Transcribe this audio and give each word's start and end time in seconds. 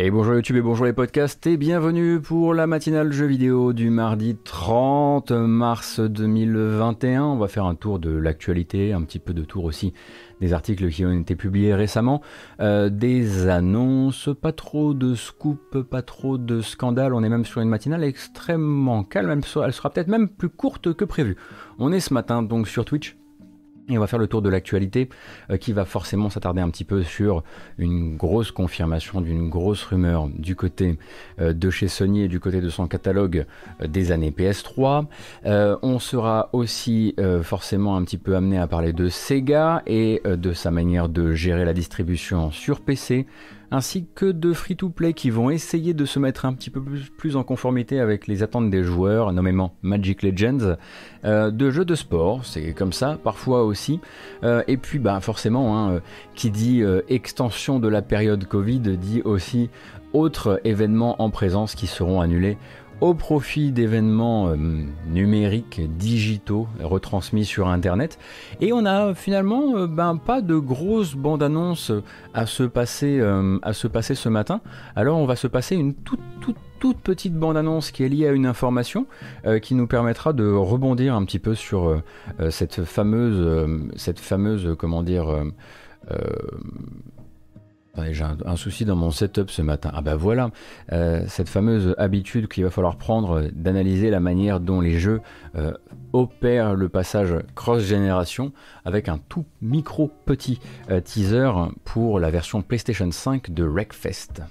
Et 0.00 0.12
bonjour 0.12 0.34
YouTube 0.34 0.56
et 0.56 0.62
bonjour 0.62 0.86
les 0.86 0.92
podcasts 0.92 1.44
et 1.48 1.56
bienvenue 1.56 2.20
pour 2.20 2.54
la 2.54 2.68
matinale 2.68 3.10
jeux 3.10 3.26
vidéo 3.26 3.72
du 3.72 3.90
mardi 3.90 4.36
30 4.36 5.32
mars 5.32 5.98
2021. 5.98 7.24
On 7.24 7.36
va 7.36 7.48
faire 7.48 7.64
un 7.64 7.74
tour 7.74 7.98
de 7.98 8.10
l'actualité, 8.10 8.92
un 8.92 9.02
petit 9.02 9.18
peu 9.18 9.34
de 9.34 9.42
tour 9.42 9.64
aussi 9.64 9.94
des 10.40 10.52
articles 10.52 10.88
qui 10.90 11.04
ont 11.04 11.10
été 11.10 11.34
publiés 11.34 11.74
récemment, 11.74 12.22
euh, 12.60 12.90
des 12.90 13.48
annonces, 13.48 14.30
pas 14.40 14.52
trop 14.52 14.94
de 14.94 15.16
scoop, 15.16 15.82
pas 15.82 16.02
trop 16.02 16.38
de 16.38 16.60
scandales. 16.60 17.12
On 17.12 17.24
est 17.24 17.28
même 17.28 17.44
sur 17.44 17.60
une 17.60 17.68
matinale 17.68 18.04
extrêmement 18.04 19.02
calme, 19.02 19.32
elle 19.32 19.72
sera 19.72 19.90
peut-être 19.90 20.06
même 20.06 20.28
plus 20.28 20.48
courte 20.48 20.94
que 20.94 21.04
prévu. 21.04 21.36
On 21.80 21.90
est 21.90 21.98
ce 21.98 22.14
matin 22.14 22.44
donc 22.44 22.68
sur 22.68 22.84
Twitch 22.84 23.16
et 23.88 23.96
on 23.96 24.00
va 24.00 24.06
faire 24.06 24.18
le 24.18 24.26
tour 24.26 24.42
de 24.42 24.48
l'actualité 24.48 25.08
euh, 25.50 25.56
qui 25.56 25.72
va 25.72 25.84
forcément 25.84 26.30
s'attarder 26.30 26.60
un 26.60 26.70
petit 26.70 26.84
peu 26.84 27.02
sur 27.02 27.42
une 27.78 28.16
grosse 28.16 28.50
confirmation 28.50 29.20
d'une 29.20 29.48
grosse 29.48 29.84
rumeur 29.84 30.28
du 30.28 30.56
côté 30.56 30.98
euh, 31.40 31.52
de 31.52 31.70
chez 31.70 31.88
Sony 31.88 32.22
et 32.22 32.28
du 32.28 32.40
côté 32.40 32.60
de 32.60 32.68
son 32.68 32.86
catalogue 32.86 33.46
euh, 33.80 33.86
des 33.86 34.12
années 34.12 34.30
PS3. 34.30 35.06
on 35.82 35.98
sera 35.98 36.50
aussi 36.52 37.14
forcément 37.42 37.96
un 37.96 38.04
petit 38.04 38.18
peu 38.18 38.36
amené 38.36 38.58
à 38.58 38.66
parler 38.66 38.92
de 38.92 39.08
Sega 39.08 39.82
et 39.86 40.22
de 40.24 40.52
sa 40.52 40.70
manière 40.70 41.08
de 41.08 41.32
gérer 41.32 41.64
la 41.64 41.72
distribution 41.72 42.50
sur 42.50 42.80
PC 42.80 43.26
ainsi 43.70 44.06
que 44.14 44.26
de 44.26 44.52
free-to-play 44.52 45.12
qui 45.12 45.30
vont 45.30 45.50
essayer 45.50 45.94
de 45.94 46.04
se 46.04 46.18
mettre 46.18 46.44
un 46.44 46.54
petit 46.54 46.70
peu 46.70 46.82
plus, 47.16 47.36
en 47.36 47.42
conformité 47.42 48.00
avec 48.00 48.26
les 48.26 48.42
attentes 48.42 48.70
des 48.70 48.82
joueurs, 48.82 49.32
nommément 49.32 49.74
Magic 49.82 50.22
Legends, 50.22 50.76
euh, 51.24 51.50
de 51.50 51.70
jeux 51.70 51.84
de 51.84 51.94
sport, 51.94 52.44
c'est 52.44 52.72
comme 52.72 52.92
ça, 52.92 53.18
parfois 53.22 53.64
aussi. 53.64 54.00
Euh, 54.42 54.62
et 54.68 54.76
puis 54.76 54.98
bah, 54.98 55.20
forcément, 55.20 55.76
hein, 55.76 55.92
euh, 55.92 56.00
qui 56.34 56.50
dit 56.50 56.82
extension 57.08 57.80
de 57.80 57.88
la 57.88 58.02
période 58.02 58.44
Covid 58.44 58.80
dit 58.80 59.22
aussi 59.24 59.70
autres 60.12 60.60
événements 60.64 61.20
en 61.20 61.30
présence 61.30 61.74
qui 61.74 61.86
seront 61.86 62.20
annulés 62.20 62.56
au 63.00 63.14
profit 63.14 63.70
d'événements 63.70 64.48
euh, 64.48 64.56
numériques, 65.06 65.80
digitaux, 65.96 66.66
retransmis 66.80 67.44
sur 67.44 67.68
Internet. 67.68 68.18
Et 68.60 68.72
on 68.72 68.84
a 68.84 69.14
finalement 69.14 69.76
euh, 69.76 69.86
ben, 69.86 70.16
pas 70.16 70.40
de 70.40 70.56
grosses 70.56 71.14
bandes 71.14 71.42
annonces 71.42 71.92
à 72.34 72.46
se, 72.46 72.64
passer, 72.64 73.18
euh, 73.20 73.58
à 73.62 73.72
se 73.72 73.86
passer 73.86 74.14
ce 74.14 74.28
matin. 74.28 74.60
Alors 74.96 75.18
on 75.18 75.26
va 75.26 75.36
se 75.36 75.46
passer 75.46 75.76
une 75.76 75.94
toute, 75.94 76.20
toute, 76.40 76.56
toute 76.80 76.98
petite 76.98 77.34
bande 77.34 77.56
annonce 77.56 77.90
qui 77.92 78.02
est 78.02 78.08
liée 78.08 78.26
à 78.26 78.32
une 78.32 78.46
information 78.46 79.06
qui 79.62 79.74
nous 79.74 79.86
permettra 79.88 80.32
de 80.32 80.48
rebondir 80.48 81.14
un 81.14 81.24
petit 81.24 81.40
peu 81.40 81.56
sur 81.56 82.00
cette 82.50 82.84
fameuse, 82.84 83.68
cette 83.96 84.20
fameuse, 84.20 84.76
comment 84.78 85.02
dire, 85.02 85.26
j'ai 88.10 88.24
un, 88.24 88.56
souci 88.56 88.84
dans 88.84 88.96
mon 88.96 89.10
setup 89.10 89.50
ce 89.50 89.62
matin. 89.62 89.90
Ah 89.94 90.02
bah 90.02 90.16
voilà, 90.16 90.50
euh, 90.92 91.24
cette 91.28 91.48
fameuse 91.48 91.94
habitude 91.98 92.48
qu'il 92.48 92.64
va 92.64 92.70
falloir 92.70 92.96
prendre 92.96 93.48
d'analyser 93.52 94.10
la 94.10 94.20
manière 94.20 94.60
dont 94.60 94.80
les 94.80 94.98
jeux 94.98 95.20
euh, 95.56 95.72
opèrent 96.12 96.74
le 96.74 96.88
passage 96.88 97.34
cross-génération 97.54 98.52
avec 98.84 99.08
un 99.08 99.18
tout 99.28 99.44
micro 99.60 100.10
petit 100.24 100.60
euh, 100.90 101.00
teaser 101.00 101.50
pour 101.84 102.20
la 102.20 102.30
version 102.30 102.62
PlayStation 102.62 103.10
5 103.10 103.50
de 103.50 103.64
Wreckfest. 103.64 104.42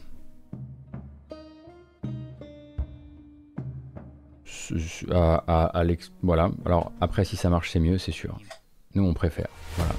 voilà, 6.24 6.52
alors 6.66 6.92
après 7.00 7.24
si 7.24 7.38
ça 7.38 7.50
marche 7.50 7.72
c'est 7.72 7.80
mieux, 7.80 7.98
c'est 7.98 8.12
sûr. 8.12 8.38
Nous 8.96 9.04
on 9.04 9.14
préfère. 9.14 9.48
Voilà. 9.78 9.94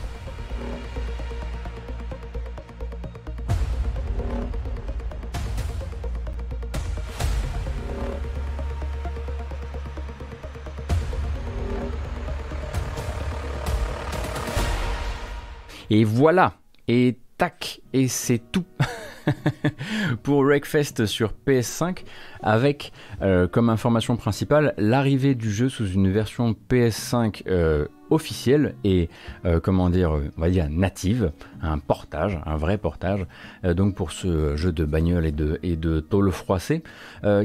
Et 15.91 16.05
voilà, 16.05 16.55
et 16.87 17.17
tac, 17.39 17.81
et 17.93 18.09
c'est 18.09 18.41
tout 18.53 18.65
pour 20.23 20.45
Wreckfest 20.45 21.07
sur 21.07 21.33
PS5 21.47 22.05
avec 22.43 22.93
euh, 23.23 23.49
comme 23.49 23.69
information 23.71 24.17
principale 24.17 24.75
l'arrivée 24.79 25.35
du 25.35 25.51
jeu 25.51 25.69
sous 25.69 25.87
une 25.89 26.11
version 26.11 26.55
PS5 26.71 27.43
euh, 27.49 27.87
officielle 28.11 28.75
et 28.85 29.09
euh, 29.45 29.61
comment 29.61 29.91
dire, 29.91 30.13
on 30.37 30.41
va 30.41 30.49
dire 30.49 30.69
native, 30.71 31.33
un 31.61 31.79
portage, 31.79 32.39
un 32.47 32.57
vrai 32.57 32.79
portage, 32.79 33.27
donc 33.65 33.95
pour 33.95 34.13
ce 34.13 34.57
jeu 34.57 34.73
de 34.73 34.85
bagnole 34.85 35.27
et 35.27 35.33
de, 35.33 35.59
et 35.63 35.77
de 35.77 36.01
tôle 36.01 36.31
froissée, 36.31 36.83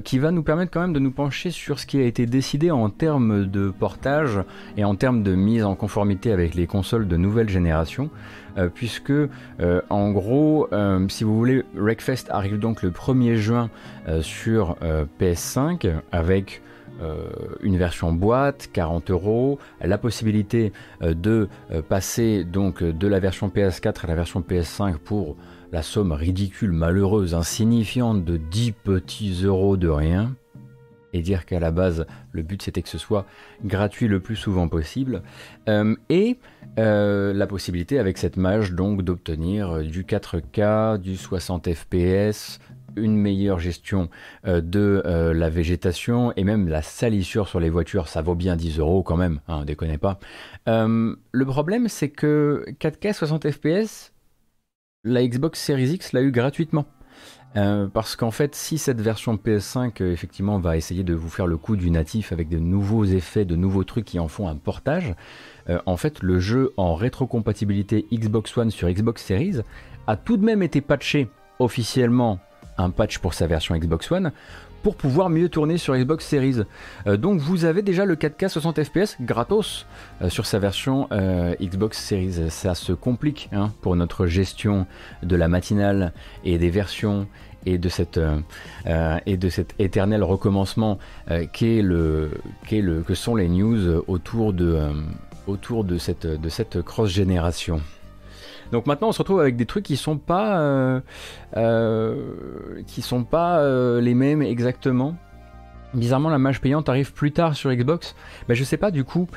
qui 0.06 0.20
va 0.20 0.32
nous 0.32 0.44
permettre 0.44 0.72
quand 0.72 0.82
même 0.82 0.94
de 0.94 1.00
nous 1.00 1.12
pencher 1.12 1.52
sur 1.52 1.80
ce 1.80 1.86
qui 1.86 2.00
a 2.00 2.06
été 2.06 2.26
décidé 2.26 2.72
en 2.72 2.90
termes 2.90 3.46
de 3.46 3.72
portage 3.72 4.40
et 4.78 4.86
en 4.86 4.96
termes 4.96 5.24
de 5.24 5.36
mise 5.36 5.66
en 5.66 5.76
conformité 5.76 6.32
avec 6.32 6.54
les 6.54 6.68
consoles 6.68 7.08
de 7.08 7.18
nouvelle 7.18 7.50
génération. 7.50 8.10
Puisque 8.74 9.14
en 9.90 10.12
gros, 10.12 10.68
si 11.10 11.24
vous 11.24 11.38
voulez, 11.38 11.64
Wreckfest 11.76 12.26
arrive 12.30 12.60
donc 12.60 12.84
le 12.84 12.92
1er 12.92 13.36
juin 13.36 13.70
sur 14.22 14.76
euh, 14.82 15.06
PS5 15.20 15.92
avec 16.12 16.62
euh, 17.02 17.28
une 17.62 17.78
version 17.78 18.14
boîte, 18.14 18.70
40 18.72 19.10
euros, 19.12 19.60
la 19.82 19.98
possibilité 19.98 20.72
euh, 21.02 21.14
de 21.14 21.48
passer 21.90 22.44
donc 22.44 22.84
de 22.84 23.08
la 23.08 23.20
version 23.20 23.50
PS4 23.50 24.04
à 24.04 24.08
la 24.08 24.16
version 24.16 24.42
PS5 24.42 24.98
pour 24.98 25.36
la 25.72 25.82
somme 25.82 26.12
ridicule, 26.12 26.72
malheureuse, 26.72 27.34
insignifiante 27.34 28.24
de 28.24 28.38
10 28.38 28.72
petits 28.74 29.44
euros 29.44 29.76
de 29.78 29.90
rien. 29.90 30.36
Et 31.14 31.22
dire 31.22 31.46
qu'à 31.46 31.60
la 31.60 31.72
base, 31.72 32.06
le 32.32 32.42
but 32.42 32.62
c'était 32.62 32.82
que 32.82 32.90
ce 32.90 32.98
soit 32.98 33.26
gratuit 33.64 34.08
le 34.08 34.20
plus 34.20 34.36
souvent 34.36 34.68
possible. 34.68 35.22
et 36.10 36.40
la 36.78 37.48
possibilité 37.48 38.00
avec 38.00 38.18
cette 38.18 38.38
mage 38.38 38.74
donc 38.74 39.04
d'obtenir 39.04 39.84
du 39.84 40.04
4K, 40.04 40.98
du 40.98 41.16
60 41.16 41.74
FPS, 41.74 42.60
une 42.96 43.18
meilleure 43.18 43.60
gestion 43.60 44.10
euh, 44.46 44.62
de 44.62 45.02
euh, 45.06 45.34
la 45.34 45.50
végétation 45.50 46.34
et 46.36 46.44
même 46.44 46.68
la 46.68 46.82
salissure 46.82 47.48
sur 47.48 47.60
les 47.60 47.70
voitures, 47.70 48.08
ça 48.08 48.22
vaut 48.22 48.36
bien 48.36 48.56
10 48.56 48.80
euros 48.80 49.04
quand 49.04 49.18
même, 49.18 49.40
hein, 49.48 49.66
déconnez 49.66 49.98
pas. 49.98 50.20
Euh, 50.68 51.16
le 51.32 51.46
problème, 51.46 51.88
c'est 51.88 52.10
que 52.10 52.66
4K 52.80 53.14
60 53.14 53.52
FPS, 53.52 54.14
la 55.04 55.26
Xbox 55.26 55.60
Series 55.60 55.92
X 55.92 56.14
l'a 56.14 56.22
eu 56.22 56.32
gratuitement. 56.32 56.86
Parce 57.54 58.16
qu'en 58.16 58.32
fait, 58.32 58.56
si 58.56 58.78
cette 58.78 59.02
version 59.02 59.36
PS5 59.36 60.04
effectivement 60.04 60.60
va 60.60 60.78
essayer 60.78 61.04
de 61.04 61.14
vous 61.14 61.30
faire 61.30 61.48
le 61.48 61.58
coup 61.58 61.76
du 61.76 61.92
natif 61.92 62.32
avec 62.32 62.50
de 62.50 62.58
nouveaux 62.60 63.06
effets, 63.06 63.46
de 63.46 63.56
nouveaux 63.56 63.84
trucs 63.84 64.06
qui 64.06 64.20
en 64.20 64.28
font 64.28 64.48
un 64.48 64.56
portage, 64.56 65.14
en 65.86 65.98
fait, 65.98 66.22
le 66.22 66.40
jeu 66.40 66.74
en 66.78 66.96
rétrocompatibilité 66.96 68.06
Xbox 68.12 68.58
One 68.58 68.72
sur 68.72 68.90
Xbox 68.90 69.24
Series 69.24 69.62
a 70.08 70.16
tout 70.16 70.38
de 70.38 70.44
même 70.44 70.64
été 70.64 70.82
patché 70.82 71.30
officiellement 71.60 72.40
un 72.78 72.90
patch 72.90 73.20
pour 73.20 73.34
sa 73.34 73.48
version 73.48 73.76
Xbox 73.76 74.12
One 74.12 74.32
pour 74.84 74.96
pouvoir 74.96 75.30
mieux 75.30 75.50
tourner 75.50 75.78
sur 75.78 75.96
Xbox 75.96 76.28
Series. 76.28 76.58
Euh, 77.08 77.18
donc 77.18 77.40
vous 77.40 77.66
avez 77.66 77.82
déjà 77.82 78.06
le 78.06 78.16
4K 78.16 78.50
60 78.50 78.84
FPS 78.84 79.18
gratos 79.22 79.88
euh, 80.22 80.30
sur 80.30 80.46
sa 80.46 80.60
version 80.60 81.08
euh, 81.12 81.56
Xbox 81.60 81.98
Series. 81.98 82.52
Ça 82.52 82.76
se 82.76 82.92
complique 82.92 83.50
hein, 83.54 83.72
pour 83.82 83.96
notre 83.96 84.28
gestion 84.28 84.86
de 85.24 85.36
la 85.36 85.48
matinale 85.48 86.14
et 86.44 86.58
des 86.58 86.70
versions 86.70 87.28
et 87.66 87.78
de 87.78 87.88
cette 87.88 88.20
et 89.26 89.38
de 89.38 89.50
cet 89.50 89.74
éternel 89.80 90.22
recommencement 90.22 91.00
qu'est 91.54 91.82
le, 91.82 92.32
qu'est 92.68 92.82
le 92.82 93.04
que 93.04 93.16
sont 93.16 93.36
les 93.38 93.48
news 93.48 94.04
autour 94.08 94.52
de 94.52 94.90
autour 95.48 95.86
de 95.86 95.98
cette 95.98 96.28
de 96.28 96.50
cette 96.50 96.82
cross 96.82 97.10
génération. 97.10 97.80
Donc 98.74 98.88
maintenant, 98.88 99.10
on 99.10 99.12
se 99.12 99.20
retrouve 99.20 99.40
avec 99.40 99.56
des 99.56 99.68
trucs 99.68 99.86
qui 99.86 99.98
sont 99.98 100.18
pas, 100.18 100.60
euh, 100.60 101.00
euh, 101.58 102.16
qui 102.88 103.04
sont 103.04 103.24
pas 103.24 103.60
euh, 103.60 104.02
les 104.02 104.16
mêmes 104.16 104.42
exactement. 104.42 105.16
Bizarrement, 105.94 106.30
la 106.30 106.40
mage 106.40 106.60
payante 106.60 106.90
arrive 106.90 107.14
plus 107.14 107.32
tard 107.32 107.56
sur 107.56 107.72
Xbox. 107.72 108.16
Mais 108.50 108.56
je 108.56 108.64
sais 108.64 108.78
pas 108.78 108.90
du 108.90 109.04
coup 109.04 109.28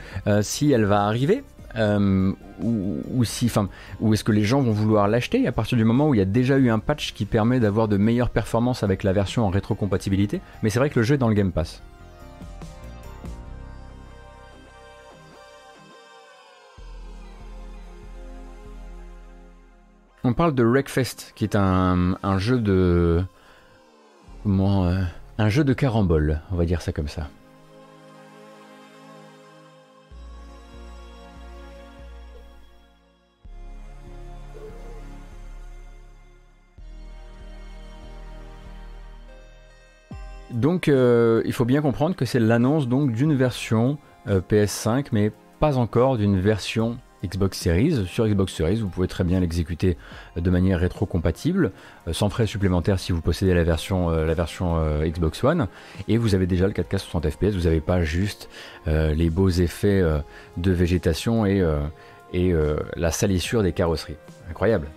si 0.41 0.73
elle 0.73 0.87
va 0.87 1.03
arriver. 1.03 1.45
ou, 1.79 3.25
si, 3.25 3.45
enfin, 3.45 3.69
ou 4.01 4.15
est-ce 4.15 4.25
que 4.25 4.33
les 4.33 4.43
gens 4.45 4.63
vont 4.63 4.73
vouloir 4.73 5.07
l'acheter 5.07 5.47
à 5.47 5.53
partir 5.53 5.77
du 5.77 5.85
moment 5.85 6.09
où 6.09 6.15
il 6.15 6.19
y 6.19 6.23
a 6.23 6.25
déjà 6.25 6.57
eu 6.57 6.71
un 6.71 6.79
patch 6.79 7.13
qui 7.13 7.27
permet 7.27 7.61
d'avoir 7.61 7.89
de 7.89 7.99
meilleures 7.99 8.31
performances 8.31 8.83
avec 8.83 9.03
la 9.03 9.13
version 9.13 9.45
en 9.45 9.51
rétrocompatibilité. 9.51 10.41
Mais 10.63 10.71
c'est 10.71 10.79
vrai 10.79 10.89
que 10.89 10.99
le 10.99 11.03
jeu 11.03 11.17
est 11.17 11.19
dans 11.19 11.29
le 11.29 11.35
Game 11.35 11.53
Pass. 11.53 11.83
On 20.29 20.33
parle 20.33 20.57
de 20.57 20.65
Wreckfest, 20.65 21.35
qui 21.37 21.45
est 21.45 21.55
un, 21.55 22.39
jeu 22.39 22.59
de. 22.59 23.23
Comment. 24.43 24.87
Euh, 24.87 25.01
un 25.39 25.49
jeu 25.49 25.63
de 25.63 25.73
carambole, 25.73 26.41
on 26.51 26.57
va 26.57 26.65
dire 26.65 26.83
ça 26.83 26.91
comme 26.91 27.07
ça. 27.07 27.29
Donc 40.51 40.89
il 40.89 41.53
faut 41.53 41.65
bien 41.65 41.83
comprendre 41.83 42.17
que 42.17 42.25
c'est 42.25 42.41
l'annonce 42.41 42.89
d'une 42.89 43.35
version 43.37 43.97
PS5 44.27 45.07
mais 45.13 45.31
pas 45.61 45.79
encore 45.79 46.17
d'une 46.17 46.41
version 46.41 46.99
Xbox 47.25 47.59
Series. 47.59 48.07
Sur 48.07 48.27
Xbox 48.27 48.53
Series, 48.53 48.77
vous 48.77 48.89
pouvez 48.89 49.09
très 49.09 49.25
bien 49.25 49.41
l'exécuter 49.41 49.97
de 50.37 50.51
manière 50.51 50.81
rétro-compatible, 50.81 51.73
euh, 52.09 52.13
sans 52.13 52.29
frais 52.29 52.47
supplémentaires 52.47 52.99
si 52.99 53.13
vous 53.13 53.21
possédez 53.21 53.55
la 53.55 53.65
version, 53.65 54.11
euh, 54.11 54.35
euh, 54.35 55.09
Xbox 55.09 55.43
One. 55.45 55.69
Et 56.09 56.19
vous 56.19 56.35
avez 56.35 56.47
déjà 56.47 56.67
le 56.67 56.73
4K 56.73 56.99
60 56.99 57.31
FPS, 57.31 57.55
vous 57.55 57.65
n'avez 57.65 57.81
pas 57.81 58.03
juste 58.03 58.49
les 58.87 59.31
beaux 59.31 59.49
effets 59.49 60.03
de 60.57 60.71
végétation 60.71 61.47
et 61.47 61.63
la 62.97 63.11
salissure 63.11 63.63
des 63.63 63.73
carrosseries. 63.73 64.17
Incroyable. 64.51 64.89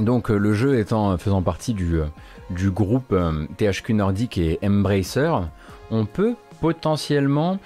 Donc 0.00 0.30
euh, 0.30 0.36
le 0.36 0.52
jeu 0.52 0.78
étant 0.78 1.16
faisant 1.18 1.42
partie 1.42 1.74
du, 1.74 2.00
euh, 2.00 2.06
groupe 2.70 3.12
euh, 3.12 3.46
THQ 3.56 3.94
Nordic 3.94 4.38
et 4.38 4.58
Embracer, 4.62 5.32
on 5.90 6.04
peut 6.04 6.34
potentiellement 6.60 7.58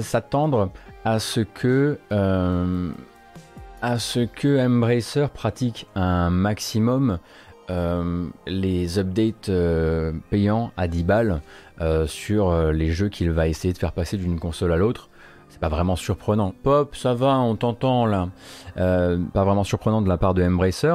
s'attendre 0.00 0.70
à 1.04 1.18
ce 1.18 1.40
que 1.40 1.98
à 2.10 3.98
ce 3.98 4.20
que 4.20 4.66
Embracer 4.66 5.26
pratique 5.32 5.86
un 5.94 6.30
maximum 6.30 7.18
les 8.46 8.98
updates 8.98 9.50
payants 10.30 10.72
à 10.78 10.88
10 10.88 11.04
balles 11.04 11.42
sur 12.06 12.72
les 12.72 12.90
jeux 12.90 13.10
qu'il 13.10 13.30
va 13.30 13.46
essayer 13.46 13.74
de 13.74 13.78
faire 13.78 13.92
passer 13.92 14.16
d'une 14.16 14.40
console 14.40 14.72
à 14.72 14.76
l'autre. 14.76 15.10
C'est 15.50 15.60
pas 15.60 15.68
vraiment 15.68 15.96
surprenant. 15.96 16.54
Pop, 16.62 16.96
ça 16.96 17.12
va, 17.12 17.38
on 17.38 17.56
t'entend 17.56 18.06
là. 18.06 18.30
pas 18.74 19.44
vraiment 19.44 19.64
surprenant 19.64 20.00
de 20.00 20.08
la 20.08 20.16
part 20.16 20.32
de 20.32 20.42
Embracer. 20.42 20.94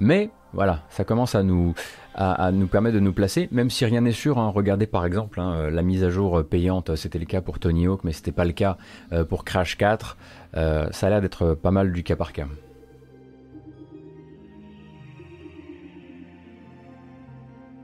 Mais 0.00 0.30
voilà, 0.54 0.82
ça 0.88 1.04
commence 1.04 1.34
à 1.34 1.42
nous, 1.42 1.74
à, 2.14 2.50
nous 2.52 2.66
permettre 2.66 2.94
de 2.94 3.00
nous 3.00 3.12
placer, 3.12 3.48
même 3.52 3.70
si 3.70 3.84
rien 3.84 4.00
n'est 4.00 4.12
sûr. 4.12 4.38
Hein. 4.38 4.48
Regardez 4.48 4.86
par 4.86 5.04
exemple 5.04 5.40
hein, 5.40 5.52
euh, 5.52 5.70
la 5.70 5.82
mise 5.82 6.02
à 6.02 6.10
jour 6.10 6.38
euh, 6.38 6.42
payante, 6.42 6.96
c'était 6.96 7.18
le 7.18 7.26
cas 7.26 7.42
pour 7.42 7.58
Tony 7.58 7.86
Hawk, 7.86 8.02
mais 8.02 8.12
c'était 8.12 8.32
pas 8.32 8.46
le 8.46 8.52
cas 8.52 8.78
euh, 9.12 9.24
pour 9.24 9.44
Crash 9.44 9.76
4. 9.76 10.16
ça 10.54 10.88
a 11.06 11.10
l'air 11.10 11.20
d'être 11.20 11.54
pas 11.54 11.70
mal 11.70 11.92
du 11.92 12.02
cas 12.02 12.16
par 12.16 12.32
cas. 12.32 12.46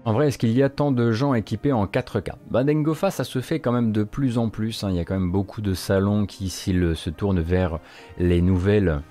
En 0.06 0.12
vrai, 0.12 0.28
est-ce 0.28 0.38
qu'il 0.38 0.52
y 0.52 0.62
a 0.62 0.68
tant 0.68 0.92
de 0.92 1.10
gens 1.10 1.34
équipés 1.34 1.72
en 1.72 1.84
4K 1.84 2.34
bah, 2.48 2.62
Dengofa, 2.62 3.10
ça 3.10 3.24
se 3.24 3.40
fait 3.40 3.58
quand 3.58 3.72
même 3.72 3.90
de 3.90 4.04
plus 4.04 4.38
en 4.38 4.48
plus. 4.50 4.84
Hein. 4.84 4.90
Il 4.90 4.96
y 4.96 5.00
a 5.00 5.04
quand 5.04 5.18
même 5.18 5.32
beaucoup 5.32 5.60
de 5.60 5.74
salons 5.74 6.26
qui, 6.26 6.48
s'ils 6.48 6.94
se 6.94 7.10
tournent 7.10 7.40
vers 7.40 7.80
les 8.16 8.40
nouvelles, 8.40 9.02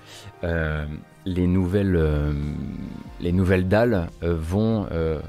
les 1.26 1.48
nouvelles, 1.48 1.96
euh, 1.96 2.32
les 3.20 3.32
nouvelles 3.32 3.68
dalles 3.68 4.08
euh, 4.22 4.36
vont, 4.38 4.86
euh, 4.92 5.20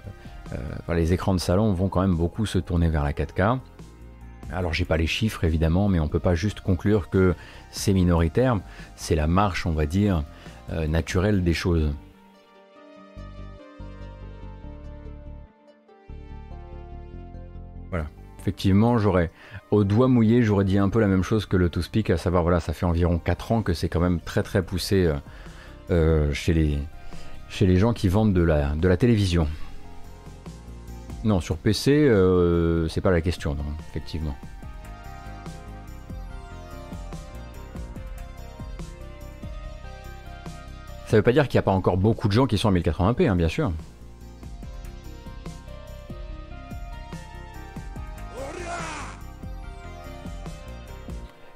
les 0.93 1.11
écrans 1.11 1.33
de 1.33 1.39
salon 1.39 1.73
vont 1.73 1.89
quand 1.89 2.01
même 2.01 2.15
beaucoup 2.15 2.45
se 2.45 2.59
tourner 2.59 2.87
vers 2.87 3.03
la 3.03 3.11
4K. 3.11 3.59
Alors 4.53 4.73
j'ai 4.73 4.85
pas 4.85 4.95
les 4.95 5.07
chiffres 5.07 5.43
évidemment, 5.43 5.89
mais 5.89 5.99
on 5.99 6.07
peut 6.07 6.19
pas 6.19 6.35
juste 6.35 6.61
conclure 6.61 7.09
que 7.09 7.35
c'est 7.71 7.91
minoritaire, 7.91 8.59
c'est 8.95 9.15
la 9.15 9.27
marche, 9.27 9.65
on 9.65 9.73
va 9.73 9.85
dire, 9.85 10.23
naturelle 10.87 11.43
des 11.43 11.53
choses. 11.53 11.91
Voilà. 17.89 18.05
Effectivement, 18.39 18.97
j'aurais, 18.97 19.31
au 19.71 19.83
doigt 19.83 20.07
mouillé, 20.07 20.43
j'aurais 20.43 20.63
dit 20.63 20.77
un 20.77 20.87
peu 20.87 21.01
la 21.01 21.07
même 21.07 21.23
chose 21.23 21.45
que 21.45 21.57
le 21.57 21.67
To-Speak, 21.67 22.09
à 22.09 22.17
savoir, 22.17 22.43
voilà, 22.43 22.61
ça 22.61 22.71
fait 22.71 22.85
environ 22.85 23.19
4 23.19 23.51
ans 23.51 23.61
que 23.61 23.73
c'est 23.73 23.89
quand 23.89 23.99
même 23.99 24.21
très 24.21 24.43
très 24.43 24.61
poussé 24.61 25.11
euh, 25.89 26.33
chez, 26.33 26.53
les, 26.53 27.77
gens 27.77 27.93
qui 27.93 28.09
vendent 28.09 28.33
de 28.33 28.41
la, 28.41 28.75
de 28.75 28.87
la 28.87 28.97
télévision. 28.97 29.47
Non, 31.23 31.39
sur 31.39 31.57
PC, 31.57 31.91
euh, 31.91 32.87
c'est 32.89 33.01
pas 33.01 33.11
la 33.11 33.21
question, 33.21 33.55
non, 33.55 33.63
effectivement. 33.89 34.35
Ça 41.07 41.15
veut 41.15 41.23
pas 41.23 41.31
dire 41.31 41.47
qu'il 41.47 41.55
n'y 41.57 41.59
a 41.59 41.63
pas 41.63 41.71
encore 41.71 41.95
beaucoup 41.95 42.27
de 42.27 42.33
gens 42.33 42.47
qui 42.47 42.57
sont 42.57 42.67
en 42.67 42.73
1080p, 42.73 43.29
hein, 43.29 43.35
bien 43.37 43.47
sûr. 43.47 43.71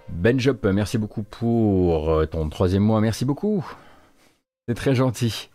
Benjop, 0.09 0.65
merci 0.71 0.97
beaucoup 0.97 1.23
pour 1.23 2.27
ton 2.29 2.47
troisième 2.47 2.83
mois, 2.83 3.01
merci 3.01 3.25
beaucoup. 3.25 3.65
C'est 4.67 4.75
très 4.75 4.95
gentil. 4.95 5.49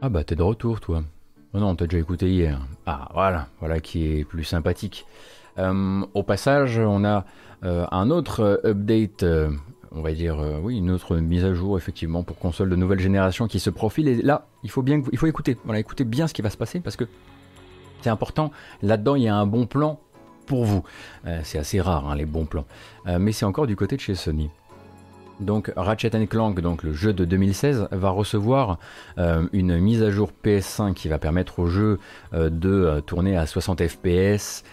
Ah 0.00 0.08
bah 0.08 0.24
t'es 0.24 0.36
de 0.36 0.42
retour 0.42 0.80
toi. 0.80 1.02
Oh 1.52 1.58
non, 1.58 1.74
t'as 1.74 1.86
déjà 1.86 1.98
écouté 1.98 2.30
hier. 2.30 2.60
Ah 2.86 3.08
voilà, 3.14 3.48
voilà 3.60 3.80
qui 3.80 4.06
est 4.06 4.24
plus 4.24 4.44
sympathique. 4.44 5.06
Euh, 5.58 6.04
au 6.14 6.22
passage, 6.22 6.78
on 6.78 7.04
a 7.04 7.24
euh, 7.64 7.86
un 7.90 8.10
autre 8.10 8.60
update, 8.64 9.22
euh, 9.22 9.50
on 9.90 10.02
va 10.02 10.12
dire, 10.12 10.38
oui, 10.62 10.76
une 10.78 10.90
autre 10.90 11.16
mise 11.16 11.44
à 11.44 11.54
jour 11.54 11.78
effectivement 11.78 12.22
pour 12.22 12.38
console 12.38 12.68
de 12.68 12.76
nouvelle 12.76 13.00
génération 13.00 13.48
qui 13.48 13.58
se 13.58 13.70
profile. 13.70 14.08
Et 14.08 14.22
là, 14.22 14.46
il 14.62 14.70
faut 14.70 14.82
bien, 14.82 15.02
il 15.10 15.18
faut 15.18 15.26
écouter. 15.26 15.56
Voilà, 15.64 15.80
écouter 15.80 16.04
bien 16.04 16.26
ce 16.28 16.34
qui 16.34 16.42
va 16.42 16.50
se 16.50 16.58
passer 16.58 16.80
parce 16.80 16.96
que 16.96 17.04
c'est 18.02 18.10
important. 18.10 18.52
Là-dedans, 18.82 19.16
il 19.16 19.22
y 19.22 19.28
a 19.28 19.34
un 19.34 19.46
bon 19.46 19.66
plan 19.66 19.98
pour 20.46 20.64
vous. 20.64 20.84
Euh, 21.26 21.40
c'est 21.44 21.58
assez 21.58 21.80
rare, 21.80 22.08
hein, 22.08 22.16
les 22.16 22.24
bons 22.24 22.46
plans. 22.46 22.64
Euh, 23.06 23.18
mais 23.18 23.32
c'est 23.32 23.44
encore 23.44 23.66
du 23.66 23.76
côté 23.76 23.96
de 23.96 24.00
chez 24.00 24.14
Sony. 24.14 24.50
Donc 25.38 25.70
Ratchet 25.76 26.26
Clank, 26.26 26.58
donc 26.62 26.82
le 26.82 26.94
jeu 26.94 27.12
de 27.12 27.26
2016, 27.26 27.88
va 27.90 28.08
recevoir 28.08 28.78
euh, 29.18 29.46
une 29.52 29.78
mise 29.78 30.02
à 30.02 30.10
jour 30.10 30.30
PS5 30.42 30.94
qui 30.94 31.08
va 31.08 31.18
permettre 31.18 31.58
au 31.58 31.66
jeu 31.66 31.98
de 32.32 33.02
tourner 33.04 33.36
à 33.36 33.44
60 33.44 33.86
fps 33.86 34.64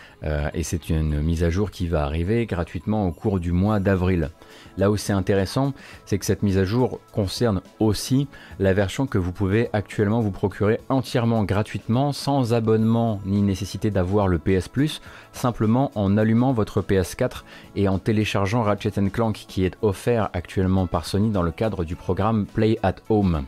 et 0.53 0.63
c'est 0.63 0.89
une 0.89 1.21
mise 1.21 1.43
à 1.43 1.49
jour 1.49 1.69
qui 1.69 1.87
va 1.87 2.03
arriver 2.03 2.45
gratuitement 2.45 3.07
au 3.07 3.11
cours 3.11 3.39
du 3.39 3.51
mois 3.51 3.79
d'avril. 3.79 4.29
Là 4.77 4.89
où 4.89 4.97
c'est 4.97 5.13
intéressant, 5.13 5.73
c'est 6.05 6.17
que 6.17 6.25
cette 6.25 6.43
mise 6.43 6.57
à 6.57 6.65
jour 6.65 6.99
concerne 7.11 7.61
aussi 7.79 8.27
la 8.59 8.73
version 8.73 9.05
que 9.05 9.17
vous 9.17 9.31
pouvez 9.31 9.69
actuellement 9.73 10.21
vous 10.21 10.31
procurer 10.31 10.79
entièrement 10.89 11.43
gratuitement, 11.43 12.11
sans 12.11 12.53
abonnement 12.53 13.19
ni 13.25 13.41
nécessité 13.41 13.91
d'avoir 13.91 14.27
le 14.27 14.39
PS 14.39 14.67
Plus, 14.67 15.01
simplement 15.31 15.91
en 15.95 16.17
allumant 16.17 16.53
votre 16.53 16.81
PS4 16.81 17.43
et 17.75 17.87
en 17.87 17.99
téléchargeant 17.99 18.63
Ratchet 18.63 18.91
Clank 19.11 19.45
qui 19.47 19.63
est 19.63 19.77
offert 19.81 20.29
actuellement 20.33 20.87
par 20.87 21.05
Sony 21.05 21.29
dans 21.29 21.43
le 21.43 21.51
cadre 21.51 21.83
du 21.83 21.95
programme 21.95 22.45
Play 22.45 22.79
at 22.81 22.95
Home. 23.09 23.45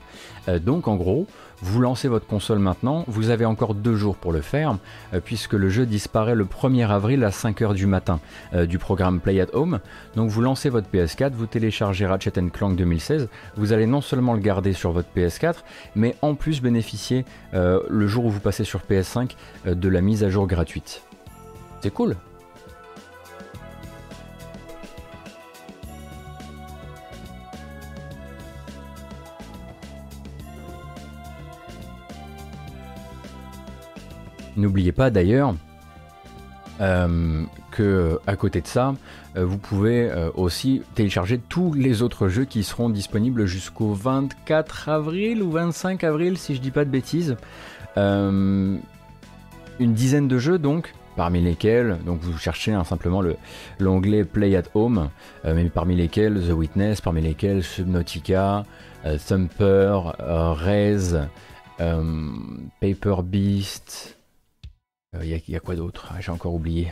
Euh, 0.48 0.60
donc 0.60 0.88
en 0.88 0.96
gros, 0.96 1.28
vous 1.62 1.82
lancez 1.82 2.08
votre 2.08 2.28
console 2.28 2.60
maintenant, 2.60 3.04
vous 3.08 3.30
avez 3.30 3.46
encore 3.46 3.74
deux 3.76 3.96
jours 3.96 4.16
pour 4.16 4.32
le 4.32 4.42
faire, 4.42 4.78
euh, 5.14 5.20
puisque 5.24 5.54
le 5.54 5.70
jeu 5.70 5.86
disparaît 5.86 6.36
le 6.36 6.46
1er 6.46 6.88
avril 6.88 7.24
à 7.24 7.30
5h 7.30 7.74
du 7.74 7.88
matin 7.88 8.20
euh, 8.54 8.66
du 8.66 8.78
programme 8.78 9.20
Play 9.20 9.40
at 9.42 9.48
Home. 9.54 9.80
Donc 10.16 10.30
vous 10.30 10.42
lancez 10.42 10.70
votre 10.70 10.88
PS4, 10.90 11.32
vous 11.32 11.46
téléchargez 11.46 12.06
Ratchet 12.06 12.34
Clank 12.52 12.76
2016, 12.76 13.30
vous 13.58 13.74
allez 13.74 13.86
non 13.86 14.02
seulement 14.02 14.34
le 14.34 14.40
garder 14.40 14.74
sur 14.74 14.92
votre 14.92 15.10
PS4, 15.16 15.56
mais 15.96 16.16
en 16.22 16.36
plus 16.36 16.62
bénéficier 16.62 17.26
euh, 17.54 17.82
le 17.90 18.08
jour 18.08 18.26
où 18.26 18.30
vous 18.30 18.40
passez 18.40 18.64
sur 18.64 18.82
PS5 18.82 19.32
de 19.66 19.90
la 19.90 20.02
mise 20.02 20.24
à 20.24 20.30
jour 20.30 20.48
gratuite. 20.48 21.02
C'est 21.82 21.94
cool 21.94 22.16
N'oubliez 34.58 34.92
pas 34.92 35.10
d'ailleurs 35.10 35.56
euh, 36.82 37.44
que 37.72 38.20
à 38.28 38.36
côté 38.36 38.60
de 38.60 38.68
ça, 38.68 38.96
euh, 39.38 39.46
vous 39.46 39.58
pouvez 39.58 40.10
euh, 40.10 40.30
aussi 40.36 40.82
télécharger 40.94 41.38
tous 41.38 41.74
les 41.74 42.02
autres 42.02 42.28
jeux 42.28 42.44
qui 42.44 42.64
seront 42.64 42.90
disponibles 42.90 43.46
jusqu'au 43.46 43.94
24 43.94 44.90
avril 44.90 45.42
ou 45.42 45.52
25 45.52 46.04
avril 46.04 46.38
si 46.38 46.54
je 46.54 46.60
dis 46.60 46.72
pas 46.72 46.84
de 46.84 46.90
bêtises. 46.90 47.38
une 47.98 48.82
dizaine 49.80 50.28
de 50.28 50.38
jeux 50.38 50.58
donc, 50.58 50.94
parmi 51.16 51.42
lesquels, 51.42 51.98
donc 52.06 52.20
vous 52.22 52.38
cherchez 52.38 52.74
hein, 52.74 52.84
simplement 52.84 53.22
l'onglet 53.80 54.26
Play 54.26 54.56
at 54.58 54.64
Home, 54.74 55.10
mais 55.46 55.70
parmi 55.70 55.96
lesquels 55.96 56.42
The 56.48 56.52
Witness, 56.52 57.00
parmi 57.00 57.22
lesquels 57.22 57.64
Subnautica, 57.64 58.66
Thumper, 59.28 60.14
Rez, 60.20 61.28
Paper 61.78 63.16
Beast, 63.24 64.15
il 65.24 65.34
euh, 65.34 65.40
y, 65.48 65.56
a 65.56 65.60
quoi 65.60 65.76
d'autre? 65.76 66.12
Ah, 66.12 66.22
J'ai 66.22 66.32
encore 66.32 66.54
oublié. 66.54 66.92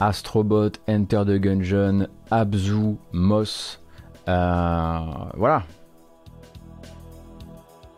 Astrobot, 0.00 0.70
Enter 0.88 1.22
the 1.24 1.40
Gungeon, 1.40 2.08
Abzu, 2.30 2.96
Moss, 3.12 3.80
voilà. 4.26 5.62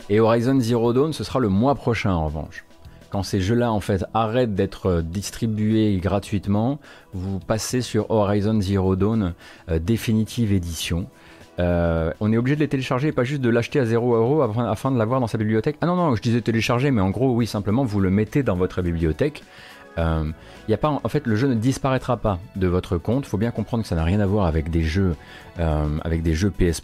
Et 0.09 0.21
Horizon 0.21 0.61
Zero 0.61 0.93
Dawn, 0.93 1.12
ce 1.12 1.25
sera 1.25 1.41
le 1.41 1.49
mois 1.49 1.75
prochain 1.75 2.12
en 2.12 2.26
revanche. 2.26 2.65
Quand 3.11 3.23
ces 3.23 3.41
jeux-là 3.41 3.73
en 3.73 3.81
fait 3.81 4.05
arrêtent 4.15 4.55
d'être 4.55 5.00
distribués 5.00 5.97
gratuitement, 5.97 6.79
vous 7.12 7.41
passez 7.41 7.81
sur 7.81 8.11
Horizon 8.11 8.61
Zero 8.61 8.95
Dawn 8.95 9.33
définitive 9.69 10.53
édition. 10.53 11.09
Euh, 11.58 12.12
on 12.20 12.32
est 12.32 12.36
obligé 12.36 12.56
de 12.56 12.60
les 12.60 12.68
télécharger 12.68 13.12
pas 13.12 13.25
juste 13.25 13.40
de 13.40 13.48
l'acheter 13.48 13.80
à 13.80 13.86
0 13.86 14.14
euros 14.14 14.42
afin, 14.42 14.90
de 14.90 14.98
l'avoir 14.98 15.20
dans 15.20 15.26
sa 15.26 15.38
bibliothèque. 15.38 15.76
Ah 15.80 15.86
non, 15.86 15.96
non, 15.96 16.14
je 16.14 16.22
disais 16.22 16.40
télécharger, 16.40 16.90
mais 16.90 17.00
en 17.00 17.10
gros, 17.10 17.32
oui, 17.34 17.46
simplement, 17.46 17.84
vous 17.84 18.00
le 18.00 18.10
mettez 18.10 18.42
dans 18.42 18.56
votre 18.56 18.82
bibliothèque. 18.82 19.42
Euh, 19.98 20.30
y 20.68 20.75
a 20.75 20.76
pas, 20.76 20.88
en 20.88 21.08
fait, 21.08 21.26
le 21.26 21.36
jeu 21.36 21.48
ne 21.48 21.54
disparaîtra 21.54 22.18
pas 22.18 22.38
de 22.54 22.66
votre 22.66 22.98
compte. 22.98 23.25
Il 23.25 23.28
faut 23.28 23.38
bien 23.38 23.50
comprendre 23.50 23.82
que 23.82 23.88
ça 23.88 23.96
n'a 23.96 24.04
rien 24.04 24.20
à 24.20 24.26
voir 24.26 24.44
avec 24.44 24.70
des 24.70 24.82
jeux, 24.82 25.16
euh, 25.58 25.86
avec 26.02 26.22
des 26.22 26.34
jeux 26.34 26.50
PS 26.50 26.82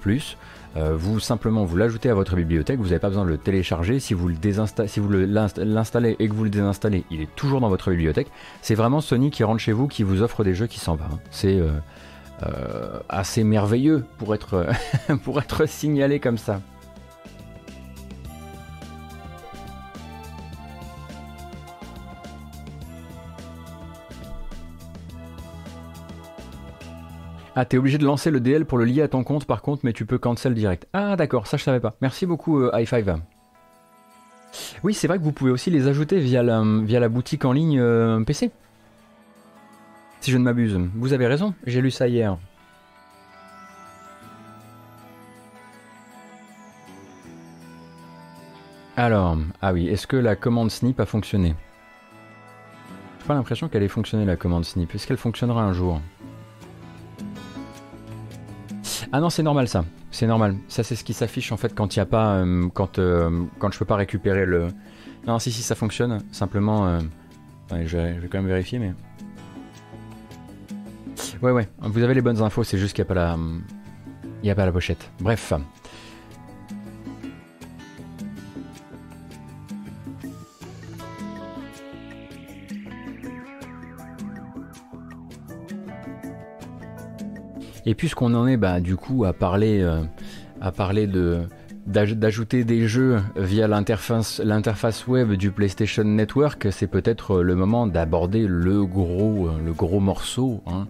vous 0.94 1.20
simplement 1.20 1.66
vous 1.66 1.76
l'ajoutez 1.76 2.08
à 2.08 2.14
votre 2.14 2.34
bibliothèque, 2.34 2.78
vous 2.78 2.86
n'avez 2.86 2.98
pas 2.98 3.10
besoin 3.10 3.26
de 3.26 3.28
le 3.28 3.36
télécharger. 3.36 4.00
Si 4.00 4.14
vous 4.14 4.26
le 4.26 4.36
si 4.86 5.00
l'installez 5.58 6.16
et 6.18 6.28
que 6.30 6.32
vous 6.32 6.44
le 6.44 6.50
désinstallez, 6.50 7.04
il 7.10 7.20
est 7.20 7.28
toujours 7.36 7.60
dans 7.60 7.68
votre 7.68 7.90
bibliothèque. 7.90 8.28
C'est 8.62 8.74
vraiment 8.74 9.02
Sony 9.02 9.30
qui 9.30 9.44
rentre 9.44 9.60
chez 9.60 9.72
vous, 9.72 9.86
qui 9.86 10.02
vous 10.02 10.22
offre 10.22 10.44
des 10.44 10.54
jeux 10.54 10.66
qui 10.66 10.80
s'en 10.80 10.94
va. 10.94 11.04
Hein. 11.12 11.18
C'est 11.30 11.60
euh, 12.46 13.00
assez 13.08 13.44
merveilleux 13.44 14.04
pour 14.18 14.34
être, 14.34 14.66
pour 15.24 15.40
être 15.40 15.66
signalé 15.66 16.20
comme 16.20 16.38
ça. 16.38 16.60
Ah, 27.54 27.66
t'es 27.66 27.76
obligé 27.76 27.98
de 27.98 28.04
lancer 28.06 28.30
le 28.30 28.40
DL 28.40 28.64
pour 28.64 28.78
le 28.78 28.86
lier 28.86 29.02
à 29.02 29.08
ton 29.08 29.24
compte 29.24 29.44
par 29.44 29.60
contre, 29.60 29.82
mais 29.84 29.92
tu 29.92 30.06
peux 30.06 30.16
cancel 30.16 30.54
direct. 30.54 30.86
Ah, 30.94 31.16
d'accord, 31.16 31.46
ça 31.46 31.58
je 31.58 31.62
savais 31.62 31.80
pas. 31.80 31.94
Merci 32.00 32.24
beaucoup, 32.24 32.62
euh, 32.62 32.70
i5. 32.72 33.18
Oui, 34.82 34.94
c'est 34.94 35.06
vrai 35.06 35.18
que 35.18 35.22
vous 35.22 35.32
pouvez 35.32 35.50
aussi 35.50 35.70
les 35.70 35.86
ajouter 35.86 36.18
via 36.18 36.42
la, 36.42 36.62
via 36.82 36.98
la 36.98 37.08
boutique 37.08 37.44
en 37.44 37.52
ligne 37.52 37.78
euh, 37.78 38.20
PC 38.24 38.50
si 40.22 40.30
je 40.30 40.38
ne 40.38 40.44
m'abuse. 40.44 40.78
Vous 40.94 41.12
avez 41.12 41.26
raison, 41.26 41.52
j'ai 41.66 41.80
lu 41.80 41.90
ça 41.90 42.06
hier. 42.06 42.38
Alors, 48.96 49.36
ah 49.60 49.72
oui, 49.72 49.88
est-ce 49.88 50.06
que 50.06 50.16
la 50.16 50.36
commande 50.36 50.70
snip 50.70 51.00
a 51.00 51.06
fonctionné? 51.06 51.56
J'ai 53.18 53.26
pas 53.26 53.34
l'impression 53.34 53.68
qu'elle 53.68 53.82
ait 53.82 53.88
fonctionné 53.88 54.24
la 54.24 54.36
commande 54.36 54.64
snip. 54.64 54.94
Est-ce 54.94 55.08
qu'elle 55.08 55.16
fonctionnera 55.16 55.64
un 55.64 55.72
jour? 55.72 56.00
Ah 59.10 59.20
non, 59.20 59.28
c'est 59.28 59.42
normal 59.42 59.66
ça. 59.66 59.84
C'est 60.12 60.26
normal. 60.26 60.56
Ça, 60.68 60.84
c'est 60.84 60.94
ce 60.94 61.02
qui 61.02 61.14
s'affiche 61.14 61.50
en 61.50 61.56
fait 61.56 61.74
quand 61.74 61.96
il 61.96 61.98
y 61.98 62.02
a 62.02 62.06
pas, 62.06 62.36
euh, 62.36 62.68
quand 62.72 62.98
euh, 62.98 63.44
quand 63.58 63.72
je 63.72 63.78
peux 63.78 63.84
pas 63.84 63.96
récupérer 63.96 64.46
le. 64.46 64.68
Non, 65.26 65.38
si 65.40 65.50
si, 65.50 65.62
ça 65.62 65.74
fonctionne. 65.74 66.22
Simplement, 66.30 66.86
euh, 66.86 67.00
je 67.86 67.96
vais 67.96 68.28
quand 68.30 68.38
même 68.38 68.46
vérifier, 68.46 68.78
mais. 68.78 68.92
Ouais, 71.42 71.50
ouais, 71.50 71.68
vous 71.80 72.04
avez 72.04 72.14
les 72.14 72.20
bonnes 72.20 72.40
infos, 72.40 72.62
c'est 72.62 72.78
juste 72.78 72.94
qu'il 72.94 73.02
n'y 73.04 73.10
a 73.10 73.14
pas 73.14 73.20
la. 73.20 73.36
A 74.48 74.54
pas 74.54 74.64
la 74.64 74.70
pochette. 74.70 75.10
Bref. 75.20 75.52
Et 87.84 87.96
puisqu'on 87.96 88.34
en 88.34 88.46
est 88.46 88.56
bah, 88.56 88.78
du 88.78 88.94
coup 88.94 89.24
à 89.24 89.32
parler, 89.32 89.80
euh, 89.80 90.04
à 90.60 90.70
parler 90.70 91.08
de 91.08 91.40
d'ajouter 91.86 92.64
des 92.64 92.86
jeux 92.86 93.20
via 93.36 93.66
l'interface, 93.66 95.06
web 95.08 95.32
du 95.32 95.50
PlayStation 95.50 96.04
Network, 96.04 96.68
c'est 96.70 96.86
peut-être 96.86 97.42
le 97.42 97.54
moment 97.54 97.86
d'aborder 97.86 98.46
le 98.46 98.84
gros, 98.84 99.50
le 99.64 99.72
gros 99.72 100.00
morceau. 100.00 100.62
Hein. 100.66 100.86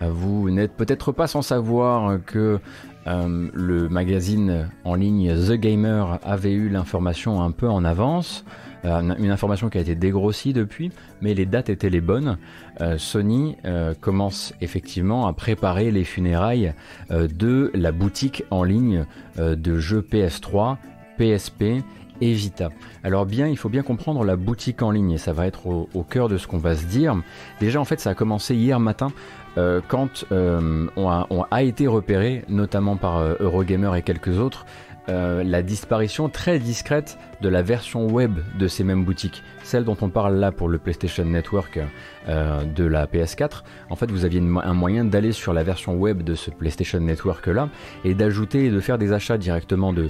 Vous 0.00 0.50
n'êtes 0.50 0.72
peut-être 0.72 1.12
pas 1.12 1.26
sans 1.26 1.42
savoir 1.42 2.18
que 2.26 2.58
euh, 3.06 3.48
le 3.52 3.88
magazine 3.88 4.68
en 4.84 4.94
ligne 4.94 5.34
The 5.34 5.52
Gamer 5.52 6.18
avait 6.22 6.52
eu 6.52 6.68
l'information 6.68 7.42
un 7.42 7.50
peu 7.50 7.68
en 7.68 7.84
avance. 7.84 8.44
Euh, 8.84 9.14
une 9.18 9.30
information 9.30 9.68
qui 9.70 9.78
a 9.78 9.80
été 9.80 9.94
dégrossie 9.94 10.52
depuis, 10.52 10.90
mais 11.22 11.32
les 11.32 11.46
dates 11.46 11.70
étaient 11.70 11.88
les 11.88 12.02
bonnes. 12.02 12.36
Euh, 12.80 12.98
Sony 12.98 13.56
commence 14.00 14.52
effectivement 14.60 15.26
à 15.26 15.32
préparer 15.32 15.90
les 15.90 16.04
funérailles 16.04 16.74
de 17.10 17.70
la 17.74 17.92
boutique 17.92 18.44
en 18.50 18.64
ligne 18.64 19.06
de 19.38 19.78
jeux 19.78 20.02
PS3, 20.02 20.76
PSP 21.16 21.82
et 22.20 22.32
Vita. 22.32 22.70
Alors 23.02 23.26
bien, 23.26 23.48
il 23.48 23.56
faut 23.56 23.68
bien 23.68 23.82
comprendre 23.82 24.24
la 24.24 24.36
boutique 24.36 24.82
en 24.82 24.90
ligne 24.90 25.12
et 25.12 25.18
ça 25.18 25.32
va 25.32 25.46
être 25.46 25.66
au, 25.66 25.88
au 25.94 26.02
cœur 26.02 26.28
de 26.28 26.36
ce 26.36 26.46
qu'on 26.46 26.58
va 26.58 26.76
se 26.76 26.84
dire. 26.84 27.16
Déjà 27.60 27.80
en 27.80 27.84
fait 27.84 28.00
ça 28.00 28.10
a 28.10 28.14
commencé 28.14 28.54
hier 28.54 28.78
matin 28.78 29.12
euh, 29.58 29.80
quand 29.86 30.24
euh, 30.32 30.86
on, 30.96 31.08
a, 31.50 31.62
été 31.62 31.86
repéré, 31.86 32.44
notamment 32.48 32.96
par 32.96 33.18
euh, 33.18 33.34
Eurogamer 33.40 33.90
et 33.96 34.02
quelques 34.02 34.38
autres, 34.38 34.64
la 35.08 35.62
disparition 35.62 36.28
très 36.28 36.58
discrète 36.58 37.18
de 37.40 37.48
la 37.48 37.62
version 37.62 38.06
web 38.06 38.38
de 38.58 38.68
ces 38.68 38.84
mêmes 38.84 39.04
boutiques. 39.04 39.42
Celle 39.64 39.84
dont 39.84 39.96
on 40.00 40.08
parle 40.08 40.36
là 40.36 40.52
pour 40.52 40.68
le 40.68 40.78
PlayStation 40.78 41.24
Network 41.24 41.80
de 42.28 42.84
la 42.84 43.06
PS4. 43.06 43.62
En 43.90 43.96
fait, 43.96 44.10
vous 44.10 44.24
aviez 44.24 44.40
un 44.40 44.74
moyen 44.74 45.04
d'aller 45.04 45.32
sur 45.32 45.52
la 45.52 45.64
version 45.64 45.96
web 45.96 46.22
de 46.22 46.34
ce 46.34 46.50
PlayStation 46.50 47.00
Network 47.00 47.46
là 47.48 47.68
et 48.04 48.14
d'ajouter 48.14 48.66
et 48.66 48.70
de 48.70 48.80
faire 48.80 48.98
des 48.98 49.12
achats 49.12 49.38
directement 49.38 49.92
de, 49.92 50.08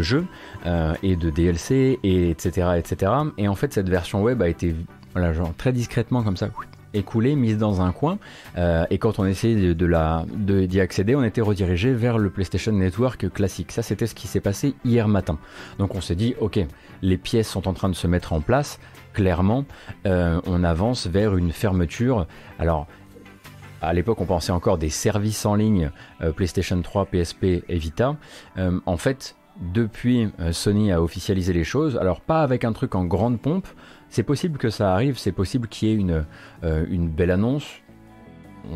jeux 0.00 0.24
et 1.02 1.16
de 1.16 1.30
DLC 1.30 1.98
et 2.02 2.30
etc 2.30 2.68
etc. 2.76 3.12
Et 3.36 3.48
en 3.48 3.54
fait, 3.54 3.72
cette 3.72 3.88
version 3.88 4.22
web 4.22 4.42
a 4.42 4.48
été 4.48 4.74
voilà, 5.14 5.32
très 5.56 5.72
discrètement 5.72 6.22
comme 6.22 6.36
ça 6.36 6.48
écoulée, 6.94 7.36
mise 7.36 7.58
dans 7.58 7.80
un 7.80 7.92
coin, 7.92 8.18
euh, 8.56 8.86
et 8.90 8.98
quand 8.98 9.18
on 9.18 9.26
essayait 9.26 9.74
de, 9.74 9.86
la, 9.86 10.24
d'y 10.28 10.80
accéder, 10.80 11.14
on 11.14 11.24
était 11.24 11.40
redirigé 11.40 11.92
vers 11.92 12.18
le 12.18 12.30
PlayStation 12.30 12.72
Network 12.72 13.28
classique. 13.30 13.72
Ça, 13.72 13.82
c'était 13.82 14.06
ce 14.06 14.14
qui 14.14 14.26
s'est 14.26 14.40
passé 14.40 14.74
hier 14.84 15.08
matin. 15.08 15.38
Donc 15.78 15.94
on 15.94 16.00
s'est 16.00 16.14
dit, 16.14 16.34
ok, 16.40 16.60
les 17.02 17.18
pièces 17.18 17.48
sont 17.48 17.68
en 17.68 17.72
train 17.72 17.88
de 17.88 17.94
se 17.94 18.06
mettre 18.06 18.32
en 18.32 18.40
place, 18.40 18.78
clairement, 19.12 19.64
euh, 20.06 20.40
on 20.46 20.64
avance 20.64 21.06
vers 21.06 21.36
une 21.36 21.52
fermeture. 21.52 22.26
Alors, 22.58 22.86
à 23.80 23.92
l'époque, 23.92 24.20
on 24.20 24.26
pensait 24.26 24.52
encore 24.52 24.78
des 24.78 24.90
services 24.90 25.46
en 25.46 25.54
ligne 25.54 25.90
euh, 26.20 26.32
PlayStation 26.32 26.80
3, 26.80 27.06
PSP 27.06 27.44
et 27.68 27.78
Vita. 27.78 28.16
en 28.56 28.96
fait, 28.96 29.36
depuis, 29.60 30.28
Sony 30.52 30.92
a 30.92 31.02
officialisé 31.02 31.52
les 31.52 31.64
choses. 31.64 31.96
Alors, 31.96 32.20
pas 32.20 32.42
avec 32.42 32.64
un 32.64 32.72
truc 32.72 32.94
en 32.94 33.04
grande 33.04 33.40
pompe, 33.40 33.66
c'est 34.10 34.22
possible 34.22 34.58
que 34.58 34.70
ça 34.70 34.92
arrive, 34.92 35.18
c'est 35.18 35.32
possible 35.32 35.68
qu'il 35.68 35.88
y 35.88 35.92
ait 35.92 35.96
une, 35.96 36.24
euh, 36.64 36.86
belle 36.88 37.30
annonce. 37.30 37.66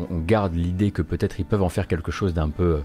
On, 0.09 0.19
garde 0.19 0.55
l'idée 0.55 0.91
que 0.91 1.01
peut-être 1.01 1.39
ils 1.39 1.45
peuvent 1.45 1.61
en 1.61 1.69
faire 1.69 1.87
quelque 1.87 2.11
chose 2.11 2.33
d'un 2.33 2.49
peu, 2.49 2.81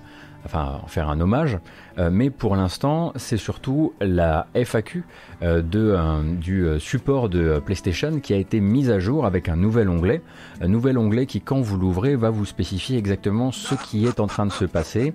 enfin, 0.48 0.80
en 0.82 0.86
faire 0.86 1.08
un 1.10 1.20
hommage. 1.20 1.58
Euh, 1.98 2.10
mais 2.10 2.30
pour 2.30 2.56
l'instant, 2.56 3.12
c'est 3.16 3.36
surtout 3.36 3.92
la 4.00 4.46
FAQ 4.54 5.04
euh, 5.42 5.62
de, 5.62 5.96
du 6.36 6.66
support 6.78 7.28
de 7.28 7.60
PlayStation 7.64 8.20
qui 8.20 8.32
a 8.32 8.36
été 8.36 8.60
mise 8.60 8.90
à 8.90 8.98
jour 8.98 9.26
avec 9.26 9.48
un 9.48 9.56
nouvel 9.56 9.88
onglet. 9.88 10.22
Un 10.60 10.68
nouvel 10.68 10.96
onglet 10.98 11.26
qui, 11.26 11.40
quand 11.40 11.60
vous 11.60 11.76
l'ouvrez, 11.76 12.16
va 12.16 12.30
vous 12.30 12.46
spécifier 12.46 12.98
exactement 12.98 13.52
ce 13.52 13.74
qui 13.74 14.06
est 14.06 14.20
en 14.20 14.26
train 14.26 14.46
de 14.46 14.52
se 14.52 14.64
passer. 14.64 15.14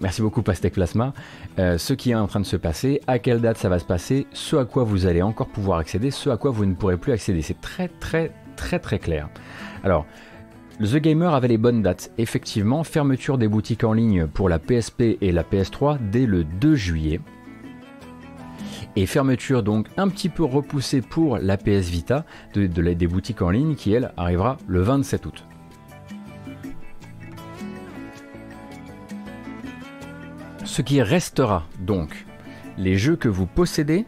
merci 0.00 0.22
beaucoup, 0.22 0.42
Pastec 0.42 0.74
Plasma. 0.74 1.12
ce 1.56 1.92
qui 1.92 2.10
est 2.10 2.14
en 2.14 2.26
train 2.26 2.40
de 2.40 2.46
se 2.46 2.56
passer, 2.56 3.00
à 3.06 3.18
quelle 3.18 3.40
date 3.40 3.58
ça 3.58 3.68
va 3.68 3.78
se 3.78 3.84
passer, 3.84 4.26
ce 4.32 4.56
à 4.56 4.64
quoi 4.64 4.84
vous 4.84 5.06
allez 5.06 5.22
encore 5.22 5.48
pouvoir 5.48 5.78
accéder, 5.78 6.10
ce 6.10 6.30
à 6.30 6.36
quoi 6.36 6.50
vous 6.50 6.66
ne 6.66 6.74
pourrez 6.74 6.96
plus 6.96 7.12
accéder. 7.12 7.42
C'est 7.42 7.60
très 7.60 7.88
très 7.88 8.32
très 8.56 8.78
très 8.78 8.98
clair. 8.98 9.28
Alors, 9.84 10.06
The 10.82 10.96
Gamer 10.96 11.32
avait 11.32 11.46
les 11.46 11.58
bonnes 11.58 11.80
dates. 11.80 12.10
Effectivement, 12.18 12.82
fermeture 12.82 13.38
des 13.38 13.46
boutiques 13.46 13.84
en 13.84 13.92
ligne 13.92 14.26
pour 14.26 14.48
la 14.48 14.58
PSP 14.58 15.16
et 15.20 15.30
la 15.30 15.44
PS3 15.44 15.98
dès 16.10 16.26
le 16.26 16.42
2 16.42 16.74
juillet. 16.74 17.20
Et 18.96 19.06
fermeture 19.06 19.62
donc 19.62 19.86
un 19.96 20.08
petit 20.08 20.28
peu 20.28 20.42
repoussée 20.42 21.00
pour 21.00 21.38
la 21.38 21.56
PS 21.56 21.88
Vita 21.88 22.24
de, 22.54 22.66
des 22.66 23.06
boutiques 23.06 23.42
en 23.42 23.50
ligne 23.50 23.76
qui 23.76 23.92
elle 23.92 24.12
arrivera 24.16 24.58
le 24.66 24.82
27 24.82 25.24
août. 25.26 25.44
Ce 30.64 30.82
qui 30.82 31.00
restera 31.00 31.64
donc, 31.78 32.26
les 32.76 32.96
jeux 32.96 33.16
que 33.16 33.28
vous 33.28 33.46
possédez 33.46 34.04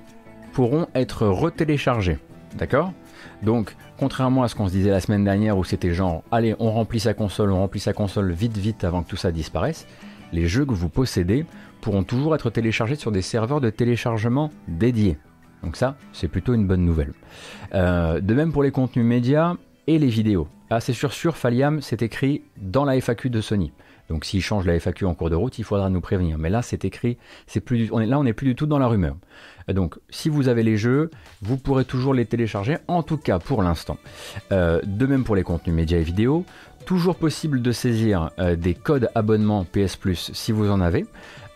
pourront 0.53 0.89
être 0.97 1.29
retéléchargés. 1.29 2.19
D'accord? 2.57 2.93
Donc 3.43 3.77
Contrairement 4.05 4.43
à 4.43 4.49
ce 4.49 4.55
qu'on 4.55 4.67
se 4.67 4.73
disait 4.73 4.91
la 4.91 5.01
semaine 5.01 5.25
dernière 5.25 5.57
où 5.57 5.65
c'était 5.65 5.95
genre 5.95 6.25
allez 6.31 6.55
on 6.59 6.71
remplit 6.71 7.01
sa 7.01 7.15
console, 7.15 7.51
on 7.53 7.61
remplit 7.61 7.81
sa 7.81 7.95
console 7.95 8.33
vite 8.33 8.59
vite 8.59 8.85
avant 8.85 9.03
que 9.03 9.09
tout 9.09 9.17
ça 9.17 9.33
disparaisse, 9.33 9.87
les 10.31 10.47
jeux 10.47 10.67
que 10.67 10.75
vous 10.75 10.91
possédez 10.91 11.47
pourront 11.81 12.03
toujours 12.03 12.35
être 12.35 12.51
téléchargés 12.51 12.97
sur 12.97 13.13
des 13.13 13.23
serveurs 13.23 13.63
de 13.63 13.71
téléchargement 13.71 14.51
dédiés. 14.69 15.17
Donc 15.63 15.77
ça, 15.77 15.97
c'est 16.13 16.29
plutôt 16.29 16.53
une 16.53 16.67
bonne 16.67 16.85
nouvelle. 16.85 17.15
Euh, 17.73 18.21
de 18.21 18.35
même 18.35 18.53
pour 18.53 18.63
les 18.63 18.73
contenus 18.73 19.07
médias 19.07 19.55
et 19.87 19.99
les 19.99 20.09
vidéos. 20.09 20.49
Ah, 20.69 20.81
c'est 20.81 20.93
sûr, 20.93 21.15
sûr, 21.15 21.39
Faliam, 21.39 21.81
c'est 21.81 22.03
écrit 22.03 22.43
dans 22.59 22.85
la 22.85 23.01
FAQ 23.01 23.31
de 23.31 23.41
Sony. 23.41 23.73
Donc 24.11 24.27
s'il 24.27 24.43
change 24.43 24.67
la 24.67 24.79
FAQ 24.79 25.07
en 25.07 25.15
cours 25.15 25.31
de 25.31 25.35
route, 25.35 25.59
il 25.59 25.65
faudra 25.65 25.89
nous 25.89 26.03
prévenir. 26.03 26.37
Mais 26.37 26.51
là, 26.51 26.61
c'est 26.61 26.85
écrit, 26.85 27.17
c'est 27.47 27.65
là, 27.71 28.19
on 28.19 28.25
n'est 28.25 28.35
plus 28.35 28.49
du 28.49 28.55
tout 28.55 28.67
dans 28.67 28.79
la 28.79 28.87
rumeur. 28.87 29.17
Donc, 29.73 29.97
si 30.11 30.29
vous 30.29 30.49
avez 30.49 30.63
les 30.63 30.77
jeux, 30.77 31.11
vous 31.43 31.57
pourrez 31.57 31.85
toujours 31.85 32.15
les 32.15 32.27
télécharger, 32.27 32.79
en 32.89 33.03
tout 33.03 33.17
cas 33.17 33.39
pour 33.39 33.63
l'instant. 33.63 33.97
Euh, 34.53 34.81
de 34.85 35.07
même 35.07 35.25
pour 35.25 35.37
les 35.37 35.43
contenus 35.43 35.75
médias 35.75 35.99
et 35.99 36.03
vidéos. 36.03 36.45
Toujours 36.87 37.17
possible 37.17 37.63
de 37.63 37.73
saisir 37.73 38.31
euh, 38.39 38.57
des 38.57 38.75
codes 38.75 39.09
abonnement 39.15 39.65
PS 39.65 39.97
Plus 39.97 40.31
si 40.35 40.53
vous 40.53 40.71
en 40.71 40.81
avez. 40.81 41.07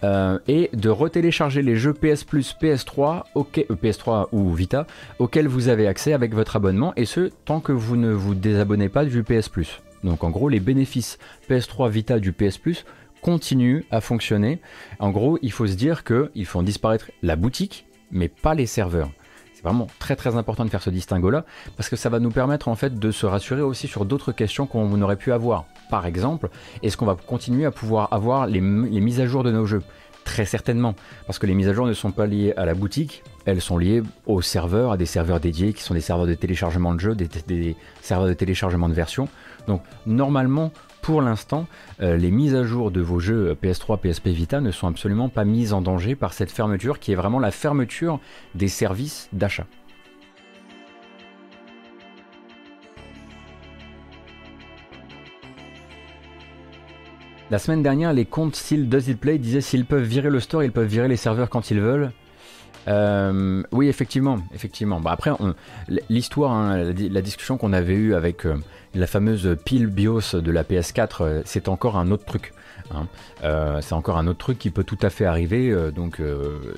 Euh, 0.05 0.39
et 0.47 0.71
de 0.75 0.91
retélécharger 0.91 1.61
les 1.61 1.75
jeux 1.75 1.93
PS 1.93 2.23
Plus, 2.23 2.55
PS3, 2.61 3.25
PS3 3.35 4.29
ou 4.31 4.55
Vita 4.55 4.87
auxquels 5.19 5.49
vous 5.49 5.69
avez 5.69 5.89
accès 5.89 6.13
avec 6.13 6.35
votre 6.35 6.55
abonnement, 6.55 6.93
et 6.97 7.05
ce 7.05 7.31
tant 7.45 7.59
que 7.59 7.73
vous 7.73 7.97
ne 7.97 8.13
vous 8.13 8.37
désabonnez 8.37 8.89
pas 8.89 9.05
du 9.05 9.25
PS 9.25 9.49
Plus. 9.49 9.83
Donc 10.05 10.23
en 10.23 10.31
gros, 10.31 10.49
les 10.49 10.61
bénéfices 10.61 11.19
PS3 11.51 11.91
Vita 11.91 12.21
du 12.21 12.33
PS 12.33 12.59
Plus 12.59 12.85
continuent 13.23 13.83
à 13.91 14.01
fonctionner. 14.01 14.61
En 15.01 15.11
gros, 15.11 15.39
il 15.43 15.51
faut 15.51 15.67
se 15.67 15.75
dire 15.75 16.05
qu'ils 16.05 16.47
font 16.47 16.63
disparaître 16.63 17.11
la 17.23 17.35
boutique, 17.35 17.88
mais 18.11 18.29
pas 18.29 18.55
les 18.55 18.67
serveurs. 18.67 19.11
C'est 19.59 19.65
vraiment 19.65 19.89
très 19.99 20.15
très 20.15 20.37
important 20.37 20.65
de 20.65 20.71
faire 20.71 20.83
ce 20.83 20.91
distinguo-là, 20.91 21.45
parce 21.77 21.89
que 21.89 21.97
ça 21.97 22.09
va 22.09 22.21
nous 22.21 22.31
permettre 22.31 22.69
en 22.69 22.77
fait 22.77 22.97
de 22.97 23.11
se 23.11 23.27
rassurer 23.27 23.61
aussi 23.61 23.89
sur 23.89 24.05
d'autres 24.05 24.31
questions 24.31 24.67
qu'on 24.67 25.03
aurait 25.03 25.17
pu 25.17 25.33
avoir. 25.33 25.65
Par 25.91 26.07
exemple, 26.07 26.49
est-ce 26.85 26.97
qu'on 26.97 27.07
va 27.07 27.17
continuer 27.17 27.65
à 27.65 27.73
pouvoir 27.73 28.13
avoir 28.13 28.47
les, 28.47 28.61
mises 28.61 29.21
à 29.21 29.27
jour 29.27 29.43
de 29.43 29.51
nos 29.51 29.67
jeux? 29.67 29.83
Très 30.25 30.45
certainement, 30.45 30.95
parce 31.27 31.41
que 31.41 31.47
les 31.47 31.55
mises 31.55 31.69
à 31.69 31.73
jour 31.73 31.89
ne 31.89 31.93
sont 31.93 32.13
pas 32.13 32.27
liées 32.27 32.55
à 32.57 32.67
la 32.67 32.75
boutique, 32.75 33.25
elles 33.47 33.61
sont 33.61 33.79
liées 33.79 34.03
aux 34.27 34.43
serveurs, 34.43 34.93
à 34.93 34.97
des 34.97 35.07
serveurs 35.07 35.41
dédiés 35.41 35.73
qui 35.73 35.83
sont 35.83 35.95
des 35.95 36.03
serveurs 36.03 36.29
de 36.29 36.35
téléchargement 36.35 36.95
de 36.95 37.01
jeux, 37.01 37.17
des, 37.17 37.29
des 37.49 37.77
serveurs 38.01 38.29
de 38.29 38.35
téléchargement 38.35 38.89
de 38.89 38.95
versions. 38.95 39.27
Donc 39.67 39.83
normalement, 40.07 40.71
pour 41.03 41.23
l'instant, 41.23 41.67
euh, 42.01 42.17
les 42.17 42.31
mises 42.31 42.55
à 42.55 42.65
jour 42.65 42.91
de 42.91 43.01
vos 43.01 43.21
jeux 43.21 43.57
PS3, 43.63 43.99
PSP 43.99 44.29
Vita 44.29 44.61
ne 44.61 44.71
sont 44.71 44.87
absolument 44.87 45.29
pas 45.29 45.45
mises 45.45 45.73
en 45.73 45.81
danger 45.81 46.15
par 46.15 46.33
cette 46.33 46.51
fermeture 46.51 46.99
qui 46.99 47.13
est 47.13 47.17
vraiment 47.17 47.41
la 47.41 47.51
fermeture 47.51 48.21
des 48.55 48.69
services 48.69 49.29
d'achat. 49.33 49.67
La 57.51 57.59
semaine 57.59 57.83
dernière, 57.83 58.13
les 58.13 58.27
comptes 58.27 58.57
style 58.57 58.91
Does 58.91 59.09
It 59.09 59.19
Play 59.19 59.39
disaient 59.39 59.63
s'ils 59.63 59.87
peuvent 59.87 60.03
virer 60.03 60.29
le 60.29 60.39
store, 60.39 60.65
ils 60.65 60.73
peuvent 60.73 60.87
virer 60.87 61.09
les 61.09 61.17
serveurs 61.17 61.49
quand 61.49 61.71
ils 61.71 61.81
veulent. 61.81 62.11
Euh, 62.89 63.63
oui, 63.73 63.89
effectivement, 63.89 64.39
effectivement. 64.55 65.01
Bah, 65.01 65.13
après, 65.13 65.31
l'histoire, 66.11 66.53
hein, 66.53 66.93
la, 66.95 67.23
discussion 67.23 67.57
qu'on 67.57 67.73
avait 67.73 67.95
eue 67.95 68.15
avec 68.15 68.45
euh, 68.45 68.57
la 68.95 69.07
fameuse 69.07 69.57
pile 69.65 69.87
BIOS 69.87 70.41
de 70.41 70.51
la 70.51 70.65
PS4, 70.65 71.17
euh, 71.21 71.43
c'est 71.45 71.69
encore 71.69 71.97
un 71.97 72.11
autre 72.11 72.25
truc. 72.25 72.53
Hein. 72.91 73.07
Euh, 73.45 73.81
c'est 73.83 73.93
encore 73.93 74.17
un 74.17 74.27
autre 74.27 74.39
truc 74.39 74.59
qui 74.59 74.71
peut 74.71 74.85
tout 74.85 74.99
à 75.03 75.11
fait 75.11 75.25
arriver. 75.25 75.71
Euh, 75.71 75.91
donc, 75.91 76.23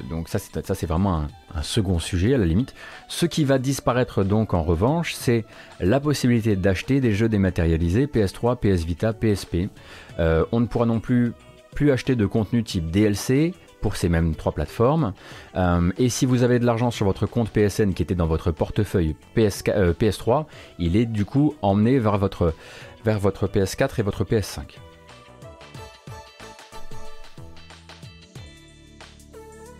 donc 0.09 0.29
ça, 0.29 0.39
c'est, 0.39 0.67
ça, 0.67 0.75
c'est 0.75 0.87
vraiment 0.87 1.17
un, 1.17 1.29
un, 1.55 1.63
second 1.63 1.99
sujet 1.99 2.35
à 2.35 2.39
la 2.39 2.47
limite. 2.47 2.75
Ce 3.09 3.27
qui 3.27 3.45
va 3.45 3.59
disparaître 3.59 4.25
donc 4.25 4.55
en 4.55 4.63
revanche, 4.63 5.15
c'est 5.15 5.45
la 5.79 6.01
possibilité 6.01 6.57
d'acheter 6.57 7.01
des 7.01 7.13
jeux 7.13 7.29
dématérialisés 7.29 8.07
PS3, 8.07 8.57
PS 8.57 8.85
Vita, 8.85 9.13
PSP. 9.13 9.69
on 10.19 10.61
ne 10.61 10.67
pourra 10.67 10.87
non 10.87 11.01
plus 11.01 11.33
plus 11.75 11.93
acheter 11.93 12.17
de 12.17 12.27
contenu 12.27 12.65
type 12.65 12.91
DLC, 12.91 13.55
pour 13.81 13.97
ces 13.97 14.09
mêmes 14.09 14.35
trois 14.35 14.53
plateformes. 14.53 15.13
Euh, 15.57 15.91
et 15.99 16.09
si 16.09 16.27
vous 16.27 16.43
avez 16.43 16.59
de 16.59 16.67
l'argent 16.67 16.91
sur 16.91 17.07
votre 17.07 17.27
compte 17.27 17.51
PSN 17.51 17.93
qui 17.93 18.03
était 18.03 18.15
dans 18.15 18.27
votre 18.27 18.51
portefeuille 18.51 19.17
PS, 19.35 19.65
PS3, 19.65 20.41
euh, 20.41 20.43
il 20.79 20.97
est 20.97 21.07
du 21.07 21.25
coup 21.25 21.55
emmené 21.63 21.99
vers 21.99 22.19
votre, 22.19 22.55
vers 23.05 23.19
votre 23.19 23.47
PS4 23.47 24.01
et 24.01 24.03
votre 24.03 24.25
PS5. 24.25 24.63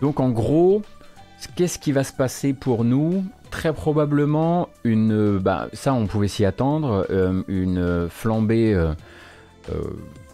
Donc 0.01 0.19
en 0.19 0.31
gros, 0.31 0.83
qu'est-ce 1.57 1.79
qui 1.79 1.93
va 1.93 2.05
se 2.05 2.13
passer 2.13 2.55
pour 2.55 2.85
nous? 2.85 3.25
Très 3.51 3.73
probablement 3.73 4.69
une, 4.85 5.39
bah, 5.39 5.69
ça 5.73 5.93
on 5.93 6.07
pouvait 6.07 6.29
s'y 6.29 6.45
attendre, 6.45 7.07
euh, 7.11 7.43
une 7.49 8.09
flambée 8.09 8.75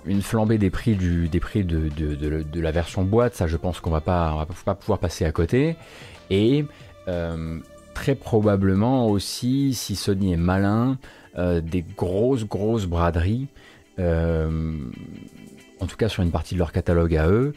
une 0.06 0.22
flambée 0.22 0.58
des 0.58 0.70
prix, 0.70 0.94
du, 0.94 1.28
des 1.28 1.40
prix 1.40 1.64
de, 1.64 2.60
la 2.60 2.70
version 2.70 3.02
boîte, 3.02 3.34
ça 3.34 3.46
je 3.46 3.56
pense 3.56 3.80
qu'on 3.80 3.90
va 3.90 4.00
pas, 4.00 4.34
va 4.36 4.46
pas 4.64 4.74
pouvoir 4.74 4.98
passer 4.98 5.24
à 5.24 5.32
côté. 5.32 5.76
Et 6.30 6.64
euh, 7.08 7.58
très 7.94 8.14
probablement 8.14 9.08
aussi, 9.08 9.74
si 9.74 9.96
Sony 9.96 10.32
est 10.32 10.38
malin, 10.38 10.98
euh, 11.38 11.60
des 11.60 11.82
grosses 11.82 12.44
grosses 12.44 12.86
braderies, 12.86 13.48
euh, 13.98 14.78
en 15.80 15.86
tout 15.86 15.96
cas 15.96 16.08
sur 16.08 16.22
une 16.22 16.30
partie 16.30 16.54
de 16.54 16.58
leur 16.58 16.72
catalogue 16.72 17.14
à 17.16 17.28
eux, 17.28 17.52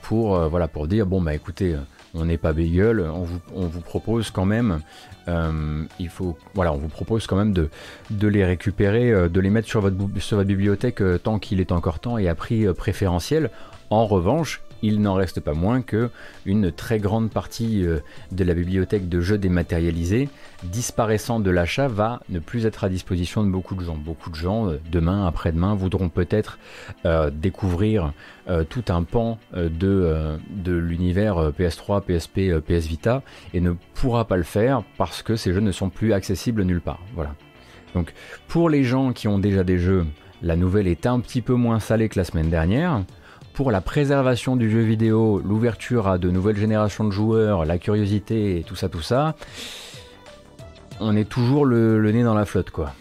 pour, 0.00 0.38
voilà, 0.48 0.66
pour 0.66 0.88
dire 0.88 1.04
bon 1.04 1.20
bah 1.20 1.34
écoutez 1.34 1.76
on 2.14 2.24
n'est 2.24 2.38
pas 2.38 2.52
bégueule, 2.52 3.04
on 3.10 3.66
vous, 3.66 3.80
propose 3.80 4.30
quand 4.30 4.46
même, 4.46 4.80
euh, 5.28 5.82
de, 8.10 8.28
les 8.28 8.44
récupérer, 8.44 9.12
euh, 9.12 9.28
de 9.28 9.40
les 9.40 9.50
mettre 9.50 9.68
sur 9.68 9.80
votre, 9.80 10.44
bibliothèque 10.44 11.02
euh, 11.02 11.18
tant 11.18 11.38
qu'il 11.38 11.60
est 11.60 11.72
encore 11.72 11.98
temps 11.98 12.18
et 12.18 12.28
à 12.28 12.34
prix 12.34 12.72
préférentiel. 12.74 13.50
En 13.90 14.06
revanche, 14.06 14.62
il 14.82 15.00
n'en 15.00 15.14
reste 15.14 15.40
pas 15.40 15.54
moins 15.54 15.82
que 15.82 16.10
une 16.46 16.72
très 16.72 16.98
grande 16.98 17.30
partie 17.30 17.84
euh, 17.84 18.00
de 18.32 18.44
la 18.44 18.54
bibliothèque 18.54 19.08
de 19.08 19.20
jeux 19.20 19.38
dématérialisés 19.38 20.28
disparaissant 20.64 21.40
de 21.40 21.50
l'achat 21.50 21.88
va 21.88 22.20
ne 22.28 22.38
plus 22.38 22.66
être 22.66 22.84
à 22.84 22.88
disposition 22.88 23.44
de 23.44 23.50
beaucoup 23.50 23.74
de 23.74 23.84
gens. 23.84 23.96
Beaucoup 23.96 24.30
de 24.30 24.34
gens, 24.34 24.68
euh, 24.68 24.80
demain, 24.90 25.26
après-demain, 25.26 25.74
voudront 25.74 26.08
peut-être 26.08 26.58
euh, 27.04 27.30
découvrir 27.30 28.12
tout 28.70 28.84
un 28.88 29.02
pan 29.02 29.38
de, 29.54 30.38
de 30.48 30.72
l'univers 30.72 31.50
PS3, 31.50 32.00
PSP, 32.00 32.58
PS 32.66 32.86
Vita 32.86 33.22
et 33.52 33.60
ne 33.60 33.72
pourra 33.92 34.24
pas 34.24 34.38
le 34.38 34.42
faire 34.42 34.84
parce 34.96 35.22
que 35.22 35.36
ces 35.36 35.52
jeux 35.52 35.60
ne 35.60 35.70
sont 35.70 35.90
plus 35.90 36.14
accessibles 36.14 36.62
nulle 36.62 36.80
part. 36.80 37.00
Voilà. 37.14 37.34
Donc 37.94 38.14
pour 38.46 38.70
les 38.70 38.84
gens 38.84 39.12
qui 39.12 39.28
ont 39.28 39.38
déjà 39.38 39.64
des 39.64 39.78
jeux, 39.78 40.06
la 40.42 40.56
nouvelle 40.56 40.86
est 40.86 41.06
un 41.06 41.20
petit 41.20 41.42
peu 41.42 41.54
moins 41.54 41.80
salée 41.80 42.08
que 42.08 42.18
la 42.18 42.24
semaine 42.24 42.48
dernière 42.48 43.02
pour 43.58 43.72
la 43.72 43.80
préservation 43.80 44.54
du 44.54 44.70
jeu 44.70 44.82
vidéo, 44.82 45.42
l'ouverture 45.44 46.06
à 46.06 46.16
de 46.16 46.30
nouvelles 46.30 46.58
générations 46.58 47.02
de 47.02 47.10
joueurs, 47.10 47.64
la 47.64 47.76
curiosité 47.76 48.60
et 48.60 48.62
tout 48.62 48.76
ça, 48.76 48.88
tout 48.88 49.02
ça, 49.02 49.34
on 51.00 51.16
est 51.16 51.28
toujours 51.28 51.66
le, 51.66 52.12
nez 52.12 52.22
dans 52.22 52.34
la 52.34 52.44
flotte, 52.44 52.70
quoi. 52.70 52.92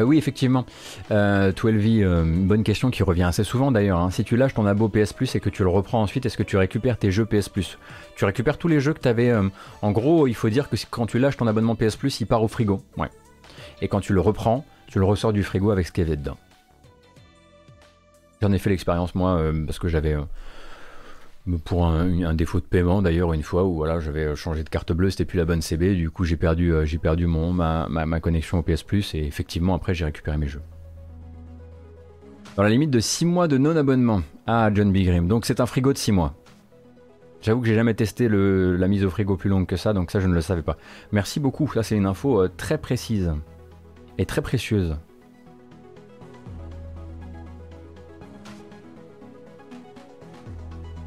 Euh, 0.00 0.04
oui, 0.04 0.18
effectivement. 0.18 0.64
Euh, 1.10 1.52
12 1.52 2.02
euh, 2.02 2.24
bonne 2.26 2.64
question 2.64 2.90
qui 2.90 3.02
revient 3.02 3.24
assez 3.24 3.44
souvent 3.44 3.70
d'ailleurs. 3.70 3.98
Hein. 3.98 4.10
Si 4.10 4.24
tu 4.24 4.36
lâches 4.36 4.54
ton 4.54 4.66
abo 4.66 4.88
PS 4.88 5.12
Plus 5.12 5.34
et 5.34 5.40
que 5.40 5.50
tu 5.50 5.62
le 5.62 5.68
reprends 5.68 6.02
ensuite, 6.02 6.26
est-ce 6.26 6.36
que 6.36 6.42
tu 6.42 6.56
récupères 6.56 6.98
tes 6.98 7.10
jeux 7.10 7.24
PS 7.24 7.50
Tu 8.16 8.24
récupères 8.24 8.58
tous 8.58 8.68
les 8.68 8.80
jeux 8.80 8.92
que 8.92 9.00
tu 9.00 9.08
avais. 9.08 9.30
Euh, 9.30 9.48
en 9.82 9.92
gros, 9.92 10.26
il 10.26 10.34
faut 10.34 10.48
dire 10.48 10.68
que 10.68 10.76
quand 10.90 11.06
tu 11.06 11.18
lâches 11.18 11.36
ton 11.36 11.46
abonnement 11.46 11.76
PS 11.76 11.96
Plus, 11.96 12.20
il 12.20 12.26
part 12.26 12.42
au 12.42 12.48
frigo. 12.48 12.82
Ouais. 12.96 13.08
Et 13.82 13.88
quand 13.88 14.00
tu 14.00 14.12
le 14.12 14.20
reprends, 14.20 14.64
tu 14.86 14.98
le 14.98 15.04
ressors 15.04 15.32
du 15.32 15.42
frigo 15.42 15.70
avec 15.70 15.86
ce 15.86 15.92
qu'il 15.92 16.04
y 16.04 16.06
avait 16.06 16.16
dedans. 16.16 16.36
J'en 18.42 18.52
ai 18.52 18.58
fait 18.58 18.70
l'expérience 18.70 19.14
moi 19.14 19.38
parce 19.66 19.78
que 19.78 19.88
j'avais 19.88 20.16
pour 21.64 21.86
un, 21.86 22.34
défaut 22.34 22.60
de 22.60 22.66
paiement 22.66 23.02
d'ailleurs 23.02 23.32
une 23.32 23.42
fois 23.42 23.64
où 23.64 23.84
j'avais 24.00 24.36
changé 24.36 24.62
de 24.62 24.68
carte 24.68 24.92
bleue 24.92 25.10
c'était 25.10 25.24
plus 25.24 25.38
la 25.38 25.44
bonne 25.44 25.62
CB 25.62 25.94
du 25.94 26.10
coup 26.10 26.24
j'ai 26.24 26.36
perdu 26.36 26.72
euh, 26.72 26.84
j'ai 26.84 26.98
perdu 26.98 27.26
mon 27.26 27.52
ma, 27.52 27.88
ma, 27.88 28.20
connexion 28.20 28.58
au 28.58 28.62
PS 28.62 28.82
Plus 28.82 29.14
et 29.14 29.24
effectivement 29.24 29.74
après 29.74 29.94
j'ai 29.94 30.04
récupéré 30.04 30.36
mes 30.36 30.48
jeux. 30.48 30.62
Dans 32.56 32.62
la 32.62 32.68
limite 32.68 32.90
de 32.90 33.00
6 33.00 33.24
mois 33.24 33.48
de 33.48 33.56
non 33.58 33.76
abonnement 33.76 34.22
ah 34.46 34.70
John 34.74 34.92
B. 34.92 34.98
Grimm. 34.98 35.28
Donc 35.28 35.46
c'est 35.46 35.60
un 35.60 35.66
frigo 35.66 35.92
de 35.92 35.98
6 35.98 36.12
mois. 36.12 36.34
J'avoue 37.40 37.62
que 37.62 37.66
j'ai 37.66 37.74
jamais 37.74 37.94
testé 37.94 38.28
la 38.28 38.88
mise 38.88 39.04
au 39.04 39.10
frigo 39.10 39.36
plus 39.36 39.48
longue 39.48 39.66
que 39.66 39.76
ça, 39.76 39.94
donc 39.94 40.10
ça 40.10 40.20
je 40.20 40.26
ne 40.26 40.34
le 40.34 40.42
savais 40.42 40.62
pas. 40.62 40.76
Merci 41.10 41.40
beaucoup, 41.40 41.70
ça 41.72 41.82
c'est 41.82 41.96
une 41.96 42.06
info 42.06 42.42
euh, 42.42 42.50
très 42.54 42.76
précise 42.76 43.32
et 44.18 44.26
très 44.26 44.42
précieuse. 44.42 44.96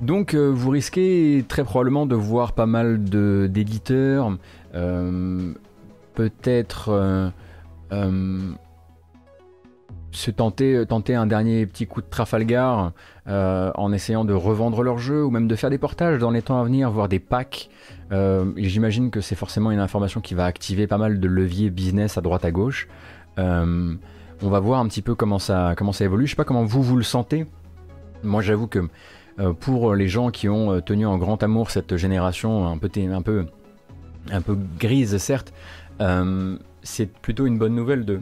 Donc 0.04 0.34
euh, 0.34 0.50
vous 0.50 0.70
risquez 0.70 1.46
très 1.48 1.64
probablement 1.64 2.06
de 2.06 2.16
voir 2.16 2.52
pas 2.52 2.66
mal 2.66 3.02
d'éditeurs, 3.06 4.38
euh, 4.76 5.54
peut-être 6.14 6.90
euh, 6.90 8.52
se 10.12 10.30
tenter, 10.30 10.86
tenter 10.86 11.16
un 11.16 11.26
dernier 11.26 11.66
petit 11.66 11.88
coup 11.88 12.02
de 12.02 12.08
Trafalgar 12.10 12.92
en 13.26 13.94
essayant 13.94 14.26
de 14.26 14.34
revendre 14.34 14.84
leur 14.84 14.98
jeu 14.98 15.24
ou 15.24 15.30
même 15.30 15.48
de 15.48 15.56
faire 15.56 15.70
des 15.70 15.78
portages 15.78 16.20
dans 16.20 16.32
les 16.32 16.42
temps 16.42 16.60
à 16.60 16.66
venir, 16.66 16.92
voire 16.92 17.08
des 17.08 17.20
packs. 17.20 17.70
J'imagine 18.58 19.10
que 19.10 19.22
c'est 19.22 19.36
forcément 19.36 19.72
une 19.72 19.80
information 19.80 20.20
qui 20.20 20.34
va 20.34 20.46
activer 20.46 20.86
pas 20.86 20.98
mal 20.98 21.22
de 21.22 21.28
leviers 21.30 21.70
business 21.70 22.18
à 22.18 22.22
droite 22.22 22.44
à 22.44 22.52
gauche. 22.52 22.90
on 23.38 23.98
va 24.42 24.60
voir 24.60 24.82
un 24.82 24.88
petit 24.88 25.02
peu 25.02 25.16
comment 25.16 25.40
ça, 25.40 25.76
comment 25.78 25.94
ça 25.94 26.04
évolue. 26.04 26.26
Je 26.26 26.32
sais 26.32 26.36
pas 26.36 26.44
comment 26.44 26.66
vous 26.66 26.84
vous 26.84 26.98
le 26.98 27.04
sentez. 27.04 27.46
Moi 28.22 28.42
j'avoue 28.42 28.68
que 28.68 28.88
pour 29.60 29.96
les 29.96 30.08
gens 30.08 30.30
qui 30.30 30.48
ont 30.48 30.80
tenu 30.82 31.06
en 31.06 31.18
grand 31.18 31.42
amour 31.42 31.72
cette 31.72 31.98
génération 31.98 32.68
un 32.68 32.78
peu, 33.22 34.58
grise 34.80 35.18
certes, 35.18 35.54
euh, 36.02 36.58
c'est 36.82 37.12
plutôt 37.12 37.46
une 37.46 37.58
bonne 37.58 37.76
nouvelle 37.76 38.06
de 38.06 38.22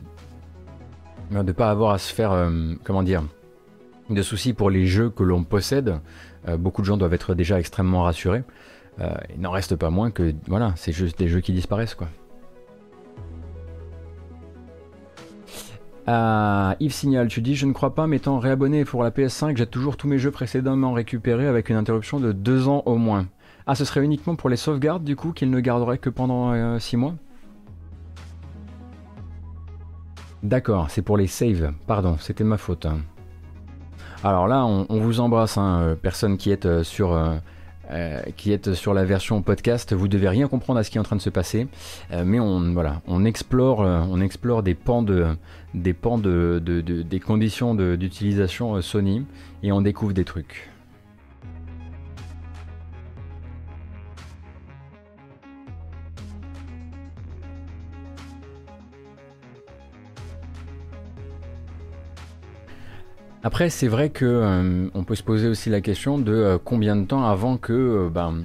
ne 1.31 1.51
pas 1.51 1.71
avoir 1.71 1.91
à 1.91 1.97
se 1.97 2.13
faire, 2.13 2.31
euh, 2.31 2.73
comment 2.83 3.03
dire, 3.03 3.23
de 4.09 4.21
soucis 4.21 4.53
pour 4.53 4.69
les 4.69 4.85
jeux 4.85 5.09
que 5.09 5.23
l'on 5.23 5.43
possède. 5.43 5.99
Euh, 6.47 6.57
beaucoup 6.57 6.81
de 6.81 6.87
gens 6.87 6.97
doivent 6.97 7.13
être 7.13 7.33
déjà 7.33 7.59
extrêmement 7.59 8.03
rassurés. 8.03 8.43
il 9.33 9.41
n'en 9.41 9.51
reste 9.51 9.75
pas 9.75 9.89
moins 9.89 10.11
que, 10.11 10.33
voilà, 10.47 10.73
c'est 10.75 10.91
juste 10.91 11.17
des 11.17 11.27
jeux 11.27 11.39
qui 11.39 11.53
disparaissent, 11.53 11.95
quoi. 11.95 12.07
Ah, 16.07 16.75
Yves 16.79 16.93
Signal, 16.93 17.27
tu 17.27 17.41
dis 17.41 17.55
Je 17.55 17.65
ne 17.65 17.73
crois 17.73 17.95
pas, 17.95 18.07
m'étant 18.07 18.39
réabonné 18.39 18.85
pour 18.85 19.03
la 19.03 19.11
PS5, 19.11 19.57
j'ai 19.57 19.67
toujours 19.67 19.97
tous 19.97 20.07
mes 20.07 20.17
jeux 20.17 20.31
précédemment 20.31 20.93
récupérés 20.93 21.47
avec 21.47 21.69
une 21.69 21.75
interruption 21.75 22.19
de 22.19 22.31
deux 22.31 22.67
ans 22.67 22.83
au 22.85 22.95
moins. 22.95 23.27
Ah, 23.67 23.75
ce 23.75 23.85
serait 23.85 24.03
uniquement 24.03 24.35
pour 24.35 24.49
les 24.49 24.57
sauvegardes 24.57 25.03
du 25.03 25.15
coup 25.15 25.31
qu'il 25.31 25.49
ne 25.49 25.59
garderait 25.59 25.99
que 25.99 26.09
pendant 26.09 26.79
6 26.79 26.97
mois? 26.97 27.15
D'accord, 30.43 30.89
c'est 30.89 31.03
pour 31.03 31.17
les 31.17 31.27
saves. 31.27 31.71
Pardon, 31.85 32.17
c'était 32.19 32.43
ma 32.43 32.57
faute. 32.57 32.87
Hein. 32.87 33.01
Alors 34.23 34.47
là, 34.47 34.65
on, 34.65 34.99
vous 34.99 35.19
embrasse, 35.19 35.57
hein, 35.57 35.81
euh, 35.81 35.95
personne 35.95 36.37
qui 36.37 36.51
est 36.51 36.65
euh, 36.65 36.83
sur 36.83 37.13
euh, 37.13 38.19
qui 38.37 38.51
est 38.51 38.73
sur 38.73 38.95
la 38.95 39.03
version 39.03 39.41
podcast. 39.43 39.93
Vous 39.93 40.07
devez 40.07 40.29
rien 40.29 40.47
comprendre 40.47 40.79
à 40.79 40.83
ce 40.83 40.89
qui 40.89 40.97
est 40.97 40.99
en 40.99 41.03
train 41.03 41.15
de 41.15 41.21
se 41.21 41.29
passer, 41.29 41.67
mais 42.23 42.39
on 42.39 42.71
voilà, 42.71 43.01
on 43.05 43.25
explore, 43.25 43.79
on 43.79 44.21
explore 44.21 44.63
des 44.63 44.75
pans 44.75 45.03
de 45.03 45.27
pans 45.93 46.17
de, 46.17 46.59
des 46.59 47.19
conditions 47.19 47.75
d'utilisation 47.75 48.81
Sony 48.81 49.25
et 49.63 49.71
on 49.71 49.81
découvre 49.81 50.13
des 50.13 50.25
trucs. 50.25 50.71
Après, 63.43 63.71
c'est 63.71 63.87
vrai 63.87 64.09
que 64.09 64.23
euh, 64.25 64.87
on 64.93 65.03
peut 65.03 65.15
se 65.15 65.23
poser 65.23 65.47
aussi 65.47 65.71
la 65.71 65.81
question 65.81 66.19
de 66.19 66.31
euh, 66.31 66.57
combien 66.63 66.95
de 66.95 67.05
temps 67.05 67.25
avant 67.25 67.57
que, 67.57 67.73
euh, 67.73 68.09
ben, 68.09 68.43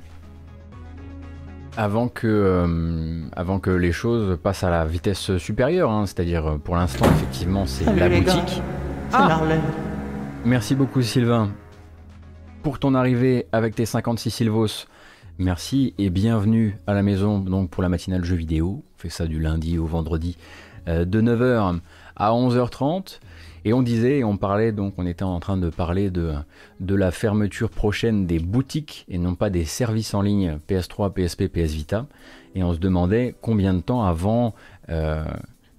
avant 1.76 2.08
que, 2.08 3.28
avant 3.34 3.58
que 3.58 3.70
les 3.70 3.92
choses 3.92 4.38
passent 4.42 4.64
à 4.64 4.70
la 4.70 4.84
vitesse 4.84 5.36
supérieure. 5.38 5.90
Hein. 5.90 6.06
C'est-à-dire, 6.06 6.58
pour 6.62 6.76
l'instant, 6.76 7.06
effectivement, 7.06 7.66
c'est 7.66 7.84
la 7.94 8.08
boutique. 8.08 8.62
Ah 9.12 9.40
Merci 10.44 10.74
beaucoup, 10.74 11.02
Sylvain, 11.02 11.50
pour 12.62 12.78
ton 12.78 12.94
arrivée 12.94 13.46
avec 13.52 13.74
tes 13.74 13.86
56 13.86 14.30
Sylvos. 14.30 14.86
Merci 15.38 15.94
et 15.98 16.08
bienvenue 16.08 16.78
à 16.86 16.94
la 16.94 17.02
maison 17.02 17.38
donc 17.38 17.68
pour 17.68 17.82
la 17.82 17.88
matinale 17.88 18.24
jeux 18.24 18.36
vidéo. 18.36 18.82
On 18.96 19.00
fait 19.00 19.10
ça 19.10 19.26
du 19.26 19.38
lundi 19.38 19.76
au 19.76 19.84
vendredi 19.84 20.38
de 20.86 21.20
9h 21.20 21.80
à 22.16 22.30
11h30. 22.30 23.20
Et 23.66 23.72
on 23.72 23.82
disait, 23.82 24.22
on 24.22 24.36
parlait 24.36 24.70
donc, 24.70 24.94
on 24.96 25.06
était 25.06 25.24
en 25.24 25.40
train 25.40 25.56
de 25.56 25.70
parler 25.70 26.08
de, 26.08 26.34
de 26.78 26.94
la 26.94 27.10
fermeture 27.10 27.68
prochaine 27.68 28.24
des 28.24 28.38
boutiques 28.38 29.04
et 29.08 29.18
non 29.18 29.34
pas 29.34 29.50
des 29.50 29.64
services 29.64 30.14
en 30.14 30.22
ligne 30.22 30.60
PS3, 30.68 31.12
PSP, 31.12 31.48
PS 31.48 31.72
Vita. 31.72 32.06
Et 32.54 32.62
on 32.62 32.72
se 32.72 32.78
demandait 32.78 33.34
combien 33.42 33.74
de 33.74 33.80
temps 33.80 34.04
avant, 34.04 34.54
euh, 34.88 35.24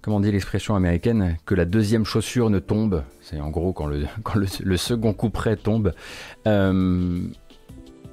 comment 0.02 0.20
dit 0.20 0.34
l'expression 0.34 0.76
américaine, 0.76 1.38
que 1.46 1.56
la 1.56 1.64
deuxième 1.64 2.04
chaussure 2.04 2.50
ne 2.50 2.60
tombe. 2.60 3.04
C'est 3.22 3.40
en 3.40 3.52
gros 3.52 3.72
quand 3.72 3.88
le, 3.88 4.06
quand 4.24 4.36
le, 4.36 4.78
second 4.78 5.14
couperet 5.14 5.56
tombe. 5.56 5.94
Euh, 6.46 7.22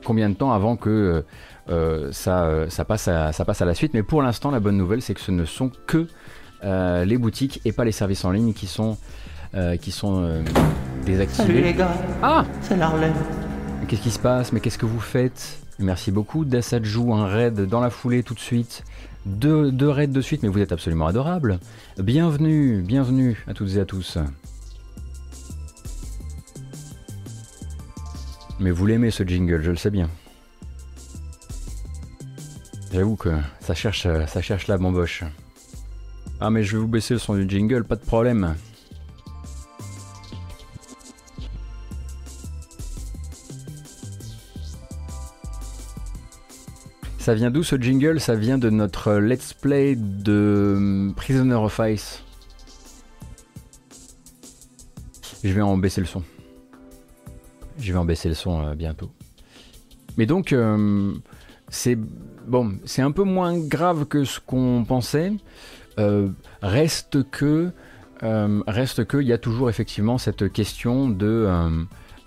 combien 0.04 0.30
de 0.30 0.36
temps 0.36 0.52
avant 0.52 0.76
que 0.76 1.24
euh, 1.68 2.12
ça, 2.12 2.70
ça, 2.70 2.84
passe 2.84 3.08
à, 3.08 3.32
ça 3.32 3.44
passe 3.44 3.60
à 3.60 3.64
la 3.64 3.74
suite. 3.74 3.92
Mais 3.92 4.04
pour 4.04 4.22
l'instant, 4.22 4.52
la 4.52 4.60
bonne 4.60 4.76
nouvelle, 4.76 5.02
c'est 5.02 5.14
que 5.14 5.20
ce 5.20 5.32
ne 5.32 5.44
sont 5.44 5.72
que 5.88 6.06
les 6.62 7.18
boutiques 7.18 7.60
et 7.64 7.72
pas 7.72 7.84
les 7.84 7.92
services 7.92 8.24
en 8.24 8.30
ligne 8.30 8.52
qui 8.52 8.66
sont 8.66 8.96
euh, 9.54 9.76
qui 9.76 9.92
sont 9.92 10.24
euh, 10.24 10.42
désactivés. 11.06 11.46
Salut 11.46 11.62
les 11.62 11.74
gars 11.74 11.94
Ah 12.22 12.44
C'est 12.62 12.76
l'Arlène. 12.76 13.14
Qu'est-ce 13.86 14.00
qui 14.00 14.10
se 14.10 14.18
passe? 14.18 14.52
Mais 14.52 14.60
qu'est-ce 14.60 14.78
que 14.78 14.86
vous 14.86 15.00
faites? 15.00 15.60
Merci 15.78 16.10
beaucoup. 16.10 16.44
Dassad 16.44 16.84
joue 16.84 17.14
un 17.14 17.26
raid 17.26 17.60
dans 17.60 17.80
la 17.80 17.90
foulée 17.90 18.22
tout 18.22 18.34
de 18.34 18.40
suite. 18.40 18.82
Deux, 19.26 19.70
deux 19.70 19.88
raids 19.88 20.06
de 20.06 20.20
suite, 20.20 20.42
mais 20.42 20.48
vous 20.48 20.58
êtes 20.58 20.72
absolument 20.72 21.06
adorable. 21.06 21.60
Bienvenue, 21.98 22.82
bienvenue 22.82 23.44
à 23.46 23.54
toutes 23.54 23.76
et 23.76 23.80
à 23.80 23.84
tous. 23.84 24.18
Mais 28.58 28.70
vous 28.70 28.86
l'aimez 28.86 29.10
ce 29.10 29.22
jingle, 29.22 29.62
je 29.62 29.70
le 29.70 29.76
sais 29.76 29.90
bien. 29.90 30.10
J'avoue 32.92 33.16
que 33.16 33.30
ça 33.60 33.74
cherche, 33.74 34.06
ça 34.26 34.42
cherche 34.42 34.66
la 34.68 34.78
bamboche. 34.78 35.24
Ah 36.40 36.50
mais 36.50 36.62
je 36.62 36.72
vais 36.76 36.78
vous 36.78 36.88
baisser 36.88 37.14
le 37.14 37.20
son 37.20 37.34
du 37.34 37.48
jingle, 37.48 37.84
pas 37.84 37.96
de 37.96 38.04
problème. 38.04 38.54
Ça 47.24 47.32
vient 47.32 47.50
d'où 47.50 47.62
ce 47.62 47.76
jingle 47.80 48.20
Ça 48.20 48.34
vient 48.34 48.58
de 48.58 48.68
notre 48.68 49.14
let's 49.14 49.54
play 49.54 49.96
de 49.96 50.74
hum, 50.76 51.14
Prisoner 51.16 51.54
of 51.54 51.80
Ice. 51.82 52.22
Je 55.42 55.50
vais 55.50 55.62
en 55.62 55.78
baisser 55.78 56.02
le 56.02 56.06
son. 56.06 56.22
Je 57.78 57.94
vais 57.94 57.98
en 57.98 58.04
baisser 58.04 58.28
le 58.28 58.34
son 58.34 58.66
euh, 58.66 58.74
bientôt. 58.74 59.10
Mais 60.18 60.26
donc, 60.26 60.52
hum, 60.52 61.22
c'est 61.70 61.96
bon, 62.46 62.74
c'est 62.84 63.00
un 63.00 63.10
peu 63.10 63.24
moins 63.24 63.56
grave 63.58 64.04
que 64.04 64.24
ce 64.24 64.38
qu'on 64.38 64.84
pensait. 64.86 65.32
Euh, 65.98 66.28
reste 66.60 67.30
que, 67.30 67.70
hum, 68.20 68.62
reste 68.66 69.06
que, 69.06 69.16
il 69.16 69.26
y 69.26 69.32
a 69.32 69.38
toujours 69.38 69.70
effectivement 69.70 70.18
cette 70.18 70.52
question 70.52 71.08
de 71.08 71.48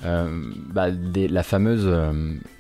bah, 0.02 0.88
la 0.90 1.44
fameuse 1.44 1.88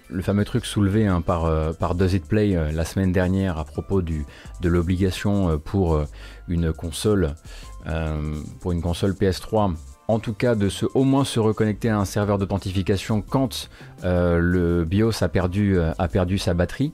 le 0.09 0.21
fameux 0.21 0.45
truc 0.45 0.65
soulevé 0.65 1.07
hein, 1.07 1.21
par, 1.21 1.45
euh, 1.45 1.73
par 1.73 1.95
Does 1.95 2.15
It 2.15 2.25
Play 2.25 2.55
euh, 2.55 2.71
la 2.71 2.85
semaine 2.85 3.11
dernière 3.11 3.57
à 3.57 3.65
propos 3.65 4.01
de 4.01 4.23
l'obligation 4.63 5.49
euh, 5.49 5.57
pour 5.57 6.05
une 6.47 6.73
console 6.73 7.35
pour 8.59 8.73
une 8.73 8.81
console 8.81 9.13
PS3 9.13 9.75
en 10.07 10.19
tout 10.19 10.33
cas 10.33 10.55
de 10.55 10.69
se, 10.69 10.85
au 10.93 11.03
moins 11.03 11.25
se 11.25 11.39
reconnecter 11.39 11.89
à 11.89 11.99
un 11.99 12.05
serveur 12.05 12.37
d'authentification 12.37 13.21
quand 13.21 13.69
le 14.03 14.85
BIOS 14.85 15.23
a 15.23 15.27
perdu, 15.27 15.77
a 15.79 16.07
perdu 16.07 16.37
sa 16.37 16.53
batterie. 16.53 16.93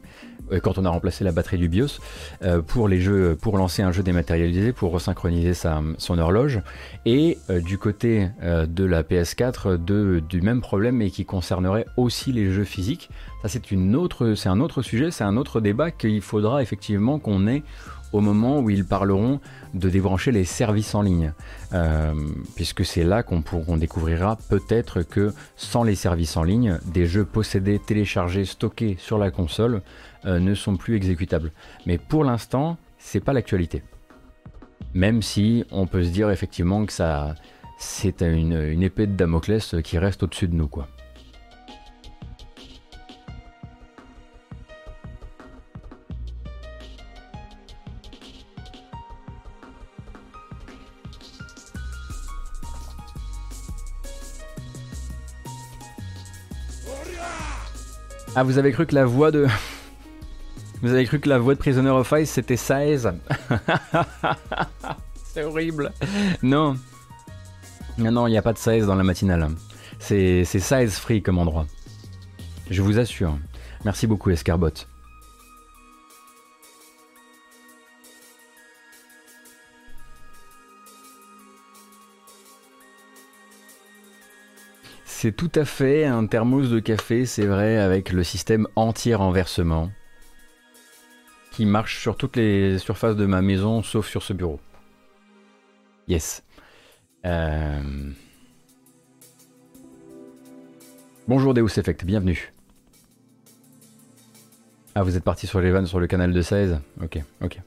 Euh, 0.51 0.59
quand 0.59 0.77
on 0.77 0.85
a 0.85 0.89
remplacé 0.89 1.23
la 1.23 1.31
batterie 1.31 1.57
du 1.57 1.69
BIOS 1.69 1.99
euh, 2.43 2.61
pour 2.61 2.87
les 2.87 2.99
jeux, 2.99 3.37
pour 3.39 3.57
lancer 3.57 3.81
un 3.81 3.91
jeu 3.91 4.03
dématérialisé, 4.03 4.73
pour 4.73 4.91
resynchroniser 4.91 5.53
sa, 5.53 5.81
son 5.97 6.19
horloge. 6.19 6.61
Et 7.05 7.37
euh, 7.49 7.61
du 7.61 7.77
côté 7.77 8.29
de 8.43 8.85
la 8.85 9.03
PS4, 9.03 9.83
de, 9.83 10.21
du 10.27 10.41
même 10.41 10.61
problème 10.61 11.01
et 11.01 11.09
qui 11.09 11.25
concernerait 11.25 11.85
aussi 11.97 12.31
les 12.31 12.51
jeux 12.51 12.63
physiques. 12.63 13.09
Ça 13.41 13.49
c'est 13.49 14.47
un 14.47 14.59
autre 14.59 14.81
sujet, 14.81 15.11
c'est 15.11 15.23
un 15.23 15.37
autre 15.37 15.59
débat 15.59 15.91
qu'il 15.91 16.21
faudra 16.21 16.61
effectivement 16.61 17.19
qu'on 17.19 17.47
ait 17.47 17.63
au 18.13 18.21
moment 18.21 18.59
où 18.59 18.69
ils 18.69 18.85
parleront 18.85 19.41
de 19.73 19.89
débrancher 19.89 20.31
les 20.31 20.45
services 20.45 20.95
en 20.95 21.01
ligne. 21.01 21.33
puisque 22.55 22.85
c'est 22.85 23.03
là 23.03 23.23
qu'on 23.23 23.43
découvrira 23.77 24.37
peut-être 24.49 25.01
que 25.01 25.33
sans 25.55 25.83
les 25.83 25.95
services 25.95 26.37
en 26.37 26.43
ligne, 26.43 26.79
des 26.85 27.05
jeux 27.05 27.25
possédés, 27.25 27.79
téléchargés, 27.79 28.45
stockés 28.45 28.95
sur 28.99 29.17
la 29.17 29.31
console 29.31 29.81
euh, 30.25 30.39
ne 30.39 30.55
sont 30.55 30.77
plus 30.77 30.95
exécutables. 30.95 31.51
Mais 31.85 31.97
pour 31.97 32.23
l'instant, 32.23 32.77
c'est 32.97 33.19
pas 33.19 33.33
l'actualité. 33.33 33.83
Même 34.93 35.21
si 35.21 35.65
on 35.71 35.87
peut 35.87 36.03
se 36.03 36.09
dire 36.09 36.29
effectivement 36.29 36.85
que 36.85 36.93
ça, 36.93 37.35
c'est 37.77 38.21
une, 38.21 38.53
une, 38.53 38.83
épée 38.83 39.07
de 39.07 39.13
Damoclès 39.13 39.75
qui 39.83 39.97
reste 39.97 40.23
au-dessus 40.23 40.47
de 40.47 40.55
nous, 40.55 40.67
quoi. 40.67 40.87
Ah, 58.35 58.41
vous 58.43 58.57
avez 58.57 58.71
cru 58.71 58.87
que 58.87 58.95
la 58.95 59.05
voix 59.05 59.29
de 59.29 59.45
vous 60.81 60.91
avez 60.91 61.05
cru 61.05 61.19
que 61.19 61.29
la 61.29 61.37
voix 61.37 61.53
de 61.53 61.59
Prisoner 61.59 61.91
of 61.91 62.11
Ice 62.17 62.31
c'était 62.31 62.57
Saez 62.57 62.97
C'est 65.33 65.43
horrible. 65.43 65.91
Non. 66.41 66.75
Non, 67.97 68.27
il 68.27 68.31
n'y 68.31 68.37
a 68.37 68.41
pas 68.41 68.53
de 68.53 68.57
size 68.57 68.85
dans 68.85 68.95
la 68.95 69.03
matinale. 69.03 69.49
C'est 69.99 70.45
size 70.45 70.97
free 70.97 71.21
comme 71.21 71.37
endroit. 71.37 71.67
Je 72.69 72.81
vous 72.81 72.97
assure. 72.99 73.37
Merci 73.85 74.07
beaucoup, 74.07 74.31
Escarbot. 74.31 74.73
C'est 85.23 85.31
tout 85.31 85.51
à 85.55 85.63
fait 85.63 86.03
un 86.03 86.25
thermos 86.27 86.69
de 86.69 86.81
café, 86.81 87.25
c'est 87.25 87.45
vrai, 87.45 87.77
avec 87.77 88.11
le 88.11 88.25
système 88.25 88.67
anti-renversement 88.75 89.89
qui 91.53 91.65
marche 91.65 92.01
sur 92.01 92.17
toutes 92.17 92.35
les 92.35 92.77
surfaces 92.77 93.15
de 93.15 93.25
ma 93.25 93.41
maison 93.41 93.83
sauf 93.83 94.09
sur 94.09 94.21
ce 94.21 94.33
bureau. 94.33 94.59
Yes. 96.09 96.43
Euh, 97.25 97.79
bonjour 101.29 101.53
Deus 101.53 101.79
Effect, 101.79 102.03
bienvenue. 102.03 102.51
Ah, 104.93 105.03
vous 105.03 105.15
êtes 105.15 105.23
parti 105.23 105.47
sur 105.47 105.61
les 105.61 105.71
vannes 105.71 105.87
sur 105.87 106.01
le 106.01 106.07
canal 106.07 106.33
de 106.33 106.41
16 106.41 106.81
Ok, 107.01 107.19
ok. 107.41 107.61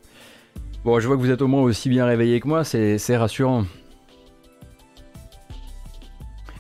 Bon, 0.85 1.01
je 1.01 1.07
vois 1.07 1.17
que 1.17 1.23
vous 1.23 1.31
êtes 1.31 1.41
au 1.41 1.49
moins 1.49 1.63
aussi 1.63 1.89
bien 1.89 2.05
réveillé 2.05 2.39
que 2.39 2.49
moi, 2.49 2.65
c'est 2.65 3.17
rassurant. 3.17 3.65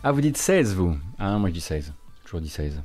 Ah, 0.08 0.12
vous 0.12 0.20
dites 0.20 0.36
16, 0.36 0.76
vous 0.76 0.96
Ah, 1.18 1.36
moi 1.36 1.48
je 1.48 1.54
dis 1.54 1.60
16. 1.60 1.92
Toujours 2.22 2.40
dit 2.40 2.48
16. 2.48 2.80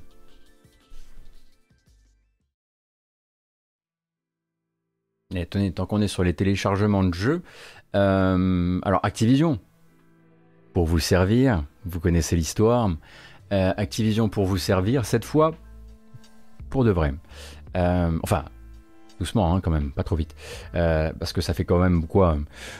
Et 5.35 5.45
tenez, 5.45 5.71
tant 5.71 5.85
qu'on 5.85 6.01
est 6.01 6.07
sur 6.07 6.23
les 6.23 6.33
téléchargements 6.33 7.03
de 7.03 7.13
jeux, 7.13 7.43
euh, 7.95 8.79
alors 8.81 9.01
Activision, 9.03 9.59
pour 10.73 10.87
vous 10.87 10.97
servir, 10.97 11.63
vous 11.85 11.99
connaissez 11.99 12.35
l'histoire, 12.35 12.89
euh, 13.53 13.71
Activision 13.77 14.27
pour 14.27 14.47
vous 14.47 14.57
servir, 14.57 15.05
cette 15.05 15.23
fois, 15.23 15.53
pour 16.71 16.83
de 16.83 16.89
vrai. 16.89 17.13
Euh, 17.77 18.17
enfin, 18.23 18.45
doucement 19.19 19.53
hein, 19.55 19.61
quand 19.61 19.69
même, 19.69 19.91
pas 19.91 20.03
trop 20.03 20.15
vite. 20.15 20.33
parce 20.73 21.33
que 21.33 21.41
ça 21.41 21.53
fait 21.53 21.65
quand 21.65 21.77
même 21.77 22.07
quoi 22.07 22.39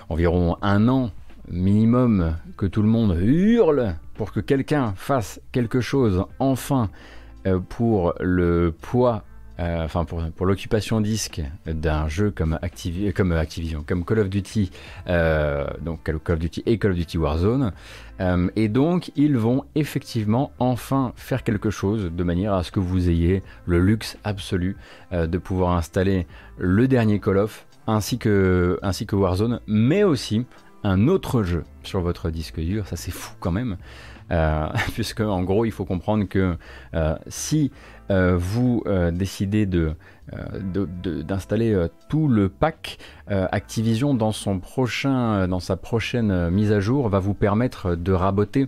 Environ 0.10 0.58
un 0.64 0.88
an 0.88 1.12
minimum 1.48 2.38
que 2.58 2.66
tout 2.66 2.82
le 2.82 2.88
monde 2.88 3.16
hurle 3.22 3.98
pour 4.22 4.32
que 4.32 4.40
quelqu'un 4.40 4.94
fasse 4.96 5.42
quelque 5.52 5.82
chose 5.82 6.26
enfin 6.38 6.92
pour 7.70 8.14
le 8.20 8.72
poids 8.72 9.24
euh, 9.60 9.84
enfin 9.84 10.06
pour, 10.06 10.22
pour 10.36 10.46
l'occupation 10.46 11.02
disque 11.02 11.42
d'un 11.66 12.08
jeu 12.08 12.30
comme, 12.30 12.60
comme 13.16 13.32
Activision, 13.32 13.84
comme 13.84 14.06
Call 14.06 14.20
of 14.20 14.30
Duty, 14.30 14.70
euh, 15.08 15.66
donc 15.82 16.04
Call 16.04 16.18
of 16.34 16.38
Duty 16.38 16.62
et 16.68 16.78
Call 16.78 16.92
of 16.92 16.98
Duty 16.98 17.18
Warzone. 17.18 17.74
Euh, 18.20 18.48
et 18.56 18.70
donc 18.70 19.12
ils 19.16 19.36
vont 19.36 19.66
effectivement 19.74 20.52
enfin 20.60 21.14
faire 21.16 21.44
quelque 21.44 21.72
chose 21.72 22.12
de 22.16 22.24
manière 22.24 22.54
à 22.54 22.62
ce 22.62 22.72
que 22.72 22.80
vous 22.80 23.10
ayez 23.10 23.42
le 23.66 23.80
luxe 23.80 24.20
absolu 24.24 24.78
de 25.12 25.38
pouvoir 25.40 25.76
installer 25.76 26.28
le 26.60 26.88
dernier 26.88 27.20
Call 27.20 27.40
of 27.40 27.66
ainsi 27.88 28.20
que, 28.20 28.78
ainsi 28.84 29.08
que 29.08 29.16
Warzone, 29.16 29.62
mais 29.66 30.04
aussi 30.04 30.46
un 30.84 31.08
autre 31.08 31.42
jeu 31.44 31.64
sur 31.82 32.02
votre 32.02 32.30
disque 32.30 32.60
dur. 32.60 32.88
Ça 32.88 32.96
c'est 32.96 33.12
fou 33.12 33.34
quand 33.40 33.52
même. 33.52 33.78
puisque 34.94 35.22
en 35.22 35.44
gros 35.44 35.66
il 35.66 35.72
faut 35.72 35.86
comprendre 35.86 36.26
que 36.26 36.56
si 37.28 37.72
euh, 38.12 38.36
vous 38.38 38.84
euh, 38.88 39.10
décidez 39.10 39.66
de, 39.66 39.94
euh, 40.34 40.86
d'installer 41.24 41.88
tout 42.10 42.28
le 42.28 42.50
pack, 42.50 42.98
Activision 43.28 44.14
dans, 44.14 44.34
son 44.34 44.60
prochain, 44.60 45.48
dans 45.48 45.62
sa 45.62 45.78
prochaine 45.78 46.50
mise 46.50 46.74
à 46.74 46.82
jour 46.82 47.08
va 47.08 47.20
vous 47.20 47.34
permettre 47.34 47.96
de 47.96 48.12
raboter 48.12 48.68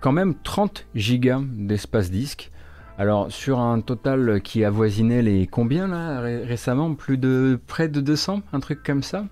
quand 0.00 0.12
même 0.12 0.34
30 0.42 0.86
gigas 0.94 1.40
d'espace 1.54 2.10
disque. 2.10 2.50
Alors 2.98 3.32
sur 3.32 3.58
un 3.58 3.80
total 3.80 4.42
qui 4.42 4.64
avoisinait 4.64 5.22
les 5.22 5.46
combien 5.46 5.88
là 5.88 6.20
récemment? 6.20 6.94
Plus 6.94 7.16
de 7.16 7.58
près 7.66 7.88
de 7.88 8.02
200, 8.02 8.42
un 8.52 8.60
truc 8.60 8.82
comme 8.82 9.02
ça. 9.02 9.24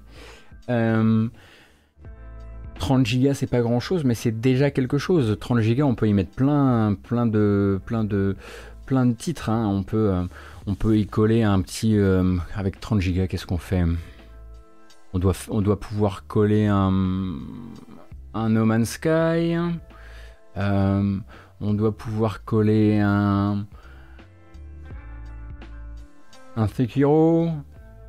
30 2.81 3.07
gigas 3.07 3.35
c'est 3.35 3.47
pas 3.47 3.61
grand 3.61 3.79
chose 3.79 4.05
mais 4.05 4.15
c'est 4.15 4.41
déjà 4.41 4.71
quelque 4.71 4.99
chose. 4.99 5.37
30 5.39 5.61
gigas 5.61 5.85
on 5.85 5.95
peut 5.95 6.09
y 6.09 6.13
mettre 6.13 6.33
plein 6.33 6.97
plein 7.03 7.27
de 7.27 7.81
plein 7.87 8.05
de 8.05 8.37
plein 8.91 9.07
de 9.07 9.13
titres. 9.13 9.51
Hein. 9.51 9.69
On, 9.69 9.85
peut, 9.85 10.11
euh, 10.13 10.25
on 10.67 10.75
peut 10.75 10.99
y 10.99 11.07
coller 11.07 11.45
un 11.45 11.63
petit. 11.63 11.97
Euh, 11.97 12.37
avec 12.57 12.81
30 12.81 13.01
gigas, 13.01 13.29
qu'est-ce 13.29 13.47
qu'on 13.47 13.57
fait? 13.57 13.85
On 15.13 15.21
doit, 15.21 15.35
on 15.49 15.63
doit 15.63 15.79
pouvoir 15.79 16.27
coller 16.27 16.67
un, 16.67 17.39
un 18.35 18.49
No 18.49 18.65
Man's 18.65 18.91
Sky. 18.91 19.55
Euh, 20.57 21.19
on 21.61 21.75
doit 21.75 21.97
pouvoir 21.97 22.45
coller 22.45 22.99
un. 22.99 23.65
Un 26.57 26.67
Sekiro. 26.67 27.53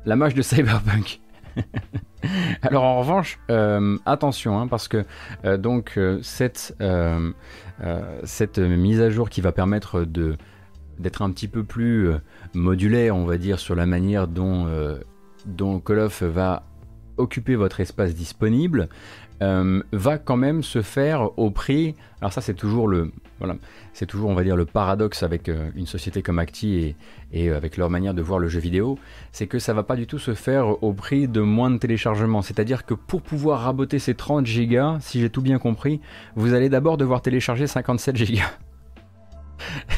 La 0.04 0.16
mâche 0.16 0.34
de 0.34 0.42
Cyberpunk. 0.42 1.20
Alors 2.62 2.84
en 2.84 3.00
revanche, 3.00 3.38
attention, 4.06 4.58
hein, 4.58 4.66
parce 4.68 4.88
que 4.88 5.04
donc 5.56 5.98
cette, 6.22 6.76
cette 8.24 8.58
mise 8.58 9.00
à 9.00 9.10
jour 9.10 9.30
qui 9.30 9.40
va 9.40 9.52
permettre 9.52 10.04
d'être 10.98 11.22
un 11.22 11.30
petit 11.30 11.48
peu 11.48 11.64
plus 11.64 12.08
euh, 12.08 12.18
modulaire, 12.54 13.16
on 13.16 13.24
va 13.24 13.38
dire, 13.38 13.58
sur 13.58 13.74
la 13.74 13.86
manière 13.86 14.28
dont, 14.28 14.66
euh, 14.66 14.98
dont 15.46 15.80
Call 15.80 15.98
of 15.98 16.22
va 16.22 16.64
occuper 17.18 17.56
votre 17.56 17.80
espace 17.80 18.14
disponible, 18.14 18.88
euh, 19.42 19.82
va 19.92 20.16
quand 20.16 20.36
même 20.36 20.62
se 20.62 20.80
faire 20.80 21.38
au 21.38 21.50
prix. 21.50 21.94
Alors 22.20 22.32
ça, 22.32 22.40
c'est 22.40 22.54
toujours 22.54 22.88
le, 22.88 23.12
voilà, 23.38 23.56
c'est 23.92 24.06
toujours, 24.06 24.30
on 24.30 24.34
va 24.34 24.44
dire, 24.44 24.56
le 24.56 24.64
paradoxe 24.64 25.22
avec 25.22 25.50
une 25.74 25.86
société 25.86 26.22
comme 26.22 26.38
Acti 26.38 26.76
et, 26.76 26.96
et, 27.32 27.50
avec 27.50 27.76
leur 27.76 27.90
manière 27.90 28.14
de 28.14 28.22
voir 28.22 28.38
le 28.38 28.48
jeu 28.48 28.60
vidéo, 28.60 28.98
c'est 29.32 29.46
que 29.46 29.58
ça 29.58 29.74
va 29.74 29.82
pas 29.82 29.96
du 29.96 30.06
tout 30.06 30.18
se 30.18 30.32
faire 30.32 30.82
au 30.82 30.92
prix 30.92 31.28
de 31.28 31.40
moins 31.40 31.70
de 31.70 31.78
téléchargements. 31.78 32.42
C'est-à-dire 32.42 32.86
que 32.86 32.94
pour 32.94 33.20
pouvoir 33.20 33.60
raboter 33.60 33.98
ces 33.98 34.14
30 34.14 34.46
gigas, 34.46 34.98
si 35.00 35.20
j'ai 35.20 35.28
tout 35.28 35.42
bien 35.42 35.58
compris, 35.58 36.00
vous 36.36 36.54
allez 36.54 36.68
d'abord 36.68 36.96
devoir 36.96 37.20
télécharger 37.20 37.66
57 37.66 38.16
gigas. 38.16 38.50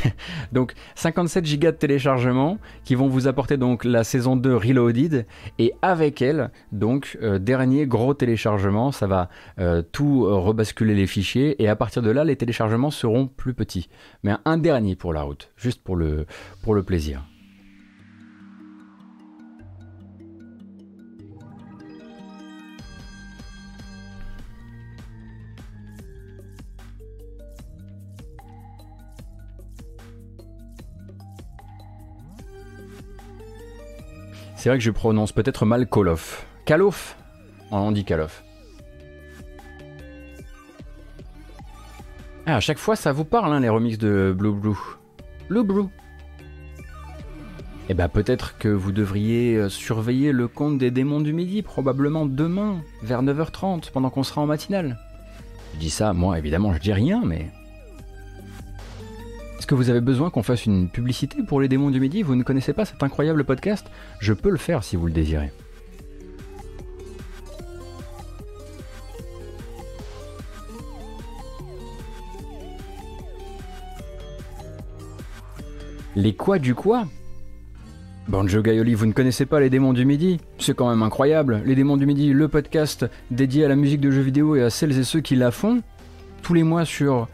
donc 0.53 0.74
57 0.94 1.44
gigas 1.44 1.72
de 1.72 1.77
téléchargement 1.77 2.59
qui 2.85 2.94
vont 2.94 3.09
vous 3.09 3.29
apporter 3.29 3.57
donc 3.57 3.85
la 3.85 4.05
saison 4.05 4.37
2 4.37 4.57
Reloaded. 4.57 5.27
Et 5.59 5.72
avec 5.83 6.22
elle 6.22 6.50
donc 6.72 7.18
euh, 7.22 7.38
dernier 7.38 7.87
gros 7.87 8.14
téléchargement. 8.14 8.92
Ça 8.92 9.07
va 9.07 9.29
euh, 9.59 9.83
tout 9.83 10.24
rebasculer 10.24 10.94
les 10.94 11.07
fichiers. 11.07 11.62
Et 11.62 11.68
à 11.68 11.77
partir 11.77 12.03
de 12.03 12.11
là 12.11 12.24
les 12.24 12.37
téléchargements 12.37 12.90
seront 12.90 13.27
plus 13.27 13.55
petits. 13.55 13.88
Mais 14.22 14.33
un 14.44 14.59
dernier 14.59 14.96
pour 14.96 15.12
la 15.12 15.22
route 15.22 15.50
juste 15.57 15.83
pour 15.83 15.96
le, 15.96 16.27
pour 16.62 16.74
le 16.74 16.83
plaisir 16.83 17.22
C'est 34.64 34.70
vrai 34.70 34.79
que 34.79 34.85
je 34.85 34.90
prononce 34.90 35.33
peut-être 35.33 35.66
mal 35.66 35.87
Call 35.87 36.09
of. 36.09 36.46
Call 36.64 36.81
of 36.81 37.18
On 37.70 37.92
dit 37.92 38.03
Call 38.03 38.22
of. 38.22 38.42
Ah, 42.46 42.57
à 42.57 42.61
chaque 42.61 42.79
fois, 42.79 42.96
ça 42.96 43.12
vous 43.12 43.27
parle, 43.27 43.53
hein, 43.53 43.61
les 43.61 43.68
remixes 43.68 43.98
de 43.98 44.35
Blue 44.35 44.55
Blue. 44.55 44.79
Blue 45.50 45.64
Blue. 45.64 45.85
Eh 47.90 47.92
ben, 47.92 48.09
peut-être 48.09 48.57
que 48.57 48.68
vous 48.68 48.90
devriez 48.90 49.57
euh, 49.57 49.68
surveiller 49.68 50.33
le 50.33 50.48
compte 50.48 50.79
des 50.79 50.90
démons 50.90 51.20
du 51.20 51.35
midi, 51.35 51.61
probablement 51.61 52.24
demain, 52.24 52.81
vers 53.03 53.22
9h30, 53.22 53.90
pendant 53.92 54.09
qu'on 54.09 54.22
sera 54.22 54.40
en 54.40 54.46
matinale. 54.46 54.96
Je 55.74 55.79
dis 55.79 55.90
ça, 55.90 56.14
moi, 56.14 56.38
évidemment, 56.38 56.72
je 56.72 56.79
dis 56.79 56.94
rien, 56.94 57.20
mais 57.22 57.50
est-ce 59.58 59.66
que 59.66 59.74
vous 59.74 59.90
avez 59.90 60.00
besoin 60.00 60.30
qu'on 60.30 60.42
fasse 60.42 60.66
une 60.66 60.88
publicité 60.88 61.42
pour 61.42 61.60
les 61.60 61.68
démons 61.68 61.90
du 61.90 62.00
midi? 62.00 62.22
Vous 62.22 62.34
ne 62.34 62.42
connaissez 62.42 62.72
pas 62.72 62.84
cet 62.84 63.02
incroyable 63.02 63.44
podcast? 63.44 63.86
Je 64.20 64.32
peux 64.32 64.50
le 64.50 64.58
faire 64.58 64.84
si 64.84 64.96
vous 64.96 65.06
le 65.06 65.12
désirez. 65.12 65.52
Les 76.16 76.34
quoi 76.34 76.58
du 76.58 76.74
quoi? 76.74 77.06
Banjo 78.28 78.62
Gaioli, 78.62 78.94
vous 78.94 79.06
ne 79.06 79.12
connaissez 79.12 79.46
pas 79.46 79.60
les 79.60 79.68
démons 79.68 79.92
du 79.92 80.04
midi? 80.04 80.40
C'est 80.58 80.74
quand 80.74 80.88
même 80.88 81.02
incroyable. 81.02 81.60
Les 81.64 81.74
démons 81.74 81.96
du 81.96 82.06
midi, 82.06 82.32
le 82.32 82.48
podcast 82.48 83.06
dédié 83.30 83.64
à 83.64 83.68
la 83.68 83.76
musique 83.76 84.00
de 84.00 84.10
jeux 84.10 84.22
vidéo 84.22 84.56
et 84.56 84.62
à 84.62 84.70
celles 84.70 84.98
et 84.98 85.04
ceux 85.04 85.20
qui 85.20 85.36
la 85.36 85.50
font, 85.50 85.82
tous 86.42 86.54
les 86.54 86.62
mois 86.62 86.84
sur 86.84 87.28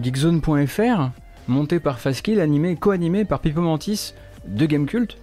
geekzone.fr 0.00 1.10
monté 1.48 1.80
par 1.80 1.98
Faskill, 1.98 2.40
animé, 2.40 2.76
co-animé 2.76 3.24
par 3.24 3.40
Pipo 3.40 3.60
Mantis 3.60 4.14
de 4.46 4.66
Gamecult 4.66 5.16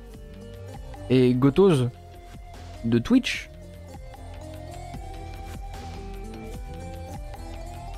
et 1.10 1.34
Gotoz 1.34 1.90
de 2.86 3.00
Twitch. 3.00 3.50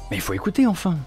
Mais 0.10 0.18
il 0.18 0.22
faut 0.22 0.34
écouter 0.34 0.68
enfin 0.68 0.98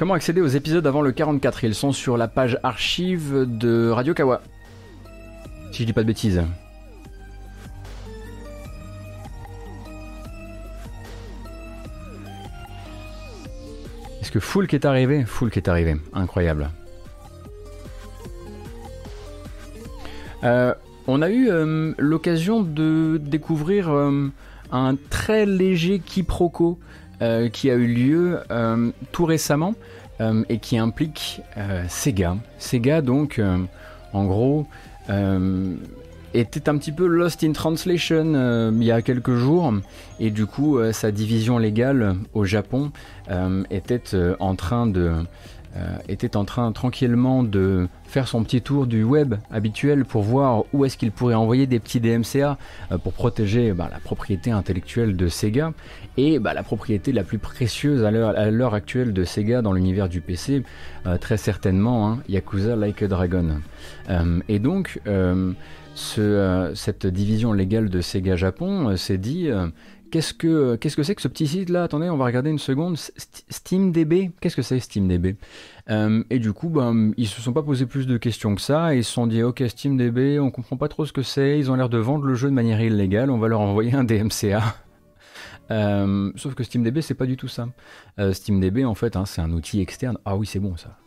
Comment 0.00 0.14
accéder 0.14 0.40
aux 0.40 0.46
épisodes 0.46 0.86
avant 0.86 1.02
le 1.02 1.12
44 1.12 1.62
Ils 1.62 1.74
sont 1.74 1.92
sur 1.92 2.16
la 2.16 2.26
page 2.26 2.58
archive 2.62 3.44
de 3.46 3.90
Radio 3.90 4.14
Kawa. 4.14 4.40
Si 5.72 5.82
je 5.82 5.84
dis 5.84 5.92
pas 5.92 6.00
de 6.00 6.06
bêtises. 6.06 6.42
Est-ce 14.22 14.30
que 14.30 14.40
Foulk 14.40 14.72
est 14.72 14.86
arrivé? 14.86 15.26
Foulk 15.26 15.58
est 15.58 15.68
arrivé, 15.68 15.98
incroyable. 16.14 16.70
Euh, 20.44 20.72
on 21.08 21.20
a 21.20 21.28
eu 21.28 21.50
euh, 21.50 21.92
l'occasion 21.98 22.62
de 22.62 23.20
découvrir 23.22 23.90
euh, 23.90 24.30
un 24.72 24.96
très 25.10 25.44
léger 25.44 25.98
quiproquo 25.98 26.78
qui 27.52 27.70
a 27.70 27.74
eu 27.74 27.86
lieu 27.86 28.38
euh, 28.50 28.90
tout 29.12 29.24
récemment 29.24 29.74
euh, 30.20 30.42
et 30.48 30.58
qui 30.58 30.78
implique 30.78 31.42
Sega. 31.88 32.36
Sega, 32.58 33.02
donc, 33.02 33.40
en 34.12 34.24
gros, 34.24 34.66
était 36.32 36.68
un 36.68 36.78
petit 36.78 36.92
peu 36.92 37.06
lost 37.06 37.42
in 37.42 37.52
translation 37.52 38.72
il 38.72 38.84
y 38.84 38.92
a 38.92 39.02
quelques 39.02 39.34
jours 39.34 39.74
et 40.20 40.30
du 40.30 40.46
coup 40.46 40.78
sa 40.92 41.10
division 41.10 41.58
légale 41.58 42.14
au 42.34 42.44
Japon 42.44 42.92
était 43.70 44.02
en 44.38 44.54
train 44.54 44.86
de 44.86 45.12
euh, 45.76 45.98
était 46.08 46.36
en 46.36 46.44
train 46.44 46.72
tranquillement 46.72 47.44
de 47.44 47.88
faire 48.02 48.26
son 48.26 48.42
petit 48.42 48.60
tour 48.60 48.88
du 48.88 49.04
web 49.04 49.36
habituel 49.52 50.04
pour 50.04 50.22
voir 50.22 50.64
où 50.72 50.84
est-ce 50.84 50.96
qu'il 50.96 51.12
pourrait 51.12 51.36
envoyer 51.36 51.68
des 51.68 51.78
petits 51.78 52.00
DMCA 52.00 52.58
euh, 52.90 52.98
pour 52.98 53.12
protéger 53.12 53.72
bah, 53.72 53.88
la 53.88 54.00
propriété 54.00 54.50
intellectuelle 54.50 55.16
de 55.16 55.28
Sega 55.28 55.72
et 56.16 56.40
bah, 56.40 56.54
la 56.54 56.64
propriété 56.64 57.12
la 57.12 57.22
plus 57.22 57.38
précieuse 57.38 58.02
à 58.02 58.10
l'heure 58.10 58.74
actuelle 58.74 59.12
de 59.12 59.22
Sega 59.22 59.62
dans 59.62 59.72
l'univers 59.72 60.08
du 60.08 60.20
PC, 60.20 60.64
euh, 61.06 61.18
très 61.18 61.36
certainement 61.36 62.08
hein, 62.08 62.18
Yakuza 62.28 62.74
Like 62.74 63.02
a 63.02 63.06
Dragon. 63.06 63.60
et 64.48 64.58
donc, 64.58 65.00
cette 65.94 67.06
division 67.06 67.52
légale 67.52 67.90
de 67.90 68.00
Sega 68.00 68.34
Japon 68.34 68.96
s'est 68.96 69.18
dit 69.18 69.50
Qu'est-ce 70.10 70.34
que 70.34 70.76
qu'est-ce 70.76 70.96
que 70.96 71.02
c'est 71.02 71.14
que 71.14 71.22
ce 71.22 71.28
petit 71.28 71.46
site 71.46 71.68
là 71.68 71.84
Attendez, 71.84 72.10
on 72.10 72.16
va 72.16 72.24
regarder 72.24 72.50
une 72.50 72.58
seconde. 72.58 72.96
SteamDB, 72.96 74.30
qu'est-ce 74.40 74.56
que 74.56 74.62
c'est 74.62 74.80
SteamDB 74.80 75.36
euh, 75.88 76.24
Et 76.30 76.38
du 76.38 76.52
coup, 76.52 76.68
ben, 76.68 77.12
ils 77.16 77.28
se 77.28 77.40
sont 77.40 77.52
pas 77.52 77.62
posé 77.62 77.86
plus 77.86 78.06
de 78.06 78.16
questions 78.16 78.54
que 78.54 78.60
ça. 78.60 78.94
Ils 78.94 79.04
se 79.04 79.12
sont 79.12 79.26
dit, 79.26 79.42
ok, 79.42 79.62
SteamDB, 79.66 80.40
on 80.40 80.50
comprend 80.50 80.76
pas 80.76 80.88
trop 80.88 81.06
ce 81.06 81.12
que 81.12 81.22
c'est. 81.22 81.58
Ils 81.58 81.70
ont 81.70 81.74
l'air 81.74 81.88
de 81.88 81.98
vendre 81.98 82.24
le 82.24 82.34
jeu 82.34 82.48
de 82.48 82.54
manière 82.54 82.80
illégale. 82.80 83.30
On 83.30 83.38
va 83.38 83.48
leur 83.48 83.60
envoyer 83.60 83.94
un 83.94 84.04
DMCA. 84.04 84.76
Euh, 85.70 86.32
sauf 86.34 86.56
que 86.56 86.64
SteamDB, 86.64 87.00
c'est 87.00 87.14
pas 87.14 87.26
du 87.26 87.36
tout 87.36 87.46
ça. 87.46 87.68
Euh, 88.18 88.32
SteamDB, 88.32 88.84
en 88.84 88.96
fait, 88.96 89.14
hein, 89.14 89.24
c'est 89.24 89.40
un 89.40 89.52
outil 89.52 89.80
externe. 89.80 90.18
Ah 90.24 90.34
oui, 90.36 90.44
c'est 90.44 90.58
bon 90.58 90.76
ça. 90.76 90.99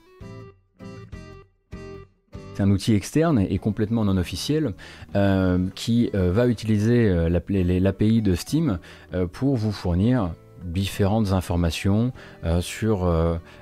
C'est 2.53 2.61
un 2.61 2.69
outil 2.69 2.93
externe 2.93 3.39
et 3.39 3.57
complètement 3.57 4.05
non 4.05 4.15
officiel 4.17 4.73
euh, 5.15 5.57
qui 5.73 6.11
euh, 6.13 6.31
va 6.31 6.47
utiliser 6.47 7.09
euh, 7.09 7.27
l'API 7.29 8.21
de 8.21 8.35
Steam 8.35 8.77
pour 9.31 9.55
vous 9.55 9.71
fournir 9.71 10.31
différentes 10.63 11.31
informations 11.31 12.11
sur 12.61 13.11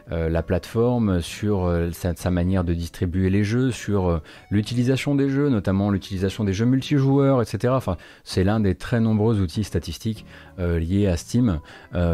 la 0.10 0.44
plateforme, 0.44 1.22
sur 1.22 1.72
sa, 1.94 2.32
manière 2.32 2.64
de 2.64 2.74
distribuer 2.74 3.30
les 3.30 3.44
jeux, 3.44 3.72
sur 3.72 4.22
l'utilisation 4.50 5.16
des 5.16 5.30
jeux, 5.30 5.50
notamment 5.50 5.90
l'utilisation 5.92 6.44
des 6.44 6.54
jeux 6.54 6.66
multijoueurs, 6.66 7.42
etc. 7.42 7.74
Enfin, 7.76 7.98
c'est 8.24 8.44
l'un 8.44 8.60
des 8.60 8.76
très 8.76 9.00
nombreux 9.00 9.40
outils 9.42 9.64
statistiques 9.64 10.26
liés 10.58 11.08
à 11.08 11.18
Steam 11.18 11.60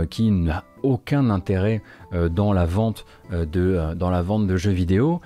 qui 0.10 0.32
n'a 0.32 0.63
aucun 0.84 1.30
intérêt 1.30 1.82
euh, 2.13 2.30
dans 2.30 2.54
la 2.54 2.65
vente 2.65 3.06
euh, 3.34 3.45
de 3.45 3.76
euh, 3.76 3.95
dans 3.95 4.10
la 4.10 4.21
vente 4.21 4.47
de 4.47 4.56
jeux 4.58 4.71
vidéo 4.71 5.21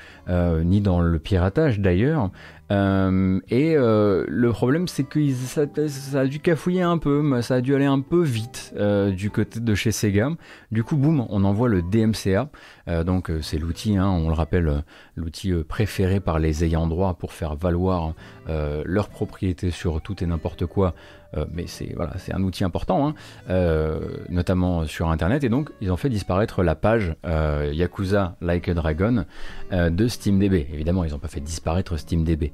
ni 0.63 0.81
dans 0.81 1.01
le 1.01 1.19
piratage 1.19 1.79
d'ailleurs 1.79 2.29
et 2.71 3.75
le 3.75 4.49
problème 4.51 4.87
c'est 4.87 5.03
que 5.03 5.19
ça, 5.31 5.65
a 6.13 6.25
dû 6.25 6.39
cafouiller 6.39 6.81
un 6.81 6.97
peu 6.97 7.41
ça 7.41 7.55
a 7.55 7.61
dû 7.61 7.75
aller 7.75 7.85
un 7.85 7.99
peu 7.99 8.21
vite 8.21 8.73
du 9.11 9.29
côté 9.29 9.59
de 9.59 9.75
chez 9.75 9.91
Sega. 9.91 10.29
Du 10.71 10.83
coup 10.83 10.95
boum 10.95 11.25
on 11.29 11.43
envoie 11.43 11.67
le 11.67 11.81
DMCA 11.81 12.49
donc 13.05 13.31
c'est 13.41 13.57
l'outil 13.57 13.97
hein, 13.97 14.09
on 14.09 14.27
le 14.29 14.33
rappelle 14.33 14.83
l'outil 15.15 15.53
préféré 15.67 16.19
par 16.19 16.39
les 16.39 16.63
ayants 16.63 16.87
droit 16.87 17.15
pour 17.15 17.33
faire 17.33 17.55
valoir 17.55 18.13
leur 18.47 19.09
propriété 19.09 19.71
sur 19.71 20.01
tout 20.01 20.23
et 20.23 20.25
n'importe 20.25 20.65
quoi 20.65 20.93
euh, 20.93 21.20
mais 21.53 21.65
c'est 21.67 21.93
voilà, 21.95 22.13
c'est 22.17 22.33
un 22.33 22.43
outil 22.43 22.63
important, 22.63 23.07
hein, 23.07 23.15
euh, 23.49 23.99
notamment 24.29 24.85
sur 24.85 25.09
Internet. 25.09 25.43
Et 25.43 25.49
donc, 25.49 25.69
ils 25.81 25.91
ont 25.91 25.97
fait 25.97 26.09
disparaître 26.09 26.63
la 26.63 26.75
page 26.75 27.15
euh, 27.25 27.71
Yakuza 27.73 28.35
Like 28.41 28.67
a 28.69 28.73
Dragon 28.73 29.25
de 29.71 30.07
SteamDB. 30.07 30.67
Évidemment, 30.73 31.05
ils 31.05 31.11
n'ont 31.11 31.19
pas 31.19 31.29
fait 31.29 31.39
disparaître 31.39 31.97
SteamDB. 31.97 32.51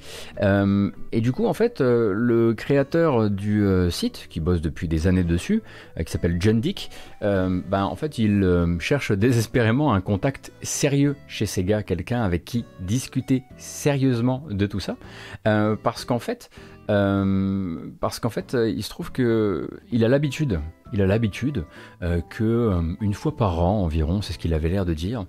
et 1.12 1.22
du 1.22 1.32
coup, 1.32 1.48
en 1.48 1.54
fait, 1.54 1.82
le 1.82 2.54
créateur 2.54 3.30
du 3.30 3.66
site, 3.90 4.28
qui 4.30 4.40
bosse 4.40 4.62
depuis 4.62 4.88
des 4.88 5.08
années 5.08 5.24
dessus, 5.24 5.64
qui 5.98 6.12
s'appelle 6.12 6.38
John 6.40 6.62
Dick, 6.62 6.92
ben, 7.22 7.84
en 7.84 7.96
fait, 7.96 8.20
il 8.20 8.78
cherche 8.80 9.12
désespérément 9.12 9.94
un 9.94 10.02
contact 10.02 10.52
sérieux 10.62 11.16
chez 11.28 11.48
Sega, 11.48 11.82
quelqu'un 11.82 12.22
avec 12.22 12.46
qui 12.46 12.66
discuter 12.82 13.44
sérieusement 13.58 14.44
de 14.50 14.68
tout 14.68 14.80
ça, 14.80 14.96
parce 15.44 16.06
qu'en 16.06 16.20
fait, 16.20 16.52
euh, 16.90 17.90
parce 18.00 18.20
qu'en 18.20 18.30
fait, 18.30 18.56
il 18.56 18.84
se 18.84 18.90
trouve 18.90 19.12
que 19.12 19.70
il 19.92 20.06
a 20.06 20.08
l'habitude, 20.08 20.60
il 20.94 21.02
a 21.02 21.06
l'habitude 21.06 21.66
euh, 22.02 22.22
que 22.30 22.44
euh, 22.44 22.82
une 23.02 23.14
fois 23.14 23.36
par 23.36 23.62
an 23.62 23.84
environ, 23.84 24.22
c'est 24.22 24.34
ce 24.34 24.40
qu'il 24.40 24.54
avait 24.54 24.70
l'air 24.70 24.86
de 24.86 24.94
dire, 24.94 25.26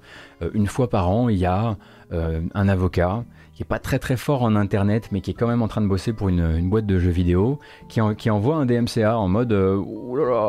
une 0.54 0.66
fois 0.66 0.88
par 0.88 1.10
an, 1.10 1.28
il 1.28 1.38
y 1.38 1.46
a 1.46 1.76
un 2.10 2.68
avocat 2.68 3.24
qui 3.52 3.62
est 3.62 3.66
pas 3.66 3.80
très 3.80 3.98
très 3.98 4.16
fort 4.16 4.42
en 4.42 4.54
internet, 4.54 5.08
mais 5.10 5.20
qui 5.20 5.32
est 5.32 5.34
quand 5.34 5.48
même 5.48 5.62
en 5.62 5.68
train 5.68 5.82
de 5.82 5.88
bosser 5.88 6.12
pour 6.12 6.28
une, 6.28 6.70
boîte 6.70 6.86
de 6.86 6.98
jeux 6.98 7.10
vidéo, 7.10 7.58
qui, 7.88 8.30
envoie 8.30 8.56
un 8.56 8.66
DMCA 8.66 9.18
en 9.18 9.28
mode 9.28 9.50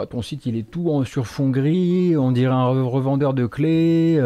ton 0.10 0.22
site 0.22 0.46
il 0.46 0.56
est 0.56 0.70
tout 0.70 0.92
en, 0.92 1.04
sur 1.04 1.28
fond 1.28 1.50
gris, 1.50 2.16
on 2.16 2.32
dirait 2.32 2.54
un 2.54 2.70
revendeur 2.84 3.34
de 3.34 3.46
clés. 3.46 4.22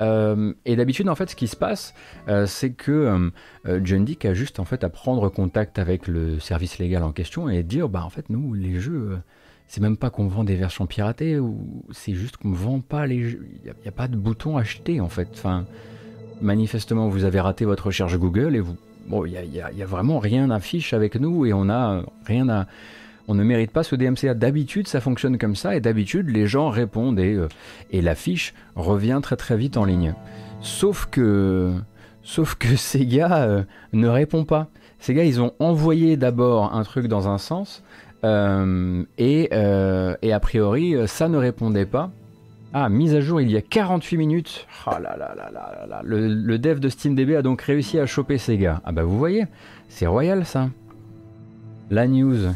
Euh, 0.00 0.52
et 0.64 0.76
d'habitude, 0.76 1.08
en 1.08 1.14
fait, 1.14 1.30
ce 1.30 1.36
qui 1.36 1.48
se 1.48 1.56
passe, 1.56 1.94
euh, 2.28 2.46
c'est 2.46 2.70
que 2.70 3.30
euh, 3.66 3.80
John 3.84 4.04
Dick 4.04 4.24
a 4.24 4.34
juste 4.34 4.58
en 4.58 4.64
fait 4.64 4.84
à 4.84 4.88
prendre 4.88 5.28
contact 5.28 5.78
avec 5.78 6.08
le 6.08 6.40
service 6.40 6.78
légal 6.78 7.02
en 7.02 7.12
question 7.12 7.48
et 7.48 7.62
dire, 7.62 7.88
bah 7.88 8.02
en 8.04 8.10
fait, 8.10 8.30
nous, 8.30 8.54
les 8.54 8.80
jeux, 8.80 9.18
c'est 9.66 9.80
même 9.80 9.96
pas 9.96 10.10
qu'on 10.10 10.28
vend 10.28 10.44
des 10.44 10.56
versions 10.56 10.86
piratées, 10.86 11.38
ou 11.38 11.84
c'est 11.90 12.14
juste 12.14 12.36
qu'on 12.38 12.52
vend 12.52 12.80
pas 12.80 13.06
les 13.06 13.28
jeux. 13.28 13.46
Il 13.64 13.72
n'y 13.82 13.88
a, 13.88 13.92
pas 13.92 14.08
de 14.08 14.16
bouton 14.16 14.56
acheter 14.56 15.00
en 15.00 15.08
fait. 15.08 15.28
Enfin, 15.32 15.66
manifestement, 16.40 17.08
vous 17.08 17.24
avez 17.24 17.40
raté 17.40 17.64
votre 17.64 17.86
recherche 17.86 18.16
Google 18.16 18.56
et 18.56 18.60
vous, 18.60 18.76
bon, 19.06 19.26
il 19.26 19.32
y 19.32 19.36
a, 19.36 19.44
y 19.44 19.82
a, 19.82 19.86
vraiment 19.86 20.18
rien 20.18 20.50
à 20.50 20.60
fiche 20.60 20.94
avec 20.94 21.16
nous 21.16 21.44
et 21.46 21.52
on 21.52 21.68
a 21.68 22.04
rien 22.24 22.48
à 22.48 22.66
on 23.30 23.34
ne 23.34 23.44
mérite 23.44 23.70
pas 23.70 23.84
ce 23.84 23.94
DMCA. 23.94 24.34
D'habitude, 24.34 24.88
ça 24.88 25.00
fonctionne 25.00 25.38
comme 25.38 25.54
ça, 25.54 25.76
et 25.76 25.80
d'habitude, 25.80 26.30
les 26.30 26.48
gens 26.48 26.68
répondent, 26.68 27.20
et, 27.20 27.36
euh, 27.36 28.48
revient 28.74 29.20
très 29.22 29.36
très 29.36 29.56
vite 29.56 29.76
en 29.76 29.84
ligne. 29.84 30.14
Sauf 30.62 31.06
que, 31.06 31.72
sauf 32.24 32.56
que 32.56 32.98
gars 33.04 33.44
euh, 33.44 33.62
ne 33.92 34.08
répondent 34.08 34.48
pas. 34.48 34.66
Gars, 35.08 35.24
ils 35.24 35.40
ont 35.40 35.52
envoyé 35.60 36.16
d'abord 36.16 36.74
un 36.74 36.82
truc 36.82 37.06
dans 37.06 37.28
un 37.28 37.38
sens, 37.38 37.84
euh, 38.24 39.04
et, 39.16 39.50
et, 40.22 40.32
a 40.32 40.40
priori, 40.40 40.96
ça 41.06 41.28
ne 41.28 41.38
répondait 41.38 41.86
pas. 41.86 42.10
Ah, 42.72 42.88
mise 42.88 43.14
à 43.14 43.20
jour 43.20 43.40
il 43.40 43.50
y 43.50 43.56
a 43.56 43.62
48 43.62 44.16
minutes. 44.16 44.66
Ah 44.86 44.98
Le, 46.04 46.28
le 46.28 46.58
dev 46.58 46.78
de 46.78 46.88
SteamDB 46.88 47.34
a 47.36 47.42
donc 47.42 47.62
réussi 47.62 47.98
à 47.98 48.06
choper 48.06 48.38
gars. 48.50 48.80
Ah 48.84 48.92
bah 48.92 49.02
vous 49.02 49.18
voyez, 49.18 49.46
c'est 49.88 50.06
royal 50.06 50.44
ça. 50.44 50.68
La 51.90 52.06
news 52.06 52.52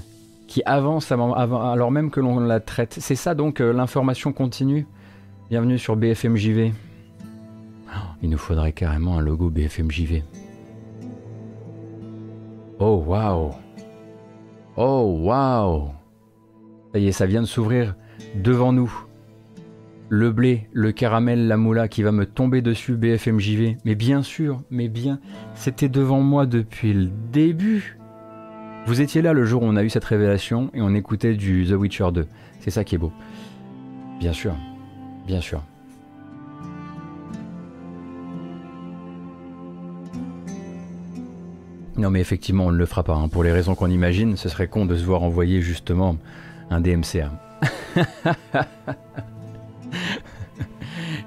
qui 0.47 0.63
avance 0.67 1.11
alors 1.13 1.91
même 1.91 2.11
que 2.11 2.21
l'on 2.21 2.41
la 2.41 2.61
traite. 2.61 2.97
C'est 2.99 3.15
ça 3.15 3.35
donc 3.35 3.61
euh, 3.61 3.73
l'information 3.73 4.33
continue. 4.33 4.87
Bienvenue 5.51 5.79
sur 5.79 5.97
BFMJV. 5.97 6.73
Oh, 7.89 7.99
il 8.23 8.31
nous 8.31 8.39
faudrait 8.39 8.73
carrément 8.73 9.19
un 9.19 9.21
logo 9.21 9.51
BFMJV. 9.51 10.23
Oh 12.81 13.05
waouh 13.07 13.53
Oh 14.77 15.19
waouh 15.23 15.91
Ça 16.93 16.99
y 16.99 17.07
est, 17.07 17.13
ça 17.13 17.27
vient 17.27 17.43
de 17.43 17.47
s'ouvrir 17.47 17.95
devant 18.35 18.73
nous. 18.73 18.93
Le 20.09 20.31
blé, 20.31 20.69
le 20.73 20.93
caramel, 20.93 21.47
la 21.47 21.57
moula 21.57 21.89
qui 21.89 22.03
va 22.03 22.13
me 22.13 22.27
tomber 22.27 22.63
dessus 22.63 22.95
BFMJV. 22.95 23.79
Mais 23.85 23.95
bien 23.95 24.23
sûr, 24.23 24.63
mais 24.71 24.89
bien, 24.89 25.21
c'était 25.55 25.89
devant 25.89 26.21
moi 26.21 26.47
depuis 26.47 26.93
le 26.93 27.11
début. 27.33 27.99
Vous 28.87 29.01
étiez 29.01 29.23
là 29.23 29.33
le 29.33 29.47
jour 29.47 29.63
où 29.63 29.67
on 29.67 29.77
a 29.77 29.83
eu 29.83 29.89
cette 29.89 30.05
révélation 30.05 30.71
et 30.75 30.83
on 30.83 30.95
écoutait 30.95 31.35
du 31.35 31.67
The 31.67 31.73
Witcher 31.73 32.09
2. 32.13 32.27
C'est 32.61 32.71
ça 32.71 32.85
qui 32.85 32.97
est 32.97 32.99
beau. 32.99 33.13
Bien 34.21 34.35
sûr, 34.35 34.55
bien 35.27 35.41
sûr. 35.41 35.63
Non 41.97 42.11
mais 42.11 42.21
effectivement, 42.21 42.67
on 42.67 42.73
ne 42.73 42.77
le 42.77 42.85
fera 42.87 43.05
pas. 43.05 43.15
Hein. 43.15 43.29
Pour 43.29 43.43
les 43.43 43.53
raisons 43.53 43.75
qu'on 43.75 43.89
imagine, 43.89 44.37
ce 44.37 44.51
serait 44.51 44.69
con 44.69 44.85
de 44.85 44.97
se 44.97 45.05
voir 45.05 45.23
envoyer 45.23 45.63
justement 45.63 46.19
un 46.71 46.81
DMCA. 46.81 47.31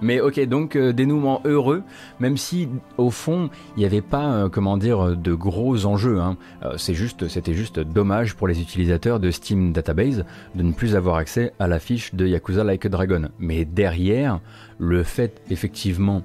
Mais 0.02 0.20
ok, 0.20 0.40
donc 0.46 0.76
euh, 0.76 0.94
dénouement 0.94 1.42
heureux, 1.44 1.84
même 2.20 2.38
si 2.38 2.70
au 2.98 3.10
fond 3.10 3.50
il 3.76 3.80
n'y 3.80 3.86
avait 3.86 4.02
pas, 4.02 4.32
euh, 4.32 4.50
comment 4.50 4.78
dire, 4.78 5.18
de 5.18 5.34
gros 5.34 5.86
enjeux. 5.86 6.20
Hein. 6.20 6.38
Euh, 6.64 6.76
c'est 6.78 6.94
juste, 6.94 7.28
c'était 7.28 7.54
juste 7.54 7.80
dommage 7.80 8.36
pour 8.36 8.48
les 8.48 8.62
utilisateurs 8.62 9.20
de 9.20 9.32
Steam 9.32 9.74
Database 9.74 10.24
de 10.54 10.64
ne 10.64 10.72
plus 10.72 10.96
avoir 10.96 11.16
accès 11.16 11.54
à 11.60 11.68
la 11.68 11.80
fiche 11.80 12.14
de 12.14 12.28
Yakuza 12.28 12.64
Like 12.64 12.86
a 12.86 12.90
Dragon. 12.90 13.30
Mais 13.40 13.66
derrière, 13.66 14.40
le 14.78 15.02
fait 15.02 15.42
effectivement 15.50 16.22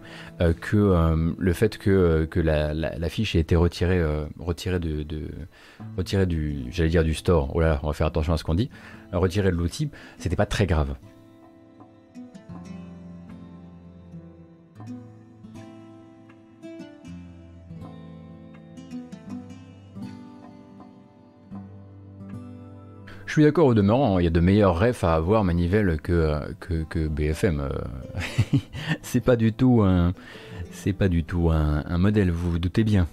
que 0.61 1.33
le 1.39 1.53
fait 1.55 1.79
que, 1.79 2.27
que 2.31 2.41
la, 2.41 3.09
fiche 3.09 3.35
ait 3.35 3.41
été 3.41 3.57
retirée, 3.57 4.03
retirée 4.39 4.79
de, 4.79 5.07
retirée 5.97 6.27
du, 6.27 6.64
j'allais 6.70 6.91
dire 6.91 7.05
du 7.05 7.14
store. 7.14 7.51
Oh 7.55 7.61
là, 7.61 7.81
on 7.83 7.87
va 7.87 7.93
faire 7.95 8.07
attention 8.07 8.35
à 8.35 8.37
ce 8.37 8.45
qu'on 8.45 8.55
dit. 8.55 8.68
Retirée 9.12 9.51
de 9.51 9.57
l'outil, 9.57 9.89
c'était 10.18 10.37
pas 10.37 10.47
très 10.47 10.66
grave. 10.66 10.95
Je 23.33 23.37
suis 23.37 23.45
d'accord 23.45 23.68
au 23.68 23.72
demeurant, 23.72 24.18
il 24.18 24.24
y 24.24 24.26
a 24.26 24.30
de 24.30 24.41
meilleurs 24.41 24.78
refs 24.78 25.05
à 25.05 25.14
avoir 25.14 25.43
Manivelle 25.43 25.97
que, 26.03 26.53
que, 26.61 27.09
BFM. 27.09 27.61
Euh. 27.61 28.59
c'est 29.01 29.22
pas 29.24 29.37
du 29.37 29.55
tout 29.55 29.80
un, 29.80 30.12
c'est 30.70 30.93
pas 30.93 31.09
du 31.09 31.24
tout 31.24 31.49
un, 31.49 31.97
modèle, 31.97 32.30
vous 32.30 32.51
vous 32.51 32.59
doutez 32.59 32.85
bien. 32.85 33.09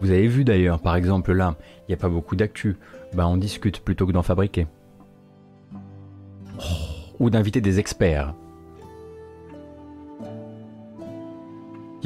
Vous 0.00 0.10
avez 0.10 0.26
vu 0.26 0.44
d'ailleurs, 0.44 0.80
par 0.80 0.96
exemple 0.96 1.34
là, 1.34 1.56
il 1.80 1.90
n'y 1.90 1.94
a 1.94 1.98
pas 1.98 2.08
beaucoup 2.08 2.34
d'actu. 2.34 2.78
Bah 3.12 3.28
on 3.28 3.36
discute 3.36 3.80
plutôt 3.80 4.06
que 4.06 4.12
d'en 4.12 4.22
fabriquer. 4.22 4.66
Ou 7.20 7.28
d'inviter 7.28 7.60
des 7.60 7.78
experts. 7.78 8.32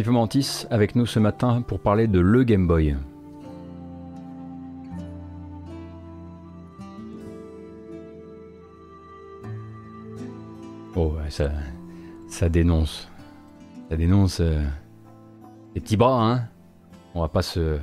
Mantis 0.05 0.67
avec 0.69 0.97
nous 0.97 1.07
ce 1.07 1.21
matin 1.21 1.63
pour 1.63 1.79
parler 1.79 2.09
de 2.09 2.19
le 2.19 2.43
Game 2.43 2.67
Boy. 2.67 2.97
Oh, 10.99 11.13
ça, 11.29 11.51
ça 12.27 12.49
dénonce. 12.49 13.11
Ça 13.91 13.97
dénonce 13.99 14.41
euh, 14.41 14.63
les 15.75 15.83
petits 15.83 15.99
bras, 15.99 16.33
hein. 16.33 16.45
On 17.15 17.21
va 17.21 17.29
pas 17.29 17.43
se. 17.43 17.77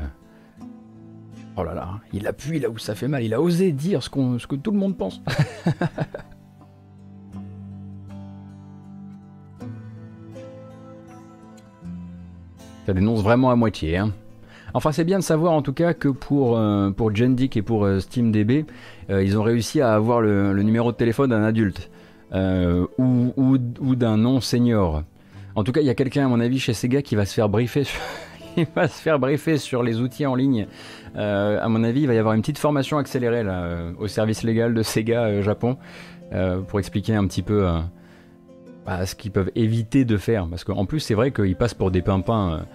Oh 1.56 1.64
là 1.64 1.76
là, 1.76 2.00
il 2.12 2.26
appuie 2.26 2.60
là 2.60 2.70
où 2.70 2.80
ça 2.80 2.96
fait 2.96 3.08
mal. 3.08 3.24
Il 3.24 3.36
a 3.36 3.42
osé 3.42 3.72
dire 3.72 4.02
ce, 4.02 4.10
que 4.10 4.56
tout 4.56 4.72
le 4.72 4.78
monde 4.80 4.98
pense. 4.98 5.22
ça 12.88 12.94
dénonce 12.94 13.22
vraiment 13.22 13.52
à 13.52 13.56
moitié, 13.56 13.98
hein. 13.98 14.12
Enfin, 14.74 14.92
c'est 14.92 15.04
bien 15.04 15.20
de 15.20 15.24
savoir 15.24 15.54
en 15.54 15.62
tout 15.62 15.74
cas 15.74 15.94
que 15.94 16.10
pour, 16.10 16.58
euh, 16.58 16.90
pour 16.90 17.12
et 17.12 17.62
pour 17.62 17.86
euh, 17.86 18.00
SteamDB, 18.00 18.66
ils 19.10 19.38
ont 19.38 19.44
réussi 19.44 19.82
à 19.82 19.94
avoir 19.94 20.20
le 20.20 20.64
numéro 20.64 20.92
de 20.92 20.98
téléphone 20.98 21.30
d'un 21.30 21.44
adulte. 21.44 21.92
Euh, 22.34 22.88
ou, 22.98 23.96
d'un 23.96 24.18
non-senior. 24.18 25.04
En 25.56 25.64
tout 25.64 25.72
cas, 25.72 25.82
il 25.82 25.88
y 25.88 25.90
a 25.90 25.96
quelqu'un, 25.96 26.26
à 26.26 26.28
mon 26.28 26.40
avis, 26.40 26.60
chez 26.60 26.74
Sega 26.74 27.02
qui 27.02 27.16
va 27.16 27.26
se 27.26 27.34
faire 27.34 27.48
briefer 27.48 27.84
sur, 27.84 28.02
va 28.76 28.88
se 28.88 29.02
faire 29.02 29.20
briefer 29.20 29.58
sur 29.58 29.84
les 29.84 30.02
outils 30.02 30.26
en 30.26 30.34
ligne. 30.34 30.68
Euh, 31.16 31.60
à 31.62 31.70
mon 31.70 31.84
avis, 31.84 32.02
il 32.02 32.08
va 32.08 32.16
y 32.16 32.18
avoir 32.18 32.34
une 32.34 32.42
petite 32.42 32.58
formation 32.58 32.98
accélérée 32.98 33.44
euh, 33.46 33.92
au 34.00 34.08
service 34.08 34.42
légal 34.42 34.74
de 34.74 34.82
Sega 34.82 35.42
Japon 35.42 35.78
pour 36.68 36.80
expliquer 36.80 37.14
un 37.14 37.28
petit 37.28 37.44
peu 37.44 37.70
bah, 38.88 39.06
ce 39.06 39.14
qu'ils 39.14 39.30
peuvent 39.30 39.52
éviter 39.54 40.04
de 40.04 40.18
faire. 40.18 40.48
Parce 40.48 40.64
qu'en 40.64 40.88
plus, 40.88 41.00
c'est 41.00 41.14
vrai 41.14 41.30
qu'ils 41.30 41.56
passent 41.56 41.76
pour 41.76 41.92
des 41.92 42.02
pimpins 42.02 42.66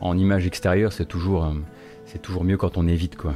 en 0.00 0.18
image 0.18 0.48
extérieure, 0.48 0.92
c'est 0.92 1.04
toujours, 1.04 1.54
c'est 2.06 2.20
toujours 2.20 2.42
mieux 2.42 2.56
quand 2.56 2.76
on 2.76 2.88
évite 2.88 3.14
quoi. 3.16 3.34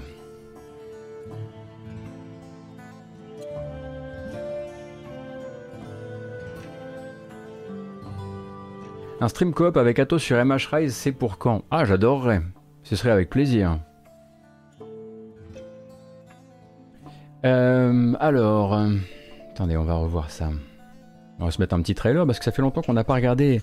Un 9.21 9.29
stream 9.29 9.53
coop 9.53 9.77
avec 9.77 9.99
Atos 9.99 10.23
sur 10.23 10.43
MH 10.45 10.69
Rise, 10.73 10.95
c'est 10.95 11.11
pour 11.13 11.39
quand? 11.39 11.65
Ah, 11.71 11.85
j'adorerais. 11.85 12.41
Ce 12.85 12.95
serait 12.95 13.11
avec 13.11 13.29
plaisir. 13.29 13.79
Euh, 17.45 18.15
alors, 18.21 18.75
euh, 18.75 18.91
attendez, 19.51 19.77
on 19.77 19.85
va 19.85 19.95
revoir 19.95 20.31
ça. 20.31 20.51
On 21.41 21.47
va 21.47 21.51
se 21.51 21.61
mettre 21.61 21.75
un 21.75 21.83
petit 21.83 21.95
trailer 21.95 22.27
parce 22.27 22.39
que 22.39 22.45
ça 22.45 22.53
fait 22.53 22.63
longtemps 22.63 22.83
qu'on 22.83 22.93
n'a 22.93 23.05
pas 23.05 23.15
regardé 23.15 23.61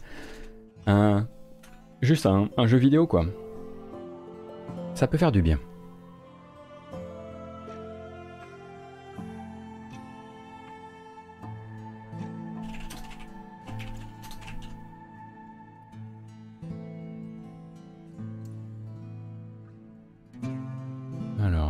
un 0.87 1.27
juste 2.01 2.25
un 2.25 2.67
jeu 2.67 2.77
vidéo 2.77 3.07
quoi. 3.07 3.25
Ça 4.93 5.07
peut 5.07 5.17
faire 5.17 5.31
du 5.31 5.41
bien. 5.41 5.59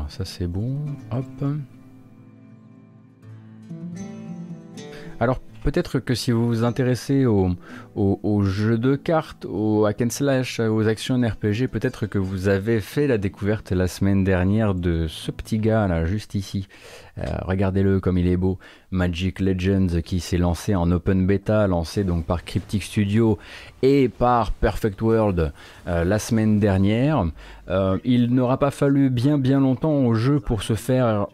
Ça 0.10 0.26
c'est 0.26 0.48
bon. 0.48 0.78
Hop. 1.12 1.26
Alors 5.20 5.40
peut-être 5.64 6.00
que 6.00 6.14
si 6.14 6.32
vous 6.32 6.46
vous 6.46 6.64
intéressez 6.64 7.26
aux 7.26 8.42
jeux 8.44 8.78
de 8.78 8.96
cartes, 8.96 9.46
aux 9.46 9.86
hack 9.86 10.02
and 10.02 10.10
slash, 10.10 10.60
aux 10.60 10.88
actions 10.88 11.20
RPG, 11.20 11.68
peut-être 11.72 12.06
que 12.06 12.20
vous 12.20 12.48
avez 12.48 12.82
fait 12.82 13.08
la 13.08 13.18
découverte 13.18 13.72
la 13.72 13.88
semaine 13.88 14.24
dernière 14.24 14.76
de 14.76 15.08
ce 15.08 15.32
petit 15.32 15.58
gars 15.58 15.88
là, 15.88 16.06
juste 16.06 16.36
ici. 16.36 16.68
Euh, 17.18 17.24
regardez-le 17.44 18.00
comme 18.00 18.18
il 18.18 18.28
est 18.28 18.38
beau. 18.38 18.60
Magic 18.92 19.40
Legends 19.40 20.02
qui 20.04 20.20
s'est 20.20 20.38
lancé 20.38 20.76
en 20.76 20.92
open 20.92 21.26
beta, 21.26 21.66
lancé 21.66 22.04
donc 22.04 22.26
par 22.26 22.44
Cryptic 22.44 22.84
Studio 22.84 23.40
et 23.86 24.10
par 24.10 24.52
Perfect 24.52 25.00
World 25.02 25.54
euh, 25.88 26.04
la 26.04 26.20
semaine 26.20 26.60
dernière. 26.60 27.26
Euh, 27.70 27.98
il 28.04 28.34
n'aura 28.34 28.58
pas 28.58 28.72
fallu 28.72 29.10
bien 29.10 29.38
bien 29.38 29.60
longtemps 29.60 30.06
au 30.06 30.16
jeu 30.16 30.40
pour 30.40 30.64
se 30.64 30.74
faire 30.74 31.28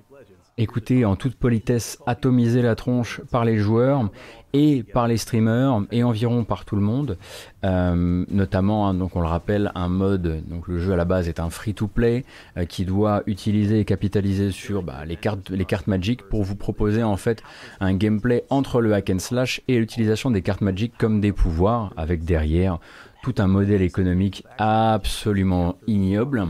écoutez 0.57 1.05
en 1.05 1.15
toute 1.15 1.35
politesse 1.35 1.97
atomiser 2.05 2.61
la 2.61 2.75
tronche 2.75 3.21
par 3.31 3.45
les 3.45 3.57
joueurs 3.57 4.09
et 4.53 4.83
par 4.83 5.07
les 5.07 5.17
streamers 5.17 5.83
et 5.91 6.03
environ 6.03 6.43
par 6.43 6.65
tout 6.65 6.75
le 6.75 6.81
monde, 6.81 7.17
euh, 7.63 8.25
notamment 8.29 8.87
hein, 8.87 8.93
donc 8.93 9.15
on 9.15 9.21
le 9.21 9.27
rappelle 9.27 9.71
un 9.75 9.87
mode 9.87 10.43
donc 10.47 10.67
le 10.67 10.79
jeu 10.79 10.93
à 10.93 10.95
la 10.95 11.05
base 11.05 11.27
est 11.27 11.39
un 11.39 11.49
free 11.49 11.73
to 11.73 11.87
play 11.87 12.25
euh, 12.57 12.65
qui 12.65 12.85
doit 12.85 13.23
utiliser 13.27 13.79
et 13.79 13.85
capitaliser 13.85 14.51
sur 14.51 14.83
bah, 14.83 15.05
les 15.05 15.15
cartes 15.15 15.49
les 15.49 15.65
cartes 15.65 15.87
Magic 15.87 16.23
pour 16.23 16.43
vous 16.43 16.55
proposer 16.55 17.03
en 17.03 17.17
fait 17.17 17.43
un 17.79 17.93
gameplay 17.93 18.43
entre 18.49 18.81
le 18.81 18.93
hack 18.93 19.09
and 19.09 19.19
slash 19.19 19.61
et 19.67 19.79
l'utilisation 19.79 20.31
des 20.31 20.41
cartes 20.41 20.61
Magic 20.61 20.93
comme 20.97 21.21
des 21.21 21.31
pouvoirs 21.31 21.93
avec 21.97 22.23
derrière 22.23 22.79
tout 23.21 23.35
un 23.37 23.47
modèle 23.47 23.81
économique 23.81 24.43
absolument 24.57 25.75
ignoble. 25.87 26.47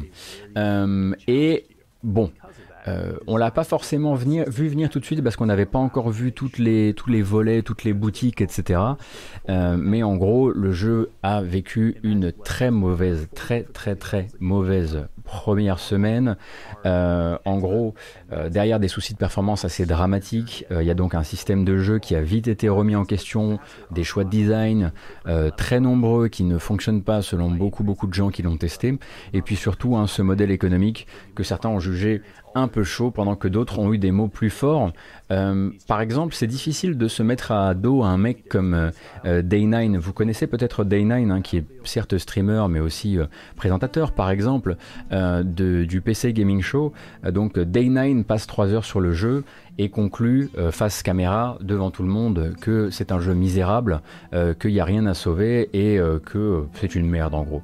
Euh, 0.58 1.14
et 1.28 1.66
bon 2.04 2.32
euh, 2.88 3.14
on 3.28 3.38
l'a 3.38 3.52
pas 3.52 3.64
forcément 3.64 4.16
vu 4.16 4.68
venir 4.68 4.90
tout 4.90 5.00
de 5.00 5.06
suite 5.06 5.24
parce 5.24 5.36
qu'on 5.36 5.46
n'avait 5.46 5.66
pas 5.66 5.80
encore 5.80 6.10
vu 6.10 6.32
toutes 6.32 6.58
les, 6.58 6.94
tous 6.94 7.10
les 7.10 7.22
volets, 7.22 7.62
toutes 7.62 7.84
les 7.84 7.94
boutiques, 7.94 8.42
etc. 8.42 8.80
Euh, 9.50 9.78
mais 9.78 10.04
en 10.04 10.16
gros, 10.16 10.52
le 10.52 10.72
jeu 10.72 11.12
a 11.24 11.42
vécu 11.42 11.98
une 12.04 12.32
très 12.32 12.72
mauvaise, 12.72 13.28
très 13.36 13.64
très 13.64 13.96
très 13.96 14.28
mauvaise 14.40 15.08
première 15.24 15.80
semaine. 15.80 16.36
Euh, 16.86 17.38
en 17.46 17.60
gros, 17.60 17.94
derrière 18.50 18.80
des 18.80 18.88
soucis 18.88 19.14
de 19.14 19.18
performance 19.18 19.66
assez 19.66 19.86
dramatiques, 19.86 20.66
il 20.72 20.84
y 20.84 20.90
a 20.90 20.94
donc 20.94 21.16
un 21.16 21.24
système 21.24 21.64
de 21.64 21.78
jeu 21.78 22.00
qui 22.00 22.16
a 22.16 22.22
vite 22.22 22.48
été 22.48 22.70
remis 22.70 22.96
en 22.96 23.06
question, 23.06 23.60
des 23.92 24.04
choix 24.04 24.24
de 24.24 24.30
design 24.30 24.92
très 25.58 25.80
nombreux 25.80 26.28
qui 26.28 26.44
ne 26.44 26.58
fonctionnent 26.58 27.04
pas 27.04 27.22
selon 27.22 27.52
beaucoup 27.52 27.84
beaucoup 27.84 28.08
de 28.08 28.14
gens 28.14 28.30
qui 28.30 28.42
l'ont 28.42 28.58
testé, 28.58 28.98
et 29.34 29.42
puis 29.42 29.56
surtout 29.56 29.96
hein, 29.96 30.08
ce 30.08 30.22
modèle 30.22 30.52
économique 30.52 31.08
que 31.36 31.44
certains 31.44 31.70
ont 31.70 31.80
jugé 31.80 32.22
un 32.56 32.68
peu 32.68 32.84
chaud 32.84 33.12
pendant 33.12 33.36
que 33.36 33.48
d'autres 33.48 33.80
ont 33.80 33.94
eu 33.94 33.98
des 33.98 34.12
mots 34.12 34.28
plus 34.28 34.50
forts. 34.50 34.92
Euh, 35.32 35.70
par 35.88 36.02
exemple, 36.02 36.34
c'est 36.36 36.48
difficile 36.48 36.98
de 36.98 37.08
se 37.08 37.24
mettre 37.24 37.52
à 37.52 37.74
dos 37.74 38.04
un 38.04 38.18
mec 38.18 38.48
comme 38.50 38.74
euh, 38.74 38.92
euh, 39.26 39.42
Day9. 39.42 39.98
Vous 39.98 40.14
connaissez 40.14 40.48
peut-être 40.48 40.84
Day9, 40.84 41.32
hein, 41.32 41.42
qui 41.42 41.58
est 41.58 41.66
certes 41.84 42.18
streamer, 42.18 42.66
mais 42.70 42.80
aussi 42.80 43.18
présentateur, 43.56 44.12
par 44.12 44.30
exemple, 44.30 44.76
du 45.12 46.02
PC 46.02 46.34
Gaming 46.34 46.62
Show. 46.62 46.94
donc 47.24 47.58
Day9 47.58 48.24
passe 48.24 48.46
3 48.48 48.74
heures 48.74 48.86
sur 48.86 49.00
le 49.00 49.14
jeu 49.14 49.44
et 49.84 49.90
conclut 49.90 50.50
face 50.72 51.04
caméra 51.04 51.58
devant 51.62 51.92
tout 51.92 52.04
le 52.04 52.10
monde 52.10 52.54
que 52.62 52.90
c'est 52.90 53.12
un 53.12 53.20
jeu 53.20 53.34
misérable, 53.34 54.02
qu'il 54.60 54.72
n'y 54.72 54.80
a 54.80 54.86
rien 54.86 55.06
à 55.06 55.14
sauver 55.14 55.70
et 55.74 56.00
que 56.26 56.66
c'est 56.74 56.96
une 56.96 57.10
merde 57.10 57.34
en 57.34 57.44
gros. 57.44 57.62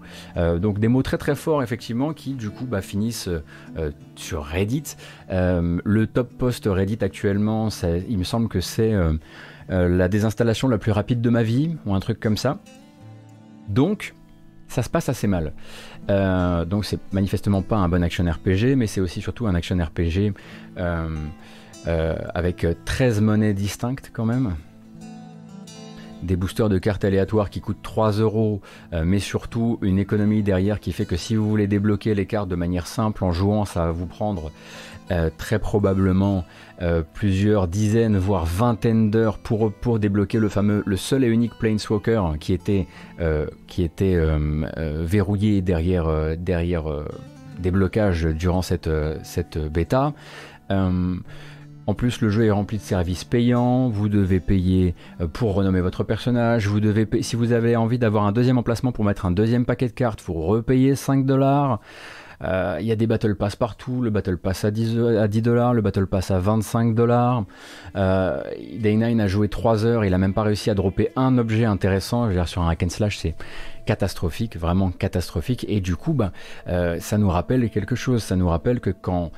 donc 0.57 0.79
des 0.79 0.87
mots 0.87 1.03
très 1.03 1.17
très 1.17 1.35
forts 1.35 1.61
effectivement 1.61 2.13
qui 2.13 2.33
du 2.33 2.49
coup 2.49 2.65
bah, 2.65 2.81
finissent 2.81 3.29
sur 4.15 4.43
Reddit. 4.43 4.95
le 5.29 6.05
top 6.05 6.33
post 6.37 6.65
Reddit 6.65 6.99
actuellement, 7.01 7.69
il 8.09 8.17
me 8.17 8.23
semble 8.23 8.47
que 8.47 8.61
c'est 8.61 8.93
la 9.69 10.07
désinstallation 10.07 10.67
la 10.67 10.77
plus 10.77 10.91
rapide 10.91 11.21
de 11.21 11.29
ma 11.29 11.43
vie 11.43 11.75
ou 11.85 11.93
un 11.93 11.99
truc 11.99 12.19
comme 12.19 12.37
ça. 12.37 12.59
Donc, 13.67 14.15
ça 14.67 14.83
se 14.83 14.89
passe 14.89 15.09
assez 15.09 15.27
mal. 15.27 15.53
Euh, 16.09 16.65
donc 16.65 16.85
c'est 16.85 16.99
manifestement 17.11 17.61
pas 17.61 17.77
un 17.77 17.89
bon 17.89 18.03
action 18.03 18.25
RPG, 18.25 18.75
mais 18.75 18.87
c'est 18.87 19.01
aussi 19.01 19.21
surtout 19.21 19.47
un 19.47 19.55
action 19.55 19.77
RPG 19.77 20.17
euh, 20.17 20.29
euh, 20.77 21.09
avec 21.87 22.65
13 22.85 23.21
monnaies 23.21 23.53
distinctes 23.53 24.11
quand 24.13 24.25
même. 24.25 24.55
Des 26.23 26.35
boosters 26.35 26.67
de 26.67 26.79
cartes 26.79 27.05
aléatoires 27.05 27.49
qui 27.49 27.61
coûtent 27.61 27.81
3 27.81 28.13
euros, 28.13 28.61
mais 28.91 29.19
surtout 29.19 29.79
une 29.81 29.99
économie 29.99 30.43
derrière 30.43 30.79
qui 30.79 30.91
fait 30.91 31.05
que 31.05 31.15
si 31.15 31.35
vous 31.35 31.47
voulez 31.47 31.67
débloquer 31.67 32.15
les 32.15 32.25
cartes 32.25 32.49
de 32.49 32.55
manière 32.55 32.87
simple 32.87 33.23
en 33.23 33.31
jouant, 33.31 33.65
ça 33.65 33.85
va 33.85 33.91
vous 33.91 34.07
prendre 34.07 34.51
euh, 35.09 35.29
très 35.37 35.57
probablement 35.57 36.43
euh, 36.81 37.01
plusieurs 37.13 37.69
dizaines 37.69 38.17
voire 38.17 38.45
vingtaines 38.45 39.09
d'heures 39.09 39.37
pour, 39.37 39.71
pour 39.71 39.99
débloquer 39.99 40.37
le 40.37 40.49
fameux 40.49 40.83
le 40.85 40.97
seul 40.97 41.23
et 41.23 41.27
unique 41.27 41.53
Planeswalker 41.57 42.21
qui 42.41 42.51
était, 42.51 42.87
euh, 43.21 43.47
qui 43.67 43.83
était 43.83 44.19
verrouillé 44.75 45.61
derrière, 45.61 46.35
derrière 46.37 46.83
des 47.57 47.71
blocages 47.71 48.25
durant 48.25 48.61
cette, 48.61 48.89
cette 49.23 49.57
bêta. 49.57 50.13
En 51.87 51.93
plus, 51.93 52.21
le 52.21 52.29
jeu 52.29 52.45
est 52.45 52.51
rempli 52.51 52.77
de 52.77 52.83
services 52.83 53.23
payants. 53.23 53.89
Vous 53.89 54.09
devez 54.09 54.39
payer 54.39 54.93
pour 55.33 55.55
renommer 55.55 55.81
votre 55.81 56.03
personnage. 56.03 56.67
Vous 56.67 56.79
devez 56.79 57.07
si 57.21 57.35
vous 57.35 57.53
avez 57.53 57.75
envie 57.75 57.97
d'avoir 57.97 58.25
un 58.25 58.31
deuxième 58.31 58.57
emplacement 58.57 58.91
pour 58.91 59.05
mettre 59.05 59.25
un 59.25 59.31
deuxième 59.31 59.65
paquet 59.65 59.87
de 59.87 59.93
cartes, 59.93 60.21
vous 60.25 60.33
repayez 60.33 60.95
5 60.95 61.25
dollars. 61.25 61.79
Euh, 62.43 62.77
il 62.79 62.85
y 62.85 62.91
a 62.91 62.95
des 62.95 63.07
Battle 63.07 63.35
Pass 63.35 63.55
partout, 63.55 64.01
le 64.01 64.09
Battle 64.09 64.37
Pass 64.37 64.63
à 64.63 64.71
10, 64.71 64.99
à 65.19 65.27
10 65.27 65.41
dollars, 65.41 65.73
le 65.73 65.81
Battle 65.81 66.05
Pass 66.05 66.31
à 66.31 66.39
25 66.39 66.93
dollars. 66.93 67.45
Euh, 67.95 68.41
Day9 68.79 69.19
a 69.19 69.27
joué 69.27 69.49
3 69.49 69.85
heures, 69.85 70.05
il 70.05 70.13
a 70.13 70.17
même 70.17 70.33
pas 70.33 70.43
réussi 70.43 70.69
à 70.69 70.75
dropper 70.75 71.09
un 71.15 71.37
objet 71.37 71.65
intéressant. 71.65 72.23
Je 72.25 72.29
veux 72.29 72.35
dire, 72.35 72.47
sur 72.47 72.61
un 72.61 72.69
hack 72.69 72.83
and 72.83 72.89
slash, 72.89 73.17
c'est 73.17 73.35
catastrophique, 73.85 74.57
vraiment 74.57 74.91
catastrophique. 74.91 75.65
Et 75.67 75.81
du 75.81 75.95
coup, 75.95 76.13
bah, 76.13 76.31
euh, 76.67 76.99
ça 76.99 77.17
nous 77.17 77.29
rappelle 77.29 77.69
quelque 77.69 77.95
chose. 77.95 78.21
Ça 78.21 78.35
nous 78.35 78.49
rappelle 78.49 78.81
que 78.81 78.91
quand 78.91 79.31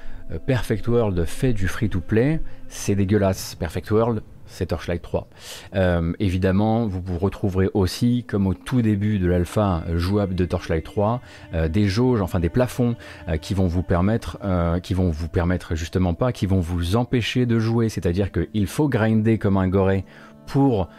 Perfect 0.45 0.88
World 0.88 1.25
fait 1.25 1.53
du 1.53 1.67
free-to-play, 1.67 2.39
c'est 2.67 2.95
dégueulasse. 2.95 3.55
Perfect 3.55 3.89
World, 3.91 4.21
c'est 4.49 4.67
Torchlight 4.67 5.01
3. 5.01 5.27
Euh, 5.75 6.11
évidemment, 6.19 6.88
vous 6.88 7.01
vous 7.01 7.17
retrouverez 7.17 7.69
aussi, 7.73 8.25
comme 8.27 8.47
au 8.47 8.53
tout 8.53 8.82
début 8.82 9.19
de 9.19 9.27
l'alpha 9.27 9.84
jouable 9.95 10.36
de 10.36 10.45
Torchlight 10.45 10.84
3, 10.84 11.21
euh, 11.53 11.67
des 11.67 11.88
jauges, 11.88 12.21
enfin 12.21 12.39
des 12.39 12.49
plafonds 12.49 12.95
euh, 13.27 13.38
qui 13.38 13.53
vont 13.53 13.67
vous 13.67 13.84
permettre, 13.84 14.38
qui 14.82 14.93
vont 14.93 15.09
vous 15.09 15.27
permettre 15.27 15.75
justement 15.75 16.13
pas, 16.13 16.32
qui 16.32 16.45
vont 16.45 16.59
vous 16.59 16.95
empêcher 16.95 17.45
de 17.45 17.59
jouer. 17.59 17.89
C'est-à-dire 17.89 18.32
qu'il 18.32 18.67
faut 18.67 18.89
grinder 18.89 19.38
comme 19.38 19.57
un 19.57 19.67
goré 19.67 20.05
pour 20.49 20.89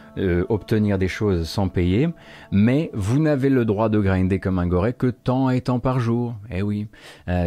obtenir 0.49 0.99
des 0.99 1.09
choses 1.09 1.49
sans 1.49 1.69
payer, 1.69 2.09
mais 2.53 2.91
vous 2.95 3.19
n'avez 3.19 3.49
le 3.49 3.65
droit 3.65 3.89
de 3.89 3.99
grinder 3.99 4.39
comme 4.39 4.59
un 4.59 4.67
goré 4.67 4.93
que 4.93 5.09
tant 5.09 5.51
et 5.51 5.61
tant 5.61 5.81
par 5.81 5.99
jour. 5.99 6.37
Eh 6.51 6.63
oui. 6.63 6.87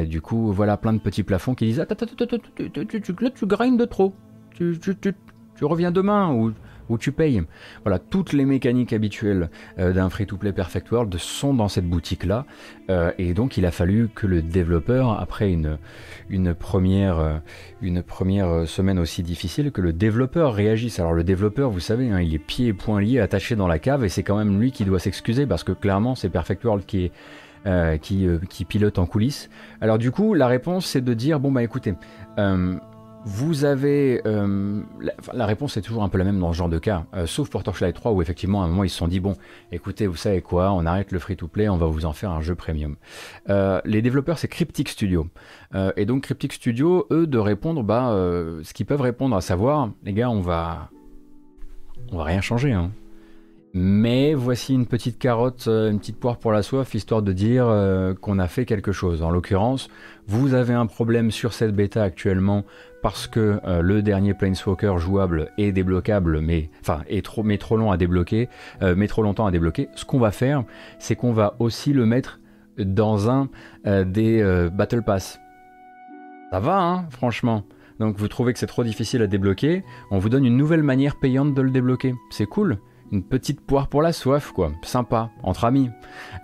du 0.08 0.22
coup, 0.22 0.52
voilà 0.52 0.78
plein 0.78 0.94
de 0.94 1.00
petits 1.00 1.24
plafonds 1.24 1.56
qui 1.56 1.66
disent 1.66 1.80
Attends, 1.80 1.96
attends, 2.06 2.26
attends, 2.26 3.32
tu 3.34 3.46
grindes 3.46 3.90
trop. 3.90 4.14
Tu, 4.54 4.78
tu, 4.80 4.96
tu, 4.98 5.14
tu 5.56 5.66
reviens 5.66 5.92
demain 5.92 6.34
ou, 6.34 6.52
tu 6.98 7.12
payes. 7.12 7.42
Voilà, 7.84 8.00
toutes 8.00 8.34
les 8.34 8.46
mécaniques 8.46 8.94
habituelles 8.94 9.50
euh, 9.80 9.94
d'un 9.94 10.10
free-to-play 10.10 10.52
Perfect 10.52 10.92
World 10.92 11.16
sont 11.18 11.54
dans 11.54 11.68
cette 11.68 11.88
boutique-là. 11.88 12.46
Euh, 12.90 13.12
et 13.18 13.34
donc 13.34 13.58
il 13.58 13.66
a 13.66 13.72
fallu 13.72 14.10
que 14.14 14.28
le 14.28 14.42
développeur, 14.42 15.20
après 15.20 15.52
une, 15.52 15.78
une, 16.30 16.54
première, 16.54 17.20
euh, 17.20 17.38
une 17.82 18.04
première 18.04 18.68
semaine 18.68 19.00
aussi 19.00 19.24
difficile, 19.24 19.72
que 19.72 19.82
le 19.82 19.94
développeur 19.94 20.54
réagisse. 20.54 21.00
Alors 21.00 21.14
le 21.14 21.24
développeur, 21.24 21.70
vous 21.70 21.80
savez, 21.80 22.10
hein, 22.10 22.22
il 22.22 22.34
est 22.34 22.40
pieds 22.40 22.68
et 22.68 22.74
poings 22.74 23.02
liés, 23.02 23.20
attaché 23.20 23.56
dans 23.56 23.68
la 23.68 23.80
cave, 23.80 24.04
et 24.04 24.10
c'est 24.10 24.24
quand 24.24 24.38
même 24.38 24.60
lui 24.60 24.72
qui 24.72 24.86
doit 24.86 25.00
s'excuser, 25.00 25.46
parce 25.46 25.64
que 25.64 25.72
clairement 25.72 26.16
c'est 26.16 26.30
Perfect 26.30 26.64
World 26.64 26.86
qui 26.86 27.06
est... 27.06 27.12
qui, 28.02 28.66
pilote 28.66 29.00
en 29.00 29.06
coulisses. 29.06 29.50
Alors 29.80 29.98
du 29.98 30.12
coup, 30.12 30.34
la 30.34 30.48
réponse 30.48 30.86
c'est 30.86 31.02
de 31.02 31.14
dire 31.14 31.40
bon 31.40 31.52
bah 31.52 31.64
écoutez, 31.64 31.94
vous 33.26 33.66
avez. 33.66 34.22
Euh, 34.26 34.82
la, 35.34 35.46
réponse 35.46 35.78
est 35.78 35.82
toujours 35.82 36.04
un 36.04 36.10
peu 36.10 36.18
la 36.18 36.24
même 36.24 36.40
dans 36.40 36.52
ce 36.52 36.58
genre 36.58 36.70
de 36.70 36.80
cas, 36.80 37.06
euh, 37.14 37.26
sauf 37.26 37.50
pour 37.50 37.64
Torchlight 37.64 37.96
3 37.96 38.12
où 38.12 38.22
effectivement 38.22 38.62
à 38.62 38.66
un 38.66 38.68
moment 38.68 38.84
ils 38.84 38.90
se 38.90 38.98
sont 38.98 39.08
dit 39.08 39.20
bon, 39.20 39.36
écoutez, 39.72 40.08
vous 40.08 40.16
savez 40.16 40.42
quoi, 40.42 40.72
on 40.72 40.86
arrête 40.86 41.12
le 41.12 41.20
free-to-play, 41.20 41.70
on 41.70 41.78
va 41.78 41.88
vous 41.88 42.06
en 42.06 42.14
faire 42.14 42.32
un 42.32 42.42
jeu 42.42 42.56
premium. 42.56 42.96
Euh, 43.50 43.82
les 43.86 44.02
développeurs 44.02 44.38
c'est 44.38 44.48
Cryptic 44.48 44.90
Studio. 44.90 45.28
et 45.96 46.06
donc 46.06 46.24
Cryptic 46.24 46.54
Studio, 46.54 47.08
eux, 47.12 47.28
de 47.28 47.38
répondre, 47.38 47.84
bah, 47.84 48.10
ce 48.64 48.74
qu'ils 48.74 48.86
peuvent 48.86 49.02
répondre 49.02 49.36
à 49.36 49.42
savoir, 49.42 49.90
les 50.04 50.14
gars, 50.14 50.30
on 50.30 50.42
va. 50.42 50.90
On 52.12 52.18
va 52.18 52.26
rien 52.26 52.42
changer, 52.42 52.74
hein. 52.74 52.92
Mais 53.74 54.36
voici 54.36 54.74
une 54.76 54.86
petite 54.86 55.18
carotte, 55.18 55.68
une 55.68 55.98
petite 55.98 56.20
poire 56.20 56.38
pour 56.38 56.52
la 56.52 56.62
soif, 56.62 56.94
histoire 56.94 57.24
de 57.24 57.34
dire 57.34 57.66
qu'on 58.22 58.38
a 58.38 58.48
fait 58.48 58.66
quelque 58.66 58.92
chose. 58.92 59.24
En 59.24 59.32
l'occurrence, 59.32 59.90
vous 60.28 60.54
avez 60.54 60.74
un 60.74 60.86
problème 60.86 61.32
sur 61.32 61.54
cette 61.54 61.76
bêta 61.76 62.04
actuellement 62.04 62.66
parce 63.04 63.28
que 63.28 63.60
euh, 63.66 63.82
le 63.82 64.02
dernier 64.02 64.34
Planeswalker 64.34 64.98
jouable 64.98 65.52
est 65.58 65.74
débloquable, 65.74 66.40
mais 66.40 66.70
enfin 66.80 67.02
trop, 67.22 67.78
long 67.78 67.92
à 67.92 67.98
débloquer, 67.98 68.48
euh, 68.82 68.96
mais 68.98 69.08
trop 69.08 69.22
longtemps 69.22 69.46
à 69.46 69.52
débloquer. 69.52 69.90
Ce 69.96 70.06
qu'on 70.06 70.20
va 70.20 70.32
faire, 70.32 70.64
c'est 71.00 71.16
qu'on 71.16 71.34
va 71.34 71.56
aussi 71.60 71.92
le 71.92 72.06
mettre 72.06 72.40
dans 72.78 73.30
un 73.30 73.50
euh, 73.86 74.06
des 74.06 74.42
Battle 74.74 75.04
Pass. 75.04 75.40
Ça 76.52 76.60
va, 76.60 76.82
hein, 76.82 77.06
franchement. 77.10 77.66
Donc 78.00 78.18
vous 78.18 78.28
trouvez 78.30 78.54
que 78.54 78.60
c'est 78.60 78.68
trop 78.68 78.84
difficile 78.84 79.22
à 79.22 79.28
débloquer, 79.28 79.84
on 80.10 80.18
vous 80.18 80.30
donne 80.30 80.46
une 80.46 80.58
nouvelle 80.58 80.82
manière 80.82 81.20
payante 81.20 81.54
de 81.54 81.62
le 81.62 81.72
débloquer. 81.72 82.16
C'est 82.32 82.46
cool. 82.46 82.80
Une 83.14 83.24
petite 83.24 83.62
poire 83.62 83.90
pour 83.90 84.02
la 84.02 84.12
soif, 84.12 84.52
quoi. 84.52 84.72
Sympa, 84.82 85.30
entre 85.44 85.66
amis. 85.66 85.92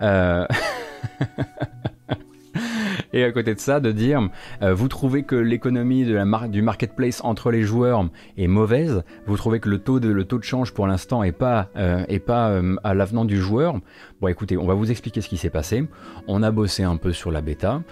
Et 3.12 3.24
à 3.24 3.32
côté 3.32 3.54
de 3.54 3.60
ça, 3.60 3.80
de 3.80 3.92
dire, 3.92 4.28
euh, 4.62 4.72
vous 4.72 4.88
trouvez 4.88 5.24
que 5.24 5.34
l'économie 5.34 6.04
du 6.04 6.62
marketplace 6.62 7.20
entre 7.24 7.50
les 7.50 7.62
joueurs 7.62 8.08
est 8.38 8.46
mauvaise, 8.46 9.02
vous 9.26 9.36
trouvez 9.36 9.60
que 9.60 9.68
le 9.68 9.78
taux 9.78 10.00
de, 10.00 10.26
change 10.42 10.72
pour 10.72 10.86
l'instant 10.86 11.22
est 11.22 11.32
pas, 11.32 11.68
euh, 11.76 12.04
euh, 12.10 12.76
à 12.84 12.94
l'avenant 12.94 13.24
du 13.24 13.38
joueur. 13.38 13.76
Bon 14.20 14.28
écoutez, 14.28 14.56
on 14.56 14.66
va 14.66 14.74
vous 14.74 14.90
expliquer 14.90 15.20
ce 15.20 15.28
qui 15.28 15.36
s'est 15.36 15.50
passé. 15.50 15.86
On 16.28 16.42
a 16.42 16.50
bossé 16.50 16.82
un 16.82 16.96
peu 16.96 17.12
sur 17.12 17.30
la 17.30 17.40
bêta. 17.40 17.82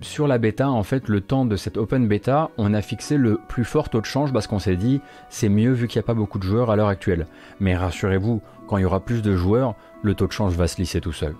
sur 0.00 0.26
la 0.26 0.38
bêta, 0.38 0.68
en 0.68 0.82
fait, 0.82 1.08
le 1.08 1.20
temps 1.20 1.44
de 1.44 1.56
cette 1.56 1.76
open 1.76 2.08
bêta, 2.08 2.50
on 2.58 2.74
a 2.74 2.82
fixé 2.82 3.16
le 3.16 3.38
plus 3.48 3.64
fort 3.64 3.88
taux 3.88 4.00
de 4.00 4.06
change 4.06 4.32
parce 4.32 4.46
qu'on 4.46 4.58
s'est 4.58 4.76
dit, 4.76 5.00
c'est 5.28 5.48
mieux 5.48 5.72
vu 5.72 5.86
qu'il 5.86 5.98
n'y 5.98 6.04
a 6.04 6.06
pas 6.06 6.14
beaucoup 6.14 6.38
de 6.38 6.44
joueurs 6.44 6.70
à 6.70 6.76
l'heure 6.76 6.88
actuelle. 6.88 7.26
Mais 7.60 7.76
rassurez-vous, 7.76 8.40
quand 8.66 8.78
il 8.78 8.82
y 8.82 8.86
aura 8.86 9.00
plus 9.00 9.22
de 9.22 9.36
joueurs, 9.36 9.74
le 10.02 10.14
taux 10.14 10.26
de 10.26 10.32
change 10.32 10.54
va 10.54 10.66
se 10.66 10.78
lisser 10.78 11.00
tout 11.00 11.12
seul 11.12 11.34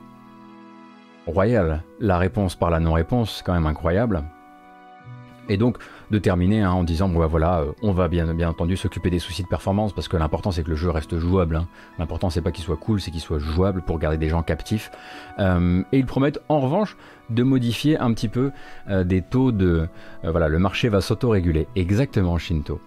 royal. 1.28 1.82
La 2.00 2.18
réponse 2.18 2.56
par 2.56 2.70
la 2.70 2.80
non-réponse, 2.80 3.42
quand 3.44 3.52
même 3.52 3.66
incroyable. 3.66 4.24
Et 5.48 5.56
donc 5.56 5.78
de 6.10 6.18
terminer 6.18 6.62
hein, 6.62 6.72
en 6.72 6.84
disant 6.84 7.08
bon 7.08 7.18
bah 7.18 7.26
voilà, 7.26 7.60
euh, 7.60 7.72
on 7.82 7.92
va 7.92 8.08
bien, 8.08 8.28
entendu 8.48 8.76
s'occuper 8.76 9.10
des 9.10 9.18
soucis 9.18 9.42
de 9.42 9.48
performance 9.48 9.92
parce 9.92 10.08
que 10.08 10.16
l'important 10.16 10.50
c'est 10.50 10.62
que 10.62 10.70
le 10.70 10.76
jeu 10.76 10.90
reste 10.90 11.18
jouable. 11.18 11.56
Hein. 11.56 11.68
L'important 11.98 12.30
c'est 12.30 12.42
pas 12.42 12.52
qu'il 12.52 12.64
soit 12.64 12.76
cool, 12.76 13.00
c'est 13.00 13.10
qu'il 13.10 13.20
soit 13.20 13.38
jouable 13.38 13.82
pour 13.82 13.98
garder 13.98 14.18
des 14.18 14.28
gens 14.28 14.42
captifs. 14.42 14.90
Euh, 15.38 15.82
et 15.92 15.98
ils 15.98 16.06
promettent 16.06 16.40
en 16.48 16.60
revanche 16.60 16.96
de 17.30 17.42
modifier 17.42 17.98
un 17.98 18.12
petit 18.12 18.28
peu 18.28 18.50
euh, 18.88 19.04
des 19.04 19.22
taux 19.22 19.52
de 19.52 19.88
voilà 20.22 20.48
le 20.48 20.58
marché 20.58 20.88
va 20.88 21.00
s'auto-réguler 21.00 21.66
exactement 21.76 22.38
Shinto. 22.38 22.80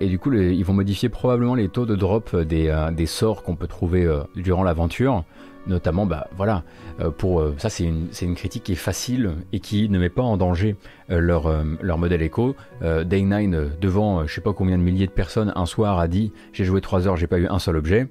et 0.00 0.06
du 0.06 0.18
coup 0.18 0.32
ils 0.32 0.64
vont 0.64 0.72
modifier 0.72 1.08
probablement 1.08 1.54
les 1.54 1.68
taux 1.68 1.86
de 1.86 1.94
drop 1.94 2.34
des 2.36 3.06
sorts 3.06 3.42
qu'on 3.42 3.56
peut 3.56 3.66
trouver 3.66 4.08
durant 4.36 4.62
l'aventure 4.62 5.24
notamment, 5.66 6.06
bah 6.06 6.28
voilà, 6.36 6.64
euh, 7.00 7.10
pour 7.10 7.40
euh, 7.40 7.54
ça 7.58 7.68
c'est 7.68 7.84
une, 7.84 8.34
critique 8.34 8.64
qui 8.64 8.72
est 8.72 8.76
facile 8.76 9.32
et 9.52 9.60
qui 9.60 9.88
ne 9.88 9.98
met 9.98 10.08
pas 10.08 10.22
en 10.22 10.36
danger 10.36 10.76
euh, 11.10 11.20
leur, 11.20 11.98
modèle 11.98 12.22
écho. 12.22 12.56
Day9 12.82 13.78
devant 13.80 14.26
je 14.26 14.34
sais 14.34 14.40
pas 14.40 14.52
combien 14.52 14.78
de 14.78 14.82
milliers 14.82 15.06
de 15.06 15.12
personnes 15.12 15.52
un 15.56 15.66
soir 15.66 15.98
a 15.98 16.08
dit 16.08 16.32
j'ai 16.52 16.64
joué 16.64 16.80
3 16.80 17.08
heures, 17.08 17.16
j'ai 17.16 17.26
pas 17.26 17.38
eu 17.38 17.46
un 17.46 17.58
seul 17.58 17.76
objet. 17.76 18.08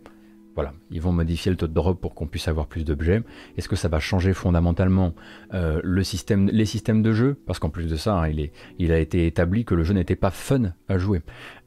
Voilà, 0.56 0.72
ils 0.90 1.02
vont 1.02 1.12
modifier 1.12 1.52
le 1.52 1.58
taux 1.58 1.68
de 1.68 1.74
drop 1.74 2.00
pour 2.00 2.16
qu'on 2.16 2.28
puisse 2.28 2.48
avoir 2.48 2.68
plus 2.68 2.86
d'objets. 2.86 3.22
Est-ce 3.58 3.68
que 3.68 3.76
ça 3.76 3.90
va 3.90 4.00
changer 4.00 4.34
fondamentalement 4.34 5.14
les 5.52 6.04
systèmes 6.06 7.02
de 7.02 7.12
jeu? 7.12 7.38
Parce 7.46 7.60
qu'en 7.60 7.70
plus 7.70 7.88
de 7.88 7.98
ça, 7.98 8.22
hein, 8.22 8.32
il 8.80 8.92
a 8.94 9.00
été 9.00 9.28
établi 9.28 9.66
que 9.66 9.76
le 9.76 9.84
jeu 9.84 9.94
n'était 9.94 10.16
pas 10.16 10.32
fun 10.32 10.72
à 10.88 10.98
jouer. 10.98 11.22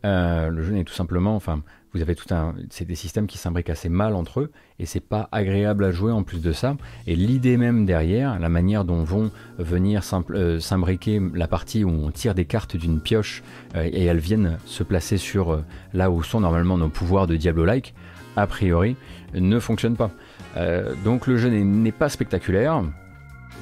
le 0.05 0.63
jeu 0.63 0.73
n'est 0.73 0.85
tout 0.85 0.95
simplement, 0.95 1.37
enfin, 1.37 1.63
vous 1.95 2.03
avez 2.03 2.15
tout 2.15 2.33
un, 2.35 2.55
c'est 2.71 2.85
des 2.85 2.95
systèmes 2.95 3.27
qui 3.27 3.39
s'imbriquent 3.39 3.71
assez 3.71 3.89
mal 3.89 4.15
entre 4.15 4.41
eux 4.41 4.53
et 4.79 4.87
c'est 4.87 5.01
pas 5.01 5.29
agréable 5.33 5.85
à 5.85 5.91
jouer 5.91 6.13
en 6.13 6.23
plus 6.23 6.41
de 6.41 6.53
ça. 6.53 6.77
Et 7.07 7.17
l'idée 7.17 7.57
même 7.57 7.87
derrière, 7.87 8.39
la 8.39 8.49
manière 8.49 8.85
dont 8.85 9.05
vont 9.05 9.31
venir 9.59 10.03
euh, 10.31 10.61
s'imbriquer 10.61 11.21
la 11.35 11.49
partie 11.49 11.85
où 11.85 11.91
on 11.91 12.11
tire 12.11 12.35
des 12.35 12.45
cartes 12.45 12.77
d'une 12.77 13.01
pioche 13.01 13.43
euh, 13.75 13.89
et 13.91 14.05
elles 14.05 14.19
viennent 14.19 14.59
se 14.65 14.83
placer 14.83 15.17
sur 15.17 15.53
euh, 15.53 15.65
là 15.95 16.11
où 16.11 16.23
sont 16.23 16.41
normalement 16.41 16.79
nos 16.79 16.89
pouvoirs 16.89 17.27
de 17.27 17.37
Diablo-like, 17.37 17.95
a 18.37 18.47
priori, 18.47 18.97
ne 19.35 19.59
fonctionne 19.59 19.97
pas. 19.97 20.11
donc 21.05 21.27
le 21.27 21.37
jeu 21.37 21.49
n'est 21.49 21.93
pas 21.93 22.09
spectaculaire. 22.09 22.83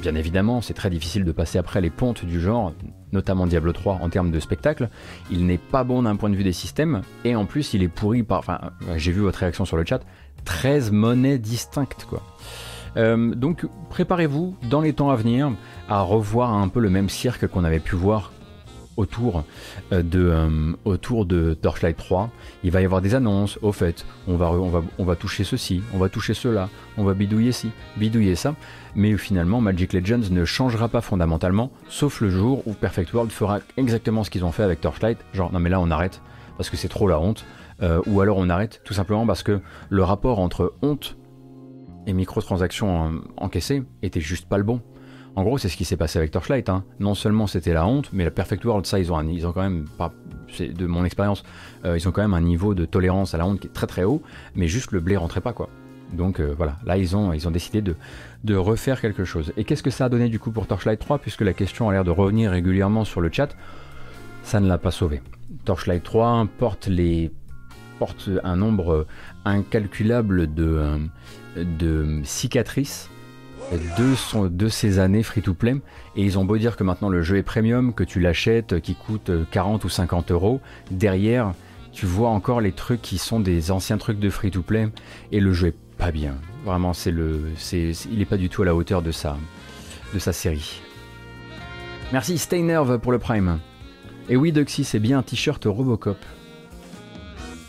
Bien 0.02 0.14
évidemment, 0.14 0.60
c'est 0.60 0.74
très 0.74 0.90
difficile 0.90 1.24
de 1.24 1.32
passer 1.32 1.58
après 1.58 1.80
les 1.80 1.90
pontes 1.90 2.24
du 2.24 2.40
genre, 2.40 2.72
notamment 3.12 3.46
Diablo 3.46 3.72
3 3.72 3.98
en 4.02 4.08
termes 4.08 4.30
de 4.30 4.40
spectacle. 4.40 4.88
Il 5.30 5.46
n'est 5.46 5.58
pas 5.58 5.84
bon 5.84 6.02
d'un 6.02 6.16
point 6.16 6.30
de 6.30 6.36
vue 6.36 6.44
des 6.44 6.52
systèmes, 6.52 7.02
et 7.24 7.34
en 7.34 7.46
plus 7.46 7.74
il 7.74 7.82
est 7.82 7.88
pourri 7.88 8.22
par... 8.22 8.38
Enfin, 8.38 8.58
j'ai 8.96 9.12
vu 9.12 9.20
votre 9.20 9.38
réaction 9.38 9.64
sur 9.64 9.76
le 9.76 9.84
chat, 9.84 10.00
13 10.44 10.92
monnaies 10.92 11.38
distinctes 11.38 12.06
quoi. 12.08 12.22
Euh, 12.96 13.34
donc 13.34 13.66
préparez-vous 13.90 14.56
dans 14.70 14.80
les 14.80 14.94
temps 14.94 15.10
à 15.10 15.16
venir 15.16 15.52
à 15.88 16.00
revoir 16.00 16.54
un 16.54 16.68
peu 16.68 16.80
le 16.80 16.88
même 16.88 17.10
cirque 17.10 17.46
qu'on 17.46 17.64
avait 17.64 17.80
pu 17.80 17.94
voir 17.94 18.32
autour 18.96 19.44
euh, 19.92 20.02
de, 20.02 20.32
euh, 20.32 21.54
Torchlight 21.54 21.96
3. 21.96 22.30
Il 22.64 22.70
va 22.70 22.80
y 22.80 22.84
avoir 22.84 23.02
des 23.02 23.14
annonces, 23.14 23.58
au 23.62 23.72
fait, 23.72 24.06
on 24.26 24.36
va, 24.36 24.50
on 24.50 24.70
va, 24.70 24.82
on 24.98 25.04
va 25.04 25.16
toucher 25.16 25.44
ceci, 25.44 25.82
on 25.92 25.98
va 25.98 26.08
toucher 26.08 26.34
cela, 26.34 26.68
on 26.96 27.04
va 27.04 27.14
bidouiller 27.14 27.52
ci, 27.52 27.70
bidouiller 27.96 28.34
ça 28.34 28.54
mais 28.96 29.16
finalement 29.16 29.60
Magic 29.60 29.92
Legends 29.92 30.30
ne 30.30 30.44
changera 30.44 30.88
pas 30.88 31.00
fondamentalement, 31.00 31.70
sauf 31.88 32.20
le 32.20 32.30
jour 32.30 32.66
où 32.66 32.72
Perfect 32.72 33.12
World 33.12 33.30
fera 33.30 33.60
exactement 33.76 34.24
ce 34.24 34.30
qu'ils 34.30 34.44
ont 34.44 34.52
fait 34.52 34.62
avec 34.62 34.80
Torchlight, 34.80 35.18
genre 35.32 35.52
non 35.52 35.60
mais 35.60 35.70
là 35.70 35.78
on 35.80 35.90
arrête, 35.90 36.22
parce 36.56 36.70
que 36.70 36.76
c'est 36.76 36.88
trop 36.88 37.06
la 37.06 37.20
honte, 37.20 37.44
euh, 37.82 38.00
ou 38.06 38.20
alors 38.20 38.38
on 38.38 38.48
arrête 38.48 38.80
tout 38.84 38.94
simplement 38.94 39.26
parce 39.26 39.42
que 39.42 39.60
le 39.90 40.02
rapport 40.02 40.40
entre 40.40 40.74
honte 40.82 41.16
et 42.06 42.12
microtransactions 42.12 43.20
encaissées 43.36 43.82
était 44.02 44.20
juste 44.20 44.48
pas 44.48 44.58
le 44.58 44.64
bon. 44.64 44.80
En 45.34 45.42
gros, 45.42 45.58
c'est 45.58 45.68
ce 45.68 45.76
qui 45.76 45.84
s'est 45.84 45.98
passé 45.98 46.18
avec 46.18 46.30
Torchlight. 46.30 46.70
Hein. 46.70 46.84
Non 46.98 47.14
seulement 47.14 47.46
c'était 47.46 47.74
la 47.74 47.86
honte, 47.86 48.08
mais 48.14 48.24
la 48.24 48.30
Perfect 48.30 48.64
World, 48.64 48.86
ça, 48.86 48.98
ils 48.98 49.12
ont, 49.12 49.20
ils 49.28 49.42
quand 49.42 49.60
même, 49.60 49.84
de 50.58 50.86
mon 50.86 51.04
expérience, 51.04 51.42
euh, 51.84 51.98
ils 51.98 52.08
ont 52.08 52.12
quand 52.12 52.22
même 52.22 52.32
un 52.32 52.40
niveau 52.40 52.74
de 52.74 52.86
tolérance 52.86 53.34
à 53.34 53.38
la 53.38 53.46
honte 53.46 53.60
qui 53.60 53.66
est 53.66 53.72
très 53.72 53.86
très 53.86 54.04
haut, 54.04 54.22
mais 54.54 54.66
juste 54.66 54.92
le 54.92 55.00
blé 55.00 55.16
rentrait 55.18 55.42
pas, 55.42 55.52
quoi. 55.52 55.68
Donc 56.12 56.40
euh, 56.40 56.54
voilà, 56.56 56.76
là 56.84 56.96
ils 56.96 57.16
ont, 57.16 57.32
ils 57.32 57.46
ont 57.48 57.50
décidé 57.50 57.82
de, 57.82 58.54
refaire 58.54 59.00
quelque 59.00 59.24
chose. 59.24 59.52
Et 59.56 59.64
qu'est-ce 59.64 59.82
que 59.82 59.90
ça 59.90 60.06
a 60.06 60.08
donné 60.08 60.28
du 60.28 60.38
coup 60.38 60.50
pour 60.50 60.66
Torchlight 60.66 61.00
3 61.00 61.18
Puisque 61.18 61.40
la 61.42 61.52
question 61.52 61.88
a 61.88 61.92
l'air 61.92 62.04
de 62.04 62.10
revenir 62.10 62.50
régulièrement 62.50 63.04
sur 63.04 63.20
le 63.20 63.30
chat, 63.32 63.56
ça 64.42 64.60
ne 64.60 64.68
l'a 64.68 64.78
pas 64.78 64.92
sauvé. 64.92 65.20
Torchlight 65.64 66.02
3 66.02 66.46
porte, 66.58 66.86
les, 66.86 67.32
porte 67.98 68.30
un 68.44 68.56
nombre 68.56 69.06
incalculable 69.44 70.52
de, 70.54 70.98
euh, 71.56 72.20
cicatrices 72.22 73.10
de, 73.72 74.48
de 74.48 74.68
ces 74.68 74.98
années 75.00 75.24
free-to-play. 75.24 75.76
Et 76.14 76.22
ils 76.22 76.38
ont 76.38 76.44
beau 76.44 76.56
dire 76.56 76.76
que 76.76 76.84
maintenant 76.84 77.08
le 77.08 77.22
jeu 77.22 77.36
est 77.36 77.42
premium, 77.42 77.92
que 77.92 78.04
tu 78.04 78.20
l'achètes, 78.20 78.80
qui 78.80 78.94
coûte 78.94 79.30
40 79.50 79.84
ou 79.84 79.88
50 79.88 80.30
euros. 80.30 80.60
Derrière, 80.92 81.52
tu 81.92 82.06
vois 82.06 82.28
encore 82.28 82.60
les 82.60 82.72
trucs 82.72 83.02
qui 83.02 83.18
sont 83.18 83.40
des 83.40 83.70
anciens 83.70 83.98
trucs 83.98 84.20
de 84.20 84.30
free-to-play. 84.30 84.88
Et 85.32 85.40
le 85.40 85.52
jeu 85.52 85.68
est 85.68 85.85
pas 85.98 86.10
bien. 86.10 86.36
Vraiment, 86.64 86.92
c'est 86.92 87.10
le, 87.10 87.50
c'est, 87.56 87.92
il 88.10 88.18
n'est 88.18 88.24
pas 88.24 88.36
du 88.36 88.48
tout 88.48 88.62
à 88.62 88.64
la 88.64 88.74
hauteur 88.74 89.02
de 89.02 89.12
sa, 89.12 89.36
de 90.14 90.18
sa 90.18 90.32
série. 90.32 90.80
Merci 92.12 92.38
Staynerve 92.38 92.98
pour 92.98 93.12
le 93.12 93.18
Prime. 93.18 93.58
Et 94.28 94.36
oui, 94.36 94.52
Duxy, 94.52 94.84
c'est 94.84 94.98
bien 94.98 95.18
un 95.18 95.22
t-shirt 95.22 95.64
Robocop. 95.64 96.18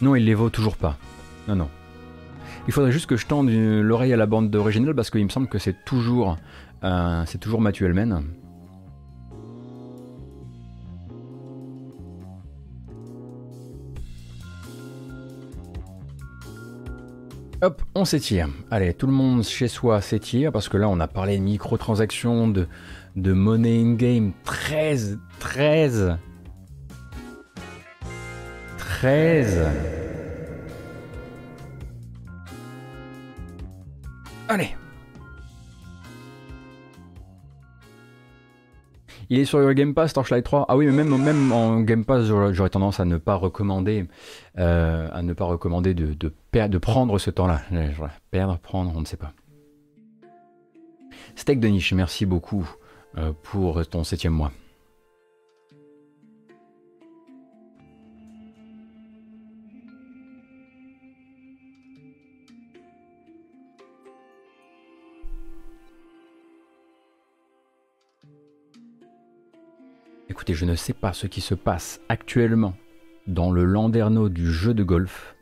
Non, 0.01 0.15
il 0.15 0.25
les 0.25 0.33
vaut 0.33 0.49
toujours 0.49 0.77
pas. 0.77 0.97
Non, 1.47 1.55
non. 1.55 1.69
Il 2.67 2.73
faudrait 2.73 2.91
juste 2.91 3.05
que 3.05 3.15
je 3.15 3.25
tende 3.25 3.49
l'oreille 3.49 4.13
à 4.13 4.17
la 4.17 4.25
bande 4.25 4.53
originale 4.55 4.93
parce 4.93 5.09
qu'il 5.09 5.23
me 5.23 5.29
semble 5.29 5.47
que 5.47 5.57
c'est 5.57 5.85
toujours, 5.85 6.37
euh, 6.83 7.23
c'est 7.25 7.37
toujours 7.37 7.61
Mathieu 7.61 7.85
Elmen. 7.85 8.23
Hop, 17.63 17.81
on 17.95 18.05
s'étire. 18.05 18.49
Allez, 18.69 18.93
tout 18.93 19.07
le 19.07 19.13
monde 19.13 19.43
chez 19.43 19.67
soi 19.67 19.99
s'étire 19.99 20.51
parce 20.51 20.69
que 20.69 20.77
là, 20.77 20.87
on 20.87 20.99
a 20.99 21.07
parlé 21.07 21.37
de 21.37 21.43
microtransactions, 21.43 22.47
de, 22.47 22.67
de 23.15 23.33
money 23.33 23.81
in-game. 23.81 24.33
13, 24.43 25.17
13, 25.39 26.17
13. 28.77 29.67
Allez, 34.47 34.75
Il 39.29 39.39
est 39.39 39.45
sur 39.45 39.73
Game 39.73 39.93
Pass, 39.93 40.13
Torchlight 40.13 40.45
3. 40.45 40.65
Ah 40.69 40.77
oui, 40.77 40.85
mais 40.85 41.03
même, 41.03 41.17
même 41.21 41.51
en 41.51 41.81
Game 41.81 42.05
Pass, 42.05 42.25
j'aurais 42.25 42.69
tendance 42.69 42.99
à 42.99 43.05
ne 43.05 43.17
pas 43.17 43.35
recommander, 43.35 44.05
euh, 44.57 45.09
à 45.11 45.21
ne 45.21 45.33
pas 45.33 45.45
recommander 45.45 45.93
de, 45.93 46.13
de, 46.13 46.31
de 46.67 46.77
prendre 46.77 47.19
ce 47.19 47.29
temps-là. 47.29 47.61
Perdre, 48.31 48.57
prendre, 48.57 48.93
on 48.95 49.01
ne 49.01 49.05
sait 49.05 49.17
pas. 49.17 49.33
Steak 51.35 51.59
de 51.59 51.67
niche, 51.67 51.93
merci 51.93 52.25
beaucoup 52.25 52.67
euh, 53.17 53.33
pour 53.43 53.85
ton 53.85 54.03
septième 54.03 54.33
mois. 54.33 54.51
Écoutez, 70.29 70.53
je 70.53 70.65
ne 70.65 70.75
sais 70.75 70.93
pas 70.93 71.13
ce 71.13 71.25
qui 71.25 71.39
se 71.39 71.55
passe 71.55 72.01
actuellement 72.09 72.73
dans 73.27 73.49
le 73.49 73.63
landerneau 73.63 74.27
du 74.27 74.51
jeu 74.51 74.73
de 74.73 74.83
golf, 74.83 75.37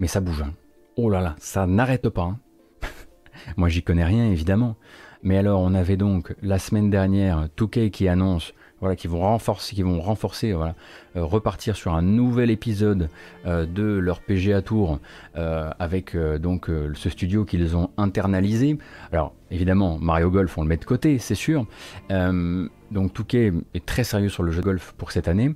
mais 0.00 0.08
ça 0.08 0.20
bouge. 0.20 0.42
Hein. 0.42 0.54
Oh 0.96 1.08
là 1.08 1.20
là, 1.20 1.36
ça 1.38 1.66
n'arrête 1.68 2.08
pas. 2.08 2.24
Hein. 2.24 2.38
Moi, 3.56 3.68
j'y 3.68 3.84
connais 3.84 4.04
rien, 4.04 4.26
évidemment. 4.26 4.76
Mais 5.22 5.38
alors, 5.38 5.60
on 5.60 5.74
avait 5.74 5.96
donc 5.96 6.34
la 6.42 6.58
semaine 6.58 6.90
dernière 6.90 7.48
Touquet 7.54 7.90
qui 7.90 8.08
annonce 8.08 8.52
voilà, 8.84 8.96
qui 8.96 9.08
vont 9.08 9.20
renforcer, 9.20 9.74
qui 9.74 9.82
vont 9.82 9.98
renforcer, 9.98 10.52
voilà, 10.52 10.74
euh, 11.16 11.24
repartir 11.24 11.74
sur 11.74 11.94
un 11.94 12.02
nouvel 12.02 12.50
épisode 12.50 13.08
euh, 13.46 13.64
de 13.64 13.82
leur 13.82 14.20
PGA 14.20 14.60
Tour 14.60 15.00
euh, 15.36 15.70
avec 15.78 16.14
donc 16.14 16.70
ce 16.92 17.08
studio 17.08 17.46
qu'ils 17.46 17.78
ont 17.78 17.88
internalisé. 17.96 18.76
Alors 19.10 19.32
évidemment, 19.50 19.96
Mario 19.98 20.30
Golf, 20.30 20.58
on 20.58 20.62
le 20.64 20.68
met 20.68 20.76
de 20.76 20.84
côté, 20.84 21.18
c'est 21.18 21.34
sûr. 21.34 21.66
donc 22.10 23.14
Touquet 23.14 23.54
est 23.72 23.86
très 23.86 24.04
sérieux 24.04 24.28
sur 24.28 24.42
le 24.42 24.52
jeu 24.52 24.60
de 24.60 24.66
golf 24.66 24.92
pour 24.98 25.12
cette 25.12 25.28
année. 25.28 25.54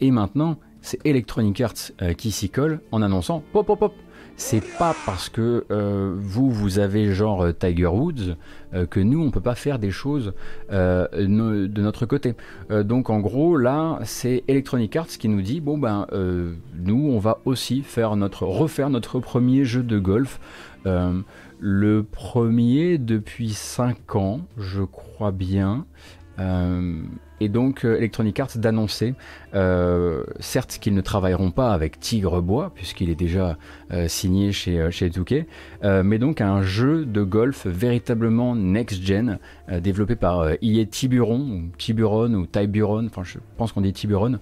et 0.00 0.10
maintenant, 0.10 0.58
c'est 0.80 1.04
Electronic 1.04 1.60
Arts 1.60 2.14
qui 2.16 2.30
s'y 2.30 2.48
colle 2.48 2.80
en 2.90 3.02
annonçant 3.02 3.42
pop 3.52 3.66
pop 3.66 3.78
pop 3.78 3.92
c'est 4.36 4.62
pas 4.78 4.94
parce 5.06 5.28
que 5.30 5.64
euh, 5.70 6.14
vous, 6.14 6.50
vous 6.50 6.78
avez 6.78 7.12
genre 7.12 7.42
euh, 7.42 7.52
Tiger 7.52 7.86
Woods 7.86 8.36
euh, 8.74 8.86
que 8.86 9.00
nous, 9.00 9.22
on 9.22 9.30
peut 9.30 9.40
pas 9.40 9.54
faire 9.54 9.78
des 9.78 9.90
choses 9.90 10.34
de 10.70 11.80
notre 11.80 12.06
côté. 12.06 12.34
donc 12.70 13.10
en 13.10 13.20
gros, 13.20 13.56
là, 13.56 13.98
c'est 14.04 14.44
Electronic 14.48 14.94
Arts 14.96 15.06
qui 15.06 15.28
nous 15.28 15.40
dit, 15.40 15.60
bon 15.60 15.78
ben, 15.78 16.06
nous, 16.74 17.10
on 17.10 17.18
va 17.18 17.38
aussi 17.44 17.82
faire 17.82 18.16
notre, 18.16 18.44
refaire 18.44 18.90
notre 18.90 19.20
premier 19.20 19.64
jeu 19.64 19.82
de 19.82 19.98
golf. 19.98 20.40
le 20.84 22.02
premier 22.02 22.98
depuis 22.98 23.50
5 23.50 24.16
ans, 24.16 24.40
je 24.58 24.82
crois 24.82 25.32
bien. 25.32 25.86
Et 27.40 27.48
donc 27.48 27.84
Electronic 27.84 28.40
Arts 28.40 28.56
d'annoncer 28.56 29.14
euh, 29.54 30.24
certes 30.38 30.78
qu'ils 30.80 30.94
ne 30.94 31.00
travailleront 31.00 31.50
pas 31.50 31.72
avec 31.72 31.98
Tigre 31.98 32.42
Bois, 32.42 32.72
puisqu'il 32.74 33.08
est 33.08 33.14
déjà 33.14 33.56
euh, 33.90 34.06
signé 34.06 34.52
chez, 34.52 34.78
euh, 34.78 34.90
chez 34.90 35.10
Touquet, 35.10 35.46
mais 35.82 36.18
donc 36.18 36.40
un 36.40 36.62
jeu 36.62 37.06
de 37.06 37.22
golf 37.22 37.66
véritablement 37.66 38.54
next-gen, 38.56 39.38
développé 39.80 40.16
par 40.16 40.48
IE 40.60 40.86
Tiburon, 40.88 41.40
ou 41.40 41.62
Tiburon, 41.78 42.34
ou 42.34 42.46
Tiburon, 42.46 43.06
enfin 43.06 43.22
je 43.24 43.38
pense 43.56 43.72
qu'on 43.72 43.80
dit 43.80 43.92
Tiburon, 43.92 44.38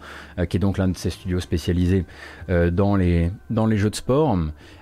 qui 0.49 0.57
est 0.57 0.61
donc 0.61 0.79
l'un 0.79 0.89
de 0.89 0.97
ces 0.97 1.11
studios 1.11 1.41
spécialisés 1.41 2.07
dans, 2.49 2.97
les, 2.97 3.31
dans 3.51 3.67
les 3.67 3.77
jeux 3.77 3.91
de 3.91 3.97
sport. 3.97 4.39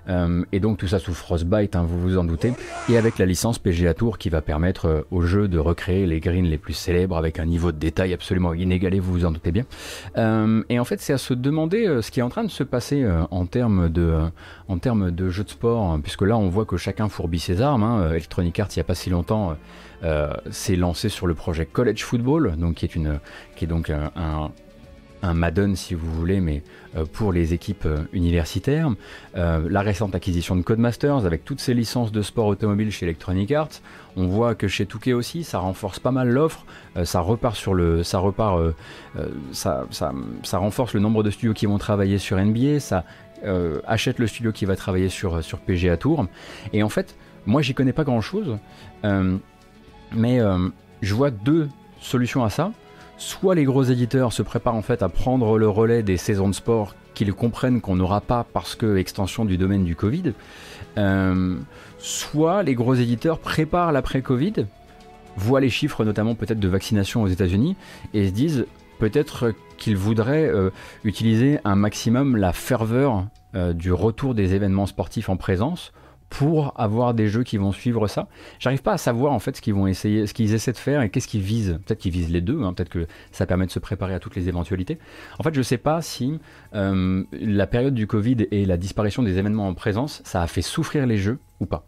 Et 0.08 0.60
donc 0.60 0.78
tout 0.78 0.88
ça 0.88 0.98
sous 0.98 1.14
Frostbite, 1.14 1.76
hein, 1.76 1.84
vous 1.86 2.00
vous 2.00 2.18
en 2.18 2.24
doutez, 2.24 2.52
et 2.88 2.98
avec 2.98 3.18
la 3.18 3.26
licence 3.26 3.58
PGA 3.58 3.94
Tour 3.94 4.18
qui 4.18 4.28
va 4.28 4.42
permettre 4.42 5.06
au 5.10 5.22
jeu 5.22 5.48
de 5.48 5.58
recréer 5.58 6.06
les 6.06 6.20
greens 6.20 6.46
les 6.46 6.58
plus 6.58 6.74
célèbres 6.74 7.16
avec 7.16 7.38
un 7.38 7.44
niveau 7.44 7.72
de 7.72 7.78
détail 7.78 8.12
absolument 8.12 8.54
inégalé, 8.54 9.00
vous 9.00 9.12
vous 9.12 9.24
en 9.24 9.30
doutez 9.30 9.52
bien. 9.52 9.64
Euh, 10.16 10.62
et 10.68 10.78
en 10.78 10.84
fait, 10.84 11.00
c'est 11.00 11.12
à 11.12 11.18
se 11.18 11.34
demander 11.34 11.86
euh, 11.86 12.02
ce 12.02 12.10
qui 12.10 12.20
est 12.20 12.22
en 12.22 12.28
train 12.28 12.44
de 12.44 12.50
se 12.50 12.62
passer 12.62 13.02
euh, 13.02 13.22
en 13.30 13.46
termes 13.46 13.88
de, 13.88 14.18
en 14.68 14.78
termes 14.78 15.10
de 15.10 15.28
jeux 15.28 15.44
de 15.44 15.50
sport, 15.50 15.84
hein, 15.84 16.00
puisque 16.00 16.22
là, 16.22 16.36
on 16.36 16.48
voit 16.48 16.64
que 16.64 16.76
chacun 16.76 17.08
fourbit 17.08 17.40
ses 17.40 17.60
armes. 17.60 17.82
Hein. 17.82 18.10
Electronic 18.10 18.58
Arts, 18.58 18.68
il 18.74 18.78
n'y 18.78 18.82
a 18.82 18.84
pas 18.84 18.94
si 18.94 19.10
longtemps, 19.10 19.56
s'est 20.50 20.74
lancé 20.74 21.08
sur 21.08 21.28
le 21.28 21.34
projet 21.34 21.64
College 21.64 22.02
Football, 22.02 22.56
donc 22.56 22.74
qui 22.74 22.86
est 22.86 23.66
donc 23.66 23.88
un 23.90 24.50
Madden 25.22 25.76
si 25.76 25.94
vous 25.94 26.10
voulez, 26.12 26.40
mais 26.40 26.62
pour 27.12 27.32
les 27.32 27.54
équipes 27.54 27.86
universitaires. 28.12 28.90
la 29.34 29.80
récente 29.80 30.14
acquisition 30.14 30.56
de 30.56 30.62
Codemasters 30.62 31.24
avec 31.26 31.44
toutes 31.44 31.60
ces 31.60 31.74
licences 31.74 32.12
de 32.12 32.22
sport 32.22 32.46
automobile 32.46 32.90
chez 32.90 33.06
Electronic 33.06 33.52
Arts. 33.52 33.80
On 34.16 34.26
voit 34.26 34.54
que 34.54 34.68
chez 34.68 34.86
Touquet 34.86 35.12
aussi, 35.12 35.44
ça 35.44 35.58
renforce 35.58 35.98
pas 36.00 36.10
mal 36.10 36.28
l'offre. 36.28 36.66
ça 37.04 37.20
repart 37.20 37.56
sur 37.56 37.74
le, 37.74 38.02
ça 38.02 38.18
repart, 38.18 38.60
ça, 39.52 39.86
ça, 39.90 40.12
ça, 40.42 40.58
renforce 40.58 40.92
le 40.94 41.00
nombre 41.00 41.22
de 41.22 41.30
studios 41.30 41.54
qui 41.54 41.66
vont 41.66 41.78
travailler 41.78 42.18
sur 42.18 42.36
NBA. 42.38 42.80
Ça 42.80 43.04
achète 43.86 44.18
le 44.18 44.26
studio 44.26 44.52
qui 44.52 44.64
va 44.64 44.76
travailler 44.76 45.08
sur 45.08 45.42
sur 45.42 45.58
PGA 45.60 45.96
Tour. 45.96 46.26
Et 46.72 46.82
en 46.82 46.88
fait, 46.88 47.16
moi 47.46 47.62
j'y 47.62 47.74
connais 47.74 47.92
pas 47.92 48.04
grand 48.04 48.20
chose, 48.20 48.58
mais 50.14 50.40
je 51.02 51.14
vois 51.14 51.30
deux 51.30 51.68
solutions 52.00 52.44
à 52.44 52.50
ça. 52.50 52.72
Soit 53.24 53.54
les 53.54 53.62
gros 53.62 53.84
éditeurs 53.84 54.32
se 54.32 54.42
préparent 54.42 54.74
en 54.74 54.82
fait 54.82 55.00
à 55.00 55.08
prendre 55.08 55.56
le 55.56 55.68
relais 55.68 56.02
des 56.02 56.16
saisons 56.16 56.48
de 56.48 56.54
sport 56.54 56.96
qu'ils 57.14 57.32
comprennent 57.32 57.80
qu'on 57.80 57.94
n'aura 57.94 58.20
pas 58.20 58.44
parce 58.52 58.74
que 58.74 58.96
extension 58.96 59.44
du 59.44 59.56
domaine 59.56 59.84
du 59.84 59.94
Covid. 59.94 60.32
Euh, 60.98 61.56
soit 61.98 62.64
les 62.64 62.74
gros 62.74 62.94
éditeurs 62.94 63.38
préparent 63.38 63.92
l'après-Covid, 63.92 64.66
voient 65.36 65.60
les 65.60 65.70
chiffres 65.70 66.04
notamment 66.04 66.34
peut-être 66.34 66.58
de 66.58 66.66
vaccination 66.66 67.22
aux 67.22 67.28
États-Unis 67.28 67.76
et 68.12 68.26
se 68.26 68.32
disent 68.32 68.66
peut-être 68.98 69.54
qu'ils 69.78 69.96
voudraient 69.96 70.48
euh, 70.48 70.70
utiliser 71.04 71.60
un 71.64 71.76
maximum 71.76 72.36
la 72.36 72.52
ferveur 72.52 73.26
euh, 73.54 73.72
du 73.72 73.92
retour 73.92 74.34
des 74.34 74.54
événements 74.54 74.86
sportifs 74.86 75.28
en 75.28 75.36
présence 75.36 75.92
pour 76.32 76.72
avoir 76.80 77.12
des 77.12 77.28
jeux 77.28 77.42
qui 77.42 77.58
vont 77.58 77.72
suivre 77.72 78.08
ça. 78.08 78.26
J'arrive 78.58 78.80
pas 78.80 78.94
à 78.94 78.96
savoir 78.96 79.34
en 79.34 79.38
fait 79.38 79.54
ce 79.54 79.60
qu'ils 79.60 79.74
vont 79.74 79.86
essayer, 79.86 80.26
ce 80.26 80.32
qu'ils 80.32 80.54
essaient 80.54 80.72
de 80.72 80.78
faire 80.78 81.02
et 81.02 81.10
qu'est-ce 81.10 81.28
qu'ils 81.28 81.42
visent. 81.42 81.78
Peut-être 81.84 81.98
qu'ils 81.98 82.10
visent 82.10 82.30
les 82.30 82.40
deux, 82.40 82.62
hein. 82.62 82.72
peut-être 82.72 82.88
que 82.88 83.06
ça 83.32 83.44
permet 83.44 83.66
de 83.66 83.70
se 83.70 83.78
préparer 83.78 84.14
à 84.14 84.18
toutes 84.18 84.34
les 84.34 84.48
éventualités. 84.48 84.98
En 85.38 85.42
fait, 85.42 85.54
je 85.54 85.60
sais 85.60 85.76
pas 85.76 86.00
si 86.00 86.40
euh, 86.74 87.22
la 87.32 87.66
période 87.66 87.92
du 87.92 88.06
Covid 88.06 88.48
et 88.50 88.64
la 88.64 88.78
disparition 88.78 89.22
des 89.22 89.36
événements 89.36 89.68
en 89.68 89.74
présence, 89.74 90.22
ça 90.24 90.40
a 90.40 90.46
fait 90.46 90.62
souffrir 90.62 91.04
les 91.04 91.18
jeux 91.18 91.38
ou 91.60 91.66
pas. 91.66 91.86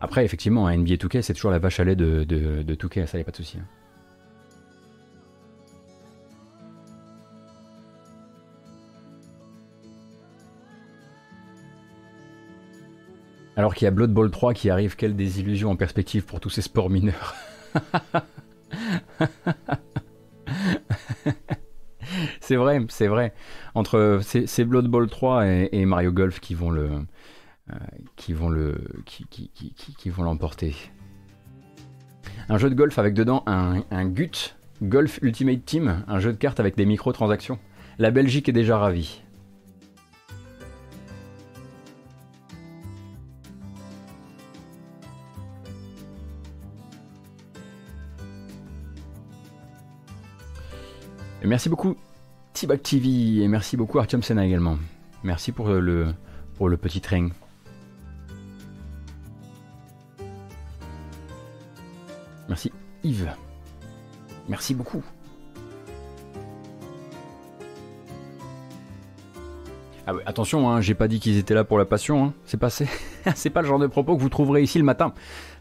Après, 0.00 0.24
effectivement, 0.24 0.70
NBA 0.70 0.94
2K, 0.94 1.22
c'est 1.22 1.34
toujours 1.34 1.50
la 1.50 1.58
vache 1.58 1.80
à 1.80 1.84
lait 1.84 1.96
de, 1.96 2.22
de, 2.22 2.62
de 2.62 2.74
2K, 2.76 3.06
ça 3.06 3.18
pas 3.24 3.32
de 3.32 3.36
souci. 3.36 3.58
Hein. 3.58 3.66
Alors 13.56 13.74
qu'il 13.74 13.86
y 13.86 13.88
a 13.88 13.90
Blood 13.90 14.12
Bowl 14.12 14.30
3 14.30 14.52
qui 14.52 14.68
arrive, 14.68 14.96
quelle 14.96 15.16
désillusion 15.16 15.70
en 15.70 15.76
perspective 15.76 16.24
pour 16.24 16.40
tous 16.40 16.50
ces 16.50 16.60
sports 16.60 16.90
mineurs. 16.90 17.34
c'est 22.40 22.56
vrai, 22.56 22.82
c'est 22.88 23.08
vrai. 23.08 23.32
Entre 23.74 24.20
c'est 24.22 24.64
Blood 24.64 24.88
Bowl 24.88 25.08
3 25.08 25.46
et, 25.46 25.84
Mario 25.86 26.12
Golf 26.12 26.40
qui 26.40 26.54
vont 26.54 26.70
le 26.70 27.06
l'emporter. 30.18 30.74
Un 32.48 32.58
jeu 32.58 32.70
de 32.70 32.74
golf 32.74 32.98
avec 32.98 33.14
dedans 33.14 33.42
un, 33.46 33.82
un 33.90 34.06
GUT 34.06 34.54
Golf 34.82 35.18
Ultimate 35.22 35.64
Team, 35.64 36.04
un 36.06 36.20
jeu 36.20 36.32
de 36.32 36.38
cartes 36.38 36.60
avec 36.60 36.76
des 36.76 36.84
microtransactions. 36.84 37.58
La 37.98 38.10
Belgique 38.10 38.48
est 38.48 38.52
déjà 38.52 38.76
ravie. 38.76 39.22
Merci 51.46 51.68
beaucoup 51.68 51.96
T-Back 52.52 52.82
TV 52.82 53.42
et 53.42 53.48
merci 53.48 53.76
beaucoup 53.76 53.98
Artyom 53.98 54.22
Sena 54.22 54.44
également. 54.44 54.78
Merci 55.22 55.52
pour 55.52 55.68
le, 55.68 56.14
pour 56.56 56.68
le 56.68 56.76
petit 56.76 57.00
train. 57.00 57.28
Merci 62.48 62.72
Yves. 63.02 63.30
Merci 64.48 64.74
beaucoup. 64.74 65.02
Ah 70.08 70.12
attention, 70.24 70.70
hein, 70.70 70.80
j'ai 70.80 70.94
pas 70.94 71.08
dit 71.08 71.18
qu'ils 71.18 71.36
étaient 71.36 71.54
là 71.54 71.64
pour 71.64 71.78
la 71.78 71.84
passion. 71.84 72.26
Hein. 72.26 72.32
C'est 72.44 72.58
pas, 72.58 72.70
c'est 72.70 73.50
pas 73.52 73.60
le 73.60 73.66
genre 73.66 73.80
de 73.80 73.88
propos 73.88 74.16
que 74.16 74.22
vous 74.22 74.28
trouverez 74.28 74.62
ici 74.62 74.78
le 74.78 74.84
matin. 74.84 75.12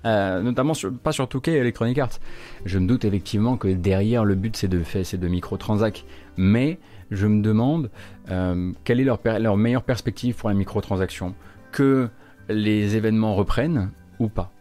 Euh, 0.06 0.42
notamment 0.42 0.74
pas 1.04 1.12
sur 1.12 1.28
Touquet 1.28 1.54
Electronic 1.54 1.98
Arts. 1.98 2.20
Je 2.66 2.78
me 2.78 2.88
doute 2.88 3.06
effectivement 3.06 3.58
que 3.58 3.68
derrière 3.70 4.24
le 4.24 4.36
but 4.36 4.56
c'est 4.56 4.68
de 4.68 4.84
faire 4.84 5.06
c'est 5.06 5.18
de 5.18 5.28
microtransacts, 5.28 6.06
mais 6.38 6.80
je 7.10 7.26
me 7.26 7.42
demande 7.42 7.90
euh, 8.30 8.72
quelle 8.84 9.00
est 9.00 9.04
leur, 9.04 9.20
leur 9.40 9.58
meilleure 9.58 9.84
perspective 9.84 10.36
pour 10.36 10.50
la 10.50 10.56
microtransaction? 10.56 11.34
Que 11.72 12.10
les 12.50 12.96
événements 12.96 13.36
reprennent 13.36 13.92
ou 14.20 14.30
pas? 14.30 14.52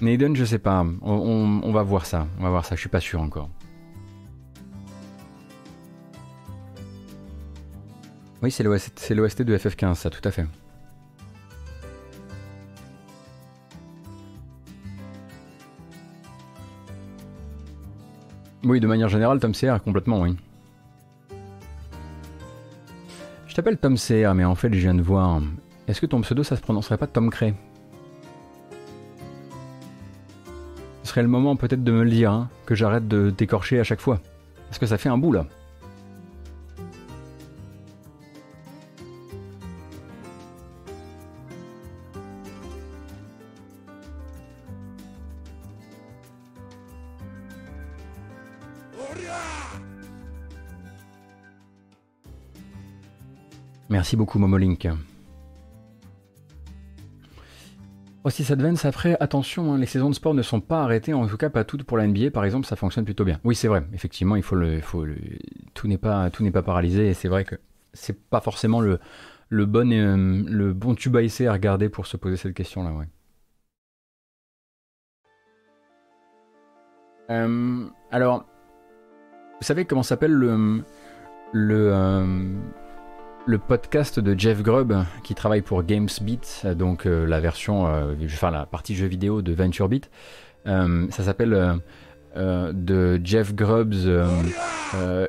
Naden, 0.00 0.36
je 0.36 0.44
sais 0.44 0.58
pas. 0.58 0.84
On, 1.02 1.60
on, 1.62 1.72
va 1.72 1.82
voir 1.82 2.04
ça. 2.04 2.26
On 2.38 2.42
va 2.42 2.50
voir 2.50 2.66
ça. 2.66 2.74
Je 2.74 2.80
suis 2.80 2.90
pas 2.90 3.00
sûr 3.00 3.22
encore. 3.22 3.48
Oui, 8.44 8.50
c'est 8.50 8.62
l'OST 8.62 9.40
de 9.40 9.56
FF15, 9.56 9.94
ça, 9.94 10.10
tout 10.10 10.20
à 10.22 10.30
fait. 10.30 10.44
Oui, 18.62 18.80
de 18.80 18.86
manière 18.86 19.08
générale, 19.08 19.40
Tom 19.40 19.52
CR, 19.52 19.82
complètement, 19.82 20.20
oui. 20.20 20.36
Je 23.46 23.54
t'appelle 23.54 23.78
Tom 23.78 23.96
CR, 23.96 24.34
mais 24.34 24.44
en 24.44 24.54
fait, 24.54 24.74
je 24.74 24.78
viens 24.78 24.94
de 24.94 25.00
voir. 25.00 25.40
Est-ce 25.88 26.02
que 26.02 26.06
ton 26.06 26.20
pseudo, 26.20 26.44
ça 26.44 26.56
se 26.56 26.60
prononcerait 26.60 26.98
pas 26.98 27.06
Tom 27.06 27.30
Cray? 27.30 27.54
Ce 31.02 31.08
serait 31.08 31.22
le 31.22 31.28
moment 31.28 31.56
peut-être 31.56 31.82
de 31.82 31.92
me 31.92 32.04
le 32.04 32.10
dire, 32.10 32.30
hein, 32.30 32.50
que 32.66 32.74
j'arrête 32.74 33.08
de 33.08 33.30
t'écorcher 33.30 33.80
à 33.80 33.84
chaque 33.84 34.02
fois. 34.02 34.20
Parce 34.68 34.78
que 34.78 34.84
ça 34.84 34.98
fait 34.98 35.08
un 35.08 35.16
bout 35.16 35.32
là. 35.32 35.46
Merci 54.04 54.16
beaucoup 54.16 54.38
Momolink. 54.38 54.86
Aussi 58.22 58.44
ça 58.44 58.54
ça 58.76 58.92
ferait 58.92 59.16
attention, 59.18 59.72
hein, 59.72 59.78
les 59.78 59.86
saisons 59.86 60.10
de 60.10 60.14
sport 60.14 60.34
ne 60.34 60.42
sont 60.42 60.60
pas 60.60 60.82
arrêtées, 60.82 61.14
en 61.14 61.26
tout 61.26 61.38
cas 61.38 61.48
pas 61.48 61.64
toutes 61.64 61.84
pour 61.84 61.96
la 61.96 62.06
NBA 62.06 62.30
par 62.30 62.44
exemple, 62.44 62.66
ça 62.66 62.76
fonctionne 62.76 63.06
plutôt 63.06 63.24
bien. 63.24 63.40
Oui 63.44 63.54
c'est 63.54 63.66
vrai, 63.66 63.82
effectivement 63.94 64.36
il 64.36 64.42
faut 64.42 64.56
le, 64.56 64.82
tout 65.72 65.88
n'est 65.88 65.96
pas 65.96 66.28
pas 66.28 66.62
paralysé 66.62 67.08
et 67.08 67.14
c'est 67.14 67.28
vrai 67.28 67.46
que 67.46 67.54
c'est 67.94 68.28
pas 68.28 68.42
forcément 68.42 68.82
le, 68.82 69.00
le 69.48 69.64
bon 69.64 69.90
euh, 69.90 70.44
le 70.48 70.74
bon 70.74 70.94
tube 70.94 71.16
à 71.16 71.22
essayer 71.22 71.48
à 71.48 71.54
regarder 71.54 71.88
pour 71.88 72.06
se 72.06 72.18
poser 72.18 72.36
cette 72.36 72.52
question 72.52 72.84
là 72.84 72.92
ouais. 72.92 73.06
Euh, 77.30 77.86
alors, 78.10 78.44
vous 79.60 79.66
savez 79.66 79.86
comment 79.86 80.02
s'appelle 80.02 80.32
le 80.34 80.84
le 81.52 81.90
euh, 81.90 82.60
le 83.46 83.58
podcast 83.58 84.20
de 84.20 84.38
Jeff 84.38 84.62
Grubb 84.62 84.94
qui 85.22 85.34
travaille 85.34 85.60
pour 85.60 85.82
GamesBeat, 85.82 86.66
donc 86.76 87.06
euh, 87.06 87.26
la 87.26 87.40
version, 87.40 87.86
euh, 87.86 88.14
enfin 88.24 88.50
la 88.50 88.64
partie 88.64 88.94
jeu 88.94 89.06
vidéo 89.06 89.42
de 89.42 89.52
VentureBeat. 89.52 90.10
Euh, 90.66 91.06
ça 91.10 91.24
s'appelle 91.24 91.80
de 92.36 93.20
Jeff 93.22 93.54
Grubb's 93.54 94.08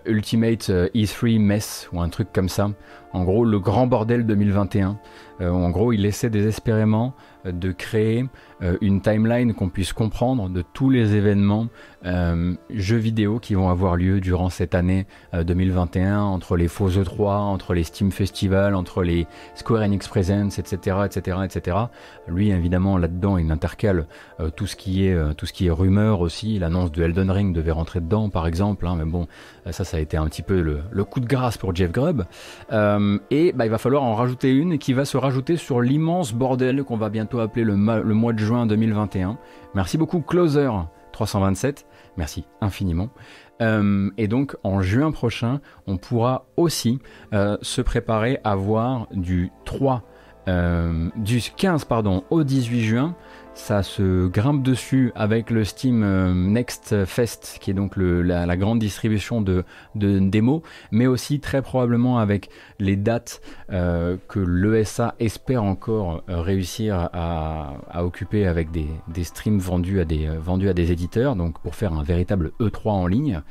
Ultimate 0.05 0.69
E3 0.69 1.39
Mess 1.39 1.89
ou 1.91 2.01
un 2.01 2.09
truc 2.09 2.29
comme 2.33 2.49
ça. 2.49 2.71
En 3.13 3.23
gros, 3.23 3.45
le 3.45 3.59
grand 3.59 3.85
bordel 3.85 4.25
2021. 4.25 4.97
En 5.41 5.69
gros, 5.69 5.91
il 5.93 6.05
essaie 6.05 6.29
désespérément 6.29 7.13
de 7.51 7.71
créer 7.71 8.25
euh, 8.61 8.77
une 8.81 9.01
timeline 9.01 9.53
qu'on 9.53 9.69
puisse 9.69 9.93
comprendre 9.93 10.49
de 10.49 10.61
tous 10.61 10.89
les 10.89 11.15
événements 11.15 11.67
euh, 12.05 12.53
jeux 12.69 12.97
vidéo 12.97 13.39
qui 13.39 13.53
vont 13.55 13.69
avoir 13.69 13.95
lieu 13.95 14.21
durant 14.21 14.49
cette 14.49 14.75
année 14.75 15.07
2021, 15.33 16.17
euh, 16.17 16.21
entre 16.21 16.55
les 16.55 16.67
faux 16.67 16.89
E3, 16.89 17.29
entre 17.37 17.73
les 17.73 17.83
Steam 17.83 18.11
Festival, 18.11 18.75
entre 18.75 19.03
les 19.03 19.27
Square 19.55 19.83
Enix 19.83 20.07
Presents, 20.07 20.57
etc., 20.57 20.97
etc., 21.05 21.37
etc. 21.43 21.77
Lui, 22.27 22.49
évidemment, 22.49 22.97
là-dedans, 22.97 23.37
il 23.37 23.51
intercale 23.51 24.07
tout 24.55 24.67
ce 24.67 24.75
qui 24.75 25.05
est 25.05 25.35
tout 25.35 25.45
ce 25.45 25.53
qui 25.53 25.67
est 25.67 25.71
rumeur 25.71 26.21
aussi. 26.21 26.59
L'annonce 26.59 26.91
de 26.91 27.03
Elden 27.03 27.31
Ring 27.31 27.55
devait 27.55 27.71
rentrer 27.71 28.01
dedans, 28.01 28.29
par 28.29 28.47
exemple. 28.47 28.87
Hein, 28.87 28.95
mais 28.97 29.05
bon, 29.05 29.27
ça, 29.69 29.83
ça 29.83 29.97
a 29.97 29.99
été 29.99 30.17
un 30.17 30.25
petit 30.25 30.41
peu 30.41 30.61
le, 30.61 31.03
coup 31.03 31.19
de 31.19 31.27
grâce 31.27 31.57
pour 31.57 31.75
Jeff 31.75 31.91
Grubb. 31.91 32.23
et 32.71 33.51
bah, 33.53 33.65
il 33.65 33.69
va 33.69 33.77
falloir 33.77 34.03
en 34.03 34.15
rajouter 34.15 34.51
une 34.51 34.77
qui 34.77 34.93
va 34.93 35.05
se 35.05 35.17
rajouter 35.25 35.57
sur 35.57 35.81
l'immense 35.81 36.33
bordel 36.33 36.83
qu'on 36.83 36.97
va 36.97 37.09
bientôt 37.09 37.39
appeler 37.39 37.65
le, 37.65 37.73
le 37.73 38.13
mois 38.13 38.31
de 38.31 38.37
juin 38.37 38.67
2021. 38.67 39.39
Merci 39.73 39.97
beaucoup 39.97 40.21
Closer 40.21 40.69
327, 41.13 41.87
merci 42.15 42.45
infiniment. 42.61 43.09
Euh, 43.61 44.11
et 44.17 44.27
donc 44.27 44.55
en 44.63 44.81
juin 44.81 45.11
prochain, 45.11 45.61
on 45.87 45.97
pourra 45.97 46.45
aussi 46.57 46.99
euh, 47.33 47.57
se 47.63 47.81
préparer 47.81 48.39
à 48.43 48.55
voir 48.55 49.07
du 49.11 49.51
3, 49.63 50.03
euh, 50.47 51.09
du 51.15 51.41
15 51.41 51.85
pardon, 51.85 52.23
au 52.29 52.43
18 52.43 52.83
juin 52.83 53.15
ça 53.55 53.83
se 53.83 54.27
grimpe 54.27 54.61
dessus 54.61 55.11
avec 55.15 55.49
le 55.49 55.63
Steam 55.63 56.03
euh, 56.03 56.33
Next 56.33 57.05
Fest, 57.05 57.57
qui 57.61 57.71
est 57.71 57.73
donc 57.73 57.93
la, 57.95 58.57
grande 58.57 58.79
distribution 58.79 59.41
de, 59.41 59.63
de 59.95 60.19
démos, 60.19 60.61
mais 60.91 61.07
aussi 61.07 61.39
très 61.39 61.61
probablement 61.61 62.19
avec 62.19 62.49
les 62.79 62.97
dates 62.97 63.41
euh, 63.71 64.17
que 64.27 64.39
l'ESA 64.39 65.15
espère 65.19 65.63
encore 65.63 66.21
euh, 66.29 66.41
réussir 66.41 67.09
à, 67.13 67.73
occuper 68.03 68.45
avec 68.45 68.69
des, 68.71 69.23
streams 69.23 69.59
vendus 69.59 70.01
à 70.01 70.05
des, 70.05 70.27
vendus 70.37 70.69
à 70.69 70.73
des 70.73 70.91
éditeurs, 70.91 71.35
donc 71.35 71.59
pour 71.61 71.75
faire 71.75 71.93
un 71.93 72.03
véritable 72.03 72.51
E3 72.59 72.89
en 72.89 73.07
ligne. 73.07 73.41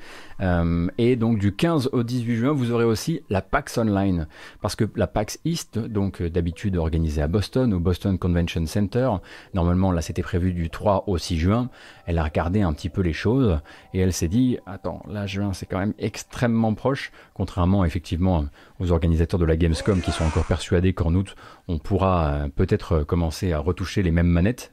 Euh, 0.40 0.88
et 0.98 1.16
donc 1.16 1.38
du 1.38 1.54
15 1.54 1.90
au 1.92 2.02
18 2.02 2.36
juin, 2.36 2.52
vous 2.52 2.72
aurez 2.72 2.84
aussi 2.84 3.22
la 3.30 3.42
PAX 3.42 3.78
Online, 3.78 4.26
parce 4.60 4.76
que 4.76 4.84
la 4.96 5.06
PAX 5.06 5.38
East, 5.44 5.78
donc 5.78 6.20
euh, 6.20 6.30
d'habitude 6.30 6.76
organisée 6.76 7.22
à 7.22 7.28
Boston, 7.28 7.72
au 7.72 7.80
Boston 7.80 8.18
Convention 8.18 8.66
Center, 8.66 9.10
normalement 9.54 9.92
là 9.92 10.02
c'était 10.02 10.22
prévu 10.22 10.52
du 10.52 10.70
3 10.70 11.04
au 11.06 11.18
6 11.18 11.38
juin, 11.38 11.70
elle 12.06 12.18
a 12.18 12.24
regardé 12.24 12.62
un 12.62 12.72
petit 12.72 12.88
peu 12.88 13.02
les 13.02 13.12
choses 13.12 13.58
et 13.92 14.00
elle 14.00 14.12
s'est 14.12 14.28
dit, 14.28 14.58
attends, 14.66 15.02
là 15.08 15.26
juin 15.26 15.52
c'est 15.52 15.66
quand 15.66 15.78
même 15.78 15.94
extrêmement 15.98 16.74
proche, 16.74 17.12
contrairement 17.34 17.84
effectivement 17.84 18.46
aux 18.80 18.92
organisateurs 18.92 19.40
de 19.40 19.44
la 19.44 19.56
Gamescom 19.56 20.00
qui 20.00 20.10
sont 20.10 20.24
encore 20.24 20.46
persuadés 20.46 20.92
qu'en 20.92 21.14
août 21.14 21.34
on 21.68 21.78
pourra 21.78 22.26
euh, 22.26 22.48
peut-être 22.48 23.04
commencer 23.04 23.52
à 23.52 23.58
retoucher 23.58 24.02
les 24.02 24.10
mêmes 24.10 24.26
manettes. 24.26 24.72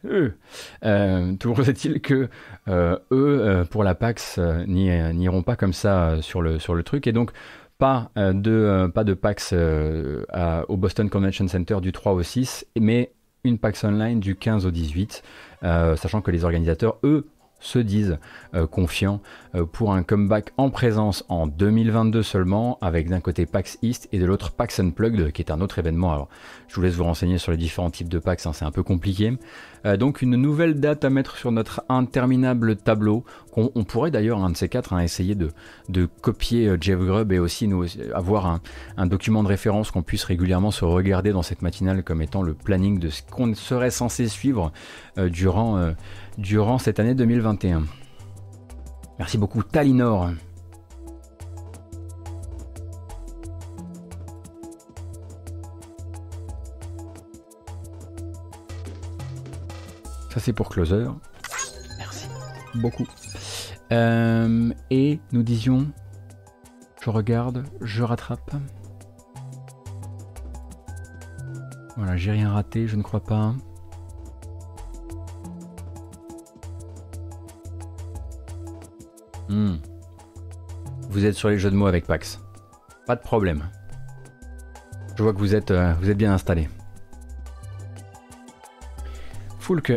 Euh, 0.83 1.35
toujours 1.39 1.61
est-il 1.61 2.01
que 2.01 2.29
eux, 2.67 3.65
pour 3.69 3.83
la 3.83 3.95
PAX, 3.95 4.39
n'iront 4.67 5.43
pas 5.43 5.55
comme 5.55 5.73
ça 5.73 6.01
euh, 6.11 6.21
sur 6.21 6.41
le, 6.41 6.83
truc. 6.83 7.07
Et 7.07 7.11
donc, 7.11 7.31
pas 7.77 8.11
euh, 8.17 8.33
de, 8.33 8.51
euh, 8.51 8.87
pas 8.87 9.03
de 9.03 9.13
PAX 9.13 9.53
au 9.53 10.77
Boston 10.77 11.09
Convention 11.09 11.47
Center 11.47 11.77
du 11.81 11.91
3 11.91 12.13
au 12.13 12.23
6, 12.23 12.65
mais 12.79 13.11
une 13.43 13.57
PAX 13.57 13.83
online 13.83 14.19
du 14.19 14.35
15 14.35 14.65
au 14.65 14.71
18, 14.71 15.23
sachant 15.61 16.21
que 16.21 16.31
les 16.31 16.43
organisateurs, 16.43 16.97
eux, 17.03 17.27
se 17.59 17.79
disent 17.79 18.17
confiants 18.71 19.21
pour 19.71 19.93
un 19.93 20.03
comeback 20.03 20.51
en 20.57 20.69
présence 20.69 21.25
en 21.27 21.47
2022 21.47 22.23
seulement, 22.23 22.77
avec 22.81 23.09
d'un 23.09 23.19
côté 23.19 23.45
PAX 23.45 23.77
East 23.81 24.07
et 24.11 24.19
de 24.19 24.25
l'autre 24.25 24.51
PAX 24.51 24.79
Unplugged, 24.79 25.31
qui 25.31 25.41
est 25.41 25.51
un 25.51 25.61
autre 25.61 25.79
événement. 25.79 26.11
Alors, 26.11 26.29
je 26.67 26.75
vous 26.75 26.81
laisse 26.81 26.95
vous 26.95 27.03
renseigner 27.03 27.37
sur 27.37 27.51
les 27.51 27.57
différents 27.57 27.89
types 27.89 28.07
de 28.07 28.19
PAX, 28.19 28.45
hein, 28.45 28.53
c'est 28.53 28.65
un 28.65 28.71
peu 28.71 28.83
compliqué. 28.83 29.33
Euh, 29.85 29.97
donc 29.97 30.21
une 30.21 30.35
nouvelle 30.35 30.79
date 30.79 31.03
à 31.03 31.09
mettre 31.09 31.37
sur 31.37 31.51
notre 31.51 31.83
interminable 31.89 32.75
tableau, 32.75 33.23
qu'on 33.51 33.83
pourrait 33.83 34.11
d'ailleurs, 34.11 34.43
un 34.43 34.49
de 34.49 34.57
ces 34.57 34.69
quatre, 34.69 34.93
hein, 34.93 34.99
essayer 34.99 35.35
de, 35.35 35.49
de 35.89 36.07
copier 36.21 36.67
euh, 36.67 36.77
Jeff 36.79 36.99
Grubb 36.99 37.31
et 37.31 37.39
aussi 37.39 37.67
nous, 37.67 37.85
avoir 38.13 38.45
un, 38.45 38.61
un 38.97 39.07
document 39.07 39.43
de 39.43 39.47
référence 39.47 39.91
qu'on 39.91 40.03
puisse 40.03 40.23
régulièrement 40.23 40.71
se 40.71 40.85
regarder 40.85 41.31
dans 41.31 41.41
cette 41.41 41.61
matinale 41.61 42.03
comme 42.03 42.21
étant 42.21 42.43
le 42.43 42.53
planning 42.53 42.99
de 42.99 43.09
ce 43.09 43.21
qu'on 43.23 43.53
serait 43.53 43.91
censé 43.91 44.27
suivre 44.27 44.71
euh, 45.17 45.29
durant, 45.29 45.93
durant 46.37 46.77
cette 46.77 46.99
année 46.99 47.15
2021. 47.15 47.83
Merci 49.19 49.37
beaucoup 49.37 49.63
Talinor. 49.63 50.31
Ça 60.29 60.39
c'est 60.39 60.53
pour 60.53 60.69
Closer. 60.69 61.07
Merci. 61.97 62.27
Beaucoup. 62.75 63.05
Euh, 63.91 64.73
et 64.89 65.19
nous 65.33 65.43
disions, 65.43 65.91
je 67.03 67.09
regarde, 67.09 67.65
je 67.81 68.03
rattrape. 68.03 68.55
Voilà, 71.97 72.15
j'ai 72.15 72.31
rien 72.31 72.49
raté, 72.49 72.87
je 72.87 72.95
ne 72.95 73.03
crois 73.03 73.19
pas. 73.19 73.53
Hmm. 79.51 79.75
Vous 81.09 81.25
êtes 81.25 81.35
sur 81.35 81.49
les 81.49 81.59
jeux 81.59 81.69
de 81.69 81.75
mots 81.75 81.87
avec 81.87 82.07
Pax. 82.07 82.39
Pas 83.05 83.15
de 83.15 83.21
problème. 83.21 83.63
Je 85.15 85.23
vois 85.23 85.33
que 85.33 85.39
vous 85.39 85.53
êtes, 85.53 85.71
euh, 85.71 85.93
vous 86.01 86.15
bien 86.15 86.33
installé 86.33 86.67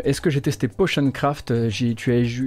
est-ce 0.05 0.21
que 0.21 0.31
j'ai 0.31 0.41
testé 0.41 0.69
Potion 0.69 1.11
Craft 1.11 1.51
euh, 1.51 1.71
tu, 1.71 1.95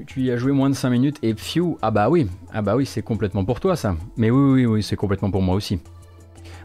tu 0.05 0.21
y 0.21 0.31
as 0.31 0.37
joué 0.37 0.51
moins 0.51 0.69
de 0.69 0.75
5 0.75 0.89
minutes 0.89 1.17
et 1.23 1.33
Phew, 1.33 1.77
ah 1.81 1.91
bah 1.91 2.09
oui, 2.09 2.27
ah 2.53 2.61
bah 2.61 2.75
oui, 2.75 2.85
c'est 2.85 3.01
complètement 3.01 3.43
pour 3.43 3.59
toi 3.59 3.75
ça. 3.75 3.95
Mais 4.15 4.31
oui, 4.31 4.53
oui, 4.53 4.65
oui, 4.65 4.83
c'est 4.83 4.95
complètement 4.95 5.31
pour 5.31 5.41
moi 5.41 5.55
aussi. 5.55 5.79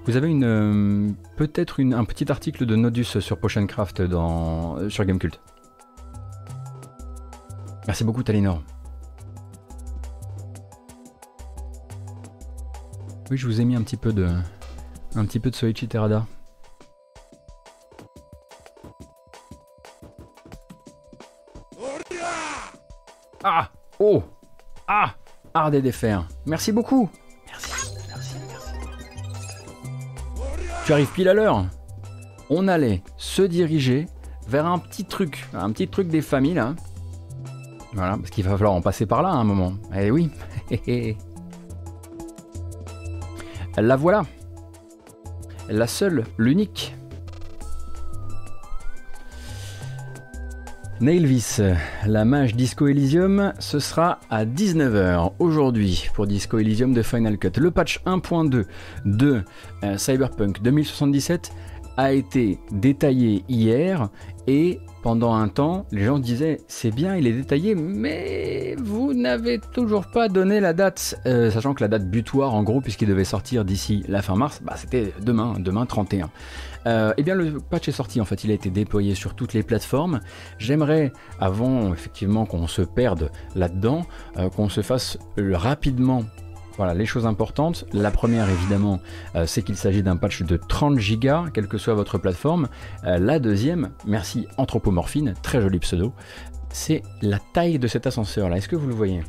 Vous 0.05 0.17
avez 0.17 0.29
une 0.29 0.45
euh, 0.45 1.09
peut-être 1.37 1.81
un 1.81 2.05
petit 2.05 2.31
article 2.31 2.67
de 2.67 2.77
Nodus 2.77 3.21
sur 3.21 3.39
Potion 3.39 3.67
Craft 3.67 4.03
dans, 4.03 4.89
sur 4.89 5.05
Gamecult. 5.05 5.41
Merci 7.87 8.05
beaucoup 8.05 8.23
Talinor. 8.23 8.63
Oui, 13.31 13.37
je 13.37 13.47
vous 13.47 13.61
ai 13.61 13.65
mis 13.65 13.77
un 13.77 13.83
petit 13.83 13.97
peu 13.97 14.13
de 14.13 14.29
un 15.15 15.25
petit 15.25 15.41
peu 15.41 15.51
de 15.51 15.57
Soichi 15.57 15.89
Terada. 15.89 16.27
Ah 23.45 23.69
Oh 23.99 24.23
Ah 24.87 25.15
Ard 25.55 25.75
et 25.75 25.83
défaire. 25.83 26.27
Merci 26.47 26.73
beaucoup 26.73 27.11
Merci, 27.47 27.95
merci, 28.09 28.37
merci. 28.49 28.75
Tu 30.87 30.93
arrives 30.93 31.13
pile 31.13 31.29
à 31.29 31.35
l'heure. 31.35 31.67
On 32.51 32.69
allait 32.69 33.03
se 33.17 33.43
diriger 33.43 34.07
vers 34.49 34.67
un 34.67 34.79
petit 34.79 35.05
truc, 35.05 35.49
un 35.55 35.71
petit 35.73 35.89
truc 35.89 36.09
des 36.09 36.23
familles 36.23 36.55
là. 36.55 36.75
Voilà, 37.95 38.17
parce 38.17 38.31
qu'il 38.31 38.45
va 38.45 38.53
falloir 38.53 38.73
en 38.73 38.81
passer 38.81 39.05
par 39.07 39.23
là 39.23 39.29
à 39.29 39.33
un 39.35 39.45
moment. 39.45 39.75
Eh 39.95 40.11
oui 40.11 40.31
La 43.79 43.97
voilà 43.97 44.25
La 45.71 45.87
seule, 45.87 46.25
l'unique 46.37 46.95
Nailvis, 51.01 51.61
la 52.07 52.25
mage 52.25 52.55
Disco 52.55 52.87
Elysium, 52.87 53.55
ce 53.59 53.81
sera 53.81 54.21
à 54.31 54.45
19h 54.45 55.33
aujourd'hui 55.41 56.09
pour 56.15 56.29
Disco 56.29 56.61
Elysium 56.61 56.93
de 56.93 57.03
Final 57.03 57.39
Cut. 57.39 57.59
Le 57.59 57.73
patch 57.73 58.01
1.2 58.07 58.67
de 59.05 59.43
euh, 59.83 59.99
Cyberpunk 59.99 60.63
2077 60.63 61.51
a 61.97 62.13
été 62.13 62.59
détaillé 62.71 63.45
hier 63.49 64.09
et 64.47 64.81
pendant 65.03 65.35
un 65.35 65.49
temps, 65.49 65.85
les 65.91 66.05
gens 66.05 66.19
disaient 66.19 66.61
c'est 66.69 66.93
bien, 66.93 67.17
il 67.17 67.27
est 67.27 67.33
détaillé, 67.33 67.75
mais 67.75 68.77
vous 68.79 69.15
n'avez 69.15 69.59
toujours 69.59 70.07
pas 70.07 70.29
donné 70.29 70.61
la 70.61 70.73
date, 70.73 71.21
euh, 71.27 71.51
sachant 71.51 71.75
que 71.75 71.83
la 71.83 71.89
date 71.89 72.09
butoir 72.09 72.55
en 72.55 72.63
gros, 72.63 72.81
puisqu'il 72.81 73.09
devait 73.09 73.25
sortir 73.25 73.65
d'ici 73.65 74.05
la 74.09 74.23
fin 74.23 74.37
mars, 74.37 74.61
bah, 74.63 74.75
c'était 74.77 75.13
demain, 75.21 75.55
demain 75.59 75.87
31. 75.87 76.31
Euh, 76.87 77.13
eh 77.17 77.23
bien, 77.23 77.35
le 77.35 77.59
patch 77.59 77.89
est 77.89 77.93
sorti. 77.93 78.21
En 78.21 78.25
fait, 78.25 78.45
il 78.45 78.51
a 78.51 78.55
été 78.55 78.71
déployé 78.71 79.15
sur 79.15 79.35
toutes 79.35 79.55
les 79.55 79.63
plateformes. 79.63 80.21
J'aimerais, 80.59 81.13
avant 81.41 81.93
effectivement 81.93 82.47
qu'on 82.47 82.67
se 82.67 82.83
perde 82.83 83.31
là-dedans, 83.55 84.03
euh, 84.37 84.51
qu'on 84.51 84.69
se 84.69 84.83
fasse 84.83 85.19
rapidement 85.37 86.25
voilà, 86.77 86.95
les 86.95 87.07
choses 87.07 87.27
importantes. 87.27 87.85
La 87.93 88.11
première, 88.11 88.49
évidemment, 88.49 89.01
euh, 89.35 89.47
c'est 89.47 89.63
qu'il 89.63 89.77
s'agit 89.77 90.03
d'un 90.03 90.17
patch 90.17 90.43
de 90.43 90.57
30 90.57 90.99
Go, 91.21 91.51
quelle 91.53 91.69
que 91.69 91.79
soit 91.79 91.95
votre 91.95 92.19
plateforme. 92.19 92.69
la 93.05 93.39
deuxième, 93.39 93.91
merci 94.07 94.47
Anthropomorphine, 94.57 95.35
très 95.43 95.61
joli 95.61 95.79
pseudo, 95.79 96.13
c'est 96.71 97.03
la 97.21 97.39
taille 97.39 97.79
de 97.79 97.87
cet 97.87 98.07
ascenseur-là. 98.07 98.57
Est-ce 98.57 98.69
que 98.69 98.77
vous 98.77 98.89
le 98.89 98.95
voyez? 98.95 99.23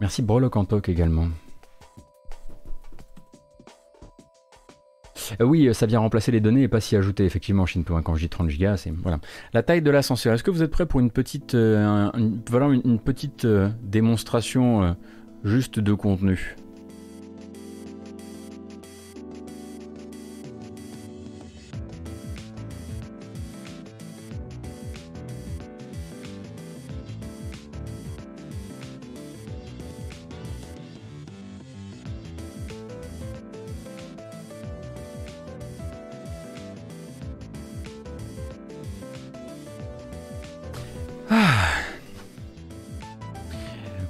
Merci 0.00 0.22
Brolocantok 0.22 0.88
également. 0.88 1.28
Euh, 5.40 5.44
oui, 5.44 5.68
euh, 5.68 5.72
ça 5.72 5.86
vient 5.86 6.00
remplacer 6.00 6.32
les 6.32 6.40
données 6.40 6.62
et 6.62 6.68
pas 6.68 6.80
s'y 6.80 6.96
ajouter, 6.96 7.24
effectivement, 7.24 7.66
Shinto. 7.66 7.94
Quand 8.02 8.14
je 8.14 8.22
dis 8.22 8.28
30 8.28 8.48
Go, 8.48 8.76
c'est. 8.76 8.92
Voilà. 9.02 9.18
La 9.52 9.62
taille 9.62 9.82
de 9.82 9.90
l'ascenseur. 9.90 10.34
Est-ce 10.34 10.42
que 10.42 10.50
vous 10.50 10.62
êtes 10.62 10.70
prêt 10.70 10.86
pour 10.86 11.00
une 11.00 11.10
petite, 11.10 11.54
euh, 11.54 12.10
voilà, 12.48 12.68
une, 12.68 12.98
petite 12.98 13.46
démonstration 13.82 14.96
juste 15.44 15.80
de 15.80 15.92
contenu? 15.94 16.56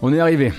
On 0.03 0.13
est 0.13 0.21
arrivé. 0.21 0.53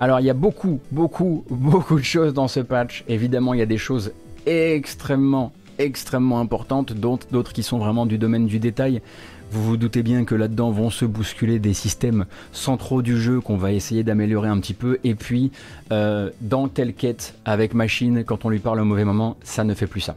Alors 0.00 0.20
il 0.20 0.26
y 0.26 0.30
a 0.30 0.34
beaucoup, 0.34 0.80
beaucoup, 0.90 1.44
beaucoup 1.48 1.96
de 1.96 2.04
choses 2.04 2.34
dans 2.34 2.48
ce 2.48 2.60
patch. 2.60 3.04
Évidemment, 3.08 3.54
il 3.54 3.60
y 3.60 3.62
a 3.62 3.66
des 3.66 3.78
choses 3.78 4.12
extrêmement, 4.46 5.52
extrêmement 5.78 6.40
importantes, 6.40 6.92
d'autres 6.92 7.52
qui 7.52 7.62
sont 7.62 7.78
vraiment 7.78 8.04
du 8.04 8.18
domaine 8.18 8.46
du 8.46 8.58
détail. 8.58 9.00
Vous 9.52 9.62
vous 9.62 9.76
doutez 9.76 10.02
bien 10.02 10.24
que 10.24 10.34
là-dedans 10.34 10.70
vont 10.70 10.90
se 10.90 11.04
bousculer 11.04 11.58
des 11.58 11.74
systèmes 11.74 12.24
centraux 12.52 13.02
du 13.02 13.18
jeu 13.18 13.40
qu'on 13.40 13.56
va 13.56 13.72
essayer 13.72 14.02
d'améliorer 14.02 14.48
un 14.48 14.58
petit 14.60 14.74
peu. 14.74 14.98
Et 15.04 15.14
puis, 15.14 15.52
euh, 15.92 16.30
dans 16.40 16.68
telle 16.68 16.94
quête 16.94 17.34
avec 17.44 17.74
machine, 17.74 18.24
quand 18.24 18.44
on 18.44 18.48
lui 18.48 18.60
parle 18.60 18.80
au 18.80 18.84
mauvais 18.84 19.04
moment, 19.04 19.36
ça 19.42 19.62
ne 19.64 19.74
fait 19.74 19.86
plus 19.86 20.00
ça. 20.00 20.16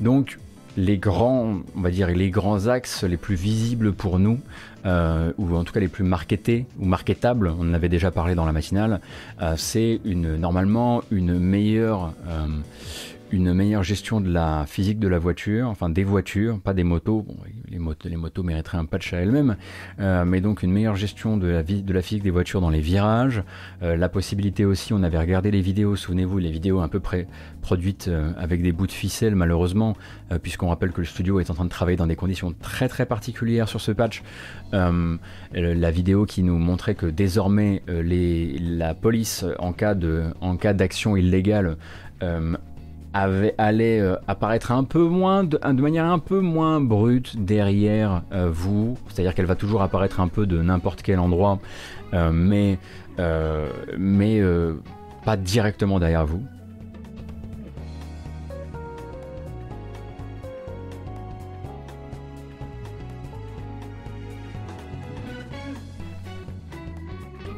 Donc, 0.00 0.38
les 0.78 0.96
grands, 0.96 1.58
on 1.76 1.80
va 1.80 1.90
dire, 1.90 2.06
les 2.06 2.30
grands 2.30 2.68
axes 2.68 3.02
les 3.02 3.16
plus 3.16 3.34
visibles 3.34 3.92
pour 3.92 4.20
nous, 4.20 4.38
euh, 4.86 5.32
ou 5.36 5.56
en 5.56 5.64
tout 5.64 5.72
cas 5.72 5.80
les 5.80 5.88
plus 5.88 6.04
marketés 6.04 6.66
ou 6.78 6.84
marketables, 6.84 7.52
on 7.58 7.68
en 7.68 7.74
avait 7.74 7.88
déjà 7.88 8.12
parlé 8.12 8.36
dans 8.36 8.46
la 8.46 8.52
matinale, 8.52 9.00
euh, 9.42 9.54
c'est 9.56 10.00
une, 10.04 10.36
normalement 10.36 11.02
une 11.10 11.36
meilleure, 11.40 12.12
une 13.30 13.52
meilleure 13.52 13.82
gestion 13.82 14.20
de 14.20 14.30
la 14.30 14.64
physique 14.66 14.98
de 14.98 15.08
la 15.08 15.18
voiture, 15.18 15.68
enfin 15.68 15.88
des 15.90 16.04
voitures, 16.04 16.60
pas 16.60 16.74
des 16.74 16.84
motos. 16.84 17.26
les, 17.70 17.78
motos 18.16 18.42
mériteraient 18.42 18.78
un 18.78 18.84
patch 18.84 19.12
à 19.12 19.18
elles-mêmes, 19.18 19.56
euh, 20.00 20.24
mais 20.24 20.40
donc 20.40 20.62
une 20.62 20.72
meilleure 20.72 20.96
gestion 20.96 21.36
de 21.36 21.46
la, 21.46 21.62
physique 22.02 22.22
des 22.22 22.30
voitures 22.30 22.60
dans 22.60 22.70
les 22.70 22.80
virages. 22.80 23.42
Euh, 23.82 23.96
la 23.96 24.08
possibilité 24.08 24.64
aussi, 24.64 24.92
on 24.92 25.02
avait 25.02 25.18
regardé 25.18 25.50
les 25.50 25.60
vidéos, 25.60 25.96
souvenez-vous, 25.96 26.38
les 26.38 26.50
vidéos 26.50 26.80
un 26.80 26.88
peu 26.88 27.00
près 27.00 27.26
produites 27.60 28.08
euh, 28.08 28.32
avec 28.38 28.62
des 28.62 28.72
bouts 28.72 28.86
de 28.86 28.92
ficelle, 28.92 29.34
malheureusement, 29.34 29.96
puisqu'on 30.42 30.68
rappelle 30.68 30.92
que 30.92 31.00
le 31.00 31.06
studio 31.06 31.40
est 31.40 31.50
en 31.50 31.54
train 31.54 31.64
de 31.64 31.70
travailler 31.70 31.96
dans 31.96 32.06
des 32.06 32.16
conditions 32.16 32.54
très 32.60 32.88
très 32.88 33.06
particulières 33.06 33.68
sur 33.68 33.80
ce 33.80 33.92
patch. 33.92 34.22
la 34.72 35.90
vidéo 35.90 36.26
qui 36.26 36.42
nous 36.42 36.58
montrait 36.58 36.94
que 36.94 37.06
désormais 37.06 37.82
la 37.86 38.94
police, 38.94 39.44
en 39.58 39.72
cas 39.72 39.94
d'action 39.94 41.16
illégale, 41.16 41.76
avait, 43.14 43.54
allait 43.58 44.00
euh, 44.00 44.16
apparaître 44.26 44.72
un 44.72 44.84
peu 44.84 45.02
moins, 45.02 45.44
de, 45.44 45.58
manière 45.82 46.04
un 46.04 46.18
peu 46.18 46.40
moins 46.40 46.80
brute 46.80 47.42
derrière 47.44 48.22
euh, 48.32 48.50
vous. 48.52 48.96
C'est-à-dire 49.08 49.34
qu'elle 49.34 49.46
va 49.46 49.56
toujours 49.56 49.82
apparaître 49.82 50.20
un 50.20 50.28
peu 50.28 50.46
de 50.46 50.60
n'importe 50.60 51.02
quel 51.02 51.18
endroit, 51.18 51.58
euh, 52.14 52.30
mais, 52.32 52.78
mais 53.98 54.42
pas 55.24 55.36
directement 55.36 55.98
derrière 55.98 56.26
vous. 56.26 56.42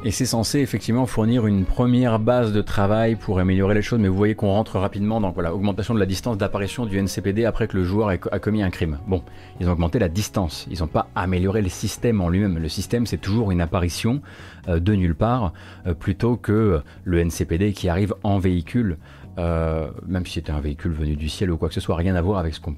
Et 0.03 0.09
c'est 0.09 0.25
censé 0.25 0.59
effectivement 0.61 1.05
fournir 1.05 1.45
une 1.45 1.63
première 1.63 2.17
base 2.17 2.51
de 2.51 2.61
travail 2.63 3.15
pour 3.15 3.37
améliorer 3.37 3.75
les 3.75 3.83
choses, 3.83 3.99
mais 3.99 4.07
vous 4.07 4.15
voyez 4.15 4.33
qu'on 4.33 4.49
rentre 4.49 4.79
rapidement 4.79 5.21
dans 5.21 5.29
voilà, 5.29 5.53
augmentation 5.53 5.93
de 5.93 5.99
la 5.99 6.07
distance 6.07 6.39
d'apparition 6.39 6.87
du 6.87 6.97
NCPD 6.97 7.45
après 7.45 7.67
que 7.67 7.77
le 7.77 7.83
joueur 7.83 8.09
a 8.09 8.39
commis 8.39 8.63
un 8.63 8.71
crime. 8.71 8.97
Bon, 9.05 9.21
ils 9.59 9.69
ont 9.69 9.73
augmenté 9.73 9.99
la 9.99 10.09
distance, 10.09 10.67
ils 10.71 10.79
n'ont 10.79 10.87
pas 10.87 11.07
amélioré 11.13 11.61
le 11.61 11.69
système 11.69 12.19
en 12.19 12.29
lui-même. 12.29 12.57
Le 12.57 12.67
système, 12.67 13.05
c'est 13.05 13.19
toujours 13.19 13.51
une 13.51 13.61
apparition 13.61 14.23
euh, 14.67 14.79
de 14.79 14.95
nulle 14.95 15.13
part, 15.13 15.53
euh, 15.85 15.93
plutôt 15.93 16.35
que 16.35 16.81
le 17.03 17.19
NCPD 17.19 17.73
qui 17.73 17.87
arrive 17.87 18.15
en 18.23 18.39
véhicule, 18.39 18.97
euh, 19.37 19.91
même 20.07 20.25
si 20.25 20.33
c'était 20.33 20.51
un 20.51 20.61
véhicule 20.61 20.93
venu 20.93 21.15
du 21.15 21.29
ciel 21.29 21.51
ou 21.51 21.57
quoi 21.57 21.67
que 21.67 21.75
ce 21.75 21.79
soit, 21.79 21.95
rien 21.95 22.15
à 22.15 22.21
voir 22.21 22.39
avec 22.39 22.55
ce 22.55 22.59
qu'on 22.59 22.75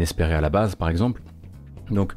espérait 0.00 0.34
à 0.34 0.40
la 0.40 0.50
base, 0.50 0.74
par 0.74 0.88
exemple. 0.88 1.22
Donc, 1.90 2.14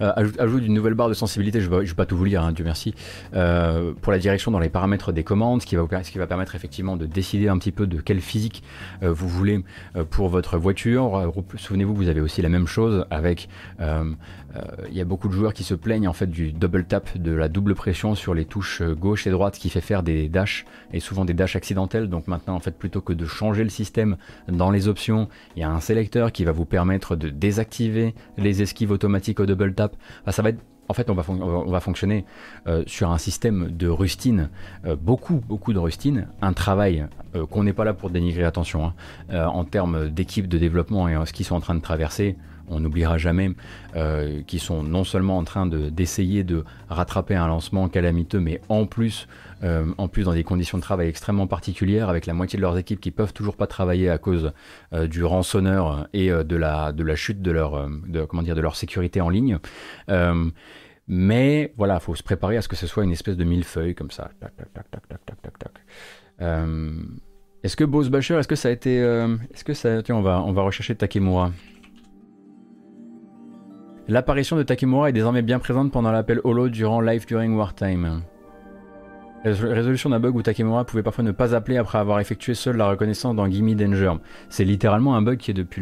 euh, 0.00 0.12
ajoute, 0.38 0.64
une 0.64 0.74
nouvelle 0.74 0.94
barre 0.94 1.08
de 1.08 1.14
sensibilité, 1.14 1.60
je 1.60 1.68
ne 1.70 1.80
vais, 1.80 1.94
pas 1.94 2.06
tout 2.06 2.16
vous 2.16 2.24
lire, 2.24 2.42
hein, 2.42 2.52
Dieu 2.52 2.64
merci, 2.64 2.94
euh, 3.34 3.92
pour 4.00 4.12
la 4.12 4.18
direction 4.18 4.50
dans 4.50 4.58
les 4.58 4.68
paramètres 4.68 5.12
des 5.12 5.24
commandes, 5.24 5.60
ce 5.62 5.66
qui, 5.66 5.76
va, 5.76 6.26
permettre 6.26 6.54
effectivement 6.54 6.96
de 6.96 7.06
décider 7.06 7.48
un 7.48 7.58
petit 7.58 7.72
peu 7.72 7.86
de 7.86 8.00
quelle 8.00 8.20
physique 8.20 8.62
euh, 9.02 9.12
vous 9.12 9.28
voulez 9.28 9.64
pour 10.10 10.28
votre 10.28 10.58
voiture. 10.58 11.32
Souvenez-vous, 11.56 11.94
vous 11.94 12.08
avez 12.08 12.20
aussi 12.20 12.42
la 12.42 12.48
même 12.48 12.66
chose 12.66 13.04
avec 13.10 13.48
il 14.88 14.96
y 14.96 15.00
a 15.00 15.04
beaucoup 15.04 15.28
de 15.28 15.32
joueurs 15.32 15.54
qui 15.54 15.62
se 15.62 15.74
plaignent 15.74 16.08
en 16.08 16.12
fait 16.12 16.26
du 16.26 16.52
double 16.52 16.84
tap, 16.84 17.16
de 17.16 17.32
la 17.32 17.48
double 17.48 17.74
pression 17.74 18.14
sur 18.14 18.34
les 18.34 18.44
touches 18.44 18.82
gauche 18.82 19.26
et 19.26 19.30
droite 19.30 19.56
qui 19.56 19.70
fait 19.70 19.80
faire 19.80 20.02
des 20.02 20.28
dashs 20.28 20.64
et 20.92 20.98
souvent 20.98 21.24
des 21.24 21.34
dashs 21.34 21.54
accidentels. 21.54 22.08
Donc 22.08 22.26
maintenant 22.26 22.56
en 22.56 22.60
fait 22.60 22.76
plutôt 22.76 23.00
que 23.00 23.12
de 23.12 23.26
changer 23.26 23.62
le 23.62 23.70
système 23.70 24.16
dans 24.48 24.70
les 24.70 24.88
options, 24.88 25.28
il 25.56 25.60
y 25.60 25.62
a 25.62 25.70
un 25.70 25.80
sélecteur 25.80 26.32
qui 26.32 26.44
va 26.44 26.52
vous 26.52 26.64
permettre 26.64 27.14
de 27.14 27.28
désactiver 27.28 28.14
les 28.38 28.62
esquives 28.62 28.90
automatiques 28.90 29.38
au 29.38 29.46
double 29.46 29.74
tap 29.74 29.94
ça 30.28 30.42
va 30.42 30.50
être 30.50 30.60
en 30.88 30.92
fait, 30.92 31.08
on 31.08 31.14
va, 31.14 31.22
on 31.28 31.70
va 31.70 31.78
fonctionner 31.78 32.24
euh, 32.66 32.82
sur 32.88 33.12
un 33.12 33.18
système 33.18 33.70
de 33.70 33.86
rustine, 33.86 34.50
euh, 34.84 34.96
beaucoup, 34.96 35.36
beaucoup 35.36 35.72
de 35.72 35.78
rustine, 35.78 36.26
un 36.42 36.52
travail 36.52 37.06
euh, 37.36 37.46
qu'on 37.46 37.62
n'est 37.62 37.72
pas 37.72 37.84
là 37.84 37.94
pour 37.94 38.10
dénigrer, 38.10 38.42
attention, 38.42 38.92
hein, 39.30 39.46
en 39.46 39.64
termes 39.64 40.08
d'équipe 40.08 40.48
de 40.48 40.58
développement 40.58 41.08
et 41.08 41.14
ce 41.26 41.32
qu'ils 41.32 41.46
sont 41.46 41.54
en 41.54 41.60
train 41.60 41.76
de 41.76 41.80
traverser 41.80 42.36
on 42.70 42.80
n'oubliera 42.80 43.18
jamais, 43.18 43.50
euh, 43.96 44.42
qui 44.46 44.58
sont 44.58 44.82
non 44.82 45.04
seulement 45.04 45.36
en 45.36 45.44
train 45.44 45.66
d'essayer 45.66 46.44
de, 46.44 46.64
rattraper 46.88 47.34
un 47.34 47.46
lancement 47.46 47.88
calamiteux, 47.88 48.40
mais 48.40 48.60
en 48.68 48.86
plus, 48.86 49.28
euh, 49.62 49.86
en 49.98 50.08
plus 50.08 50.24
dans 50.24 50.32
des 50.32 50.44
conditions 50.44 50.78
de 50.78 50.82
travail 50.82 51.08
extrêmement 51.08 51.46
particulières, 51.46 52.08
avec 52.08 52.26
la 52.26 52.34
moitié 52.34 52.56
de 52.56 52.62
leurs 52.62 52.78
équipes 52.78 53.00
qui 53.00 53.10
peuvent 53.10 53.32
toujours 53.32 53.56
pas 53.56 53.66
travailler 53.66 54.08
à 54.08 54.18
cause 54.18 54.52
euh, 54.92 55.06
du 55.06 55.22
rançonneur 55.24 56.08
et 56.12 56.30
de, 56.30 56.56
la, 56.56 56.92
de 56.92 57.04
la 57.04 57.16
chute 57.16 57.42
de 57.42 57.50
leur, 57.50 57.88
dire, 58.42 58.54
de 58.54 58.60
leur 58.60 58.76
sécurité 58.76 59.20
en 59.20 59.28
ligne. 59.28 59.58
mais 61.08 61.72
voilà, 61.76 61.94
il 61.94 62.00
faut 62.00 62.14
se 62.14 62.22
préparer 62.22 62.56
à 62.56 62.62
ce 62.62 62.68
que 62.68 62.76
ce 62.76 62.86
soit 62.86 63.04
une 63.04 63.12
espèce 63.12 63.36
de 63.36 63.44
millefeuille 63.44 63.94
comme 63.94 64.10
ça. 64.10 64.30
est-ce 67.62 67.76
que 67.76 67.84
Bose 67.84 68.10
Basher, 68.10 68.34
est-ce 68.34 68.48
que 68.48 68.56
ça 68.56 68.68
a 68.68 68.72
été, 68.72 68.96
est-ce 68.96 69.64
que 69.64 69.74
ça, 69.74 70.02
tiens, 70.02 70.16
on 70.16 70.52
va 70.52 70.62
rechercher 70.62 70.94
Takemura. 70.94 71.52
L'apparition 74.10 74.56
de 74.56 74.64
Takemura 74.64 75.08
est 75.08 75.12
désormais 75.12 75.40
bien 75.40 75.60
présente 75.60 75.92
pendant 75.92 76.10
l'appel 76.10 76.40
Holo 76.42 76.68
durant 76.68 77.00
Life 77.00 77.26
During 77.26 77.54
Wartime. 77.54 78.22
Résolution 79.44 80.10
d'un 80.10 80.18
bug 80.18 80.34
où 80.34 80.42
Takemura 80.42 80.84
pouvait 80.84 81.04
parfois 81.04 81.22
ne 81.22 81.30
pas 81.30 81.54
appeler 81.54 81.76
après 81.76 81.98
avoir 81.98 82.18
effectué 82.18 82.54
seul 82.54 82.76
la 82.76 82.88
reconnaissance 82.88 83.36
dans 83.36 83.48
Gimme 83.48 83.76
Danger. 83.76 84.14
C'est 84.48 84.64
littéralement 84.64 85.14
un 85.14 85.22
bug 85.22 85.38
qui 85.38 85.52
est 85.52 85.54
depuis 85.54 85.80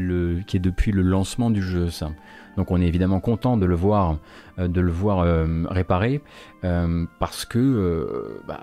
le, 0.92 1.02
lancement 1.02 1.48
du 1.48 1.62
jeu, 1.62 1.88
ça. 1.88 2.10
Donc 2.58 2.70
on 2.70 2.82
est 2.82 2.86
évidemment 2.86 3.20
content 3.20 3.56
de 3.56 3.64
le 3.64 3.74
voir, 3.74 4.18
euh, 4.58 4.68
de 4.68 4.82
le 4.82 4.92
voir 4.92 5.20
euh, 5.20 5.64
réparé 5.70 6.20
euh, 6.64 7.06
parce 7.20 7.46
que 7.46 8.42
bah, 8.46 8.60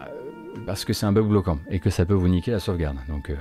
parce 0.67 0.85
que 0.85 0.93
c'est 0.93 1.07
un 1.07 1.11
bug 1.11 1.27
bloquant 1.27 1.57
et 1.71 1.79
que 1.79 1.89
ça 1.89 2.05
peut 2.05 2.13
vous 2.13 2.27
niquer 2.27 2.51
la 2.51 2.59
sauvegarde. 2.59 2.97
Donc 3.09 3.31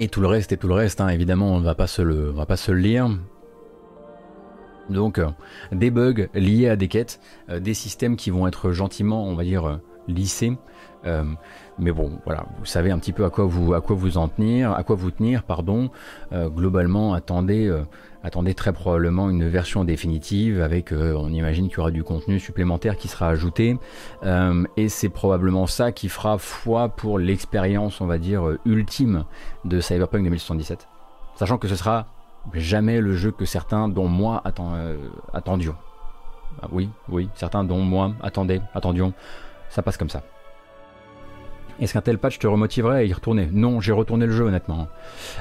Et 0.00 0.08
tout 0.08 0.20
le 0.20 0.28
reste 0.28 0.52
et 0.52 0.56
tout 0.56 0.68
le 0.68 0.74
reste, 0.74 1.00
hein, 1.00 1.08
évidemment, 1.08 1.54
on 1.54 1.60
ne 1.60 1.64
va 1.64 1.74
pas 1.74 1.88
se 1.88 2.02
le, 2.02 2.30
va 2.30 2.46
pas 2.46 2.56
se 2.56 2.70
le 2.70 2.78
lire. 2.78 3.10
Donc, 4.88 5.18
euh, 5.18 5.28
des 5.72 5.90
bugs 5.90 6.28
liés 6.34 6.68
à 6.68 6.76
des 6.76 6.88
quêtes, 6.88 7.20
euh, 7.50 7.60
des 7.60 7.74
systèmes 7.74 8.16
qui 8.16 8.30
vont 8.30 8.46
être 8.46 8.70
gentiment, 8.70 9.26
on 9.26 9.34
va 9.34 9.42
dire, 9.42 9.80
euh, 10.08 10.12
lissés. 10.12 10.56
mais 11.78 11.92
bon, 11.92 12.18
voilà, 12.24 12.46
vous 12.58 12.66
savez 12.66 12.90
un 12.90 12.98
petit 12.98 13.12
peu 13.12 13.24
à 13.24 13.30
quoi 13.30 13.44
vous, 13.44 13.74
à 13.74 13.80
quoi 13.80 13.96
vous 13.96 14.18
en 14.18 14.28
tenir, 14.28 14.72
à 14.72 14.82
quoi 14.82 14.96
vous 14.96 15.10
tenir, 15.10 15.44
pardon. 15.44 15.90
globalement, 16.32 17.14
attendez 17.14 17.70
attendez 18.22 18.54
très 18.54 18.72
probablement 18.72 19.30
une 19.30 19.48
version 19.48 19.84
définitive 19.84 20.60
avec, 20.60 20.92
euh, 20.92 21.14
on 21.16 21.30
imagine 21.30 21.68
qu'il 21.68 21.78
y 21.78 21.80
aura 21.80 21.90
du 21.90 22.04
contenu 22.04 22.38
supplémentaire 22.38 22.96
qui 22.96 23.08
sera 23.08 23.28
ajouté. 23.28 23.78
Euh, 24.24 24.64
et 24.76 24.88
c'est 24.88 25.08
probablement 25.08 25.66
ça 25.66 25.92
qui 25.92 26.08
fera 26.08 26.38
foi 26.38 26.88
pour 26.88 27.18
l'expérience, 27.18 28.00
on 28.00 28.06
va 28.06 28.18
dire, 28.18 28.46
euh, 28.46 28.58
ultime 28.64 29.24
de 29.64 29.80
Cyberpunk 29.80 30.24
2077. 30.24 30.88
Sachant 31.36 31.58
que 31.58 31.68
ce 31.68 31.76
sera 31.76 32.06
jamais 32.54 33.00
le 33.00 33.14
jeu 33.14 33.30
que 33.30 33.44
certains, 33.44 33.88
dont 33.88 34.08
moi, 34.08 34.42
attendions. 35.32 35.76
Ah 36.62 36.68
oui, 36.72 36.88
oui, 37.08 37.28
certains, 37.34 37.62
dont 37.62 37.80
moi, 37.80 38.14
attendaient, 38.22 38.60
attendions. 38.74 39.12
Ça 39.70 39.82
passe 39.82 39.96
comme 39.96 40.10
ça. 40.10 40.22
Est-ce 41.80 41.92
qu'un 41.92 42.00
tel 42.00 42.18
patch 42.18 42.38
te 42.38 42.46
remotiverait 42.46 42.96
à 42.98 43.04
y 43.04 43.12
retourner? 43.12 43.48
Non, 43.52 43.80
j'ai 43.80 43.92
retourné 43.92 44.26
le 44.26 44.32
jeu 44.32 44.44
honnêtement. 44.44 44.88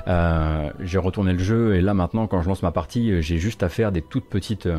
Euh, 0.07 0.69
j'ai 0.79 0.99
retourné 0.99 1.33
le 1.33 1.39
jeu 1.39 1.75
et 1.75 1.81
là 1.81 1.93
maintenant 1.95 2.27
quand 2.27 2.41
je 2.41 2.47
lance 2.47 2.61
ma 2.61 2.71
partie, 2.71 3.11
euh, 3.11 3.21
j'ai 3.21 3.37
juste 3.37 3.63
à 3.63 3.69
faire 3.69 3.91
des 3.91 4.03
toutes 4.03 4.29
petites, 4.29 4.69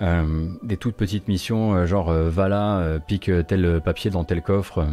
euh, 0.00 0.46
des 0.62 0.76
toutes 0.76 0.96
petites 0.96 1.26
missions 1.26 1.86
genre 1.86 2.12
voilà, 2.12 2.98
pique 3.06 3.30
tel 3.48 3.80
papier 3.82 4.10
dans 4.10 4.24
tel 4.24 4.42
coffre. 4.42 4.86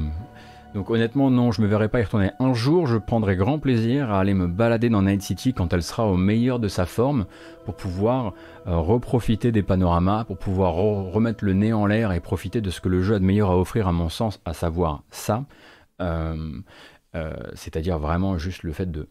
Donc 0.73 0.89
honnêtement 0.89 1.29
non, 1.29 1.51
je 1.51 1.61
me 1.61 1.67
verrai 1.67 1.89
pas 1.89 1.99
y 1.99 2.03
retourner. 2.03 2.31
Un 2.39 2.53
jour, 2.53 2.87
je 2.87 2.97
prendrai 2.97 3.35
grand 3.35 3.59
plaisir 3.59 4.11
à 4.11 4.19
aller 4.19 4.33
me 4.33 4.47
balader 4.47 4.89
dans 4.89 5.01
Night 5.01 5.21
City 5.21 5.53
quand 5.53 5.73
elle 5.73 5.83
sera 5.83 6.07
au 6.07 6.15
meilleur 6.15 6.59
de 6.59 6.67
sa 6.67 6.85
forme 6.85 7.25
pour 7.65 7.75
pouvoir 7.75 8.33
reprofiter 8.65 9.51
des 9.51 9.63
panoramas, 9.63 10.23
pour 10.23 10.37
pouvoir 10.37 10.73
remettre 10.73 11.43
le 11.43 11.53
nez 11.53 11.73
en 11.73 11.85
l'air 11.85 12.13
et 12.13 12.21
profiter 12.21 12.61
de 12.61 12.69
ce 12.69 12.79
que 12.79 12.87
le 12.87 13.01
jeu 13.01 13.15
a 13.15 13.19
de 13.19 13.25
meilleur 13.25 13.51
à 13.51 13.57
offrir 13.57 13.87
à 13.87 13.91
mon 13.91 14.07
sens, 14.07 14.39
à 14.45 14.53
savoir 14.53 15.03
ça. 15.09 15.43
Euh, 17.13 17.33
c'est-à-dire 17.55 17.99
vraiment 17.99 18.37
juste 18.37 18.63
le 18.63 18.71
fait 18.71 18.89
de 18.89 19.07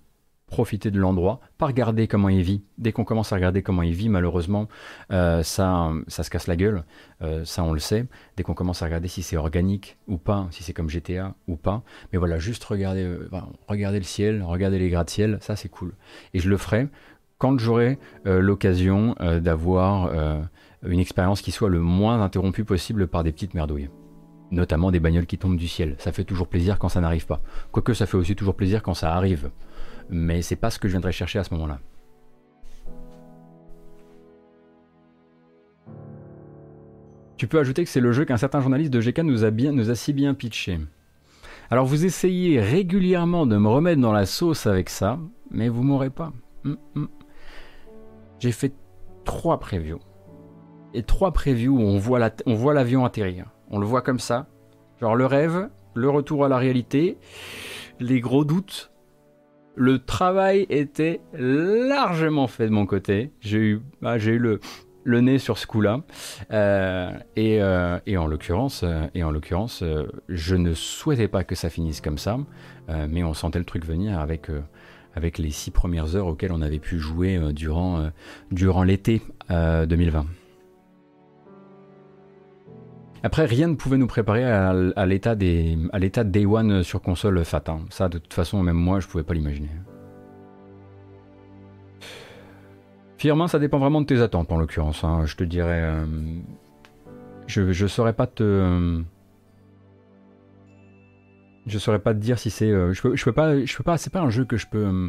profiter 0.50 0.90
de 0.90 0.98
l'endroit, 0.98 1.40
pas 1.56 1.66
regarder 1.66 2.06
comment 2.06 2.28
il 2.28 2.42
vit. 2.42 2.62
Dès 2.76 2.92
qu'on 2.92 3.04
commence 3.04 3.32
à 3.32 3.36
regarder 3.36 3.62
comment 3.62 3.82
il 3.82 3.94
vit, 3.94 4.10
malheureusement, 4.10 4.68
euh, 5.12 5.42
ça, 5.42 5.90
ça 6.08 6.22
se 6.22 6.28
casse 6.28 6.46
la 6.46 6.56
gueule, 6.56 6.84
euh, 7.22 7.44
ça 7.46 7.64
on 7.64 7.72
le 7.72 7.78
sait. 7.78 8.04
Dès 8.36 8.42
qu'on 8.42 8.52
commence 8.52 8.82
à 8.82 8.84
regarder 8.84 9.08
si 9.08 9.22
c'est 9.22 9.36
organique 9.36 9.96
ou 10.08 10.18
pas, 10.18 10.48
si 10.50 10.62
c'est 10.62 10.74
comme 10.74 10.90
GTA 10.90 11.34
ou 11.48 11.56
pas. 11.56 11.82
Mais 12.12 12.18
voilà, 12.18 12.38
juste 12.38 12.62
regarder, 12.64 13.04
euh, 13.04 13.30
regarder 13.68 13.98
le 13.98 14.04
ciel, 14.04 14.42
regarder 14.42 14.78
les 14.78 14.90
gratte-ciel, 14.90 15.38
ça 15.40 15.56
c'est 15.56 15.70
cool. 15.70 15.94
Et 16.34 16.40
je 16.40 16.50
le 16.50 16.58
ferai 16.58 16.88
quand 17.38 17.58
j'aurai 17.58 17.98
l'occasion 18.26 19.16
d'avoir 19.40 20.12
une 20.82 21.00
expérience 21.00 21.40
qui 21.40 21.52
soit 21.52 21.70
le 21.70 21.80
moins 21.80 22.20
interrompue 22.20 22.64
possible 22.64 23.06
par 23.06 23.24
des 23.24 23.32
petites 23.32 23.54
merdouilles 23.54 23.88
notamment 24.50 24.90
des 24.90 25.00
bagnoles 25.00 25.26
qui 25.26 25.38
tombent 25.38 25.56
du 25.56 25.68
ciel. 25.68 25.94
Ça 25.98 26.12
fait 26.12 26.24
toujours 26.24 26.48
plaisir 26.48 26.78
quand 26.78 26.88
ça 26.88 27.00
n'arrive 27.00 27.26
pas. 27.26 27.40
Quoique 27.72 27.94
ça 27.94 28.06
fait 28.06 28.16
aussi 28.16 28.34
toujours 28.34 28.54
plaisir 28.54 28.82
quand 28.82 28.94
ça 28.94 29.14
arrive 29.14 29.50
mais 30.10 30.42
c'est 30.42 30.56
pas 30.56 30.70
ce 30.70 30.78
que 30.78 30.88
je 30.88 30.92
viendrais 30.92 31.12
chercher 31.12 31.38
à 31.38 31.44
ce 31.44 31.54
moment-là. 31.54 31.78
Tu 37.36 37.46
peux 37.46 37.58
ajouter 37.58 37.84
que 37.84 37.90
c'est 37.90 38.00
le 38.00 38.12
jeu 38.12 38.26
qu'un 38.26 38.36
certain 38.36 38.60
journaliste 38.60 38.92
de 38.92 39.00
GK 39.00 39.20
nous 39.20 39.44
a, 39.44 39.50
bien, 39.50 39.72
si 39.94 40.12
bien 40.12 40.34
pitché. 40.34 40.78
Alors 41.70 41.86
vous 41.86 42.04
essayez 42.04 42.60
régulièrement 42.60 43.46
de 43.46 43.56
me 43.56 43.68
remettre 43.68 44.00
dans 44.00 44.12
la 44.12 44.26
sauce 44.26 44.66
avec 44.66 44.90
ça, 44.90 45.18
mais 45.50 45.68
vous 45.68 45.82
m'aurez 45.82 46.10
pas. 46.10 46.32
Hum, 46.66 46.76
hum. 46.96 47.08
J'ai 48.40 48.52
fait 48.52 48.74
trois 49.24 49.58
previews. 49.58 50.00
Et 50.92 51.02
trois 51.02 51.32
previews 51.32 51.78
où 51.78 51.82
on 51.82 51.98
voit 51.98 52.74
l'avion 52.74 53.04
atterrir. 53.04 53.46
On 53.70 53.78
le 53.78 53.86
voit 53.86 54.02
comme 54.02 54.18
ça. 54.18 54.48
Genre 55.00 55.14
le 55.14 55.24
rêve, 55.24 55.70
le 55.94 56.10
retour 56.10 56.44
à 56.44 56.48
la 56.48 56.58
réalité, 56.58 57.16
les 58.00 58.20
gros 58.20 58.44
doutes 58.44 58.89
le 59.76 59.98
travail 59.98 60.66
était 60.68 61.20
largement 61.32 62.46
fait 62.46 62.66
de 62.66 62.72
mon 62.72 62.86
côté. 62.86 63.30
J'ai 63.40 63.58
eu, 63.58 63.82
ah, 64.02 64.18
j'ai 64.18 64.32
eu 64.32 64.38
le, 64.38 64.60
le 65.04 65.20
nez 65.20 65.38
sur 65.38 65.58
ce 65.58 65.66
coup-là. 65.66 66.00
Euh, 66.52 67.10
et, 67.36 67.62
euh, 67.62 67.98
et, 68.06 68.16
en 68.16 68.26
l'occurrence, 68.26 68.82
euh, 68.84 69.06
et 69.14 69.24
en 69.24 69.30
l'occurrence, 69.30 69.84
je 70.28 70.56
ne 70.56 70.74
souhaitais 70.74 71.28
pas 71.28 71.44
que 71.44 71.54
ça 71.54 71.70
finisse 71.70 72.00
comme 72.00 72.18
ça, 72.18 72.38
mais 73.08 73.22
on 73.22 73.34
sentait 73.34 73.60
le 73.60 73.64
truc 73.64 73.86
venir 73.86 74.18
avec 74.18 74.48
avec 75.14 75.38
les 75.38 75.50
six 75.50 75.70
premières 75.70 76.16
heures 76.16 76.26
auxquelles 76.26 76.52
on 76.52 76.62
avait 76.62 76.78
pu 76.78 76.98
jouer 76.98 77.38
durant 77.52 78.10
durant 78.50 78.82
l'été 78.82 79.22
2020. 79.48 80.26
Après, 83.22 83.44
rien 83.44 83.68
ne 83.68 83.74
pouvait 83.74 83.98
nous 83.98 84.06
préparer 84.06 84.44
à, 84.44 85.06
l'état 85.06 85.34
des, 85.34 85.76
à 85.92 86.24
Day 86.24 86.46
One 86.46 86.82
sur 86.82 87.02
console 87.02 87.44
FAT. 87.44 87.64
Hein. 87.68 87.80
Ça, 87.90 88.08
de 88.08 88.18
toute 88.18 88.32
façon, 88.32 88.62
même 88.62 88.76
moi, 88.76 89.00
je 89.00 89.06
pouvais 89.06 89.24
pas 89.24 89.34
l'imaginer. 89.34 89.68
Firmin, 93.18 93.48
ça 93.48 93.58
dépend 93.58 93.78
vraiment 93.78 94.00
de 94.00 94.06
tes 94.06 94.22
attentes, 94.22 94.50
en 94.50 94.56
l'occurrence. 94.56 95.04
Hein. 95.04 95.26
Je 95.26 95.36
te 95.36 95.44
dirais, 95.44 95.82
euh, 95.82 96.06
je, 97.46 97.60
ne 97.62 97.88
saurais 97.88 98.14
pas 98.14 98.26
te, 98.26 99.02
je 101.66 101.78
saurais 101.78 101.98
pas 101.98 102.14
te 102.14 102.18
dire 102.18 102.38
si 102.38 102.50
c'est, 102.50 102.70
euh, 102.70 102.92
je 102.92 103.02
peux, 103.02 103.16
je 103.16 103.24
peux 103.24 103.32
pas, 103.32 103.62
je 103.64 103.76
peux 103.76 103.84
pas. 103.84 103.98
C'est 103.98 104.12
pas 104.12 104.20
un 104.20 104.30
jeu 104.30 104.44
que 104.44 104.56
je 104.56 104.66
peux 104.66 104.86
euh, 104.86 105.08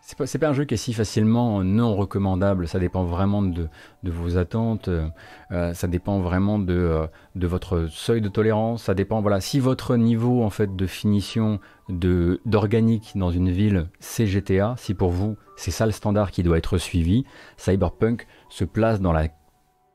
c'est 0.00 0.16
pas, 0.16 0.24
pas 0.46 0.48
un 0.48 0.52
jeu 0.52 0.64
qui 0.64 0.74
est 0.74 0.78
si 0.78 0.92
facilement 0.92 1.62
non 1.62 1.94
recommandable. 1.94 2.66
Ça 2.66 2.78
dépend 2.78 3.04
vraiment 3.04 3.42
de, 3.42 3.68
vos 4.02 4.36
attentes. 4.38 4.88
Euh, 4.88 5.74
ça 5.74 5.86
dépend 5.86 6.20
vraiment 6.20 6.58
de, 6.58 6.74
euh, 6.74 7.06
de, 7.34 7.46
votre 7.46 7.86
seuil 7.90 8.20
de 8.20 8.28
tolérance. 8.28 8.84
Ça 8.84 8.94
dépend, 8.94 9.20
voilà, 9.20 9.40
si 9.40 9.60
votre 9.60 9.96
niveau 9.96 10.42
en 10.42 10.50
fait 10.50 10.74
de 10.74 10.86
finition 10.86 11.60
de 11.88 12.40
d'organique 12.44 13.12
dans 13.16 13.30
une 13.30 13.50
ville 13.50 13.88
c'est 13.98 14.26
GTA, 14.26 14.74
si 14.78 14.94
pour 14.94 15.10
vous 15.10 15.36
c'est 15.56 15.72
ça 15.72 15.86
le 15.86 15.92
standard 15.92 16.30
qui 16.30 16.42
doit 16.42 16.58
être 16.58 16.78
suivi, 16.78 17.24
Cyberpunk 17.56 18.26
se 18.48 18.64
place 18.64 19.00
dans 19.00 19.12
la 19.12 19.28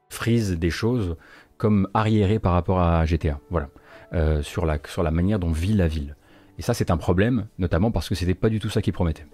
frise 0.09 0.57
des 0.57 0.69
choses 0.69 1.15
comme 1.57 1.87
arriéré 1.93 2.39
par 2.39 2.53
rapport 2.53 2.79
à 2.79 3.05
GTA. 3.05 3.39
Voilà, 3.49 3.69
euh, 4.13 4.41
sur 4.43 4.65
la 4.65 4.77
sur 4.87 5.03
la 5.03 5.11
manière 5.11 5.39
dont 5.39 5.51
vit 5.51 5.73
la 5.73 5.87
ville. 5.87 6.15
Et 6.57 6.61
ça 6.61 6.73
c'est 6.73 6.91
un 6.91 6.97
problème, 6.97 7.47
notamment 7.57 7.91
parce 7.91 8.07
que 8.07 8.15
c'était 8.15 8.35
pas 8.35 8.49
du 8.49 8.59
tout 8.59 8.69
ça 8.69 8.81
qui 8.81 8.91
promettait. 8.91 9.25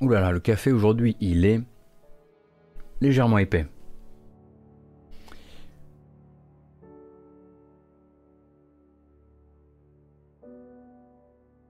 Ouh 0.00 0.08
là 0.08 0.20
là, 0.20 0.30
le 0.30 0.40
café 0.40 0.72
aujourd'hui, 0.72 1.16
il 1.20 1.46
est 1.46 1.60
légèrement 3.00 3.38
épais. 3.38 3.66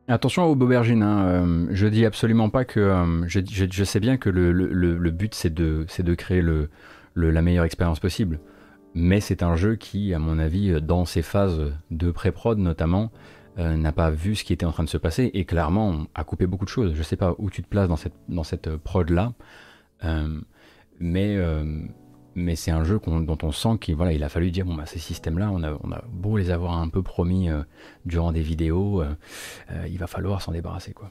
Attention 0.09 0.45
aux 0.45 0.53
aubergines, 0.53 1.03
hein. 1.03 1.27
Euh, 1.27 1.67
je 1.71 1.87
dis 1.89 2.07
absolument 2.07 2.49
pas 2.49 2.65
que. 2.65 2.79
Euh, 2.79 3.27
je, 3.27 3.85
sais 3.85 3.99
bien 3.99 4.17
que 4.17 4.31
le, 4.31 5.11
but 5.11 5.35
c'est 5.35 5.53
de, 5.53 5.85
de, 5.99 6.15
créer 6.15 6.43
la 7.17 7.43
meilleure 7.43 7.65
expérience 7.65 7.99
possible. 7.99 8.39
Mais 8.95 9.21
c'est 9.21 9.43
un 9.43 9.57
jeu 9.57 9.75
qui, 9.75 10.15
à 10.15 10.19
mon 10.19 10.39
avis, 10.39 10.81
dans 10.81 11.05
ses 11.05 11.23
phases 11.23 11.61
de 11.91 12.11
pré-prod 12.13 12.59
notamment, 12.59 13.11
euh, 13.59 13.77
n'a 13.77 13.93
pas 13.93 14.11
vu 14.11 14.35
ce 14.35 14.45
qui 14.45 14.53
était 14.53 14.67
en 14.67 14.73
train 14.73 14.85
de 14.85 14.89
se 14.89 14.99
passer 14.99 15.31
et 15.33 15.47
clairement 15.47 16.07
a 16.15 16.25
coupé 16.25 16.47
beaucoup 16.47 16.67
de 16.67 16.71
choses. 16.71 16.93
Je 16.93 16.99
ne 16.99 17.03
sais 17.03 17.17
pas 17.17 17.35
où 17.39 17.49
tu 17.49 17.63
te 17.63 17.69
places 17.69 17.89
dans 17.89 17.97
cette, 17.97 18.15
dans 18.29 18.45
cette 18.45 18.67
euh, 18.67 18.77
prod 18.77 19.09
là, 19.09 19.33
euh, 20.05 20.41
mais, 21.01 21.39
mais 22.35 22.57
c'est 22.57 22.71
un 22.71 22.85
jeu 22.85 23.01
dont 23.07 23.39
on 23.43 23.53
sent 23.53 23.79
qu'il 23.81 23.97
voilà, 23.97 24.13
il 24.13 24.23
a 24.25 24.29
fallu 24.29 24.51
dire 24.51 24.65
bon 24.65 24.75
bah 24.75 24.87
ces 24.87 24.99
systèmes 24.99 25.39
là, 25.39 25.51
on 25.53 25.63
a, 25.63 25.79
on 25.83 25.93
a 25.93 26.03
beau 26.11 26.39
les 26.39 26.51
avoir 26.51 26.79
un 26.79 26.89
peu 26.89 27.03
promis 27.03 27.49
durant 28.07 28.33
des 28.33 28.41
vidéos, 28.41 29.05
il 29.87 29.99
va 29.99 30.07
falloir 30.07 30.41
s'en 30.41 30.53
débarrasser 30.53 30.93
quoi. 30.93 31.11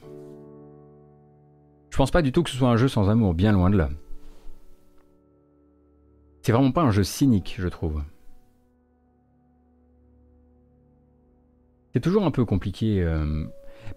Je 1.90 1.96
pense 1.96 2.10
pas 2.10 2.22
du 2.22 2.32
tout 2.32 2.42
que 2.42 2.50
ce 2.50 2.56
soit 2.56 2.68
un 2.68 2.76
jeu 2.76 2.88
sans 2.88 3.08
amour, 3.08 3.32
bien 3.32 3.52
loin 3.52 3.70
de 3.70 3.76
là. 3.76 3.90
C'est 6.42 6.50
vraiment 6.50 6.72
pas 6.72 6.82
un 6.82 6.90
jeu 6.90 7.04
cynique, 7.04 7.56
je 7.58 7.68
trouve. 7.68 8.02
C'est 11.96 12.00
toujours 12.00 12.26
un 12.26 12.30
peu 12.30 12.44
compliqué. 12.44 13.02
Euh... 13.02 13.46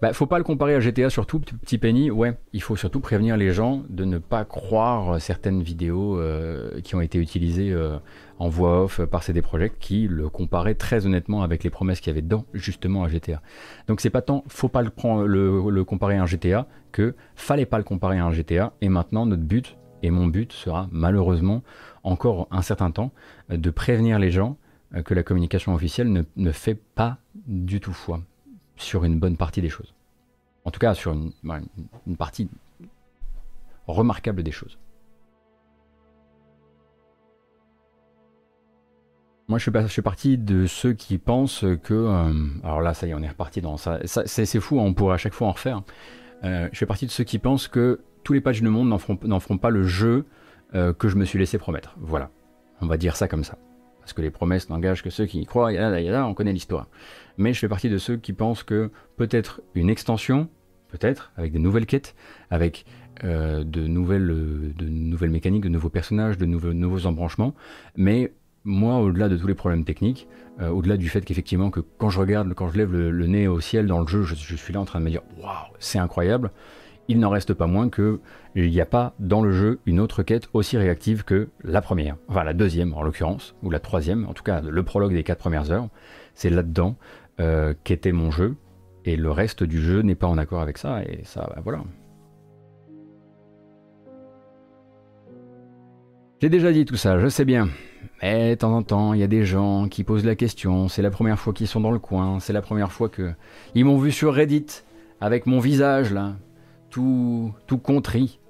Bah, 0.00 0.14
faut 0.14 0.24
pas 0.24 0.38
le 0.38 0.44
comparer 0.44 0.74
à 0.74 0.80
GTA 0.80 1.10
surtout, 1.10 1.38
petit 1.38 1.76
Penny. 1.76 2.10
Ouais, 2.10 2.32
il 2.54 2.62
faut 2.62 2.74
surtout 2.74 3.00
prévenir 3.00 3.36
les 3.36 3.52
gens 3.52 3.82
de 3.90 4.06
ne 4.06 4.16
pas 4.16 4.46
croire 4.46 5.20
certaines 5.20 5.62
vidéos 5.62 6.18
euh, 6.18 6.80
qui 6.80 6.94
ont 6.94 7.02
été 7.02 7.18
utilisées 7.18 7.72
euh, 7.72 7.98
en 8.38 8.48
voix 8.48 8.84
off 8.84 9.04
par 9.04 9.22
CD 9.22 9.42
Projekt 9.42 9.76
qui 9.78 10.08
le 10.08 10.30
comparaient 10.30 10.76
très 10.76 11.04
honnêtement 11.04 11.42
avec 11.42 11.62
les 11.62 11.68
promesses 11.68 12.00
qu'il 12.00 12.08
y 12.08 12.12
avait 12.12 12.22
dedans, 12.22 12.46
justement 12.54 13.04
à 13.04 13.08
GTA. 13.08 13.42
Donc 13.86 14.00
c'est 14.00 14.08
pas 14.08 14.22
tant, 14.22 14.44
faut 14.48 14.68
pas 14.68 14.80
le, 14.80 14.88
prendre, 14.88 15.26
le, 15.26 15.84
comparer 15.84 16.16
à 16.16 16.22
un 16.22 16.26
GTA 16.26 16.68
que 16.92 17.14
fallait 17.34 17.66
pas 17.66 17.76
le 17.76 17.84
comparer 17.84 18.18
à 18.18 18.24
un 18.24 18.32
GTA. 18.32 18.72
Et 18.80 18.88
maintenant 18.88 19.26
notre 19.26 19.42
but 19.42 19.76
et 20.02 20.10
mon 20.10 20.26
but 20.26 20.54
sera 20.54 20.88
malheureusement 20.90 21.62
encore 22.02 22.48
un 22.50 22.62
certain 22.62 22.92
temps 22.92 23.12
de 23.50 23.68
prévenir 23.68 24.18
les 24.18 24.30
gens 24.30 24.56
que 25.04 25.14
la 25.14 25.22
communication 25.22 25.74
officielle 25.74 26.24
ne, 26.36 26.52
fait 26.52 26.74
pas 26.74 27.18
du 27.46 27.80
tout 27.80 27.92
foi 27.92 28.22
sur 28.76 29.04
une 29.04 29.18
bonne 29.18 29.36
partie 29.36 29.62
des 29.62 29.68
choses. 29.68 29.94
En 30.64 30.70
tout 30.70 30.80
cas, 30.80 30.94
sur 30.94 31.12
une, 31.12 31.32
partie 32.18 32.48
remarquable 33.86 34.42
des 34.42 34.50
choses. 34.50 34.78
Moi, 39.48 39.58
je 39.58 39.88
suis, 39.88 40.02
parti 40.02 40.38
de 40.38 40.66
ceux 40.66 40.92
qui 40.92 41.18
pensent 41.18 41.64
que. 41.82 41.94
Euh, 41.94 42.32
alors 42.62 42.80
là, 42.80 42.94
ça 42.94 43.06
y 43.06 43.10
est, 43.10 43.14
on 43.14 43.22
est 43.22 43.28
reparti 43.28 43.60
dans 43.60 43.76
ça. 43.76 43.98
c'est 44.04 44.60
fou, 44.60 44.80
hein, 44.80 44.84
on 44.84 44.94
pourrait 44.94 45.14
à 45.14 45.18
chaque 45.18 45.34
fois 45.34 45.48
en 45.48 45.52
refaire. 45.52 45.82
Euh, 46.44 46.68
je 46.72 46.78
fais 46.78 46.86
partie 46.86 47.06
de 47.06 47.10
ceux 47.10 47.24
qui 47.24 47.38
pensent 47.38 47.66
que 47.66 48.00
tous 48.22 48.32
les 48.32 48.40
pages 48.40 48.62
du 48.62 48.68
monde 48.68 48.88
n'en 48.88 48.98
feront, 49.40 49.58
pas 49.58 49.70
le 49.70 49.82
jeu 49.82 50.26
que 50.72 51.08
je 51.08 51.16
me 51.16 51.24
suis 51.24 51.38
laissé 51.38 51.58
promettre. 51.58 51.96
Voilà. 51.98 52.30
On 52.80 52.86
va 52.86 52.96
dire 52.96 53.16
ça 53.16 53.26
comme 53.26 53.42
ça 53.42 53.58
que 54.12 54.22
les 54.22 54.30
promesses 54.30 54.68
n'engagent 54.68 55.02
que 55.02 55.10
ceux 55.10 55.26
qui 55.26 55.40
y 55.40 55.46
croient, 55.46 55.72
yada, 55.72 56.00
yada, 56.00 56.26
on 56.26 56.34
connaît 56.34 56.52
l'histoire. 56.52 56.88
Mais 57.38 57.52
je 57.52 57.58
fais 57.58 57.68
partie 57.68 57.88
de 57.88 57.98
ceux 57.98 58.16
qui 58.16 58.32
pensent 58.32 58.62
que 58.62 58.90
peut-être 59.16 59.62
une 59.74 59.90
extension, 59.90 60.48
peut-être, 60.88 61.32
avec 61.36 61.52
des 61.52 61.58
nouvelles 61.58 61.86
quêtes, 61.86 62.14
avec 62.50 62.84
euh, 63.24 63.64
de, 63.64 63.86
nouvelles, 63.86 64.26
de 64.76 64.86
nouvelles 64.86 65.30
mécaniques, 65.30 65.62
de 65.62 65.68
nouveaux 65.68 65.90
personnages, 65.90 66.38
de 66.38 66.46
nouveaux, 66.46 66.72
nouveaux 66.72 67.06
embranchements, 67.06 67.54
mais 67.96 68.32
moi, 68.64 68.98
au-delà 68.98 69.28
de 69.28 69.36
tous 69.36 69.46
les 69.46 69.54
problèmes 69.54 69.84
techniques, 69.84 70.28
euh, 70.60 70.68
au-delà 70.68 70.96
du 70.96 71.08
fait 71.08 71.24
qu'effectivement, 71.24 71.70
que 71.70 71.80
quand 71.80 72.10
je 72.10 72.20
regarde, 72.20 72.52
quand 72.54 72.68
je 72.68 72.76
lève 72.76 72.92
le, 72.92 73.26
nez 73.26 73.48
au 73.48 73.60
ciel 73.60 73.86
dans 73.86 74.00
le 74.00 74.06
jeu, 74.06 74.22
je, 74.22 74.34
je 74.34 74.56
suis 74.56 74.72
là 74.72 74.80
en 74.80 74.84
train 74.84 75.00
de 75.00 75.04
me 75.04 75.10
dire, 75.10 75.22
waouh, 75.38 75.72
c'est 75.78 75.98
incroyable, 75.98 76.50
il 77.10 77.18
n'en 77.18 77.28
reste 77.28 77.54
pas 77.54 77.66
moins 77.66 77.88
que 77.88 78.20
il 78.54 78.70
n'y 78.70 78.80
a 78.80 78.86
pas 78.86 79.14
dans 79.18 79.42
le 79.42 79.50
jeu 79.50 79.80
une 79.84 79.98
autre 79.98 80.22
quête 80.22 80.48
aussi 80.52 80.76
réactive 80.76 81.24
que 81.24 81.48
la 81.64 81.82
première, 81.82 82.16
enfin 82.28 82.44
la 82.44 82.54
deuxième 82.54 82.94
en 82.94 83.02
l'occurrence, 83.02 83.56
ou 83.64 83.70
la 83.70 83.80
troisième, 83.80 84.26
en 84.26 84.32
tout 84.32 84.44
cas 84.44 84.60
le 84.60 84.82
prologue 84.84 85.12
des 85.12 85.24
quatre 85.24 85.40
premières 85.40 85.72
heures, 85.72 85.88
c'est 86.34 86.50
là-dedans 86.50 86.96
euh, 87.40 87.74
qu'était 87.82 88.12
mon 88.12 88.30
jeu, 88.30 88.54
et 89.04 89.16
le 89.16 89.30
reste 89.32 89.64
du 89.64 89.82
jeu 89.82 90.02
n'est 90.02 90.14
pas 90.14 90.28
en 90.28 90.38
accord 90.38 90.60
avec 90.60 90.78
ça, 90.78 91.02
et 91.02 91.22
ça, 91.24 91.50
bah, 91.52 91.60
voilà. 91.64 91.82
J'ai 96.40 96.48
déjà 96.48 96.70
dit 96.70 96.84
tout 96.84 96.96
ça, 96.96 97.18
je 97.18 97.26
sais 97.26 97.44
bien. 97.44 97.68
Mais 98.22 98.50
de 98.50 98.54
temps 98.54 98.74
en 98.74 98.82
temps, 98.82 99.14
il 99.14 99.20
y 99.20 99.24
a 99.24 99.26
des 99.26 99.44
gens 99.44 99.88
qui 99.88 100.04
posent 100.04 100.24
la 100.24 100.36
question, 100.36 100.86
c'est 100.86 101.02
la 101.02 101.10
première 101.10 101.40
fois 101.40 101.52
qu'ils 101.52 101.66
sont 101.66 101.80
dans 101.80 101.90
le 101.90 101.98
coin, 101.98 102.38
c'est 102.38 102.52
la 102.52 102.62
première 102.62 102.92
fois 102.92 103.08
que 103.08 103.32
ils 103.74 103.84
m'ont 103.84 103.98
vu 103.98 104.12
sur 104.12 104.32
Reddit 104.32 104.84
avec 105.20 105.46
mon 105.46 105.58
visage 105.58 106.12
là, 106.12 106.36
tout 106.90 107.54
contrit. 107.82 108.40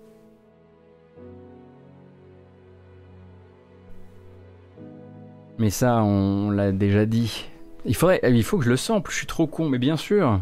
Mais 5.58 5.68
ça, 5.68 6.02
on 6.02 6.50
l'a 6.50 6.72
déjà 6.72 7.04
dit. 7.04 7.46
Il 7.84 7.94
faudrait, 7.94 8.20
il 8.24 8.42
faut 8.42 8.56
que 8.56 8.64
je 8.64 8.70
le 8.70 8.78
sample, 8.78 9.10
je 9.10 9.16
suis 9.16 9.26
trop 9.26 9.46
con, 9.46 9.68
mais 9.68 9.78
bien 9.78 9.98
sûr. 9.98 10.40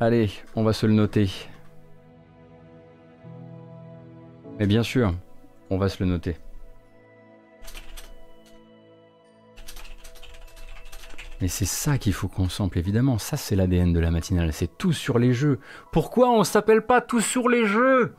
Allez, 0.00 0.30
on 0.56 0.62
va 0.62 0.72
se 0.72 0.86
le 0.86 0.94
noter. 0.94 1.30
Mais 4.58 4.66
bien 4.66 4.82
sûr, 4.82 5.14
on 5.68 5.76
va 5.76 5.90
se 5.90 6.02
le 6.02 6.08
noter. 6.08 6.36
Mais 11.40 11.48
c'est 11.48 11.64
ça 11.66 11.98
qu'il 11.98 12.12
faut 12.12 12.28
qu'on 12.28 12.48
sample, 12.48 12.78
évidemment. 12.78 13.18
Ça, 13.18 13.36
c'est 13.36 13.54
l'ADN 13.54 13.92
de 13.92 14.00
la 14.00 14.10
matinale. 14.10 14.52
C'est 14.52 14.76
tout 14.78 14.92
sur 14.92 15.18
les 15.18 15.32
jeux. 15.32 15.60
Pourquoi 15.92 16.30
on 16.30 16.42
s'appelle 16.44 16.82
pas 16.82 17.00
tout 17.00 17.20
sur 17.20 17.48
les 17.48 17.64
jeux? 17.66 18.14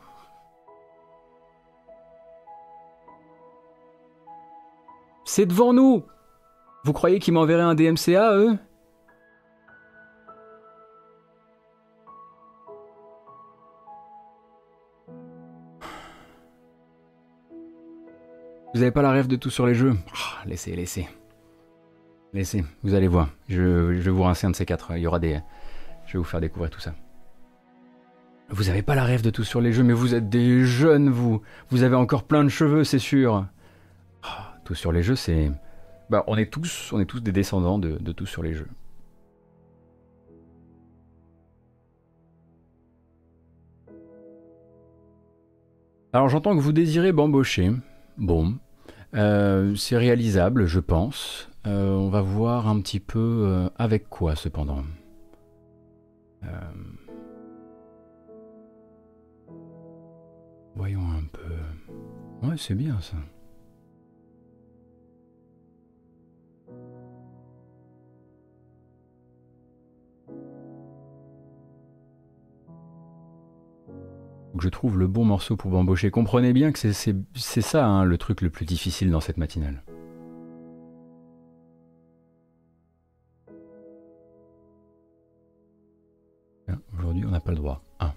C'est 5.24 5.46
devant 5.46 5.72
nous 5.72 6.02
Vous 6.84 6.92
croyez 6.92 7.18
qu'ils 7.18 7.34
m'enverraient 7.34 7.62
un 7.62 7.74
DMCA, 7.74 8.36
eux? 8.36 8.58
Vous 18.74 18.82
avez 18.82 18.90
pas 18.92 19.02
la 19.02 19.10
rêve 19.10 19.26
de 19.26 19.36
tout 19.36 19.50
sur 19.50 19.66
les 19.66 19.74
jeux? 19.74 19.94
Ah, 20.14 20.42
Laissez, 20.46 20.74
laissez. 20.74 21.08
Laissez, 22.32 22.64
vous 22.84 22.94
allez 22.94 23.08
voir. 23.08 23.28
Je, 23.48 23.60
vais 23.60 24.10
vous 24.10 24.22
rincer 24.22 24.46
un 24.46 24.50
de 24.50 24.56
ces 24.56 24.64
quatre. 24.64 24.92
Il 24.96 25.02
y 25.02 25.06
aura 25.06 25.18
des. 25.18 25.40
Je 26.06 26.12
vais 26.12 26.18
vous 26.18 26.24
faire 26.24 26.40
découvrir 26.40 26.70
tout 26.70 26.80
ça. 26.80 26.94
Vous 28.50 28.68
avez 28.68 28.82
pas 28.82 28.94
la 28.94 29.04
rêve 29.04 29.22
de 29.22 29.30
tout 29.30 29.44
sur 29.44 29.60
les 29.60 29.72
jeux, 29.72 29.82
mais 29.82 29.92
vous 29.92 30.14
êtes 30.14 30.28
des 30.28 30.64
jeunes, 30.64 31.08
vous. 31.08 31.42
Vous 31.70 31.82
avez 31.82 31.96
encore 31.96 32.24
plein 32.24 32.44
de 32.44 32.48
cheveux, 32.48 32.84
c'est 32.84 32.98
sûr. 33.00 33.46
Ah, 34.22 34.54
tout 34.64 34.74
sur 34.74 34.92
les 34.92 35.02
jeux, 35.02 35.16
c'est. 35.16 35.50
Bah, 36.08 36.24
on 36.28 36.36
est 36.36 36.52
tous, 36.52 36.92
on 36.92 37.00
est 37.00 37.04
tous 37.04 37.20
des 37.20 37.32
descendants 37.32 37.78
de, 37.78 38.12
tout 38.12 38.26
sur 38.26 38.42
les 38.42 38.54
jeux. 38.54 38.68
Alors 46.12 46.28
j'entends 46.28 46.56
que 46.56 46.60
vous 46.60 46.72
désirez 46.72 47.12
bambocher. 47.12 47.70
Bon, 48.18 48.56
euh, 49.14 49.76
c'est 49.76 49.96
réalisable, 49.96 50.66
je 50.66 50.80
pense. 50.80 51.49
Euh, 51.66 51.94
on 51.94 52.08
va 52.08 52.22
voir 52.22 52.68
un 52.68 52.80
petit 52.80 53.00
peu 53.00 53.44
euh, 53.46 53.68
avec 53.76 54.08
quoi 54.08 54.34
cependant. 54.34 54.84
Voyons 60.74 61.10
un 61.10 61.24
peu. 61.30 62.46
Ouais, 62.46 62.56
c'est 62.56 62.74
bien 62.74 62.98
ça. 63.00 63.16
je 74.62 74.68
trouve 74.68 74.98
le 74.98 75.06
bon 75.06 75.24
morceau 75.24 75.56
pour 75.56 75.70
bambocher. 75.70 76.10
Comprenez 76.10 76.52
bien 76.52 76.72
que 76.72 76.78
c'est 76.78 77.60
ça 77.60 77.86
hein, 77.86 78.04
le 78.04 78.18
truc 78.18 78.40
le 78.40 78.50
plus 78.50 78.66
difficile 78.66 79.10
dans 79.10 79.20
cette 79.20 79.38
matinale. 79.38 79.82
Aujourd'hui, 87.10 87.26
on 87.26 87.32
n'a 87.32 87.40
pas 87.40 87.50
le 87.50 87.56
droit. 87.56 87.82
Ah, 87.98 88.14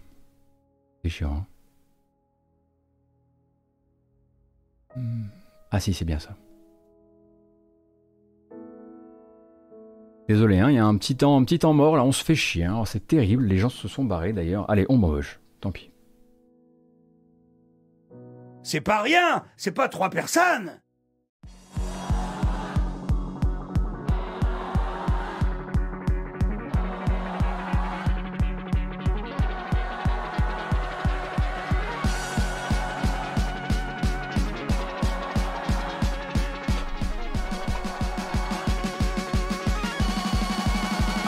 c'est 1.01 1.09
chiant. 1.09 1.47
Hein. 4.95 4.99
Hmm. 4.99 5.25
Ah 5.71 5.79
si, 5.79 5.95
c'est 5.95 6.05
bien 6.05 6.19
ça. 6.19 6.37
Désolé, 10.29 10.59
hein, 10.59 10.69
il 10.69 10.75
y 10.75 10.77
a 10.77 10.85
un 10.85 10.95
petit 10.95 11.17
temps, 11.17 11.35
un 11.35 11.43
petit 11.43 11.57
temps 11.57 11.73
mort, 11.73 11.97
là 11.97 12.03
on 12.03 12.11
se 12.11 12.23
fait 12.23 12.35
chier, 12.35 12.65
hein. 12.65 12.77
oh, 12.79 12.85
c'est 12.85 13.07
terrible, 13.07 13.45
les 13.45 13.57
gens 13.57 13.69
se 13.69 13.87
sont 13.87 14.05
barrés 14.05 14.31
d'ailleurs. 14.31 14.69
Allez, 14.69 14.85
on 14.89 14.99
bamboche, 14.99 15.39
tant 15.59 15.71
pis. 15.71 15.91
C'est 18.61 18.81
pas 18.81 19.01
rien, 19.01 19.43
c'est 19.57 19.73
pas 19.73 19.89
trois 19.89 20.11
personnes. 20.11 20.82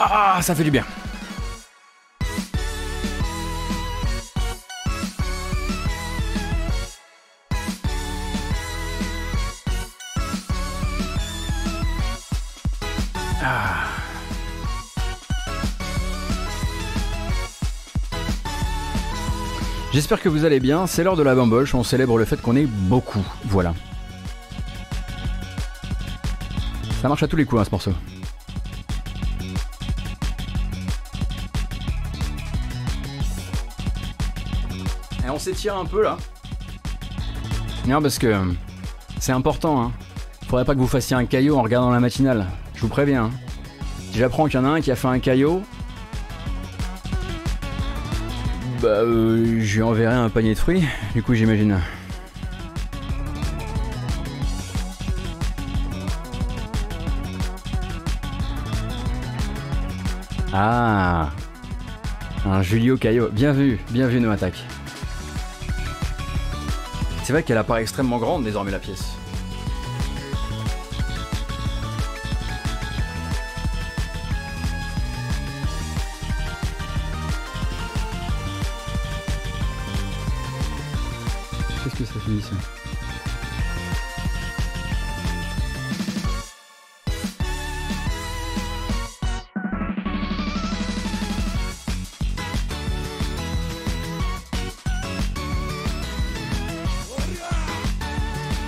Ah, 0.08 0.38
ça 0.40 0.54
fait 0.54 0.62
du 0.62 0.70
bien. 0.70 0.84
J'espère 19.92 20.20
que 20.20 20.28
vous 20.28 20.44
allez 20.44 20.60
bien, 20.60 20.86
c'est 20.86 21.02
l'heure 21.02 21.16
de 21.16 21.22
la 21.22 21.34
bamboche, 21.34 21.74
on 21.74 21.82
célèbre 21.82 22.18
le 22.18 22.26
fait 22.26 22.40
qu'on 22.40 22.54
est 22.54 22.66
beaucoup, 22.66 23.26
voilà. 23.46 23.74
Ça 27.00 27.08
marche 27.08 27.22
à 27.22 27.28
tous 27.28 27.36
les 27.36 27.46
coups 27.46 27.62
hein, 27.62 27.64
ce 27.64 27.70
morceau. 27.70 27.92
S'étire 35.46 35.76
un 35.76 35.84
peu 35.84 36.02
là. 36.02 36.16
Non 37.86 38.02
parce 38.02 38.18
que 38.18 38.34
c'est 39.20 39.30
important 39.30 39.80
hein. 39.80 39.92
Faudrait 40.48 40.64
pas 40.64 40.74
que 40.74 40.80
vous 40.80 40.88
fassiez 40.88 41.14
un 41.14 41.24
caillot 41.24 41.56
en 41.56 41.62
regardant 41.62 41.90
la 41.90 42.00
matinale. 42.00 42.46
Je 42.74 42.80
vous 42.80 42.88
préviens. 42.88 43.26
Hein. 43.26 43.30
Si 44.10 44.18
j'apprends 44.18 44.46
qu'il 44.46 44.58
y 44.58 44.62
en 44.62 44.64
a 44.64 44.68
un 44.68 44.80
qui 44.80 44.90
a 44.90 44.96
fait 44.96 45.06
un 45.06 45.20
caillot, 45.20 45.62
Bah, 48.82 48.88
euh, 48.88 49.60
je 49.60 49.76
lui 49.76 49.82
enverrai 49.82 50.14
un 50.14 50.28
panier 50.28 50.54
de 50.54 50.58
fruits, 50.58 50.84
du 51.14 51.22
coup, 51.22 51.34
j'imagine. 51.34 51.78
Ah 60.52 61.30
Un 62.44 62.62
Julio 62.62 62.96
Caillot. 62.96 63.28
Bien 63.30 63.52
vu, 63.52 63.78
bien 63.90 64.06
vu, 64.06 64.20
nos 64.20 64.30
attaques. 64.30 64.64
C'est 67.26 67.32
vrai 67.32 67.42
qu'elle 67.42 67.58
apparaît 67.58 67.82
extrêmement 67.82 68.18
grande 68.18 68.44
désormais 68.44 68.70
la 68.70 68.78
pièce. 68.78 69.15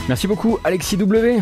Merci 0.08 0.26
beaucoup 0.26 0.58
Alexis 0.64 0.96
W. 0.96 1.40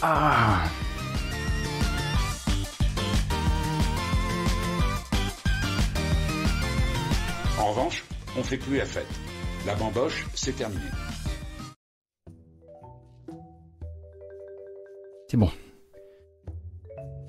Ah. 0.00 0.62
En 7.58 7.70
revanche, 7.70 8.04
on 8.36 8.44
fait 8.44 8.58
plus 8.58 8.76
la 8.76 8.86
fête. 8.86 9.06
La 9.66 9.74
bamboche, 9.74 10.26
c'est 10.34 10.52
terminé. 10.52 10.82
C'est 15.28 15.36
bon. 15.36 15.50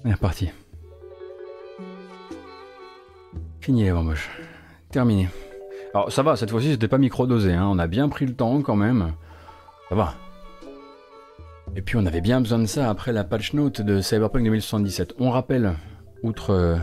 On 0.03 0.09
est 0.09 0.13
reparti. 0.13 0.51
Fini 3.65 3.81
les 3.81 3.91
bamboches. 3.91 4.29
Terminé. 4.91 5.27
Alors 5.95 6.11
ça 6.11 6.21
va, 6.21 6.35
cette 6.35 6.51
fois-ci 6.51 6.73
c'était 6.73 6.87
pas 6.87 6.99
microdosé, 6.99 7.51
hein. 7.51 7.65
on 7.67 7.79
a 7.79 7.87
bien 7.87 8.09
pris 8.09 8.27
le 8.27 8.35
temps 8.35 8.61
quand 8.61 8.75
même. 8.75 9.13
Ça 9.89 9.95
va. 9.95 10.13
Et 11.75 11.81
puis 11.81 11.97
on 11.97 12.05
avait 12.05 12.21
bien 12.21 12.41
besoin 12.41 12.59
de 12.59 12.67
ça 12.67 12.87
après 12.91 13.11
la 13.11 13.23
patch 13.23 13.53
note 13.53 13.81
de 13.81 14.01
Cyberpunk 14.01 14.43
2077. 14.43 15.15
On 15.17 15.31
rappelle, 15.31 15.73
outre, 16.21 16.51
euh, 16.51 16.77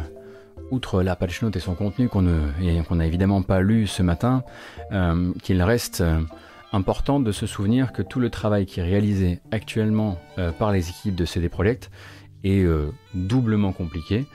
outre 0.72 1.04
la 1.04 1.14
patch 1.14 1.40
note 1.42 1.54
et 1.54 1.60
son 1.60 1.76
contenu 1.76 2.08
qu'on 2.08 2.22
n'a 2.22 3.06
évidemment 3.06 3.42
pas 3.42 3.60
lu 3.60 3.86
ce 3.86 4.02
matin, 4.02 4.42
euh, 4.90 5.32
qu'il 5.40 5.62
reste 5.62 6.00
euh, 6.00 6.18
important 6.72 7.20
de 7.20 7.30
se 7.30 7.46
souvenir 7.46 7.92
que 7.92 8.02
tout 8.02 8.18
le 8.18 8.28
travail 8.28 8.66
qui 8.66 8.80
est 8.80 8.82
réalisé 8.82 9.38
actuellement 9.52 10.18
par 10.58 10.72
les 10.72 10.88
équipes 10.88 11.14
de 11.14 11.26
CD 11.26 11.48
Projekt 11.48 11.92
est 12.44 12.66
doublement 13.14 13.72
compliqué, 13.72 14.26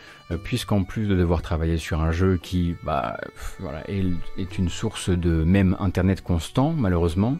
puisqu'en 0.43 0.83
plus 0.83 1.07
de 1.07 1.15
devoir 1.15 1.41
travailler 1.41 1.77
sur 1.77 2.01
un 2.01 2.11
jeu 2.11 2.39
qui 2.41 2.75
bah, 2.83 3.17
voilà, 3.59 3.83
est, 3.89 4.57
une 4.57 4.69
source 4.69 5.09
de 5.09 5.43
même 5.43 5.75
Internet 5.79 6.21
constant, 6.21 6.71
malheureusement, 6.71 7.37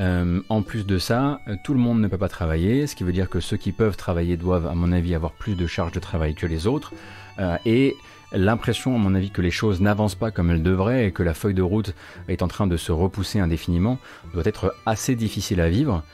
euh, 0.00 0.40
en 0.48 0.62
plus 0.62 0.86
de 0.86 0.98
ça, 0.98 1.40
euh, 1.48 1.56
tout 1.64 1.74
le 1.74 1.80
monde 1.80 2.00
ne 2.00 2.06
peut 2.06 2.18
pas 2.18 2.28
travailler, 2.28 2.86
ce 2.86 2.94
qui 2.94 3.02
veut 3.02 3.12
dire 3.12 3.28
que 3.28 3.40
ceux 3.40 3.56
qui 3.56 3.72
peuvent 3.72 3.96
travailler 3.96 4.36
doivent, 4.36 4.66
à 4.66 4.74
mon 4.74 4.92
avis, 4.92 5.14
avoir 5.14 5.32
plus 5.32 5.56
de 5.56 5.66
charges 5.66 5.92
de 5.92 5.98
travail 5.98 6.34
que 6.34 6.46
les 6.46 6.66
autres. 6.66 6.92
Euh, 7.40 7.56
et 7.64 7.96
l'impression, 8.32 8.94
à 8.94 8.98
mon 8.98 9.14
avis, 9.14 9.30
que 9.30 9.42
les 9.42 9.50
choses 9.50 9.80
n'avancent 9.80 10.14
pas 10.14 10.30
comme 10.30 10.50
elles 10.50 10.62
devraient 10.62 11.06
et 11.06 11.12
que 11.12 11.24
la 11.24 11.34
feuille 11.34 11.54
de 11.54 11.62
route 11.62 11.94
est 12.28 12.42
en 12.42 12.48
train 12.48 12.68
de 12.68 12.76
se 12.76 12.92
repousser 12.92 13.40
indéfiniment 13.40 13.98
doit 14.34 14.44
être 14.44 14.74
assez 14.86 15.16
difficile 15.16 15.60
à 15.60 15.68
vivre. 15.68 16.04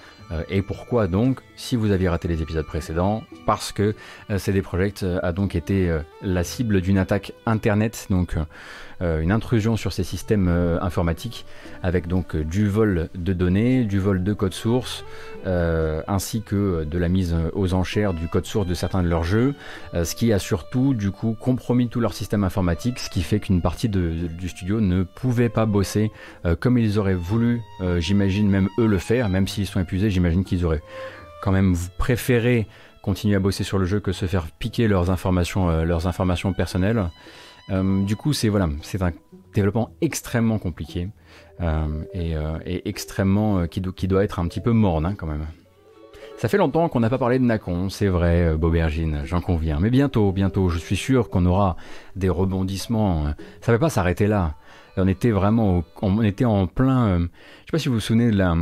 Et 0.48 0.62
pourquoi 0.62 1.06
donc, 1.06 1.40
si 1.56 1.76
vous 1.76 1.90
aviez 1.90 2.08
raté 2.08 2.28
les 2.28 2.42
épisodes 2.42 2.66
précédents, 2.66 3.22
parce 3.46 3.72
que 3.72 3.94
CD 4.38 4.62
Projekt 4.62 5.04
a 5.22 5.32
donc 5.32 5.54
été 5.54 5.98
la 6.22 6.44
cible 6.44 6.80
d'une 6.80 6.98
attaque 6.98 7.32
internet, 7.46 8.06
donc 8.10 8.36
euh, 8.36 8.44
une 9.00 9.32
intrusion 9.32 9.76
sur 9.76 9.92
ces 9.92 10.04
systèmes 10.04 10.48
euh, 10.48 10.78
informatiques 10.80 11.44
avec 11.82 12.06
donc 12.06 12.34
euh, 12.34 12.44
du 12.44 12.68
vol 12.68 13.08
de 13.14 13.32
données, 13.32 13.84
du 13.84 13.98
vol 13.98 14.22
de 14.22 14.32
code 14.32 14.54
source, 14.54 15.04
ainsi 15.46 16.40
que 16.40 16.84
de 16.84 16.98
la 16.98 17.08
mise 17.08 17.36
aux 17.52 17.74
enchères 17.74 18.14
du 18.14 18.28
code 18.28 18.46
source 18.46 18.66
de 18.66 18.72
certains 18.72 19.02
de 19.02 19.08
leurs 19.08 19.24
jeux, 19.24 19.54
ce 19.92 20.14
qui 20.14 20.32
a 20.32 20.38
surtout 20.38 20.94
du 20.94 21.10
coup 21.10 21.36
compromis 21.38 21.88
tout 21.88 22.00
leur 22.00 22.14
système 22.14 22.44
informatique, 22.44 22.98
ce 22.98 23.10
qui 23.10 23.22
fait 23.22 23.40
qu'une 23.40 23.60
partie 23.60 23.90
du 23.90 24.48
studio 24.48 24.80
ne 24.80 25.02
pouvait 25.02 25.50
pas 25.50 25.66
bosser 25.66 26.10
comme 26.60 26.78
ils 26.78 26.98
auraient 26.98 27.14
voulu, 27.14 27.60
j'imagine 27.98 28.48
même 28.48 28.70
eux 28.78 28.86
le 28.86 28.96
faire, 28.96 29.28
même 29.28 29.46
s'ils 29.46 29.66
sont 29.66 29.80
épuisés, 29.80 30.08
j'imagine 30.08 30.44
qu'ils 30.44 30.64
auraient 30.64 30.82
quand 31.42 31.52
même 31.52 31.76
préféré 31.98 32.66
continuer 33.02 33.36
à 33.36 33.40
bosser 33.40 33.64
sur 33.64 33.78
le 33.78 33.84
jeu 33.84 34.00
que 34.00 34.12
se 34.12 34.24
faire 34.24 34.46
piquer 34.58 34.88
leurs 34.88 35.10
informations, 35.10 35.84
leurs 35.84 36.06
informations 36.06 36.54
personnelles. 36.54 37.10
Euh, 37.70 38.02
du 38.02 38.16
coup, 38.16 38.32
c'est 38.32 38.48
voilà, 38.48 38.68
c'est 38.82 39.02
un 39.02 39.12
développement 39.54 39.90
extrêmement 40.00 40.58
compliqué 40.58 41.08
euh, 41.60 41.86
euh, 42.14 42.58
et, 42.64 42.88
extrêmement 42.88 43.66
qui, 43.66 43.80
doit 43.80 44.24
être 44.24 44.38
un 44.38 44.48
petit 44.48 44.60
peu 44.60 44.72
morne 44.72 45.06
hein, 45.06 45.14
quand 45.16 45.26
même. 45.26 45.46
Ça 46.36 46.48
fait 46.48 46.56
longtemps 46.56 46.88
qu'on 46.88 47.00
n'a 47.00 47.10
pas 47.10 47.18
parlé 47.18 47.38
de 47.38 47.44
Nacon, 47.44 47.88
c'est 47.88 48.08
vrai, 48.08 48.56
Bobergine, 48.56 49.22
j'en 49.24 49.40
conviens. 49.40 49.78
Mais 49.80 49.88
bientôt, 49.88 50.32
bientôt, 50.32 50.68
je 50.68 50.78
suis 50.78 50.96
sûr 50.96 51.30
qu'on 51.30 51.46
aura 51.46 51.76
des 52.16 52.28
rebondissements. 52.28 53.26
Ça 53.60 53.70
ne 53.70 53.76
va 53.76 53.78
pas 53.78 53.88
s'arrêter 53.88 54.26
là. 54.26 54.56
On 54.96 55.08
était 55.08 55.30
vraiment, 55.30 55.82
on 56.02 56.22
était 56.22 56.44
en 56.44 56.66
plein. 56.66 57.18
je 57.18 57.24
sais 57.24 57.70
pas 57.72 57.78
si 57.78 57.88
vous 57.88 57.94
vous 57.94 58.00
souvenez 58.00 58.30
de 58.30 58.36
la, 58.36 58.56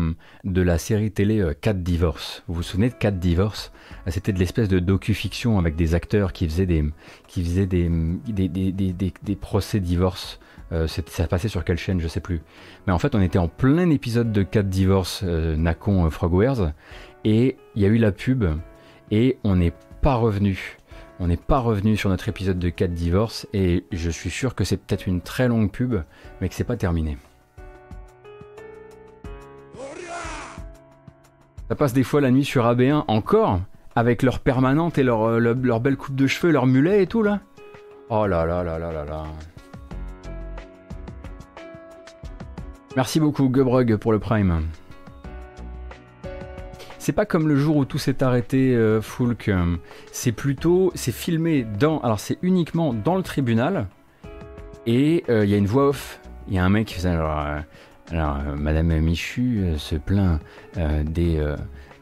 de 0.44 0.62
la 0.62 0.78
série 0.78 1.10
télé 1.10 1.46
4 1.60 1.82
Divorce. 1.82 2.42
Vous 2.48 2.54
vous 2.54 2.62
souvenez 2.62 2.88
de 2.88 2.94
4 2.94 3.18
Divorce? 3.18 3.72
C'était 4.08 4.32
de 4.32 4.38
l'espèce 4.38 4.68
de 4.68 4.78
docu-fiction 4.78 5.58
avec 5.58 5.76
des 5.76 5.94
acteurs 5.94 6.32
qui 6.32 6.48
faisaient 6.48 6.66
des, 6.66 6.84
qui 7.28 7.44
faisaient 7.44 7.66
des, 7.66 7.90
des, 8.26 8.48
des, 8.48 8.72
des, 8.92 9.36
procès 9.36 9.80
divorce. 9.80 10.40
Euh, 10.72 10.86
ça 10.86 11.26
passait 11.26 11.48
sur 11.48 11.64
quelle 11.64 11.78
chaîne, 11.78 12.00
je 12.00 12.08
sais 12.08 12.20
plus. 12.20 12.40
Mais 12.86 12.92
en 12.92 12.98
fait, 12.98 13.14
on 13.14 13.20
était 13.20 13.38
en 13.38 13.48
plein 13.48 13.90
épisode 13.90 14.32
de 14.32 14.42
4 14.42 14.68
divorces 14.68 15.22
euh, 15.24 15.56
Nacon 15.56 16.06
euh, 16.06 16.10
Frogwares 16.10 16.72
et 17.24 17.56
il 17.74 17.82
y 17.82 17.84
a 17.84 17.88
eu 17.88 17.98
la 17.98 18.10
pub 18.10 18.44
et 19.10 19.38
on 19.44 19.56
n'est 19.56 19.74
pas 20.00 20.14
revenu. 20.14 20.78
On 21.22 21.28
n'est 21.28 21.36
pas 21.36 21.60
revenu 21.60 21.96
sur 21.96 22.10
notre 22.10 22.28
épisode 22.28 22.58
de 22.58 22.68
4 22.68 22.94
divorces 22.94 23.46
et 23.52 23.84
je 23.92 24.10
suis 24.10 24.28
sûr 24.28 24.56
que 24.56 24.64
c'est 24.64 24.76
peut-être 24.76 25.06
une 25.06 25.20
très 25.20 25.46
longue 25.46 25.70
pub, 25.70 26.02
mais 26.40 26.48
que 26.48 26.54
c'est 26.56 26.64
pas 26.64 26.76
terminé. 26.76 27.16
Ça 31.68 31.76
passe 31.76 31.92
des 31.92 32.02
fois 32.02 32.20
la 32.20 32.32
nuit 32.32 32.44
sur 32.44 32.64
AB1 32.64 33.04
encore 33.06 33.60
avec 33.94 34.24
leur 34.24 34.40
permanente 34.40 34.98
et 34.98 35.04
leur, 35.04 35.22
euh, 35.22 35.38
leur, 35.38 35.78
belle 35.78 35.96
coupe 35.96 36.16
de 36.16 36.26
cheveux, 36.26 36.50
leur 36.50 36.66
mulet 36.66 37.04
et 37.04 37.06
tout 37.06 37.22
là. 37.22 37.38
Oh 38.10 38.26
là 38.26 38.44
là 38.44 38.64
là 38.64 38.80
là 38.80 38.90
là 38.90 39.04
là. 39.04 39.22
Merci 42.96 43.20
beaucoup 43.20 43.48
Gubrug 43.48 43.94
pour 43.94 44.10
le 44.10 44.18
prime. 44.18 44.66
C'est 47.02 47.10
pas 47.10 47.26
comme 47.26 47.48
le 47.48 47.56
jour 47.56 47.78
où 47.78 47.84
tout 47.84 47.98
s'est 47.98 48.22
arrêté, 48.22 48.76
euh, 48.76 49.02
Fulk. 49.02 49.50
C'est 50.12 50.30
plutôt, 50.30 50.92
c'est 50.94 51.10
filmé 51.10 51.64
dans, 51.64 51.98
alors 51.98 52.20
c'est 52.20 52.38
uniquement 52.42 52.94
dans 52.94 53.16
le 53.16 53.24
tribunal 53.24 53.88
et 54.86 55.24
euh, 55.28 55.44
il 55.44 55.50
y 55.50 55.54
a 55.54 55.56
une 55.56 55.66
voix 55.66 55.88
off. 55.88 56.20
Il 56.46 56.54
y 56.54 56.58
a 56.58 56.64
un 56.64 56.68
mec 56.68 56.86
qui 56.86 56.94
faisait 56.94 57.08
alors, 57.08 57.44
alors 58.12 58.38
Madame 58.56 59.00
Michu 59.00 59.64
se 59.78 59.96
plaint 59.96 60.38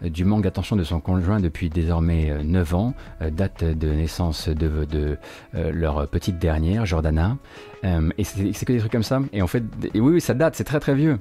du 0.02 0.24
manque 0.24 0.43
d'attention 0.43 0.77
de 0.77 0.85
son 0.85 1.01
conjoint 1.01 1.40
depuis 1.40 1.68
désormais 1.68 2.43
9 2.43 2.72
euh, 2.72 2.77
ans, 2.77 2.94
euh, 3.20 3.31
date 3.31 3.64
de 3.64 3.89
naissance 3.89 4.48
de, 4.48 5.18
euh, 5.55 5.72
leur 5.72 6.09
petite 6.09 6.39
dernière, 6.39 6.86
Jordana. 6.86 7.36
et 7.85 8.24
c'est 8.24 8.64
que 8.64 8.72
des 8.72 8.78
trucs 8.78 8.93
comme 8.93 9.02
ça. 9.02 9.20
Et 9.32 9.43
en 9.43 9.47
fait, 9.47 9.62
oui, 9.94 10.01
oui, 10.01 10.20
ça 10.20 10.35
date, 10.35 10.55
c'est 10.56 10.64
très 10.64 10.81
très 10.81 10.94
vieux. 10.94 11.18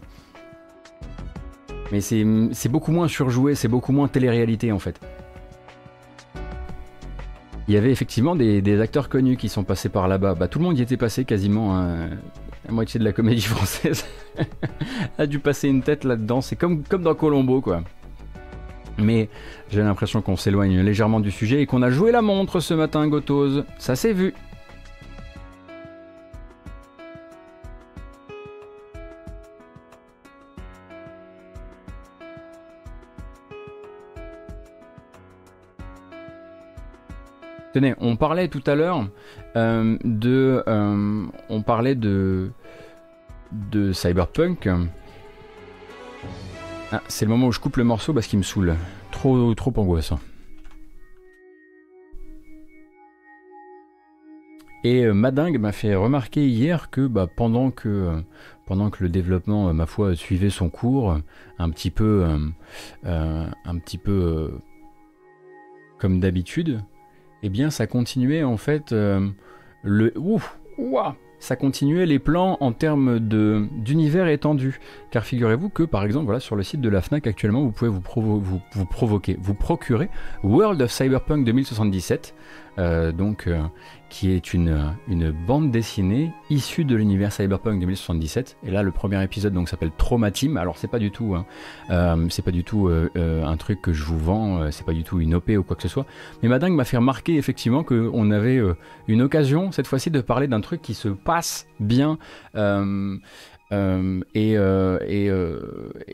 Mais 1.92 2.02
c'est 2.02 2.70
beaucoup 2.70 2.92
moins 2.92 3.08
surjoué, 3.08 3.56
c'est 3.56 3.68
beaucoup 3.68 3.92
moins 3.92 4.08
télé-réalité 4.08 4.72
en 4.72 4.80
fait. 4.80 5.00
Il 7.68 7.76
y 7.76 7.78
avait 7.78 7.92
effectivement 7.92 8.36
des, 8.36 8.82
acteurs 8.82 9.10
connus 9.10 9.38
qui 9.38 9.48
sont 9.48 9.64
passés 9.64 9.90
par 9.90 10.08
là-bas. 10.08 10.34
Bah, 10.34 10.48
tout 10.48 10.58
le 10.58 10.66
monde 10.66 10.80
y 10.80 10.82
était 10.82 10.98
passé 10.98 11.24
quasiment. 11.24 11.78
Hein. 11.78 12.10
La 12.66 12.72
moitié 12.74 13.00
de 13.00 13.06
la 13.06 13.14
comédie 13.14 13.42
française 13.46 14.06
a 15.18 15.28
dû 15.28 15.40
passer 15.40 15.68
une 15.68 15.84
tête 15.84 16.04
là-dedans. 16.04 16.42
C'est 16.42 16.56
comme, 16.56 16.84
comme 16.84 17.04
dans 17.04 17.14
Colombo, 17.14 17.62
quoi. 17.62 17.84
Mais 18.98 19.30
j'ai 19.70 19.82
l'impression 19.82 20.22
qu'on 20.22 20.36
s'éloigne 20.36 20.82
légèrement 20.82 21.20
du 21.20 21.32
sujet 21.32 21.62
et 21.62 21.66
qu'on 21.68 21.84
a 21.84 21.92
joué 21.92 22.12
la 22.12 22.22
montre 22.22 22.60
ce 22.60 22.74
matin, 22.74 23.08
Gotose. 23.08 23.64
Ça 23.78 23.96
s'est 23.96 24.14
vu. 24.14 24.34
Tenez, 37.74 37.94
on 38.00 38.16
parlait 38.16 38.48
tout 38.48 38.64
à 38.66 38.76
l'heure 38.76 39.08
euh, 39.56 39.98
de, 40.04 40.64
euh, 40.68 41.26
de 41.96 42.52
de 43.52 43.92
Cyberpunk. 43.94 44.70
Ah, 46.92 47.02
c'est 47.08 47.26
le 47.26 47.32
moment 47.32 47.48
où 47.48 47.52
je 47.52 47.60
coupe 47.60 47.78
le 47.78 47.84
morceau 47.84 48.14
parce 48.14 48.28
qu'il 48.28 48.40
me 48.40 48.44
saoule. 48.44 48.76
Trop, 49.12 49.54
trop 49.54 49.74
angoissant. 49.78 50.20
Et 54.84 55.04
euh, 55.04 55.14
Madingue 55.14 55.60
m'a 55.60 55.72
fait 55.72 55.96
remarquer 55.96 56.48
hier 56.48 56.90
que 56.90 57.06
bah, 57.06 57.28
pendant 57.28 57.70
que 57.70 57.90
euh, 57.90 58.22
pendant 58.66 58.90
que 58.90 59.04
le 59.04 59.10
développement, 59.10 59.70
euh, 59.70 59.74
ma 59.74 59.86
foi, 59.86 60.16
suivait 60.16 60.50
son 60.50 60.70
cours, 60.70 61.18
un 61.58 61.70
petit 61.70 61.92
peu, 61.92 62.26
un 63.04 63.78
petit 63.80 63.98
peu 63.98 64.52
comme 65.98 66.20
d'habitude, 66.20 66.82
eh 67.44 67.50
bien, 67.50 67.70
ça 67.70 67.88
continuait 67.88 68.44
en 68.44 68.58
fait 68.58 68.92
le 68.92 70.14
ouf, 70.18 70.60
ouah, 70.78 71.16
ça 71.40 71.56
continuait 71.56 72.06
les 72.06 72.20
plans 72.20 72.58
en 72.60 72.74
termes 72.74 73.20
d'univers 73.20 74.28
étendu. 74.28 74.80
Car 75.10 75.24
figurez-vous 75.24 75.70
que, 75.70 75.84
par 75.84 76.04
exemple, 76.04 76.26
voilà, 76.26 76.40
sur 76.40 76.56
le 76.56 76.64
site 76.64 76.82
de 76.82 76.90
la 76.90 77.02
FNAC 77.02 77.28
actuellement, 77.28 77.62
vous 77.62 77.72
pouvez 77.72 77.90
vous, 77.90 78.02
vous, 78.16 78.62
vous 78.72 78.86
provoquer, 78.86 79.38
vous 79.40 79.54
procurer 79.54 80.10
World 80.44 80.82
of 80.82 80.92
Cyberpunk 80.92 81.46
2077, 81.46 82.36
euh, 82.78 83.12
donc, 83.12 83.48
euh, 83.48 83.62
qui 84.10 84.32
est 84.32 84.54
une, 84.54 84.94
bande 85.48 85.72
dessinée 85.72 86.32
issue 86.50 86.86
de 86.86 86.96
l'univers 86.96 87.32
Cyberpunk 87.32 87.80
2077. 87.80 88.58
Et 88.64 88.72
là, 88.72 88.84
le 88.84 88.92
premier 88.92 89.24
épisode 89.24 89.54
donc 89.54 89.70
s'appelle 89.70 89.92
Traumatim. 89.98 90.58
Alors, 90.58 90.78
c'est 90.78 90.88
pas 90.88 91.00
du 91.00 91.12
tout, 91.12 91.36
hein, 91.36 91.46
euh, 91.90 92.28
pas 92.44 92.52
du 92.52 92.64
tout 92.64 92.90
un 92.90 93.58
truc 93.58 93.82
que 93.82 93.94
je 93.94 94.04
vous 94.04 94.18
vends, 94.18 94.72
c'est 94.72 94.86
pas 94.86 94.94
du 94.94 95.04
tout 95.04 95.20
une 95.20 95.36
OP 95.36 95.50
ou 95.50 95.64
quoi 95.64 95.76
que 95.76 95.84
ce 95.84 95.88
soit. 95.88 96.06
Mais 96.42 96.50
Madingue 96.50 96.74
m'a 96.74 96.86
fait 96.86 96.98
remarquer 96.98 97.36
effectivement 97.36 97.84
qu'on 97.84 98.32
avait 98.32 98.60
une 99.08 99.22
occasion 99.22 99.72
cette 99.72 99.88
fois-ci 99.88 100.10
de 100.10 100.22
parler 100.22 100.48
d'un 100.48 100.62
truc 100.62 100.82
qui 100.82 100.94
se 100.94 101.10
passe 101.10 101.68
bien 101.80 102.18
euh, 103.72 104.22
et, 104.34 104.58
euh, 104.58 104.98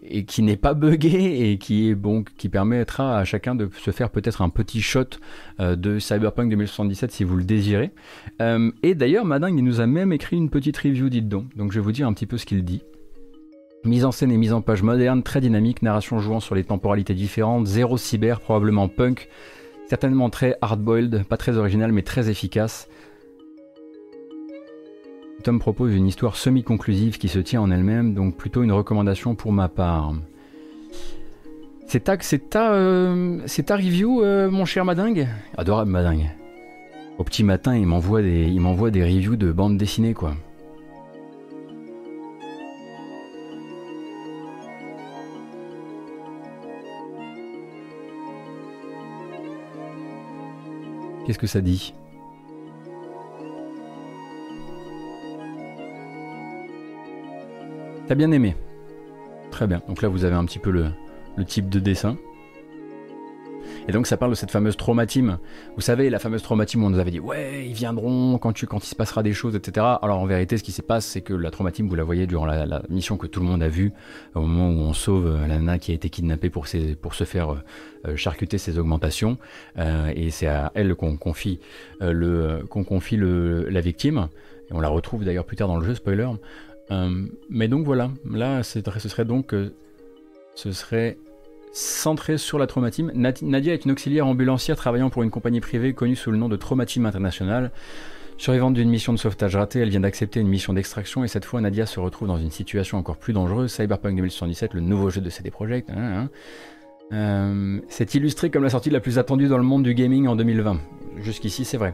et, 0.02 0.26
qui 0.26 0.42
n'est 0.42 0.58
pas 0.58 0.74
buggé 0.74 1.52
et 1.52 1.58
qui 1.58 1.90
est 1.90 1.96
bon, 1.96 2.24
qui 2.38 2.50
permettra 2.50 3.18
à 3.18 3.24
chacun 3.24 3.56
de 3.56 3.70
se 3.78 3.92
faire 3.92 4.10
peut-être 4.10 4.42
un 4.42 4.50
petit 4.50 4.82
shot 4.82 5.06
de 5.60 6.00
Cyberpunk 6.00 6.50
2077 6.50 7.12
si 7.12 7.24
vous 7.24 7.38
le 7.38 7.44
désirez. 7.44 7.92
et 8.84 8.96
d'ailleurs, 8.96 9.26
Madingue, 9.26 9.62
nous 9.62 9.80
a 9.80 9.88
même 9.88 10.12
écrit 10.12 10.36
une 10.38 10.50
petite 10.50 10.78
review, 10.78 11.10
dites 11.10 11.30
donc. 11.30 11.56
Donc 11.56 11.72
je 11.72 11.80
vais 11.80 11.84
vous 11.84 11.92
dire 11.92 12.08
un 12.08 12.14
petit 12.14 12.26
peu 12.26 12.38
ce 12.38 12.46
qu'il 12.46 12.64
dit. 12.64 12.82
Mise 13.86 14.04
en 14.04 14.12
scène 14.12 14.32
et 14.32 14.38
mise 14.38 14.52
en 14.52 14.62
page 14.62 14.82
moderne, 14.82 15.22
très 15.22 15.42
dynamique, 15.42 15.84
narration 15.84 16.18
jouant 16.18 16.40
sur 16.40 16.56
les 16.56 16.64
temporalités 16.64 17.14
différentes, 17.14 17.68
zéro 17.68 17.98
cyber, 17.98 18.42
probablement 18.42 18.88
punk, 18.88 19.30
certainement 19.88 20.32
très 20.32 20.58
hard-boiled, 20.62 21.24
pas 21.26 21.38
très 21.38 21.58
original 21.58 21.92
mais 21.92 22.02
très 22.02 22.30
efficace. 22.32 22.90
Tom 25.46 25.60
propose 25.60 25.94
une 25.94 26.08
histoire 26.08 26.38
semi-conclusive 26.38 27.20
qui 27.20 27.28
se 27.28 27.38
tient 27.38 27.62
en 27.62 27.70
elle-même, 27.70 28.16
donc 28.16 28.36
plutôt 28.36 28.64
une 28.64 28.72
recommandation 28.72 29.36
pour 29.36 29.52
ma 29.52 29.70
part. 29.70 30.16
C'est 31.86 32.04
ta, 32.04 32.74
euh, 32.74 33.42
review, 33.70 34.24
euh, 34.24 34.50
mon 34.50 34.66
cher 34.66 34.86
Madingue? 34.86 35.28
Adorable 35.56 35.92
Madingue. 35.92 36.32
Au 37.20 37.24
petit 37.24 37.44
matin, 37.44 37.78
il 37.78 37.86
m'envoie 37.86 38.24
des, 38.24 38.48
il 38.48 38.60
m'envoie 38.60 38.90
des 38.90 39.04
reviews 39.04 39.36
de 39.36 39.52
bandes 39.52 39.78
dessinées, 39.78 40.16
quoi. 40.16 40.34
Qu'est-ce 51.28 51.38
que 51.38 51.46
ça 51.46 51.62
dit? 51.62 51.94
T'as 58.08 58.14
bien 58.14 58.32
aimé 58.32 58.56
Très 59.50 59.66
bien. 59.66 59.82
Donc 59.88 60.04
là, 60.04 60.10
vous 60.10 60.26
avez 60.26 60.36
un 60.36 60.46
petit 60.46 60.60
peu 60.60 60.70
le, 60.70 60.92
type 61.46 61.70
de 61.70 61.80
dessin. 61.80 62.18
Et 63.88 63.92
donc 63.92 64.06
ça 64.06 64.16
parle 64.16 64.32
de 64.32 64.36
cette 64.36 64.52
fameuse 64.52 64.78
traumatime. 64.78 65.40
Vous 65.76 65.82
savez, 65.82 66.12
la 66.12 66.20
fameuse 66.20 66.44
traumatime 66.44 66.84
où 66.84 66.88
on 66.88 66.90
nous 66.92 67.00
avait 67.00 67.10
dit 67.10 67.20
ouais, 67.20 67.66
ils 67.68 67.74
viendront 67.74 68.38
quand, 68.38 68.62
il 68.62 68.84
se 68.84 68.96
passera 68.96 69.24
des 69.24 69.34
choses, 69.34 69.56
etc. 69.56 69.86
Alors 70.02 70.20
en 70.20 70.26
vérité, 70.26 70.58
ce 70.58 70.64
qui 70.64 70.72
se 70.72 70.84
passe, 70.84 71.06
c'est 71.06 71.22
que 71.22 71.34
la 71.34 71.50
traumatime, 71.50 71.88
vous 71.88 71.96
la 71.96 72.04
voyez 72.04 72.28
durant 72.28 72.46
la, 72.46 72.82
mission 72.90 73.18
que 73.18 73.28
tout 73.28 73.40
le 73.40 73.48
monde 73.48 73.64
a 73.64 73.70
vue, 73.70 73.92
au 74.36 74.42
moment 74.42 74.70
où 74.70 74.88
on 74.88 74.94
sauve 74.94 75.28
euh, 75.28 75.48
la 75.48 75.58
nana 75.58 75.80
qui 75.80 75.92
a 75.92 75.96
été 75.96 76.10
kidnappée 76.10 76.50
pour, 76.50 76.68
se 76.68 77.24
faire 77.24 77.54
euh, 77.54 77.58
euh, 78.08 78.16
charcuter 78.16 78.58
ses 78.60 78.78
augmentations. 78.78 79.38
et 79.78 80.30
c'est 80.30 80.48
à 80.48 80.72
elle 80.76 80.96
qu'on 80.96 81.18
confie, 81.18 81.60
le, 82.02 82.62
le, 83.18 83.70
la 83.70 83.82
victime. 83.82 84.30
Et 84.70 84.74
on 84.74 84.80
la 84.80 84.90
retrouve 84.90 85.24
d'ailleurs 85.24 85.46
plus 85.46 85.58
tard 85.58 85.68
dans 85.68 85.78
le 85.78 85.86
jeu, 85.86 85.94
spoiler. 85.94 86.28
Euh, 86.92 87.26
mais 87.50 87.68
donc 87.68 87.86
voilà, 87.86 88.12
là 88.30 88.62
ce 88.64 88.82
serait 89.10 89.26
donc 89.26 89.54
euh, 89.54 89.74
ce 90.54 90.72
serait 90.72 91.18
centré 91.74 92.38
sur 92.38 92.58
la 92.58 92.68
traumatime. 92.68 93.12
Nadia 93.16 93.74
est 93.74 93.86
une 93.86 93.92
auxiliaire 93.92 94.28
ambulancière 94.28 94.78
travaillant 94.78 95.10
pour 95.10 95.24
une 95.24 95.32
compagnie 95.32 95.62
privée 95.62 95.94
connue 95.94 96.16
sous 96.16 96.32
le 96.32 96.38
nom 96.38 96.48
de 96.48 96.56
Traumatime 96.56 97.06
International. 97.06 97.72
Survivante 98.38 98.74
d'une 98.74 98.90
mission 98.90 99.14
de 99.14 99.18
sauvetage 99.18 99.56
ratée, 99.56 99.80
elle 99.80 99.90
vient 99.90 100.02
d'accepter 100.02 100.42
une 100.42 100.48
mission 100.48 100.74
d'extraction 100.74 101.24
et 101.24 101.28
cette 101.28 101.46
fois 101.46 101.62
Nadia 101.62 101.86
se 101.86 102.00
retrouve 102.00 102.28
dans 102.28 102.38
une 102.38 102.52
situation 102.52 102.98
encore 102.98 103.18
plus 103.18 103.34
dangereuse. 103.34 103.72
Cyberpunk 103.72 104.16
2077, 104.16 104.74
le 104.74 104.82
nouveau 104.82 105.10
jeu 105.10 105.22
de 105.22 105.30
CD 105.30 105.52
Projekt, 105.52 105.90
hein, 105.90 105.96
hein. 105.98 106.30
Euh, 107.14 107.80
c'est 107.88 108.16
illustré 108.16 108.50
comme 108.50 108.64
la 108.64 108.72
sortie 108.72 108.90
la 108.90 109.00
plus 109.00 109.20
attendue 109.20 109.48
dans 109.48 109.58
le 109.58 109.64
monde 109.64 109.84
du 109.84 109.94
gaming 109.94 110.28
en 110.28 110.36
2020. 110.36 110.80
Jusqu'ici, 111.18 111.64
c'est 111.64 111.78
vrai. 111.78 111.94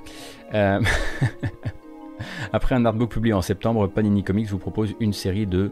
Après 2.53 2.75
un 2.75 2.85
artbook 2.85 3.11
publié 3.11 3.33
en 3.33 3.41
septembre, 3.41 3.87
Panini 3.87 4.23
Comics 4.23 4.49
vous 4.49 4.57
propose 4.57 4.95
une 4.99 5.13
série 5.13 5.47
de... 5.47 5.71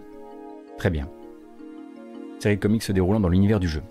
Très 0.78 0.90
bien. 0.90 1.10
Série 2.40 2.56
de 2.56 2.62
comics 2.62 2.84
se 2.84 2.94
déroulant 2.94 3.20
dans 3.20 3.28
l'univers 3.28 3.60
du 3.60 3.68
jeu. 3.68 3.82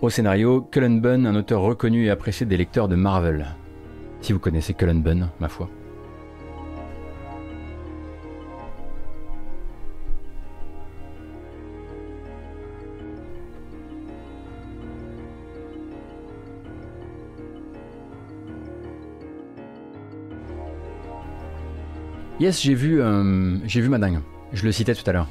Au 0.00 0.10
scénario, 0.10 0.62
Cullen 0.62 1.00
Bunn, 1.00 1.26
un 1.26 1.34
auteur 1.34 1.62
reconnu 1.62 2.06
et 2.06 2.10
apprécié 2.10 2.46
des 2.46 2.56
lecteurs 2.56 2.88
de 2.88 2.96
Marvel. 2.96 3.46
Si 4.20 4.32
vous 4.32 4.38
connaissez 4.38 4.74
Cullen 4.74 5.02
Bunn, 5.02 5.30
ma 5.40 5.48
foi. 5.48 5.68
Yes, 22.42 22.60
j'ai 22.60 22.74
vu, 22.74 23.00
euh, 23.00 23.56
j'ai 23.68 23.80
vu. 23.80 23.88
Je 24.52 24.64
le 24.64 24.72
citais 24.72 24.96
tout 24.96 25.08
à 25.08 25.12
l'heure. 25.12 25.28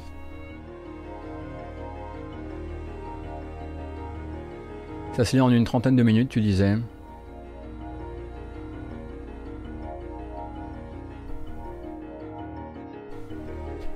Ça 5.12 5.26
se 5.26 5.36
lit 5.36 5.42
en 5.42 5.50
une 5.50 5.64
trentaine 5.64 5.94
de 5.94 6.02
minutes, 6.02 6.30
tu 6.30 6.40
disais. 6.40 6.78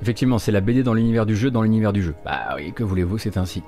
Effectivement, 0.03 0.39
c'est 0.39 0.53
la 0.53 0.61
BD 0.61 0.83
dans 0.83 0.93
l'univers 0.93 1.25
du 1.25 1.37
jeu, 1.37 1.51
dans 1.51 1.63
l'univers 1.63 1.95
du 1.95 2.03
jeu. 2.03 2.15
Bah 2.23 2.55
oui, 2.57 2.75
que 2.75 2.85
voulez-vous, 2.85 3.17
c'est 3.17 3.39
ainsi. 3.39 3.63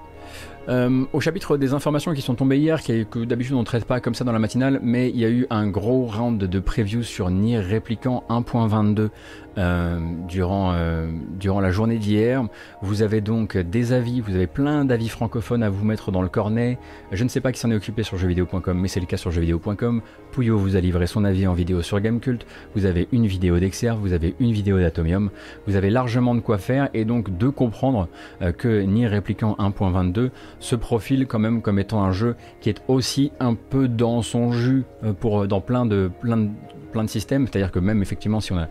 Euh, 0.69 1.05
au 1.15 1.21
chapitre 1.21 1.57
des 1.57 1.73
informations 1.73 2.13
qui 2.13 2.21
sont 2.21 2.35
tombées 2.35 2.59
hier, 2.59 2.83
que 2.83 3.25
d'habitude 3.25 3.55
on 3.55 3.61
ne 3.61 3.65
traite 3.65 3.87
pas 3.87 4.01
comme 4.01 4.15
ça 4.15 4.25
dans 4.25 4.33
la 4.33 4.39
matinale, 4.39 4.81
mais 4.83 5.09
il 5.09 5.19
y 5.19 5.25
a 5.25 5.31
eu 5.31 5.47
un 5.49 5.67
gros 5.67 6.05
round 6.05 6.39
de 6.39 6.61
previews 6.61 7.03
sur 7.03 7.31
Nier 7.31 7.59
Répliquant 7.59 8.25
1.22 8.29 9.09
euh, 9.57 9.99
durant, 10.29 10.73
euh, 10.75 11.11
durant 11.41 11.61
la 11.61 11.71
journée 11.71 11.97
d'hier. 11.97 12.45
Vous 12.83 13.03
avez 13.03 13.21
donc 13.21 13.57
des 13.57 13.93
avis, 13.93 14.21
vous 14.21 14.35
avez 14.35 14.47
plein 14.47 14.85
d'avis 14.85 15.09
francophones 15.09 15.63
à 15.63 15.71
vous 15.71 15.85
mettre 15.85 16.13
dans 16.13 16.23
le 16.23 16.29
cornet. 16.29 16.79
Je 17.13 17.25
ne 17.25 17.29
sais 17.29 17.41
pas 17.41 17.51
qui 17.51 17.59
s'en 17.59 17.71
est 17.71 17.75
occupé 17.75 18.03
sur 18.03 18.19
jeuxvideo.com, 18.19 18.79
mais 18.79 18.89
c'est 18.89 19.01
le 19.01 19.07
cas 19.07 19.17
sur 19.17 19.31
jeuxvideo.com. 19.31 20.03
Pouillot 20.33 20.59
vous 20.59 20.77
a 20.77 20.81
livré 20.81 21.07
son 21.07 21.25
avis 21.25 21.47
en 21.47 21.55
vidéo 21.55 21.81
sur 21.81 21.99
Gamecult. 21.99 22.47
Vous 22.77 22.85
avez 22.85 23.09
une 23.11 23.27
vidéo 23.27 23.59
d'Exerve, 23.59 23.99
vous 23.99 24.13
avez 24.13 24.37
une 24.39 24.53
vidéo 24.53 24.79
d'Atomium. 24.79 25.31
Vous 25.67 25.77
avez 25.77 25.91
largement 25.91 26.35
de 26.35 26.41
quoi 26.41 26.59
faire 26.59 26.91
et 26.93 27.05
donc 27.05 27.37
de 27.37 27.49
comprendre 27.49 28.09
que 28.59 28.83
Nier 28.83 29.09
Répliquant 29.09 29.57
1.22 29.59 30.31
se 30.61 30.77
profile 30.77 31.27
quand 31.27 31.39
même 31.39 31.63
comme 31.63 31.79
étant 31.79 32.03
un 32.03 32.13
jeu 32.13 32.37
qui 32.61 32.69
est 32.69 32.83
aussi 32.89 33.33
un 33.41 33.55
peu 33.55 33.89
dans 33.89 34.23
son 34.23 34.53
jus 34.53 34.85
pour, 35.21 35.47
dans 35.47 35.61
plein 35.61 35.87
de, 35.87 36.11
plein 36.21 36.37
de, 36.37 36.49
plein 36.93 37.05
de 37.05 37.09
systèmes. 37.09 37.47
C'est-à-dire 37.47 37.71
que 37.73 37.79
même 37.79 38.03
effectivement 38.03 38.41
si 38.41 38.53
on 38.53 38.59
a 38.59 38.69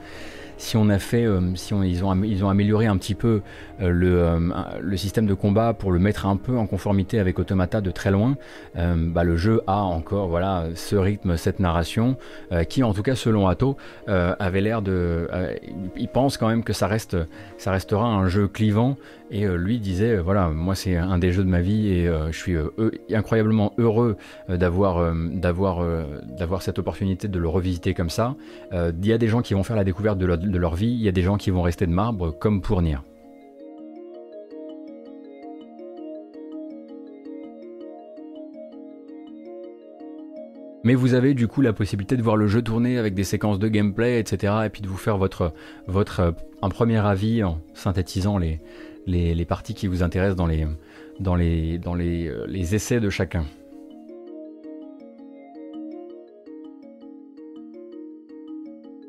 si 0.57 0.75
on 0.75 0.89
a 0.89 0.99
fait, 0.99 1.25
euh, 1.25 1.55
si 1.55 1.73
ils, 1.75 2.03
ont, 2.03 2.23
ils 2.23 2.43
ont 2.43 2.49
amélioré 2.49 2.87
un 2.87 2.97
petit 2.97 3.15
peu 3.15 3.41
euh, 3.81 3.89
le, 3.89 4.19
euh, 4.19 4.39
le, 4.81 4.97
système 4.97 5.27
de 5.27 5.33
combat 5.33 5.73
pour 5.73 5.91
le 5.91 5.99
mettre 5.99 6.25
un 6.25 6.35
peu 6.35 6.57
en 6.57 6.65
conformité 6.65 7.19
avec 7.19 7.37
Automata 7.39 7.81
de 7.81 7.91
très 7.91 8.11
loin, 8.11 8.35
bah, 8.75 9.23
le 9.23 9.37
jeu 9.37 9.61
a 9.67 9.81
encore 9.81 10.27
voilà 10.27 10.65
ce 10.75 10.95
rythme, 10.95 11.37
cette 11.37 11.59
narration 11.59 12.17
qui, 12.69 12.83
en 12.83 12.93
tout 12.93 13.03
cas 13.03 13.15
selon 13.15 13.47
Atto, 13.47 13.77
avait 14.07 14.61
l'air 14.61 14.81
de, 14.81 15.27
il 15.95 16.07
pense 16.07 16.37
quand 16.37 16.47
même 16.47 16.63
que 16.63 16.73
ça 16.73 16.87
reste, 16.87 17.17
ça 17.57 17.71
restera 17.71 18.07
un 18.07 18.27
jeu 18.27 18.47
clivant 18.47 18.97
et 19.29 19.45
lui 19.47 19.79
disait 19.79 20.17
voilà 20.17 20.49
moi 20.49 20.75
c'est 20.75 20.95
un 20.95 21.17
des 21.17 21.31
jeux 21.31 21.43
de 21.43 21.49
ma 21.49 21.61
vie 21.61 21.89
et 21.89 22.11
je 22.31 22.37
suis 22.37 22.55
incroyablement 23.13 23.73
heureux 23.77 24.17
d'avoir 24.49 25.01
cette 26.61 26.79
opportunité 26.79 27.27
de 27.27 27.39
le 27.39 27.47
revisiter 27.47 27.93
comme 27.93 28.09
ça. 28.09 28.35
Il 28.71 29.05
y 29.05 29.13
a 29.13 29.17
des 29.17 29.27
gens 29.27 29.41
qui 29.41 29.53
vont 29.53 29.63
faire 29.63 29.75
la 29.75 29.83
découverte 29.83 30.17
de, 30.17 30.35
de 30.35 30.57
leur 30.57 30.75
vie, 30.75 30.91
il 30.91 31.01
y 31.01 31.09
a 31.09 31.11
des 31.11 31.23
gens 31.23 31.37
qui 31.37 31.51
vont 31.51 31.61
rester 31.61 31.85
de 31.85 31.91
marbre 31.91 32.31
comme 32.31 32.61
pour 32.61 32.81
Nier. 32.81 32.97
Mais 40.87 40.95
vous 40.95 41.15
avez 41.15 41.33
du 41.33 41.49
coup 41.49 41.59
la 41.59 41.73
possibilité 41.73 42.15
de 42.15 42.21
voir 42.21 42.37
le 42.37 42.47
jeu 42.47 42.61
tourner 42.61 42.97
avec 42.97 43.13
des 43.13 43.25
séquences 43.25 43.59
de 43.59 43.67
gameplay, 43.67 44.21
etc. 44.21 44.53
Et 44.67 44.69
puis 44.69 44.81
de 44.81 44.87
vous 44.87 44.95
faire 44.95 45.17
votre, 45.17 45.51
votre, 45.85 46.33
un 46.61 46.69
premier 46.69 47.05
avis 47.05 47.43
en 47.43 47.59
synthétisant 47.73 48.37
les, 48.37 48.61
les, 49.07 49.45
parties 49.45 49.73
qui 49.73 49.87
vous 49.87 50.03
intéressent 50.03 50.35
dans 50.35 50.45
les, 50.45 50.67
dans 51.19 51.35
les, 51.35 51.77
dans 51.79 51.95
les, 51.95 52.27
euh, 52.27 52.45
les 52.47 52.75
essais 52.75 52.99
de 52.99 53.09
chacun. 53.09 53.45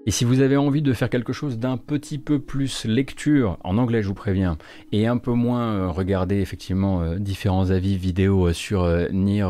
Et 0.06 0.10
si 0.10 0.24
vous 0.24 0.40
avez 0.40 0.56
envie 0.56 0.80
de 0.80 0.94
faire 0.94 1.10
quelque 1.10 1.34
chose 1.34 1.58
d'un 1.58 1.76
petit 1.76 2.16
peu 2.16 2.38
plus 2.38 2.86
lecture, 2.86 3.58
en 3.62 3.76
anglais 3.76 4.02
je 4.02 4.08
vous 4.08 4.14
préviens, 4.14 4.56
et 4.90 5.06
un 5.06 5.18
peu 5.18 5.32
moins 5.32 5.74
euh, 5.74 5.88
regarder 5.90 6.36
effectivement 6.36 7.02
euh, 7.02 7.18
différents 7.18 7.68
avis 7.70 7.98
vidéo 7.98 8.54
sur 8.54 8.86
Nier, 9.12 9.46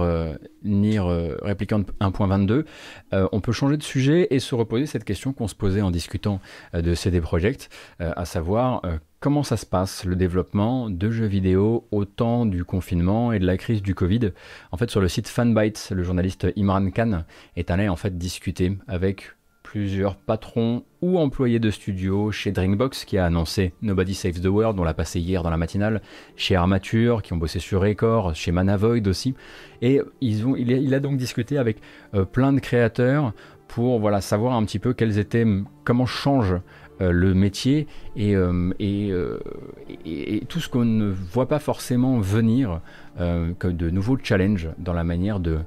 Nier 0.64 0.98
Replicant 0.98 1.82
1.22, 2.00 2.64
on 3.12 3.40
peut 3.40 3.52
changer 3.52 3.76
de 3.76 3.84
sujet 3.84 4.26
et 4.30 4.40
se 4.40 4.56
reposer 4.56 4.86
cette 4.86 5.04
question 5.04 5.32
qu'on 5.32 5.46
se 5.46 5.54
posait 5.54 5.82
en 5.82 5.92
discutant 5.92 6.40
de 6.74 6.94
CD 6.94 7.20
Projekt, 7.20 7.70
à 8.00 8.24
savoir 8.24 8.82
comment 9.20 9.42
ça 9.42 9.56
se 9.56 9.66
passe 9.66 10.04
le 10.04 10.16
développement 10.16 10.90
de 10.90 11.10
jeux 11.10 11.26
vidéo 11.26 11.86
au 11.90 12.04
temps 12.04 12.46
du 12.46 12.64
confinement 12.64 13.32
et 13.32 13.38
de 13.38 13.46
la 13.46 13.56
crise 13.56 13.82
du 13.82 13.94
Covid? 13.94 14.32
En 14.72 14.76
fait, 14.76 14.90
sur 14.90 15.00
le 15.00 15.08
site 15.08 15.28
Fanbytes, 15.28 15.90
le 15.90 16.02
journaliste 16.02 16.46
Imran 16.56 16.90
Khan 16.90 17.24
est 17.56 17.70
allé 17.70 17.88
en 17.88 17.96
fait 17.96 18.16
discuter 18.16 18.78
avec 18.86 19.32
plusieurs 19.62 20.16
patrons 20.16 20.84
ou 21.02 21.18
employés 21.18 21.58
de 21.58 21.70
studio 21.70 22.32
chez 22.32 22.52
Drinkbox 22.52 23.04
qui 23.04 23.18
a 23.18 23.26
annoncé 23.26 23.74
Nobody 23.82 24.14
Saves 24.14 24.40
the 24.40 24.46
World, 24.46 24.78
on 24.80 24.84
l'a 24.84 24.94
passé 24.94 25.20
hier 25.20 25.42
dans 25.42 25.50
la 25.50 25.58
matinale, 25.58 26.00
chez 26.36 26.56
Armature 26.56 27.20
qui 27.20 27.34
ont 27.34 27.36
bossé 27.36 27.58
sur 27.58 27.82
Record, 27.82 28.34
chez 28.34 28.50
Manavoid 28.50 29.06
aussi. 29.06 29.34
Et 29.82 30.00
ils 30.22 30.46
ont, 30.46 30.56
il, 30.56 30.94
a, 30.94 31.00
donc 31.00 31.18
discuté 31.18 31.58
avec 31.58 31.78
euh, 32.14 32.24
plein 32.24 32.54
de 32.54 32.60
créateurs 32.60 33.34
pour 33.66 34.10
savoir 34.22 34.54
un 34.54 34.64
petit 34.64 34.78
peu 34.78 34.94
quels 34.94 35.18
étaient, 35.18 35.44
comment 35.84 36.06
change 36.06 36.54
euh, 37.00 37.10
le 37.12 37.34
métier 37.34 37.86
et, 38.16 38.34
euh, 38.34 38.72
et, 38.80 40.42
tout 40.48 40.60
ce 40.60 40.68
qu'on 40.68 40.84
ne 40.84 41.08
voit 41.08 41.46
pas 41.48 41.58
forcément 41.58 42.18
venir 42.18 42.80
de 43.18 43.90
nouveaux 43.90 44.16
challenges 44.22 44.68
dans 44.78 44.92
la 44.92 45.02
manière 45.02 45.40
de, 45.40 45.58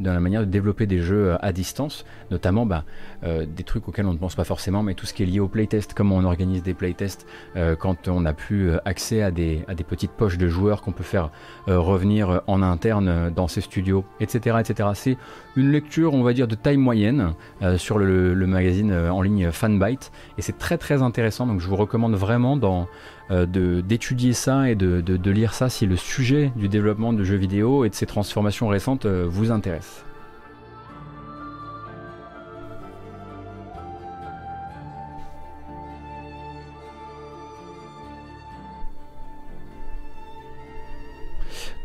dans 0.00 0.12
la 0.12 0.20
manière 0.20 0.40
de 0.40 0.46
développer 0.46 0.86
des 0.86 0.98
jeux 0.98 1.36
à 1.40 1.52
distance, 1.52 2.04
notamment 2.30 2.66
bah, 2.66 2.84
euh, 3.24 3.46
des 3.46 3.64
trucs 3.64 3.86
auxquels 3.86 4.06
on 4.06 4.12
ne 4.12 4.18
pense 4.18 4.34
pas 4.34 4.44
forcément, 4.44 4.82
mais 4.82 4.94
tout 4.94 5.06
ce 5.06 5.14
qui 5.14 5.22
est 5.22 5.26
lié 5.26 5.40
au 5.40 5.48
playtest, 5.48 5.94
comment 5.94 6.16
on 6.16 6.24
organise 6.24 6.62
des 6.62 6.74
playtests 6.74 7.26
euh, 7.56 7.76
quand 7.76 8.08
on 8.08 8.22
n'a 8.22 8.32
plus 8.32 8.70
euh, 8.70 8.78
accès 8.84 9.22
à 9.22 9.30
des, 9.30 9.64
à 9.68 9.74
des 9.74 9.84
petites 9.84 10.12
poches 10.12 10.38
de 10.38 10.48
joueurs 10.48 10.82
qu'on 10.82 10.92
peut 10.92 11.04
faire 11.04 11.30
revenir 11.66 12.42
en 12.46 12.62
interne 12.62 13.30
dans 13.30 13.46
ces 13.46 13.60
studios, 13.60 14.04
etc. 14.20 14.56
etc. 14.60 14.88
C'est 14.94 15.16
une 15.56 15.70
lecture, 15.70 16.14
on 16.14 16.22
va 16.22 16.32
dire, 16.32 16.48
de 16.48 16.54
taille 16.54 16.76
moyenne 16.76 17.34
sur 17.76 17.98
le, 17.98 18.34
le, 18.34 18.46
magazine 18.46 18.92
en 18.92 19.22
ligne 19.22 19.50
Fanbyte, 19.50 20.10
et 20.38 20.42
c'est 20.42 20.58
très 20.58 20.78
très 20.78 21.02
intéressant, 21.02 21.46
donc 21.46 21.60
je 21.60 21.68
vous 21.68 21.76
recommande 21.76 22.14
vraiment 22.14 22.56
dans 22.56 22.88
d'étudier 23.30 24.32
ça 24.32 24.68
et 24.68 24.74
de, 24.74 25.00
de, 25.00 25.30
lire 25.30 25.54
ça 25.54 25.68
si 25.68 25.86
le 25.86 25.96
sujet 25.96 26.52
du 26.56 26.68
développement 26.68 27.12
de 27.12 27.22
jeux 27.22 27.36
vidéo 27.36 27.84
et 27.84 27.90
de 27.90 27.94
ces 27.94 28.06
transformations 28.06 28.68
récentes 28.68 29.06
vous 29.06 29.52
intéresse. 29.52 30.04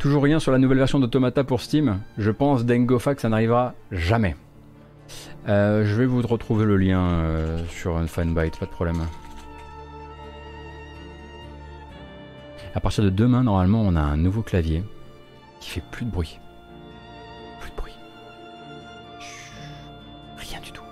Toujours 0.06 0.22
rien 0.22 0.40
sur 0.40 0.52
la 0.52 0.60
nouvelle 0.60 0.78
version 0.78 1.00
d'Automata 1.00 1.44
pour 1.44 1.62
Steam. 1.62 2.00
Je 2.20 2.30
pense 2.30 2.64
d'Engofa 2.64 3.16
que 3.16 3.22
ça 3.22 3.30
n'arrivera 3.30 3.74
jamais. 3.92 4.36
Euh, 5.48 5.84
je 5.84 5.96
vais 5.96 6.06
vous 6.06 6.22
retrouver 6.22 6.64
le 6.64 6.78
lien 6.78 7.02
euh, 7.02 7.58
sur 7.70 7.98
un 7.98 8.06
fanbyte, 8.06 8.60
pas 8.60 8.68
de 8.68 8.72
problème. 8.72 9.02
À 12.76 12.82
partir 12.82 13.06
de 13.06 13.10
demain, 13.10 13.44
normalement, 13.44 13.82
on 13.82 13.96
a 13.96 14.02
un 14.02 14.18
nouveau 14.18 14.42
clavier 14.42 14.84
qui 15.62 15.70
fait 15.70 15.84
plus 15.92 16.06
de 16.06 16.12
bruit. 16.12 16.40
Plus 17.62 17.72
de 17.72 17.76
bruit. 17.78 17.94
rien 20.38 20.60
du 20.60 20.72
tout. 20.74 20.84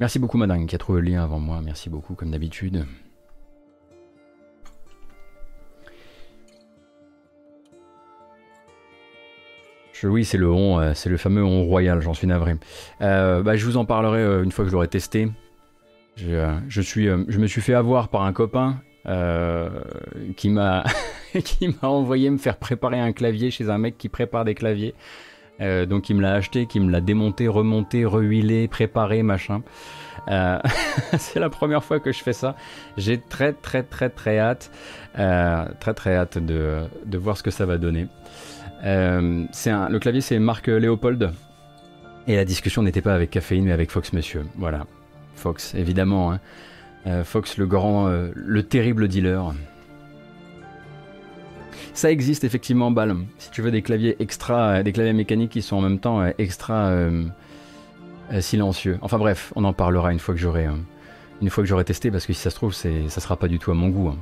Merci 0.00 0.18
beaucoup, 0.18 0.38
madame, 0.38 0.66
qui 0.66 0.74
a 0.74 0.78
trouvé 0.78 1.00
le 1.00 1.08
lien 1.08 1.22
avant 1.22 1.38
moi. 1.38 1.60
Merci 1.64 1.88
beaucoup, 1.88 2.14
comme 2.14 2.32
d'habitude. 2.32 2.84
oui, 10.04 10.24
c'est 10.24 10.38
le 10.38 10.48
euh, 10.48 10.94
c'est 10.94 11.08
le 11.08 11.16
fameux 11.16 11.44
on 11.44 11.64
royal, 11.64 12.00
j'en 12.00 12.14
suis 12.14 12.26
navré. 12.26 12.56
Euh, 13.02 13.42
bah, 13.42 13.56
je 13.56 13.64
vous 13.64 13.76
en 13.76 13.84
parlerai 13.84 14.20
euh, 14.20 14.44
une 14.44 14.52
fois 14.52 14.64
que 14.64 14.70
je 14.70 14.74
l'aurai 14.74 14.88
testé. 14.88 15.28
Je, 16.18 16.80
suis, 16.80 17.06
je 17.06 17.38
me 17.38 17.46
suis 17.46 17.60
fait 17.60 17.74
avoir 17.74 18.08
par 18.08 18.22
un 18.22 18.32
copain 18.32 18.80
qui 20.36 20.50
m'a 20.50 20.84
qui 21.44 21.68
m'a 21.68 21.88
envoyé 21.88 22.28
me 22.30 22.38
faire 22.38 22.56
préparer 22.56 23.00
un 23.00 23.12
clavier 23.12 23.50
chez 23.50 23.70
un 23.70 23.78
mec 23.78 23.96
qui 23.96 24.08
prépare 24.08 24.44
des 24.44 24.54
claviers. 24.54 24.94
donc 25.60 26.10
il 26.10 26.16
me 26.16 26.22
l'a 26.22 26.34
acheté, 26.34 26.66
qui 26.66 26.80
me 26.80 26.90
l'a 26.90 27.00
démonté, 27.00 27.48
remonté, 27.48 28.04
rehuilé, 28.04 28.68
préparé, 28.68 29.22
machin. 29.22 29.62
c'est 31.18 31.40
la 31.40 31.48
première 31.48 31.84
fois 31.84 32.00
que 32.00 32.12
je 32.12 32.22
fais 32.22 32.34
ça. 32.34 32.56
J'ai 32.96 33.18
très 33.18 33.52
très 33.52 33.82
très 33.82 34.10
très 34.10 34.38
hâte, 34.38 34.70
très 35.14 35.94
très 35.94 36.16
hâte 36.16 36.38
de, 36.38 36.82
de 37.06 37.18
voir 37.18 37.36
ce 37.36 37.42
que 37.42 37.50
ça 37.50 37.64
va 37.64 37.78
donner. 37.78 38.08
Euh, 38.84 39.46
un, 39.66 39.88
le 39.88 39.98
clavier, 39.98 40.20
c'est 40.20 40.38
Marc 40.38 40.68
Léopold. 40.68 41.32
Et 42.26 42.36
la 42.36 42.44
discussion 42.44 42.82
n'était 42.82 43.00
pas 43.00 43.14
avec 43.14 43.30
Caféine, 43.30 43.64
mais 43.64 43.72
avec 43.72 43.90
Fox 43.90 44.12
Monsieur. 44.12 44.44
Voilà. 44.56 44.86
Fox, 45.38 45.74
évidemment. 45.74 46.32
Hein. 46.32 46.40
Euh, 47.06 47.24
Fox, 47.24 47.56
le 47.56 47.66
grand, 47.66 48.08
euh, 48.08 48.30
le 48.34 48.62
terrible 48.62 49.08
dealer. 49.08 49.54
Ça 51.94 52.10
existe 52.10 52.44
effectivement, 52.44 52.90
Bal. 52.90 53.16
Si 53.38 53.50
tu 53.50 53.62
veux 53.62 53.70
des 53.70 53.82
claviers 53.82 54.16
extra, 54.20 54.82
des 54.82 54.92
claviers 54.92 55.12
mécaniques 55.12 55.50
qui 55.50 55.62
sont 55.62 55.76
en 55.76 55.80
même 55.80 55.98
temps 55.98 56.24
extra 56.38 56.92
silencieux. 58.40 58.98
Enfin 59.00 59.18
bref, 59.18 59.52
on 59.56 59.64
en 59.64 59.72
parlera 59.72 60.12
une 60.12 60.20
fois 60.20 60.34
que 60.34 60.40
j'aurai, 60.40 60.68
une 61.42 61.50
fois 61.50 61.64
que 61.64 61.68
j'aurai 61.68 61.84
testé, 61.84 62.12
parce 62.12 62.24
que 62.24 62.32
si 62.32 62.40
ça 62.40 62.50
se 62.50 62.54
trouve, 62.54 62.72
c'est, 62.72 63.08
ça 63.08 63.20
sera 63.20 63.36
pas 63.36 63.48
du 63.48 63.58
tout 63.58 63.72
à 63.72 63.74
mon 63.74 63.88
goût. 63.88 64.08
Hein. 64.08 64.16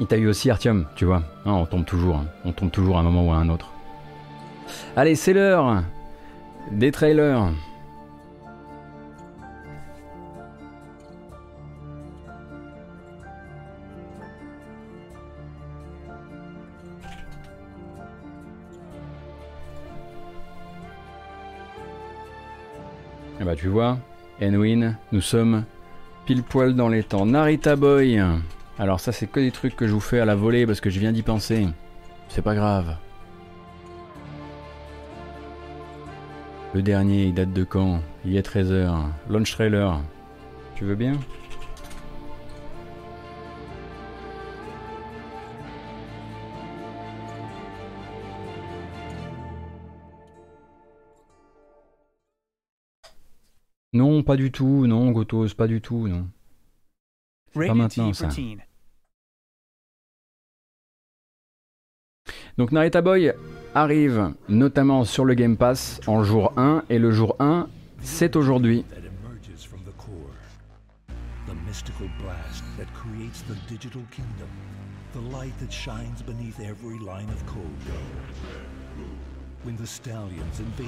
Il 0.00 0.06
t'a 0.06 0.16
eu 0.16 0.26
aussi 0.26 0.50
Artium, 0.50 0.86
tu 0.96 1.04
vois. 1.04 1.22
Hein, 1.44 1.52
on 1.52 1.66
tombe 1.66 1.84
toujours, 1.84 2.24
on 2.44 2.52
tombe 2.52 2.70
toujours 2.70 2.96
à 2.96 3.00
un 3.00 3.02
moment 3.02 3.28
ou 3.28 3.32
à 3.32 3.36
un 3.36 3.48
autre. 3.48 3.70
Allez, 4.96 5.14
c'est 5.14 5.32
l'heure 5.32 5.84
des 6.70 6.92
trailers. 6.92 7.52
Et 23.42 23.44
eh 23.44 23.44
bah 23.44 23.56
tu 23.56 23.66
vois, 23.66 23.98
Enwin, 24.40 24.96
nous 25.10 25.20
sommes 25.20 25.64
pile 26.26 26.44
poil 26.44 26.76
dans 26.76 26.88
les 26.88 27.02
temps. 27.02 27.26
Narita 27.26 27.74
Boy, 27.74 28.22
alors 28.78 29.00
ça 29.00 29.10
c'est 29.10 29.26
que 29.26 29.40
des 29.40 29.50
trucs 29.50 29.74
que 29.74 29.88
je 29.88 29.92
vous 29.92 30.00
fais 30.00 30.20
à 30.20 30.24
la 30.24 30.36
volée 30.36 30.64
parce 30.64 30.80
que 30.80 30.90
je 30.90 31.00
viens 31.00 31.10
d'y 31.10 31.22
penser. 31.22 31.66
C'est 32.28 32.42
pas 32.42 32.54
grave. 32.54 32.96
Le 36.74 36.80
dernier, 36.80 37.24
il 37.24 37.34
date 37.34 37.52
de 37.52 37.64
quand? 37.64 38.00
Il 38.24 38.32
y 38.32 38.38
a 38.38 38.42
13 38.42 38.72
heures. 38.72 39.04
Launch 39.28 39.52
trailer. 39.52 40.00
Tu 40.74 40.84
veux 40.84 40.94
bien? 40.94 41.20
Non, 53.92 54.22
pas 54.22 54.36
du 54.36 54.50
tout, 54.50 54.86
non, 54.86 55.10
Gotos, 55.10 55.52
pas 55.54 55.66
du 55.66 55.82
tout, 55.82 56.08
non. 56.08 56.26
Pas 57.52 57.74
maintenant, 57.74 58.14
ça. 58.14 58.28
Donc 62.56 62.72
Narita 62.72 63.02
Boy 63.02 63.34
arrive 63.74 64.32
notamment 64.48 65.04
sur 65.04 65.24
le 65.24 65.34
Game 65.34 65.56
Pass 65.56 66.00
en 66.06 66.24
jour 66.24 66.52
1 66.56 66.84
et 66.90 66.98
le 66.98 67.10
jour 67.10 67.36
1 67.38 67.66
c'est 68.02 68.36
aujourd'hui. 68.36 68.84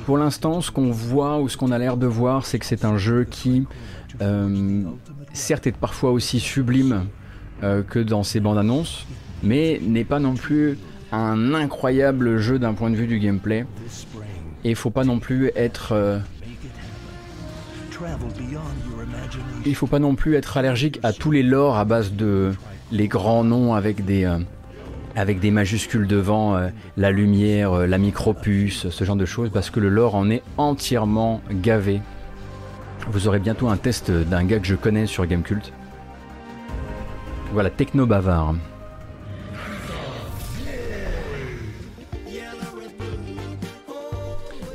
Pour 0.05 0.19
l'instant, 0.19 0.61
ce 0.61 0.71
qu'on 0.71 0.91
voit 0.91 1.41
ou 1.41 1.49
ce 1.49 1.57
qu'on 1.57 1.71
a 1.71 1.79
l'air 1.79 1.97
de 1.97 2.07
voir, 2.07 2.45
c'est 2.45 2.59
que 2.59 2.67
c'est 2.67 2.85
un 2.85 2.99
jeu 2.99 3.25
qui, 3.25 3.67
euh, 4.21 4.83
certes, 5.33 5.67
est 5.67 5.77
parfois 5.77 6.11
aussi 6.11 6.41
sublime 6.41 7.07
euh, 7.63 7.83
que 7.83 8.01
dans 8.01 8.25
ses 8.25 8.41
bandes 8.41 8.59
annonces, 8.59 9.07
mais 9.43 9.81
n'est 9.83 10.05
pas 10.05 10.19
non 10.19 10.35
plus 10.35 10.77
un 11.13 11.55
incroyable 11.55 12.39
jeu 12.39 12.59
d'un 12.59 12.75
point 12.75 12.91
de 12.91 12.97
vue 12.97 13.07
du 13.07 13.19
gameplay. 13.19 13.67
Et 14.65 14.71
il 14.71 14.77
faut 14.77 14.91
pas 14.91 15.05
non 15.05 15.19
plus 15.19 15.51
être. 15.57 15.93
Euh, 15.93 16.19
il 19.65 19.75
faut 19.75 19.87
pas 19.87 19.99
non 19.99 20.15
plus 20.15 20.35
être 20.35 20.57
allergique 20.57 20.99
à 21.03 21.13
tous 21.13 21.31
les 21.31 21.43
lores 21.43 21.77
à 21.77 21.85
base 21.85 22.13
de 22.13 22.53
les 22.91 23.09
grands 23.09 23.45
noms 23.45 23.75
avec 23.75 24.05
des 24.05 24.25
euh, 24.25 24.39
avec 25.17 25.39
des 25.39 25.51
majuscules 25.51 26.09
devant, 26.09 26.57
euh, 26.57 26.69
la 26.97 27.13
lumière, 27.13 27.87
la 27.87 27.99
micropuce, 27.99 28.89
ce 28.89 29.05
genre 29.05 29.17
de 29.17 29.25
choses, 29.25 29.51
parce 29.53 29.71
que 29.71 29.79
le 29.79 29.89
lore 29.89 30.17
en 30.17 30.29
est 30.29 30.43
entièrement 30.57 31.41
gavé. 31.51 32.01
Vous 33.09 33.29
aurez 33.29 33.39
bientôt 33.39 33.69
un 33.69 33.77
test 33.77 34.11
d'un 34.11 34.45
gars 34.45 34.59
que 34.59 34.67
je 34.67 34.75
connais 34.75 35.07
sur 35.07 35.27
Gamecult. 35.27 35.73
Voilà, 37.53 37.71
techno 37.71 38.07
bavard. 38.07 38.55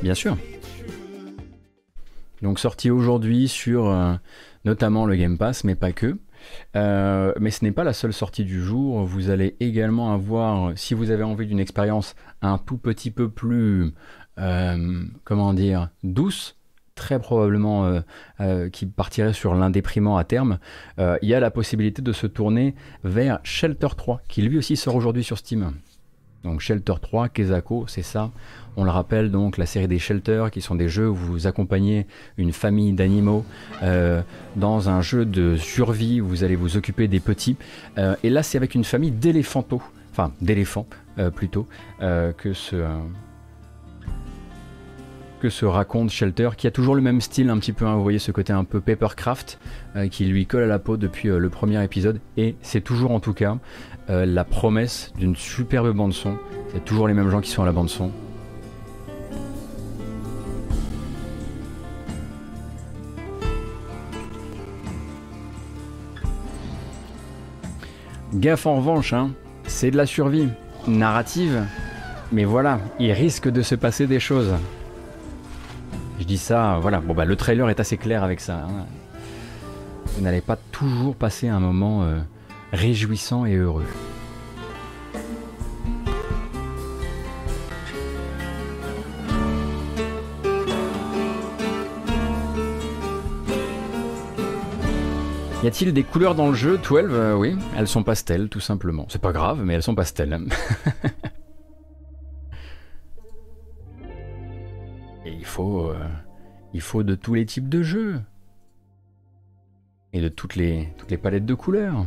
Bien 0.02 0.14
sûr. 0.14 0.36
Donc 2.42 2.58
sorti 2.58 2.90
aujourd'hui 2.90 3.48
sur 3.48 3.88
euh, 3.88 4.14
notamment 4.64 5.04
le 5.04 5.16
Game 5.16 5.36
Pass, 5.36 5.64
mais 5.64 5.74
pas 5.74 5.92
que. 5.92 6.16
mais 6.74 7.50
ce 7.50 7.64
n'est 7.64 7.72
pas 7.72 7.84
la 7.84 7.92
seule 7.92 8.12
sortie 8.12 8.44
du 8.44 8.62
jour. 8.62 9.04
Vous 9.04 9.30
allez 9.30 9.56
également 9.60 10.12
avoir, 10.12 10.72
si 10.76 10.94
vous 10.94 11.10
avez 11.10 11.22
envie 11.22 11.46
d'une 11.46 11.60
expérience 11.60 12.14
un 12.40 12.58
tout 12.58 12.78
petit 12.78 13.10
peu 13.10 13.28
plus, 13.28 13.92
comment 15.24 15.52
dire, 15.52 15.90
douce, 16.02 16.56
très 17.00 17.18
probablement 17.18 17.86
euh, 17.86 18.00
euh, 18.40 18.68
qui 18.68 18.84
partirait 18.84 19.32
sur 19.32 19.54
l'indéprimant 19.54 20.18
à 20.18 20.24
terme, 20.24 20.58
euh, 20.98 21.16
il 21.22 21.30
y 21.30 21.34
a 21.34 21.40
la 21.40 21.50
possibilité 21.50 22.02
de 22.02 22.12
se 22.12 22.26
tourner 22.26 22.74
vers 23.04 23.40
Shelter 23.42 23.88
3, 23.96 24.20
qui 24.28 24.42
lui 24.42 24.58
aussi 24.58 24.76
sort 24.76 24.94
aujourd'hui 24.94 25.24
sur 25.24 25.38
Steam. 25.38 25.72
Donc 26.44 26.60
Shelter 26.60 26.94
3, 27.00 27.30
Kezako, 27.30 27.86
c'est 27.86 28.02
ça. 28.02 28.30
On 28.80 28.84
le 28.84 28.90
rappelle 28.90 29.30
donc 29.30 29.58
la 29.58 29.66
série 29.66 29.88
des 29.88 29.98
Shelters, 29.98 30.50
qui 30.50 30.62
sont 30.62 30.74
des 30.74 30.88
jeux 30.88 31.06
où 31.10 31.14
vous 31.14 31.46
accompagnez 31.46 32.06
une 32.38 32.50
famille 32.50 32.94
d'animaux 32.94 33.44
dans 34.56 34.88
un 34.88 35.02
jeu 35.02 35.26
de 35.26 35.56
survie 35.56 36.22
où 36.22 36.26
vous 36.26 36.44
allez 36.44 36.56
vous 36.56 36.78
occuper 36.78 37.06
des 37.06 37.20
petits. 37.20 37.56
et 37.98 38.30
là, 38.30 38.42
c'est 38.42 38.56
avec 38.56 38.74
une 38.74 38.84
famille 38.84 39.10
d'éléphantaux, 39.10 39.82
enfin 40.12 40.32
d'éléphants 40.40 40.86
plutôt, 41.34 41.68
que 41.98 42.54
ce 42.54 42.76
que 45.40 45.48
se 45.48 45.64
raconte 45.64 46.10
Shelter, 46.10 46.50
qui 46.56 46.66
a 46.66 46.70
toujours 46.70 46.94
le 46.94 47.00
même 47.00 47.20
style, 47.20 47.50
un 47.50 47.58
petit 47.58 47.72
peu, 47.72 47.86
hein, 47.86 47.96
vous 47.96 48.02
voyez 48.02 48.18
ce 48.18 48.30
côté 48.30 48.52
un 48.52 48.64
peu 48.64 48.80
papercraft 48.80 49.58
euh, 49.96 50.08
qui 50.08 50.26
lui 50.26 50.46
colle 50.46 50.62
à 50.62 50.66
la 50.66 50.78
peau 50.78 50.96
depuis 50.96 51.28
euh, 51.28 51.38
le 51.38 51.48
premier 51.48 51.82
épisode, 51.82 52.20
et 52.36 52.54
c'est 52.62 52.82
toujours 52.82 53.10
en 53.10 53.20
tout 53.20 53.32
cas 53.32 53.56
euh, 54.10 54.26
la 54.26 54.44
promesse 54.44 55.12
d'une 55.18 55.34
superbe 55.34 55.90
bande 55.92 56.12
son. 56.12 56.36
C'est 56.72 56.84
toujours 56.84 57.08
les 57.08 57.14
mêmes 57.14 57.30
gens 57.30 57.40
qui 57.40 57.50
sont 57.50 57.62
à 57.62 57.66
la 57.66 57.72
bande 57.72 57.88
son. 57.88 58.12
Gaffe 68.34 68.66
en 68.66 68.76
revanche, 68.76 69.12
hein, 69.12 69.30
c'est 69.66 69.90
de 69.90 69.96
la 69.96 70.06
survie 70.06 70.48
narrative, 70.86 71.64
mais 72.32 72.44
voilà, 72.44 72.78
il 73.00 73.10
risque 73.12 73.48
de 73.48 73.62
se 73.62 73.74
passer 73.74 74.06
des 74.06 74.20
choses. 74.20 74.52
Je 76.20 76.24
dis 76.24 76.38
ça, 76.38 76.78
voilà. 76.80 77.00
Bon 77.00 77.14
bah 77.14 77.24
le 77.24 77.34
trailer 77.34 77.68
est 77.70 77.80
assez 77.80 77.96
clair 77.96 78.22
avec 78.22 78.40
ça. 78.40 78.66
Hein. 78.68 78.86
Vous 80.14 80.22
n'allez 80.22 80.40
pas 80.40 80.56
toujours 80.70 81.16
passer 81.16 81.48
un 81.48 81.60
moment 81.60 82.04
euh, 82.04 82.18
réjouissant 82.72 83.46
et 83.46 83.54
heureux. 83.54 83.86
Y 95.62 95.66
a-t-il 95.66 95.92
des 95.92 96.04
couleurs 96.04 96.34
dans 96.34 96.48
le 96.48 96.54
jeu 96.54 96.78
12 96.78 97.10
euh, 97.10 97.34
Oui, 97.34 97.54
elles 97.76 97.86
sont 97.86 98.02
pastel, 98.02 98.48
tout 98.48 98.60
simplement. 98.60 99.04
C'est 99.10 99.20
pas 99.20 99.32
grave, 99.32 99.62
mais 99.62 99.74
elles 99.74 99.82
sont 99.82 99.94
pastel. 99.94 100.38
il 105.26 105.44
faut, 105.44 105.90
euh, 105.90 106.08
il 106.72 106.80
faut 106.80 107.02
de 107.02 107.14
tous 107.14 107.34
les 107.34 107.44
types 107.44 107.68
de 107.68 107.82
jeux. 107.82 108.22
Et 110.14 110.22
de 110.22 110.28
toutes 110.28 110.56
les, 110.56 110.88
toutes 110.96 111.10
les 111.10 111.18
palettes 111.18 111.44
de 111.44 111.52
couleurs. 111.52 112.06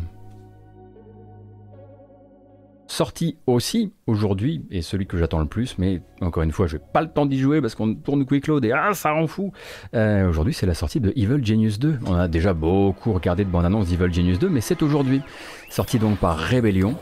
Sorti 2.94 3.38
aussi 3.48 3.92
aujourd'hui, 4.06 4.68
et 4.70 4.84
celui 4.84 5.08
que 5.08 5.18
j'attends 5.18 5.40
le 5.40 5.48
plus, 5.48 5.80
mais 5.80 6.04
encore 6.22 6.44
une 6.44 6.52
fois, 6.52 6.68
je 6.68 6.78
n'ai 6.78 6.84
pas 6.94 7.02
le 7.02 7.08
temps 7.08 7.26
d'y 7.26 7.40
jouer 7.40 7.60
parce 7.60 7.74
qu'on 7.74 7.96
tourne 7.96 8.24
Quick 8.24 8.46
Load 8.46 8.64
et 8.66 8.72
ah, 8.72 8.94
ça 8.94 9.14
rend 9.14 9.26
fou. 9.26 9.52
Euh, 9.96 10.30
aujourd'hui, 10.30 10.54
c'est 10.54 10.68
la 10.68 10.76
sortie 10.76 11.00
de 11.00 11.12
Evil 11.16 11.44
Genius 11.44 11.80
2. 11.80 11.98
On 12.06 12.14
a 12.14 12.28
déjà 12.28 12.54
beaucoup 12.54 13.12
regardé 13.12 13.46
de 13.46 13.50
bande 13.50 13.66
annonce 13.66 13.88
d'Evil 13.88 14.14
Genius 14.14 14.38
2, 14.38 14.48
mais 14.48 14.62
c'est 14.62 14.84
aujourd'hui. 14.84 15.24
Sorti 15.72 15.98
donc 15.98 16.20
par 16.20 16.38
Rebellion. 16.38 16.96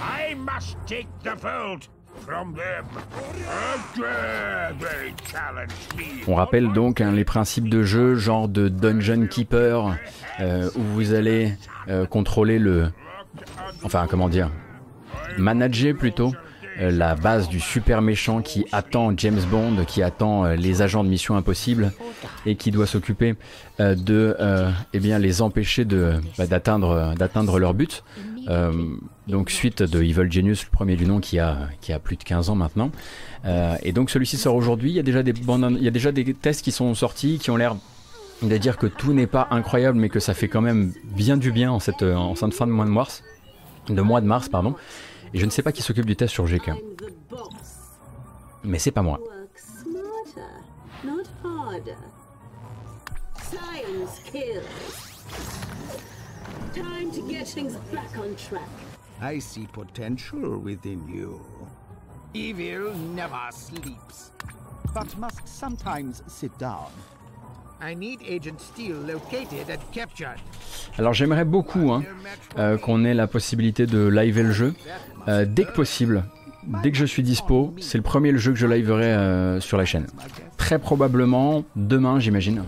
I 0.00 0.34
must 0.34 0.76
take 0.88 1.06
the 1.22 1.40
on 6.26 6.34
rappelle 6.34 6.72
donc 6.72 7.00
hein, 7.00 7.12
les 7.12 7.24
principes 7.24 7.68
de 7.68 7.82
jeu, 7.82 8.14
genre 8.14 8.48
de 8.48 8.68
Dungeon 8.68 9.26
Keeper, 9.26 9.96
euh, 10.40 10.70
où 10.76 10.82
vous 10.82 11.12
allez 11.14 11.52
euh, 11.88 12.06
contrôler 12.06 12.58
le... 12.58 12.90
Enfin, 13.82 14.06
comment 14.08 14.28
dire 14.28 14.50
Manager 15.38 15.94
plutôt 15.94 16.32
euh, 16.80 16.90
la 16.90 17.14
base 17.14 17.48
du 17.48 17.60
super 17.60 18.02
méchant 18.02 18.42
qui 18.42 18.66
attend 18.72 19.12
James 19.16 19.40
Bond, 19.50 19.84
qui 19.86 20.02
attend 20.02 20.44
les 20.46 20.82
agents 20.82 21.04
de 21.04 21.08
Mission 21.08 21.36
Impossible 21.36 21.92
et 22.46 22.56
qui 22.56 22.70
doit 22.70 22.86
s'occuper 22.86 23.34
de 23.78 24.36
eh 24.92 24.98
les 24.98 25.42
empêcher 25.42 25.84
bah, 25.84 26.46
d'atteindre 26.46 27.58
leur 27.58 27.74
but. 27.74 28.02
Euh, 28.48 28.96
donc 29.26 29.50
suite 29.50 29.82
de 29.82 30.02
Evil 30.02 30.30
Genius, 30.30 30.64
le 30.64 30.70
premier 30.70 30.96
du 30.96 31.06
nom 31.06 31.20
qui 31.20 31.38
a, 31.38 31.68
qui 31.80 31.92
a 31.92 31.98
plus 31.98 32.16
de 32.16 32.24
15 32.24 32.50
ans 32.50 32.54
maintenant. 32.54 32.90
Euh, 33.44 33.76
et 33.82 33.92
donc 33.92 34.10
celui-ci 34.10 34.36
sort 34.36 34.54
aujourd'hui, 34.54 34.90
il, 34.90 34.96
y 34.96 34.98
a 34.98 35.02
déjà 35.02 35.22
des 35.22 35.32
il 35.32 35.82
y 35.82 35.88
a 35.88 35.90
déjà 35.90 36.12
des 36.12 36.34
tests 36.34 36.62
qui 36.62 36.72
sont 36.72 36.94
sortis, 36.94 37.38
qui 37.38 37.50
ont 37.50 37.56
l'air 37.56 37.76
de 38.42 38.56
dire 38.56 38.78
que 38.78 38.86
tout 38.86 39.12
n'est 39.12 39.26
pas 39.26 39.48
incroyable, 39.50 39.98
mais 39.98 40.08
que 40.08 40.20
ça 40.20 40.34
fait 40.34 40.48
quand 40.48 40.62
même 40.62 40.92
bien 41.04 41.36
du 41.36 41.52
bien 41.52 41.70
en 41.70 41.80
cette, 41.80 42.04
fin 42.52 42.66
de 42.66 42.72
mois 42.72 42.86
de 42.86 42.90
mars. 42.90 43.22
De 43.88 44.00
mois 44.00 44.20
de 44.20 44.26
mars, 44.26 44.48
pardon. 44.48 44.74
Et 45.34 45.38
je 45.38 45.44
ne 45.44 45.50
sais 45.50 45.62
pas 45.62 45.72
qui 45.72 45.82
s'occupe 45.82 46.06
du 46.06 46.16
test 46.16 46.32
sur 46.32 46.46
GK. 46.46 46.70
Mais 48.64 48.78
c'est 48.78 48.90
pas 48.90 49.02
moi. 49.02 49.20
Time 56.74 57.10
to 57.12 57.22
get 57.28 57.48
things 57.48 57.74
back 57.92 58.16
on 58.16 58.36
track. 58.36 58.68
I 59.20 59.40
see 59.40 59.66
potential 59.72 60.58
within 60.58 61.06
you. 61.08 61.40
Evil 62.32 62.94
never 63.14 63.50
sleeps, 63.50 64.30
but 64.94 65.18
must 65.18 65.48
sometimes 65.48 66.22
sit 66.28 66.56
down. 66.58 66.90
I 67.82 67.94
need 67.94 68.20
Agent 68.22 68.60
Steel 68.60 68.96
located 68.96 69.68
and 69.68 69.80
captured. 69.92 70.38
Alors 70.96 71.12
j'aimerais 71.12 71.44
beaucoup 71.44 71.92
hein, 71.92 72.04
euh, 72.58 72.78
qu'on 72.78 73.04
ait 73.04 73.14
la 73.14 73.26
possibilité 73.26 73.86
de 73.86 74.06
liver 74.06 74.44
le 74.44 74.52
jeu 74.52 74.74
euh, 75.26 75.44
dès 75.48 75.64
que 75.64 75.72
possible. 75.72 76.24
Dès 76.82 76.92
que 76.92 76.98
je 76.98 77.06
suis 77.06 77.22
dispo, 77.22 77.74
c'est 77.80 77.98
le 77.98 78.04
premier 78.04 78.36
jeu 78.38 78.52
que 78.52 78.58
je 78.58 78.66
liverai 78.66 79.06
euh, 79.06 79.60
sur 79.60 79.76
la 79.76 79.86
chaîne. 79.86 80.06
Très 80.56 80.78
probablement 80.78 81.64
demain, 81.74 82.20
j'imagine. 82.20 82.62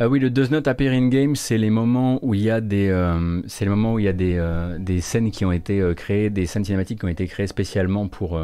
Euh, 0.00 0.08
oui, 0.08 0.18
le 0.20 0.28
Does 0.28 0.48
Not 0.50 0.68
Appear 0.68 0.92
in 0.92 1.08
Game, 1.08 1.36
c'est 1.36 1.56
les 1.56 1.70
moments 1.70 2.18
où 2.22 2.34
il 2.34 2.42
y 2.42 2.50
a 2.50 2.60
des, 2.60 2.88
euh, 2.90 3.40
c'est 3.46 3.66
où 3.66 3.98
il 3.98 4.04
y 4.04 4.08
a 4.08 4.12
des, 4.12 4.36
euh, 4.36 4.78
des 4.78 5.00
scènes 5.00 5.30
qui 5.30 5.46
ont 5.46 5.52
été 5.52 5.82
créées, 5.96 6.28
des 6.28 6.44
scènes 6.44 6.64
cinématiques 6.64 7.00
qui 7.00 7.06
ont 7.06 7.08
été 7.08 7.26
créées 7.26 7.46
spécialement 7.46 8.06
pour, 8.06 8.38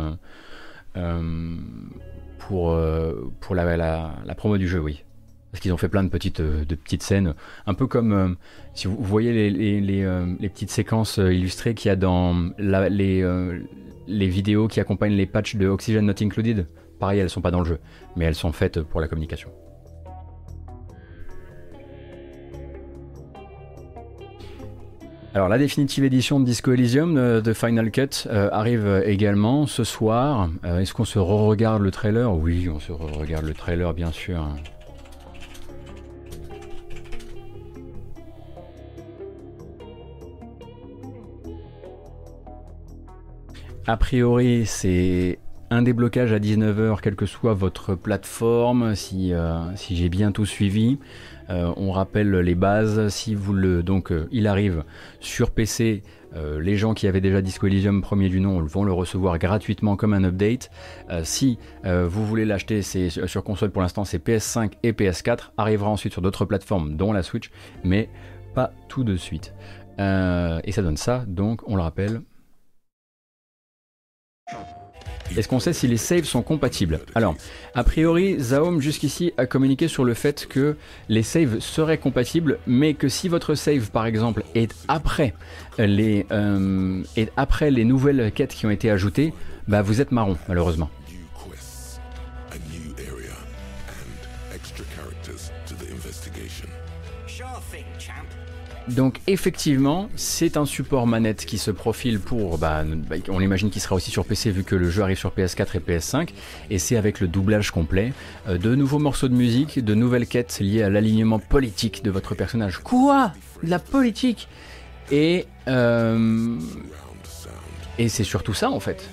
pour, 2.38 2.78
pour 3.40 3.54
la, 3.54 3.76
la, 3.76 4.34
promo 4.34 4.56
du 4.56 4.66
jeu, 4.66 4.80
oui. 4.80 5.04
Parce 5.50 5.60
qu'ils 5.60 5.72
ont 5.74 5.76
fait 5.76 5.90
plein 5.90 6.02
de 6.02 6.08
petites, 6.08 6.40
de 6.40 6.74
petites 6.74 7.02
scènes, 7.02 7.34
un 7.66 7.74
peu 7.74 7.86
comme 7.86 8.36
si 8.72 8.86
vous 8.86 8.96
voyez 9.02 9.34
les, 9.34 9.50
les, 9.50 9.80
les, 9.82 10.24
les 10.40 10.48
petites 10.48 10.70
séquences 10.70 11.18
illustrées 11.18 11.74
qu'il 11.74 11.90
y 11.90 11.92
a 11.92 11.96
dans 11.96 12.50
la, 12.56 12.88
les, 12.88 13.22
les 14.06 14.28
vidéos 14.28 14.68
qui 14.68 14.80
accompagnent 14.80 15.12
les 15.12 15.26
patchs 15.26 15.56
de 15.56 15.68
Oxygen 15.68 16.06
Not 16.06 16.22
Included. 16.22 16.66
Pareil, 16.98 17.20
elles 17.20 17.28
sont 17.28 17.42
pas 17.42 17.50
dans 17.50 17.60
le 17.60 17.66
jeu, 17.66 17.78
mais 18.16 18.24
elles 18.24 18.34
sont 18.34 18.52
faites 18.52 18.80
pour 18.80 19.02
la 19.02 19.08
communication. 19.08 19.50
Alors 25.34 25.48
la 25.48 25.56
définitive 25.56 26.04
édition 26.04 26.40
de 26.40 26.44
Disco 26.44 26.74
Elysium 26.74 27.16
euh, 27.16 27.40
de 27.40 27.54
Final 27.54 27.90
Cut 27.90 28.26
euh, 28.26 28.50
arrive 28.52 28.86
euh, 28.86 29.02
également 29.06 29.66
ce 29.66 29.82
soir. 29.82 30.50
Est-ce 30.62 30.92
qu'on 30.92 31.06
se 31.06 31.18
re-regarde 31.18 31.80
le 31.80 31.90
trailer? 31.90 32.30
Oui, 32.36 32.68
on 32.68 32.78
se 32.78 32.92
re-regarde 32.92 33.46
le 33.46 33.54
trailer 33.54 33.94
bien 33.94 34.12
sûr. 34.12 34.46
A 43.86 43.96
priori, 43.96 44.66
c'est 44.66 45.38
un 45.70 45.80
déblocage 45.80 46.34
à 46.34 46.40
19h, 46.40 47.00
quelle 47.00 47.16
que 47.16 47.24
soit 47.24 47.54
votre 47.54 47.94
plateforme, 47.94 48.94
si, 48.94 49.32
si 49.76 49.96
j'ai 49.96 50.08
bien 50.10 50.30
tout 50.30 50.46
suivi. 50.46 50.98
Euh, 51.52 51.72
on 51.76 51.90
rappelle 51.90 52.30
les 52.30 52.54
bases. 52.54 53.08
Si 53.08 53.34
vous 53.34 53.52
le 53.52 53.82
donc 53.82 54.10
euh, 54.10 54.28
il 54.32 54.46
arrive 54.46 54.84
sur 55.20 55.50
PC, 55.50 56.02
euh, 56.34 56.60
les 56.60 56.76
gens 56.76 56.94
qui 56.94 57.06
avaient 57.06 57.20
déjà 57.20 57.42
Disco 57.42 57.66
Elysium 57.66 58.00
premier 58.00 58.28
du 58.28 58.40
nom 58.40 58.60
vont 58.62 58.84
le 58.84 58.92
recevoir 58.92 59.38
gratuitement 59.38 59.96
comme 59.96 60.14
un 60.14 60.24
update. 60.24 60.70
si 61.24 61.58
vous 61.84 62.26
voulez 62.26 62.44
l'acheter, 62.44 62.82
c'est 62.82 63.10
sur 63.10 63.44
console 63.44 63.70
pour 63.70 63.82
l'instant, 63.82 64.04
c'est 64.04 64.24
PS5 64.24 64.72
et 64.82 64.92
PS4. 64.92 65.52
Arrivera 65.56 65.90
ensuite 65.90 66.12
sur 66.12 66.22
d'autres 66.22 66.44
plateformes, 66.44 66.96
dont 66.96 67.12
la 67.12 67.22
Switch, 67.22 67.50
mais 67.84 68.08
pas 68.54 68.72
tout 68.88 69.04
de 69.04 69.16
suite. 69.16 69.52
et 69.98 70.72
ça 70.72 70.82
donne 70.82 70.96
ça, 70.96 71.24
donc 71.26 71.68
on 71.68 71.76
le 71.76 71.82
rappelle. 71.82 72.22
Est-ce 75.36 75.48
qu'on 75.48 75.60
sait 75.60 75.72
si 75.72 75.88
les 75.88 75.96
saves 75.96 76.24
sont 76.24 76.42
compatibles? 76.42 77.00
Alors, 77.14 77.34
a 77.74 77.84
priori, 77.84 78.38
Zaom 78.38 78.80
jusqu'ici 78.80 79.32
a 79.36 79.46
communiqué 79.46 79.88
sur 79.88 80.04
le 80.04 80.14
fait 80.14 80.46
que 80.46 80.76
les 81.08 81.22
saves 81.22 81.60
seraient 81.60 81.98
compatibles, 81.98 82.58
mais 82.66 82.94
que 82.94 83.08
si 83.08 83.28
votre 83.28 83.54
save, 83.54 83.90
par 83.90 84.06
exemple, 84.06 84.44
est 84.54 84.74
après 84.88 85.34
les, 85.78 86.26
euh, 86.30 87.02
est 87.16 87.30
après 87.36 87.70
les 87.70 87.84
nouvelles 87.84 88.32
quêtes 88.32 88.54
qui 88.54 88.66
ont 88.66 88.70
été 88.70 88.90
ajoutées, 88.90 89.32
bah 89.68 89.82
vous 89.82 90.00
êtes 90.00 90.12
marron, 90.12 90.36
malheureusement. 90.48 90.90
Donc 98.92 99.20
effectivement, 99.26 100.08
c'est 100.16 100.56
un 100.56 100.66
support 100.66 101.06
manette 101.06 101.46
qui 101.46 101.56
se 101.56 101.70
profile 101.70 102.20
pour, 102.20 102.58
bah, 102.58 102.84
on 103.28 103.40
imagine 103.40 103.70
qu'il 103.70 103.80
sera 103.80 103.94
aussi 103.94 104.10
sur 104.10 104.24
PC 104.26 104.50
vu 104.50 104.64
que 104.64 104.74
le 104.74 104.90
jeu 104.90 105.02
arrive 105.02 105.18
sur 105.18 105.30
PS4 105.30 105.76
et 105.76 105.78
PS5, 105.78 106.28
et 106.70 106.78
c'est 106.78 106.96
avec 106.96 107.20
le 107.20 107.28
doublage 107.28 107.70
complet, 107.70 108.12
euh, 108.48 108.58
de 108.58 108.74
nouveaux 108.74 108.98
morceaux 108.98 109.28
de 109.28 109.34
musique, 109.34 109.82
de 109.82 109.94
nouvelles 109.94 110.26
quêtes 110.26 110.58
liées 110.60 110.82
à 110.82 110.90
l'alignement 110.90 111.38
politique 111.38 112.04
de 112.04 112.10
votre 112.10 112.34
personnage. 112.34 112.78
Quoi? 112.78 113.32
La 113.62 113.78
politique? 113.78 114.48
Et 115.10 115.46
euh, 115.68 116.58
et 117.98 118.08
c'est 118.08 118.24
surtout 118.24 118.54
ça 118.54 118.70
en 118.70 118.80
fait. 118.80 119.08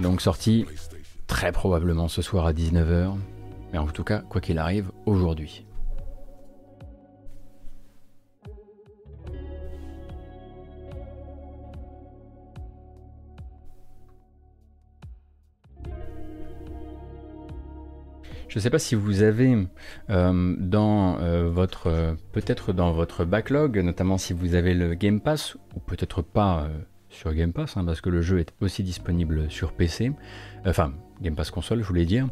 Donc 0.00 0.20
sorti 0.20 0.66
très 1.34 1.50
probablement 1.50 2.06
ce 2.06 2.22
soir 2.22 2.46
à 2.46 2.52
19h, 2.52 3.16
mais 3.72 3.78
en 3.78 3.88
tout 3.88 4.04
cas, 4.04 4.20
quoi 4.20 4.40
qu'il 4.40 4.56
arrive, 4.56 4.92
aujourd'hui. 5.04 5.66
Je 18.46 18.60
ne 18.60 18.60
sais 18.60 18.70
pas 18.70 18.78
si 18.78 18.94
vous 18.94 19.22
avez 19.22 19.66
euh, 20.10 20.56
dans 20.60 21.18
euh, 21.18 21.48
votre, 21.50 22.16
peut-être 22.30 22.72
dans 22.72 22.92
votre 22.92 23.24
backlog, 23.24 23.76
notamment 23.78 24.18
si 24.18 24.34
vous 24.34 24.54
avez 24.54 24.72
le 24.72 24.94
Game 24.94 25.20
Pass, 25.20 25.56
ou 25.74 25.80
peut-être 25.80 26.22
pas 26.22 26.60
euh, 26.60 26.68
sur 27.08 27.34
Game 27.34 27.52
Pass, 27.52 27.76
hein, 27.76 27.84
parce 27.84 28.00
que 28.00 28.10
le 28.10 28.22
jeu 28.22 28.38
est 28.38 28.54
aussi 28.60 28.84
disponible 28.84 29.50
sur 29.50 29.72
PC, 29.72 30.12
enfin 30.64 30.94
Game 31.22 31.34
Pass 31.34 31.50
console, 31.50 31.80
je 31.80 31.86
voulais 31.86 32.04
dire. 32.04 32.28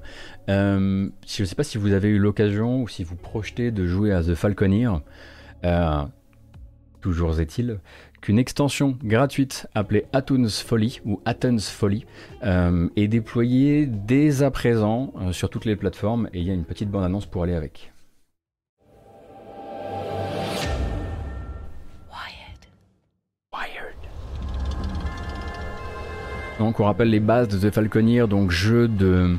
Euh, 0.49 1.09
je 1.27 1.43
ne 1.43 1.47
sais 1.47 1.55
pas 1.55 1.65
si 1.65 1.79
vous 1.79 1.93
avez 1.93 2.09
eu 2.09 2.19
l'occasion 2.19 2.83
ou 2.83 2.89
si 2.89 3.05
vous 3.05 3.17
projetez 3.17 3.71
de 3.71 3.87
jouer 3.87 4.13
à 4.13 4.23
The 4.23 4.35
Falconeer. 4.35 5.01
Euh, 5.65 6.03
toujours 7.01 7.39
est-il 7.41 7.79
qu'une 8.21 8.39
extension 8.39 8.97
gratuite 9.03 9.67
appelée 9.75 10.07
Atoons 10.13 10.49
Folly 10.49 11.01
ou 11.05 11.21
Athens 11.25 11.71
Folly 11.71 12.07
euh, 12.45 12.89
est 12.97 13.09
déployée 13.09 13.87
dès 13.87 14.43
à 14.43 14.51
présent 14.51 15.13
sur 15.33 15.51
toutes 15.51 15.65
les 15.65 15.77
plateformes 15.77 16.29
et 16.33 16.41
il 16.41 16.47
y 16.47 16.51
a 16.51 16.55
une 16.55 16.65
petite 16.65 16.91
bande-annonce 16.91 17.27
pour 17.27 17.43
aller 17.43 17.55
avec. 17.55 17.92
Donc 26.63 26.79
on 26.79 26.85
rappelle 26.85 27.11
les 27.11 27.19
bases 27.19 27.49
de 27.49 27.59
The 27.59 27.75
Falconeer, 27.75 28.29
donc 28.29 28.53
jeu 28.53 28.87
de 28.87 29.35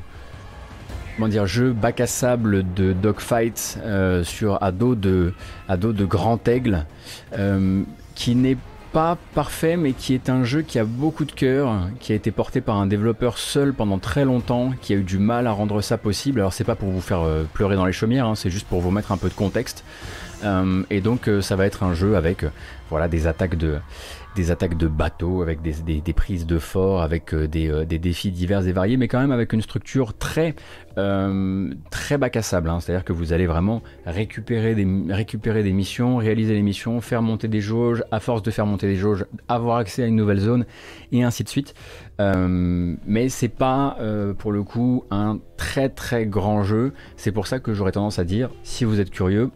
comment 1.15 1.29
dire 1.29 1.47
jeu 1.47 1.71
bac 1.71 2.01
à 2.01 2.05
sable 2.05 2.65
de 2.73 2.91
dogfight 2.91 3.79
euh, 3.85 4.25
sur 4.25 4.61
à 4.61 4.73
de 4.73 5.31
de 5.69 6.05
grand 6.05 6.45
aigle 6.49 6.85
euh, 7.39 7.83
qui 8.13 8.35
n'est 8.35 8.57
pas 8.91 9.17
parfait 9.35 9.77
mais 9.77 9.93
qui 9.93 10.13
est 10.13 10.29
un 10.29 10.43
jeu 10.43 10.63
qui 10.63 10.79
a 10.79 10.83
beaucoup 10.83 11.23
de 11.23 11.31
cœur, 11.31 11.87
qui 12.01 12.11
a 12.11 12.15
été 12.15 12.29
porté 12.29 12.59
par 12.59 12.75
un 12.75 12.87
développeur 12.87 13.37
seul 13.37 13.73
pendant 13.73 13.99
très 13.99 14.25
longtemps, 14.25 14.73
qui 14.81 14.91
a 14.91 14.97
eu 14.97 15.03
du 15.03 15.17
mal 15.17 15.47
à 15.47 15.53
rendre 15.53 15.79
ça 15.79 15.97
possible. 15.97 16.41
Alors 16.41 16.51
c'est 16.51 16.65
pas 16.65 16.75
pour 16.75 16.89
vous 16.89 16.99
faire 16.99 17.21
euh, 17.21 17.45
pleurer 17.53 17.77
dans 17.77 17.85
les 17.85 17.93
chaumières, 17.93 18.27
hein, 18.27 18.35
c'est 18.35 18.49
juste 18.49 18.67
pour 18.67 18.81
vous 18.81 18.91
mettre 18.91 19.13
un 19.13 19.17
peu 19.17 19.29
de 19.29 19.33
contexte. 19.33 19.85
et 20.89 20.99
donc 20.99 21.29
ça 21.39 21.55
va 21.55 21.65
être 21.65 21.83
un 21.83 21.93
jeu 21.93 22.17
avec 22.17 22.43
voilà 22.93 23.07
des 23.07 23.25
attaques 23.25 23.57
de 23.57 23.79
des 24.35 24.87
bateaux, 24.87 25.41
avec 25.41 25.61
des, 25.61 26.13
prises 26.13 26.45
de 26.45 26.57
fort, 26.57 27.01
avec 27.01 27.33
euh, 27.33 27.47
euh, 27.55 27.85
des, 27.85 27.99
défis 27.99 28.31
divers 28.31 28.67
et 28.67 28.71
variés, 28.71 28.97
mais 28.97 29.07
quand 29.07 29.19
même 29.19 29.31
avec 29.31 29.53
une 29.53 29.61
structure 29.61 30.17
très, 30.17 30.55
euh, 30.97 31.71
très 31.91 32.17
bac 32.17 32.35
à 32.35 32.41
sable. 32.41 32.69
Hein. 32.69 32.79
C'est-à-dire 32.79 33.03
que 33.03 33.13
vous 33.13 33.33
allez 33.33 33.45
vraiment 33.45 33.81
récupérer 34.05 34.75
des, 34.75 34.85
missions, 34.85 36.17
réaliser 36.17 36.53
les 36.53 36.61
missions, 36.61 36.99
faire 37.01 37.21
monter 37.21 37.47
des 37.47 37.61
jauges, 37.61 38.03
à 38.11 38.19
force 38.19 38.41
de 38.41 38.51
faire 38.51 38.65
monter 38.65 38.87
des 38.87 38.95
jauges, 38.95 39.25
avoir 39.47 39.77
accès 39.77 40.03
à 40.03 40.07
une 40.07 40.15
nouvelle 40.15 40.39
zone, 40.39 40.65
et 41.11 41.23
ainsi 41.23 41.43
de 41.43 41.49
suite. 41.49 41.73
mais 42.19 43.29
c'est 43.29 43.49
pas 43.49 43.97
pour 44.37 44.51
le 44.51 44.63
coup 44.63 45.03
un 45.11 45.39
très 45.57 45.89
très 45.89 46.25
grand 46.25 46.63
jeu. 46.63 46.93
C'est 47.17 47.31
pour 47.31 47.47
ça 47.47 47.59
que 47.59 47.73
j'aurais 47.73 47.91
tendance 47.91 48.19
à 48.19 48.23
dire, 48.23 48.49
si 48.63 48.85
vous 48.85 48.99
êtes 48.99 49.11
curieux, 49.11 49.51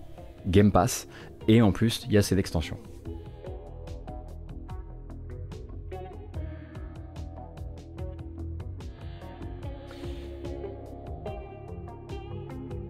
Game 0.46 0.72
Pass, 0.72 1.08
et 1.48 1.62
en 1.62 1.72
plus 1.72 2.06
il 2.08 2.14
y 2.14 2.18
a 2.18 2.22
cette 2.22 2.40
extension. 2.40 2.78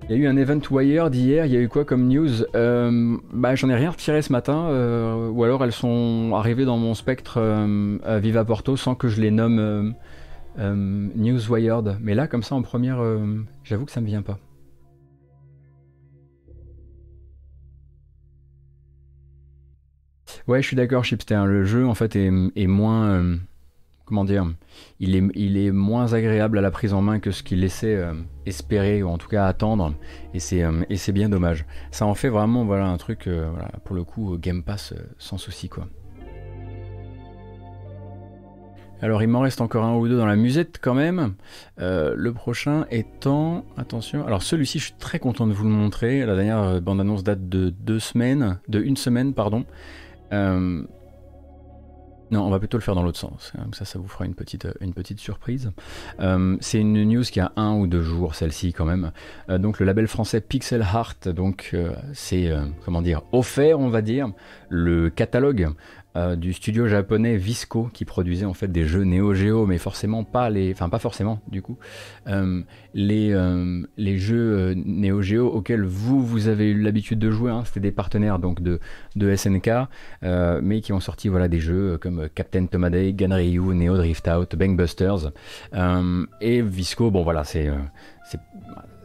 Il 0.10 0.16
y 0.16 0.20
a 0.20 0.24
eu 0.24 0.28
un 0.28 0.38
event 0.38 0.62
Wired 0.72 1.14
hier, 1.14 1.46
il 1.46 1.52
y 1.52 1.58
a 1.58 1.60
eu 1.60 1.68
quoi 1.68 1.84
comme 1.84 2.08
news? 2.08 2.46
Euh, 2.56 3.18
bah, 3.34 3.56
J'en 3.56 3.68
ai 3.68 3.76
rien 3.76 3.90
retiré 3.90 4.22
ce 4.22 4.32
matin, 4.32 4.70
euh, 4.70 5.28
ou 5.28 5.44
alors 5.44 5.62
elles 5.66 5.74
sont 5.74 6.32
arrivées 6.34 6.64
dans 6.64 6.78
mon 6.78 6.94
spectre 6.94 7.40
euh, 7.42 7.98
à 8.06 8.18
Viva 8.18 8.46
Porto 8.46 8.78
sans 8.78 8.96
que 8.96 9.10
je 9.10 9.20
les 9.20 9.32
nomme 9.32 9.94
News 10.58 11.52
Wired. 11.52 11.98
Mais 12.00 12.16
là, 12.16 12.28
comme 12.28 12.42
ça 12.42 12.56
en 12.56 12.62
première, 12.62 13.04
j'avoue 13.66 13.84
que 13.84 13.92
ça 13.92 14.00
me 14.00 14.06
vient 14.06 14.22
pas. 14.22 14.40
Ouais, 20.48 20.62
je 20.62 20.68
suis 20.68 20.78
d'accord, 20.78 21.04
Chipster. 21.04 21.42
Le 21.46 21.66
jeu 21.66 21.86
en 21.86 21.96
fait 21.96 22.16
est 22.16 22.68
moins 22.68 23.40
comment 24.08 24.24
dire, 24.24 24.46
il 25.00 25.16
est, 25.58 25.72
moins 25.72 26.14
agréable 26.14 26.58
à 26.58 26.62
la 26.62 26.72
prise 26.72 26.94
en 26.94 27.02
main 27.02 27.20
que 27.20 27.32
ce 27.32 27.44
qu'il 27.44 27.60
laissait 27.60 27.96
euh, 27.96 28.14
espérer 28.46 29.04
ou 29.04 29.10
en 29.10 29.18
tout 29.18 29.28
cas 29.28 29.46
attendre 29.46 29.94
et 30.34 30.40
c'est 30.40 30.64
euh, 30.64 30.84
et 30.90 30.96
c'est 30.96 31.12
bien 31.12 31.28
dommage. 31.28 31.66
Ça 31.92 32.06
en 32.06 32.16
fait 32.16 32.30
vraiment 32.30 32.64
voilà 32.64 32.88
un 32.88 32.98
truc 32.98 33.28
euh, 33.28 33.52
pour 33.84 33.96
le 33.96 34.04
coup 34.04 34.38
Game 34.38 34.64
Pass 34.64 34.94
sans 35.18 35.38
souci 35.38 35.68
quoi. 35.68 35.88
Alors 39.02 39.22
il 39.22 39.28
m'en 39.28 39.42
reste 39.42 39.60
encore 39.60 39.84
un 39.84 39.96
ou 39.96 40.08
deux 40.08 40.18
dans 40.18 40.26
la 40.26 40.38
musette 40.38 40.80
quand 40.82 40.96
même. 40.96 41.36
le 41.78 42.30
prochain 42.32 42.86
étant, 42.90 43.66
attention, 43.76 44.26
alors 44.26 44.42
celui-ci 44.42 44.80
je 44.80 44.86
suis 44.86 44.96
très 44.98 45.20
content 45.20 45.46
de 45.48 45.54
vous 45.54 45.66
le 45.66 45.70
montrer. 45.70 46.26
La 46.26 46.36
dernière 46.36 46.82
bande-annonce 46.82 47.24
date 47.24 47.50
de 47.50 47.70
deux 47.70 48.00
semaines, 48.00 48.60
de 48.70 48.80
une 48.82 48.98
semaine 48.98 49.34
pardon. 49.34 49.66
Non, 52.30 52.46
on 52.46 52.50
va 52.50 52.60
plutôt 52.60 52.78
le 52.78 52.82
faire 52.82 52.96
dans 52.96 53.04
l'autre 53.04 53.20
sens. 53.20 53.54
Comme 53.56 53.74
ça, 53.74 53.86
ça 53.86 54.00
vous 54.00 54.08
fera 54.08 54.26
une 54.26 54.36
petite, 54.36 54.66
euh, 54.66 54.74
une 54.82 54.94
petite 54.94 55.20
surprise. 55.20 55.72
Euh, 56.20 56.58
c'est 56.60 56.80
une 56.80 57.04
news 57.06 57.24
qui 57.24 57.40
a 57.40 57.54
un 57.56 57.76
ou 57.76 57.88
deux 57.88 58.02
jours, 58.02 58.36
celle-ci 58.36 58.74
quand 58.74 58.84
même. 58.84 59.12
Euh, 59.50 59.58
donc 59.58 59.80
le 59.80 59.86
label 59.86 60.08
français 60.08 60.42
Pixel 60.42 60.82
Heart, 60.82 61.30
donc 61.30 61.76
c'est 62.14 62.52
comment 62.84 63.02
dire 63.02 63.22
offert, 63.32 63.80
on 63.80 63.90
va 63.90 64.02
dire, 64.02 64.32
le 64.70 65.10
catalogue 65.10 65.70
euh, 66.18 66.36
du 66.36 66.52
studio 66.52 66.88
japonais 66.88 67.38
Visco 67.38 67.90
qui 67.94 68.04
produisait 68.04 68.46
en 68.46 68.56
fait 68.56 68.72
des 68.72 68.86
jeux 68.86 69.04
Neo 69.04 69.36
Geo, 69.36 69.68
mais 69.68 69.78
forcément 69.78 70.24
pas 70.24 70.50
les, 70.50 70.72
enfin 70.74 70.90
pas 70.90 70.98
forcément 70.98 71.40
du 71.48 71.62
coup, 71.62 71.78
euh, 72.26 72.64
les, 72.96 73.32
euh, 73.34 73.84
les 73.98 74.18
jeux 74.18 74.74
Neo 74.74 75.22
Geo 75.22 75.48
auxquels 75.48 75.84
vous 75.84 76.26
vous 76.26 76.48
avez 76.48 76.72
eu 76.72 76.82
l'habitude 76.82 77.20
de 77.20 77.30
jouer. 77.30 77.52
Hein. 77.52 77.62
C'était 77.66 77.82
des 77.82 77.92
partenaires 77.92 78.40
donc 78.40 78.64
de, 78.64 78.80
de 79.16 79.36
SNK, 79.36 79.70
mais 80.64 80.82
qui 80.82 80.92
ont 80.92 81.00
sorti 81.00 81.28
voilà 81.28 81.48
des 81.48 81.60
jeux 81.60 82.00
comme 82.00 82.28
Captain 82.34 82.66
Tomaday, 82.66 83.14
Ganryu, 83.14 83.76
Neo 83.76 83.96
Drift 83.96 84.28
Out, 84.28 84.56
Bang 84.56 84.76
Busters 84.76 85.32
et 86.42 86.62
Visco. 86.64 87.12
Bon 87.12 87.24
voilà 87.24 87.44
c'est 87.44 87.70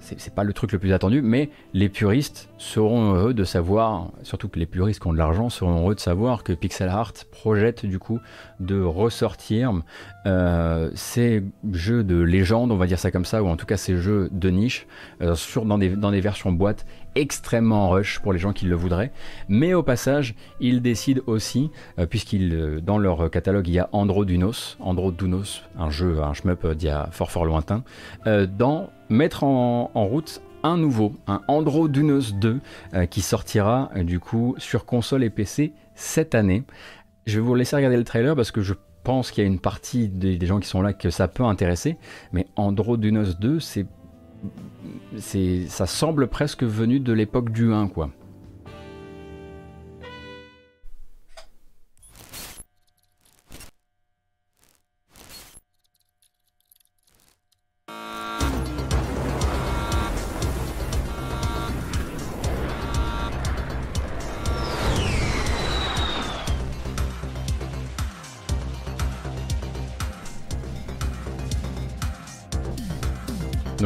c'est 0.02 0.34
pas 0.34 0.44
le 0.44 0.52
truc 0.52 0.72
le 0.72 0.78
plus 0.78 0.92
attendu, 0.92 1.22
mais 1.22 1.50
les 1.74 1.88
puristes 1.88 2.48
seront 2.58 3.14
heureux 3.14 3.34
de 3.34 3.44
savoir, 3.44 4.10
surtout 4.22 4.48
que 4.48 4.58
les 4.58 4.66
puristes 4.66 5.00
qui 5.00 5.06
ont 5.06 5.12
de 5.12 5.18
l'argent 5.18 5.48
seront 5.48 5.80
heureux 5.80 5.94
de 5.94 6.00
savoir 6.00 6.42
que 6.42 6.52
Pixel 6.52 6.88
Art 6.88 7.12
projette 7.30 7.86
du 7.86 7.98
coup 7.98 8.20
de 8.60 8.80
ressortir 8.80 9.72
euh, 10.26 10.90
ces 10.94 11.42
jeux 11.72 12.02
de 12.04 12.20
légende, 12.20 12.72
on 12.72 12.76
va 12.76 12.86
dire 12.86 12.98
ça 12.98 13.10
comme 13.10 13.24
ça, 13.24 13.42
ou 13.42 13.48
en 13.48 13.56
tout 13.56 13.66
cas 13.66 13.76
ces 13.76 13.96
jeux 13.96 14.28
de 14.32 14.50
niche, 14.50 14.86
euh, 15.20 15.34
sur, 15.34 15.64
dans, 15.64 15.78
des, 15.78 15.90
dans 15.90 16.10
des 16.10 16.20
versions 16.20 16.52
boîte 16.52 16.84
extrêmement 17.14 17.90
rush 17.90 18.20
pour 18.20 18.32
les 18.32 18.38
gens 18.38 18.52
qui 18.52 18.66
le 18.66 18.74
voudraient. 18.74 19.12
Mais 19.48 19.74
au 19.74 19.82
passage, 19.82 20.34
ils 20.60 20.82
décident 20.82 21.22
aussi, 21.26 21.70
euh, 21.98 22.06
puisqu'ils 22.06 22.80
dans 22.82 22.98
leur 22.98 23.30
catalogue 23.30 23.68
il 23.68 23.74
y 23.74 23.78
a 23.78 23.88
Andro 23.92 24.24
Dunos, 24.24 24.76
Andro 24.80 25.12
Dunos, 25.12 25.62
un 25.78 25.90
jeu, 25.90 26.22
un 26.22 26.34
shmup 26.34 26.66
d'il 26.74 26.88
y 26.88 26.90
a 26.90 27.08
fort 27.10 27.30
fort 27.30 27.44
lointain, 27.44 27.84
d'en 28.26 28.90
mettre 29.08 29.44
en, 29.44 29.90
route 29.94 30.42
un 30.62 30.76
nouveau, 30.76 31.14
un 31.26 31.40
Andro 31.48 31.88
Dunos 31.88 32.34
2, 32.34 32.60
qui 33.10 33.20
sortira 33.20 33.90
du 33.96 34.20
coup 34.20 34.54
sur 34.58 34.84
console 34.84 35.24
et 35.24 35.30
PC 35.30 35.72
cette 35.94 36.34
année. 36.34 36.64
Je 37.26 37.38
vais 37.38 37.46
vous 37.46 37.54
laisser 37.54 37.76
regarder 37.76 37.96
le 37.96 38.04
trailer 38.04 38.34
parce 38.34 38.50
que 38.50 38.62
je 38.62 38.74
pense 39.02 39.30
qu'il 39.30 39.42
y 39.42 39.46
a 39.46 39.48
une 39.48 39.58
partie 39.58 40.08
des, 40.08 40.44
gens 40.46 40.60
qui 40.60 40.68
sont 40.68 40.82
là 40.82 40.92
que 40.92 41.10
ça 41.10 41.28
peut 41.28 41.44
intéresser, 41.44 41.96
mais 42.32 42.46
Andro 42.56 42.96
Dunos 42.96 43.38
2, 43.38 43.60
c'est, 43.60 43.86
c'est, 44.01 44.01
ça 45.16 45.86
semble 45.86 46.28
presque 46.28 46.64
venu 46.64 47.00
de 47.00 47.12
l'époque 47.12 47.50
du 47.50 47.72
1, 47.72 47.88
quoi. 47.88 48.10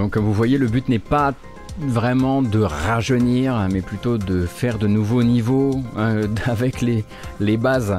Donc 0.06 0.12
comme 0.12 0.24
vous 0.26 0.32
voyez, 0.32 0.56
le 0.56 0.68
but 0.68 0.88
n'est 0.88 1.00
pas 1.00 1.34
vraiment 1.80 2.40
de 2.40 2.60
rajeunir, 2.60 3.66
mais 3.72 3.80
plutôt 3.80 4.18
de 4.18 4.46
faire 4.46 4.78
de 4.78 4.86
nouveaux 4.86 5.24
niveaux 5.24 5.82
euh, 5.96 6.28
avec 6.46 6.80
les, 6.80 7.56
bases 7.56 7.98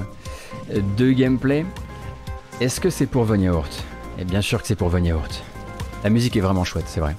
de 0.97 1.11
gameplay. 1.11 1.65
Est-ce 2.61 2.79
que 2.79 2.89
c'est 2.89 3.07
pour 3.07 3.25
Von 3.25 3.41
Et 3.41 3.49
eh 4.19 4.23
bien 4.23 4.39
sûr 4.39 4.61
que 4.61 4.67
c'est 4.69 4.77
pour 4.77 4.88
Von 4.88 5.03
La 6.05 6.09
musique 6.09 6.38
est 6.38 6.39
vraiment 6.39 6.63
chouette, 6.63 6.85
c'est 6.88 7.01
vrai. 7.01 7.13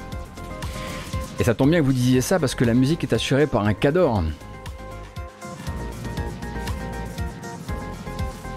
Et 1.39 1.45
ça 1.45 1.53
tombe 1.53 1.69
bien 1.69 1.81
que 1.81 1.85
vous 1.85 1.93
disiez 1.93 2.23
ça 2.23 2.39
parce 2.39 2.55
que 2.55 2.65
la 2.65 2.73
musique 2.73 3.05
est 3.05 3.13
assurée 3.13 3.47
par 3.47 3.67
un 3.67 3.75
cador. 3.75 4.23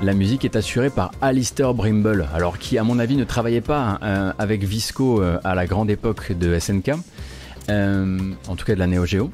La 0.03 0.15
musique 0.15 0.45
est 0.45 0.56
assurée 0.56 0.90
par 0.90 1.11
Alistair 1.22 1.76
Brimble, 1.76 2.28
alors 2.34 2.57
qui 2.57 2.80
à 2.80 2.84
mon 2.84 2.98
avis 2.98 3.18
ne 3.18 3.23
travaillait 3.23 3.61
pas 3.61 3.99
hein, 4.02 4.34
avec 4.40 4.64
Visco 4.64 5.22
euh, 5.22 5.38
à 5.44 5.53
la 5.53 5.68
grande 5.68 5.91
époque 5.91 6.32
de 6.32 6.57
SNK, 6.57 6.94
euh, 7.69 8.18
en 8.48 8.56
tout 8.56 8.65
cas 8.65 8.73
de 8.73 8.80
la 8.80 8.88
Neo 8.88 9.06
Geo. 9.06 9.30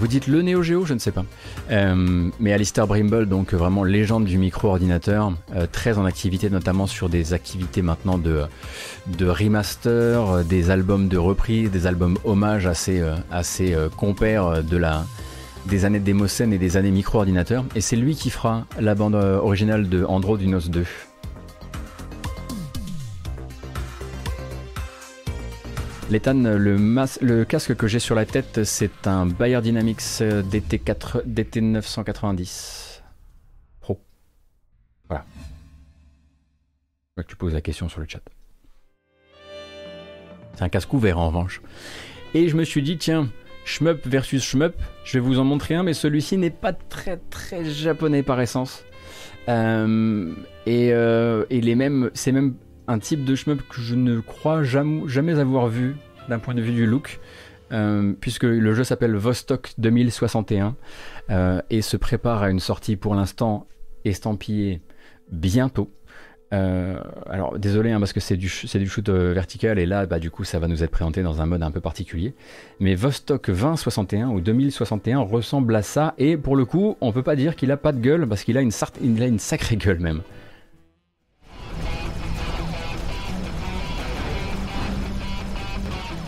Vous 0.00 0.08
dites 0.08 0.26
le 0.26 0.42
Neo 0.42 0.60
Geo, 0.64 0.84
je 0.84 0.92
ne 0.92 0.98
sais 0.98 1.12
pas. 1.12 1.24
Euh, 1.70 2.28
mais 2.40 2.52
Alistair 2.52 2.88
Brimble, 2.88 3.28
donc 3.28 3.54
vraiment 3.54 3.84
légende 3.84 4.24
du 4.24 4.38
micro-ordinateur, 4.38 5.32
très 5.70 5.98
en 5.98 6.04
activité, 6.04 6.50
notamment 6.50 6.88
sur 6.88 7.08
des 7.08 7.32
activités 7.32 7.80
maintenant 7.80 8.18
de, 8.18 8.44
remaster, 9.24 10.44
des 10.44 10.70
albums 10.70 11.06
de 11.06 11.16
reprise, 11.16 11.70
des 11.70 11.86
albums 11.86 12.18
hommages 12.24 12.66
assez, 12.66 13.02
assez 13.30 13.76
compères 13.96 14.64
de 14.64 14.76
la, 14.76 15.04
des 15.68 15.84
années 15.84 16.00
Démocène 16.00 16.52
et 16.52 16.58
des 16.58 16.76
années 16.76 16.90
micro-ordinateurs, 16.90 17.64
et 17.74 17.80
c'est 17.80 17.96
lui 17.96 18.14
qui 18.14 18.30
fera 18.30 18.66
la 18.78 18.94
bande 18.94 19.14
euh, 19.14 19.38
originale 19.38 19.88
de 19.88 20.04
Andro 20.04 20.36
Dunos 20.36 20.68
2. 20.68 20.84
L'étan, 26.08 26.34
le, 26.34 26.76
le, 26.76 27.44
casque 27.44 27.74
que 27.74 27.88
j'ai 27.88 27.98
sur 27.98 28.14
la 28.14 28.24
tête, 28.24 28.62
c'est 28.62 29.08
un 29.08 29.26
Bayer 29.26 29.60
Dynamics 29.60 29.98
DT4, 30.00 31.24
DT990 31.26 33.00
Pro. 33.80 34.00
Voilà. 35.08 35.24
Tu 37.26 37.34
poses 37.34 37.54
la 37.54 37.60
question 37.60 37.88
sur 37.88 38.00
le 38.00 38.06
chat. 38.08 38.20
C'est 40.54 40.62
un 40.62 40.68
casque 40.68 40.92
ouvert 40.92 41.18
en 41.18 41.26
revanche. 41.26 41.60
Et 42.34 42.48
je 42.48 42.56
me 42.56 42.62
suis 42.62 42.82
dit, 42.82 42.98
tiens, 42.98 43.28
Shmup 43.66 44.06
versus 44.06 44.42
Shmup. 44.42 44.74
Je 45.04 45.18
vais 45.18 45.20
vous 45.20 45.38
en 45.38 45.44
montrer 45.44 45.74
un, 45.74 45.82
mais 45.82 45.92
celui-ci 45.92 46.38
n'est 46.38 46.50
pas 46.50 46.72
très 46.72 47.18
très 47.30 47.64
japonais 47.64 48.22
par 48.22 48.40
essence. 48.40 48.84
Euh, 49.48 50.32
et, 50.64 50.92
euh, 50.92 51.44
c'est 52.14 52.32
même 52.32 52.54
un 52.88 52.98
type 52.98 53.24
de 53.24 53.34
shmup 53.34 53.62
que 53.68 53.80
je 53.80 53.96
ne 53.96 54.20
crois 54.20 54.62
jamais, 54.62 55.38
avoir 55.38 55.66
vu 55.66 55.96
d'un 56.28 56.38
point 56.38 56.54
de 56.54 56.62
vue 56.62 56.72
du 56.72 56.86
look, 56.86 57.18
euh, 57.72 58.12
puisque 58.20 58.44
le 58.44 58.74
jeu 58.74 58.84
s'appelle 58.84 59.16
Vostok 59.16 59.72
2061 59.78 60.76
et 61.68 61.82
se 61.82 61.96
prépare 61.96 62.44
à 62.44 62.50
une 62.50 62.60
sortie 62.60 62.96
pour 62.96 63.16
l'instant 63.16 63.66
estampillée 64.04 64.80
bientôt. 65.32 65.90
Euh, 66.52 67.00
alors 67.28 67.58
désolé 67.58 67.90
hein, 67.90 67.98
parce 67.98 68.12
que 68.12 68.20
c'est 68.20 68.36
du, 68.36 68.48
shoot 68.48 69.08
euh, 69.08 69.32
vertical 69.32 69.80
et 69.80 69.86
là 69.86 70.06
bah, 70.06 70.20
du 70.20 70.30
coup 70.30 70.44
ça 70.44 70.60
va 70.60 70.68
nous 70.68 70.84
être 70.84 70.92
présenté 70.92 71.24
dans 71.24 71.42
un 71.42 71.46
mode 71.46 71.62
un 71.62 71.72
peu 71.72 71.80
particulier. 71.80 72.34
Mais 72.78 72.94
Vostok 72.94 73.50
2061 73.50 74.28
ou 74.28 74.40
2061 74.40 75.20
ressemble 75.20 75.74
à 75.74 75.82
ça 75.82 76.14
et 76.18 76.36
pour 76.36 76.54
le 76.54 76.64
coup 76.64 76.96
on 77.00 77.12
peut 77.12 77.24
pas 77.24 77.34
dire 77.34 77.56
qu'il 77.56 77.72
a 77.72 77.76
pas 77.76 77.92
de 77.92 78.00
gueule 78.00 78.28
parce 78.28 78.44
qu'il 78.44 78.56
a, 78.56 78.60
une 78.60 78.70
il 79.02 79.22
a 79.22 79.26
une 79.26 79.40
sacrée 79.40 79.76
gueule 79.76 79.98
même. 79.98 80.22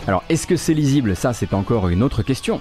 Alors 0.05 0.23
est-ce 0.27 0.47
que 0.47 0.57
c'est 0.57 0.73
lisible? 0.73 1.15
Ça 1.15 1.31
c'est 1.31 1.53
encore 1.53 1.87
une 1.87 2.03
autre 2.03 2.23
question. 2.23 2.59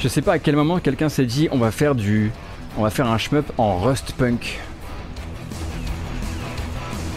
Je 0.00 0.06
sais 0.06 0.22
pas 0.22 0.34
à 0.34 0.38
quel 0.38 0.54
moment 0.54 0.78
quelqu'un 0.78 1.08
s'est 1.08 1.26
dit 1.26 1.48
on 1.50 1.58
va 1.58 1.72
faire 1.72 1.96
du. 1.96 2.30
On 2.76 2.82
va 2.82 2.90
faire 2.90 3.08
un 3.08 3.18
shmup 3.18 3.50
en 3.58 3.78
Rust 3.78 4.12
Punk. 4.12 4.60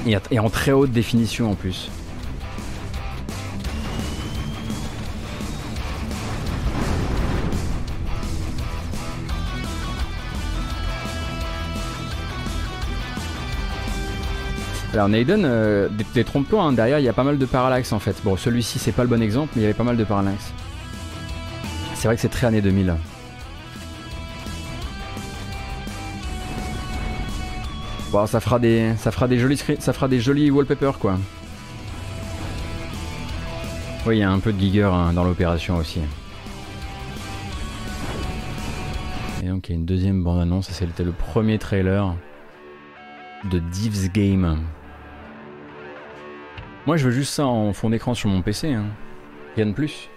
Et, 0.08 0.40
en 0.40 0.50
très 0.50 0.72
haute 0.72 0.90
définition 0.90 1.52
en 1.52 1.54
plus. 1.54 1.92
Alors 14.94 15.08
Naden, 15.08 15.46
euh, 15.46 15.88
détrompe-toi, 16.16 16.64
hein, 16.64 16.74
derrière 16.74 16.98
il 16.98 17.06
y 17.06 17.10
a 17.10 17.14
pas 17.14 17.24
mal 17.24 17.38
de 17.38 17.46
parallaxe 17.46 17.94
en 17.94 18.00
fait. 18.00 18.16
Bon, 18.24 18.36
celui-ci 18.38 18.80
c'est 18.80 18.92
pas 18.92 19.04
le 19.04 19.10
bon 19.10 19.22
exemple, 19.22 19.54
mais 19.56 19.62
il 19.62 19.64
y 19.64 19.66
avait 19.66 19.76
pas 19.76 19.84
mal 19.84 19.98
de 19.98 20.04
parallaxe. 20.04 20.52
C'est 22.02 22.08
vrai 22.08 22.16
que 22.16 22.22
c'est 22.24 22.30
très 22.30 22.48
année 22.48 22.62
2000. 22.62 22.96
Bon, 28.12 28.26
ça 28.26 28.40
fera 28.40 28.58
des, 28.58 28.96
ça 28.98 29.12
fera 29.12 29.28
des 29.28 29.38
jolis, 29.38 29.64
ça 29.78 29.94
fera 29.94 30.08
des 30.08 30.20
jolis 30.20 30.50
wallpapers 30.50 30.98
quoi. 30.98 31.20
Oui, 34.08 34.18
il 34.18 34.20
y 34.22 34.24
a 34.24 34.32
un 34.32 34.40
peu 34.40 34.52
de 34.52 34.60
Giger 34.60 34.90
hein, 34.92 35.14
dans 35.14 35.24
l'opération 35.24 35.78
aussi. 35.78 36.00
Et 39.44 39.46
donc 39.46 39.70
il 39.70 39.74
y 39.74 39.76
a 39.76 39.78
une 39.78 39.86
deuxième 39.86 40.24
bande-annonce, 40.24 40.72
c'était 40.72 41.04
le 41.04 41.12
premier 41.12 41.60
trailer 41.60 42.16
de 43.44 43.60
Div's 43.60 44.12
Game. 44.12 44.58
Moi 46.88 46.98
je 46.98 47.06
veux 47.06 47.14
juste 47.14 47.34
ça 47.34 47.46
en 47.46 47.74
fond 47.74 47.92
d'écran 47.92 48.16
sur 48.16 48.28
mon 48.30 48.42
PC, 48.42 48.74
hein. 48.74 48.86
rien 49.56 49.68
de 49.68 49.74
plus. 49.74 50.10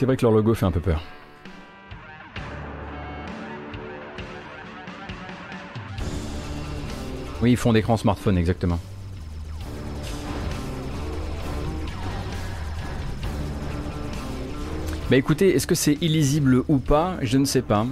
C'est 0.00 0.06
vrai 0.06 0.16
que 0.16 0.22
leur 0.22 0.32
logo 0.32 0.54
fait 0.54 0.64
un 0.64 0.70
peu 0.70 0.80
peur. 0.80 1.02
Oui, 7.42 7.54
fond 7.54 7.74
d'écran 7.74 7.98
smartphone, 7.98 8.38
exactement. 8.38 8.78
Bah 15.10 15.18
écoutez, 15.18 15.54
est-ce 15.54 15.66
que 15.66 15.74
c'est 15.74 15.98
illisible 16.00 16.62
ou 16.68 16.78
pas? 16.78 17.18
Je 17.20 17.36
ne 17.36 17.44
sais 17.44 17.60
pas. 17.60 17.86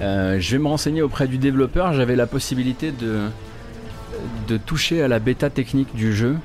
Euh, 0.00 0.40
je 0.40 0.52
vais 0.52 0.62
me 0.62 0.68
renseigner 0.68 1.02
auprès 1.02 1.28
du 1.28 1.36
développeur. 1.36 1.92
J'avais 1.92 2.16
la 2.16 2.26
possibilité 2.26 2.90
de, 2.90 3.28
de 4.48 4.56
toucher 4.56 5.02
à 5.02 5.08
la 5.08 5.18
bêta 5.18 5.50
technique 5.50 5.94
du 5.94 6.14
jeu. 6.14 6.38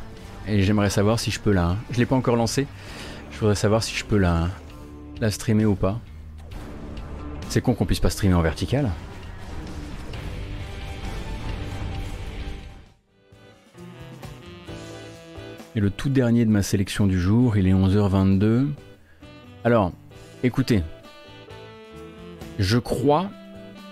Et 0.45 0.61
j'aimerais 0.63 0.89
savoir 0.89 1.21
si 1.21 1.31
je 1.31 1.39
peux 1.39 1.53
la... 1.53 1.77
Je 1.91 1.99
l'ai 1.99 2.05
pas 2.05 2.17
encore 2.17 2.35
lancé. 2.35 2.67
Je 3.31 3.39
voudrais 3.39 3.55
savoir 3.55 3.81
si 3.81 3.95
je 3.95 4.03
peux 4.03 4.17
la, 4.17 4.49
la 5.19 5.31
streamer 5.31 5.65
ou 5.65 5.75
pas 5.75 5.99
C'est 7.49 7.61
con 7.61 7.73
qu'on 7.73 7.85
puisse 7.85 7.99
pas 7.99 8.09
streamer 8.09 8.35
en 8.35 8.41
vertical. 8.41 8.89
Et 15.75 15.79
le 15.81 15.89
tout 15.89 16.09
dernier 16.09 16.45
de 16.45 16.49
ma 16.49 16.63
sélection 16.63 17.05
du 17.05 17.19
jour, 17.19 17.57
il 17.57 17.67
est 17.67 17.73
11h22. 17.73 18.67
Alors, 19.65 19.91
écoutez, 20.43 20.83
je 22.59 22.77
crois 22.77 23.29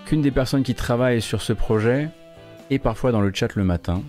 qu'une 0.06 0.22
des 0.22 0.30
personnes 0.30 0.62
qui 0.62 0.74
travaille 0.74 1.20
sur 1.20 1.42
ce 1.42 1.52
projet 1.52 2.08
est 2.70 2.78
parfois 2.78 3.12
dans 3.12 3.20
le 3.20 3.30
chat 3.34 3.54
le 3.54 3.64
matin. 3.64 4.02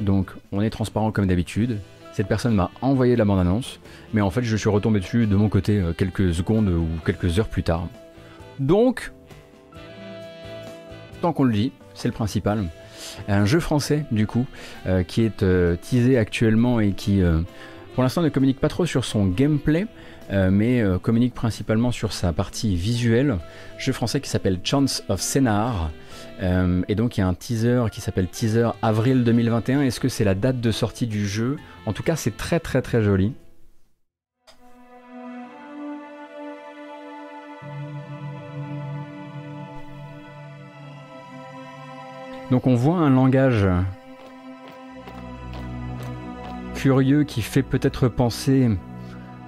Donc, 0.00 0.30
on 0.52 0.60
est 0.60 0.70
transparent 0.70 1.12
comme 1.12 1.26
d'habitude. 1.26 1.78
Cette 2.18 2.26
personne 2.26 2.56
m'a 2.56 2.72
envoyé 2.82 3.14
la 3.14 3.24
bande-annonce, 3.24 3.78
mais 4.12 4.20
en 4.20 4.30
fait, 4.30 4.42
je 4.42 4.56
suis 4.56 4.68
retombé 4.68 4.98
dessus 4.98 5.28
de 5.28 5.36
mon 5.36 5.48
côté 5.48 5.78
euh, 5.78 5.92
quelques 5.92 6.34
secondes 6.34 6.68
ou 6.68 6.88
quelques 7.06 7.38
heures 7.38 7.46
plus 7.46 7.62
tard. 7.62 7.86
Donc, 8.58 9.12
tant 11.22 11.32
qu'on 11.32 11.44
le 11.44 11.52
dit, 11.52 11.70
c'est 11.94 12.08
le 12.08 12.12
principal. 12.12 12.64
Un 13.28 13.44
jeu 13.44 13.60
français, 13.60 14.04
du 14.10 14.26
coup, 14.26 14.46
euh, 14.88 15.04
qui 15.04 15.22
est 15.22 15.44
euh, 15.44 15.76
teasé 15.76 16.18
actuellement 16.18 16.80
et 16.80 16.90
qui, 16.90 17.22
pour 17.94 18.02
l'instant, 18.02 18.22
ne 18.22 18.30
communique 18.30 18.58
pas 18.58 18.68
trop 18.68 18.84
sur 18.84 19.04
son 19.04 19.26
gameplay, 19.26 19.86
mais 20.30 20.82
communique 21.02 21.34
principalement 21.34 21.90
sur 21.90 22.12
sa 22.12 22.32
partie 22.32 22.76
visuelle. 22.76 23.38
Jeu 23.78 23.92
français 23.92 24.20
qui 24.20 24.28
s'appelle 24.28 24.60
Chance 24.62 25.02
of 25.08 25.20
Scénar. 25.20 25.90
et 26.40 26.94
donc 26.94 27.16
il 27.16 27.20
y 27.20 27.22
a 27.22 27.28
un 27.28 27.34
teaser 27.34 27.84
qui 27.90 28.00
s'appelle 28.00 28.28
Teaser 28.28 28.70
Avril 28.82 29.24
2021. 29.24 29.82
Est-ce 29.82 30.00
que 30.00 30.08
c'est 30.08 30.24
la 30.24 30.34
date 30.34 30.60
de 30.60 30.70
sortie 30.70 31.06
du 31.06 31.26
jeu? 31.26 31.56
En 31.86 31.92
tout 31.92 32.02
cas, 32.02 32.16
c'est 32.16 32.36
très 32.36 32.60
très 32.60 32.82
très 32.82 33.02
joli. 33.02 33.32
Donc 42.50 42.66
on 42.66 42.74
voit 42.74 42.96
un 42.96 43.10
langage 43.10 43.68
curieux 46.74 47.24
qui 47.24 47.42
fait 47.42 47.62
peut-être 47.62 48.08
penser 48.08 48.70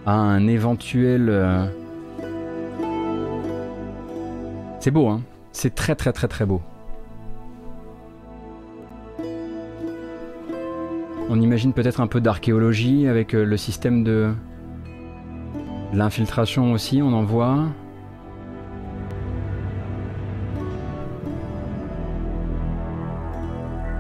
à 0.07 0.13
un 0.13 0.47
éventuel... 0.47 1.29
Euh, 1.29 1.67
c'est 4.81 4.91
beau, 4.91 5.09
hein 5.09 5.21
C'est 5.53 5.75
très 5.75 5.95
très 5.95 6.13
très 6.13 6.29
très 6.29 6.47
beau. 6.47 6.63
On 11.29 11.41
imagine 11.41 11.73
peut-être 11.73 12.01
un 12.01 12.07
peu 12.07 12.21
d'archéologie 12.21 13.07
avec 13.07 13.35
euh, 13.35 13.45
le 13.45 13.57
système 13.57 14.03
de 14.03 14.33
l'infiltration 15.93 16.73
aussi, 16.73 17.03
on 17.03 17.13
en 17.13 17.23
voit. 17.23 17.67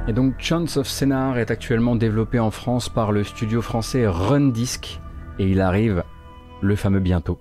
Et 0.09 0.13
donc 0.13 0.35
Chance 0.39 0.77
of 0.77 0.89
Scénar 0.89 1.39
est 1.39 1.53
actuellement 1.53 1.95
développé 1.95 2.41
en 2.41 2.51
France 2.51 2.89
par 2.89 3.13
le 3.13 3.23
studio 3.23 3.63
français 3.63 4.09
Rundisk 4.09 5.01
et 5.41 5.45
il 5.45 5.61
arrive 5.63 6.05
le 6.61 6.77
fameux 6.77 7.01
bientôt. 7.01 7.41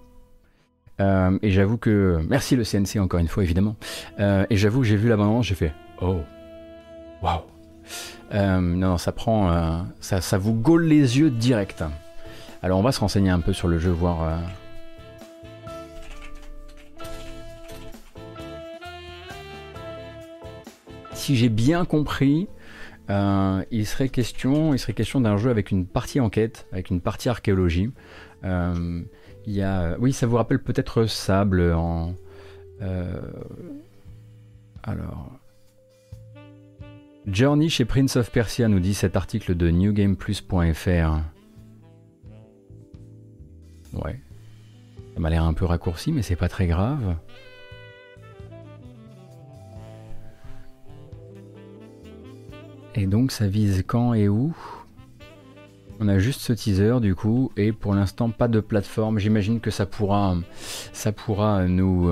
Euh, 1.02 1.38
et 1.42 1.52
j'avoue 1.52 1.78
que 1.78 2.22
merci 2.30 2.56
le 2.56 2.64
CNC 2.64 3.02
encore 3.02 3.20
une 3.20 3.28
fois 3.28 3.44
évidemment. 3.44 3.76
Euh, 4.22 4.46
et 4.50 4.56
j'avoue 4.56 4.80
que 4.80 4.88
j'ai 4.88 4.96
vu 4.96 5.10
l'abonnement, 5.10 5.42
j'ai 5.42 5.56
fait 5.56 5.74
oh 6.02 6.22
waouh. 7.22 7.42
Euh, 8.34 8.62
non, 8.62 8.98
ça 8.98 9.12
prend, 9.12 9.86
ça, 10.00 10.22
ça 10.22 10.38
vous 10.38 10.54
gaule 10.54 10.86
les 10.86 11.20
yeux 11.20 11.30
direct. 11.30 11.84
Alors 12.64 12.80
on 12.80 12.84
va 12.84 12.94
se 12.94 13.02
renseigner 13.02 13.32
un 13.32 13.42
peu 13.42 13.52
sur 13.52 13.68
le 13.68 13.80
jeu, 13.80 13.92
voir. 13.92 14.40
Si 21.14 21.36
j'ai 21.36 21.50
bien 21.50 21.84
compris, 21.84 22.48
euh, 23.10 23.64
il 23.72 23.88
serait 23.88 24.10
question, 24.10 24.74
il 24.74 24.80
serait 24.80 24.94
question 24.94 25.22
d'un 25.22 25.38
jeu 25.38 25.50
avec 25.50 25.72
une 25.72 25.88
partie 25.88 26.20
enquête, 26.20 26.68
avec 26.72 26.90
une 26.90 27.02
partie 27.02 27.30
archéologie. 27.30 27.92
Euh, 28.44 29.02
il 29.46 29.54
y 29.54 29.64
a, 29.64 29.98
oui, 30.00 30.14
ça 30.14 30.28
vous 30.28 30.36
rappelle 30.36 30.62
peut-être 30.62 31.06
Sable 31.06 31.74
en. 31.74 32.14
Euh, 32.82 33.22
alors. 34.84 35.32
Journey 37.26 37.70
chez 37.70 37.86
Prince 37.86 38.16
of 38.16 38.32
Persia 38.32 38.68
nous 38.68 38.80
dit 38.80 38.94
cet 38.94 39.16
article 39.16 39.56
de 39.56 39.70
newgameplus.fr. 39.70 41.20
Ouais. 43.94 44.20
Ça 45.14 45.20
m'a 45.20 45.30
l'air 45.30 45.44
un 45.44 45.54
peu 45.54 45.66
raccourci, 45.66 46.12
mais 46.12 46.22
c'est 46.22 46.36
pas 46.36 46.50
très 46.50 46.68
grave. 46.68 47.18
Et 52.96 53.06
donc 53.06 53.32
ça 53.32 53.48
vise 53.48 53.84
quand 53.86 54.14
et 54.14 54.28
où? 54.28 54.56
On 56.02 56.08
a 56.08 56.18
juste 56.18 56.40
ce 56.40 56.54
teaser 56.54 57.02
du 57.02 57.14
coup 57.14 57.52
et 57.58 57.74
pour 57.74 57.94
l'instant 57.94 58.30
pas 58.30 58.48
de 58.48 58.62
plateforme. 58.62 59.20
J'imagine 59.20 59.60
que 59.60 59.70
ça 59.70 59.86
pourra, 59.86 60.38
euh, 61.56 61.68
nous 61.68 62.10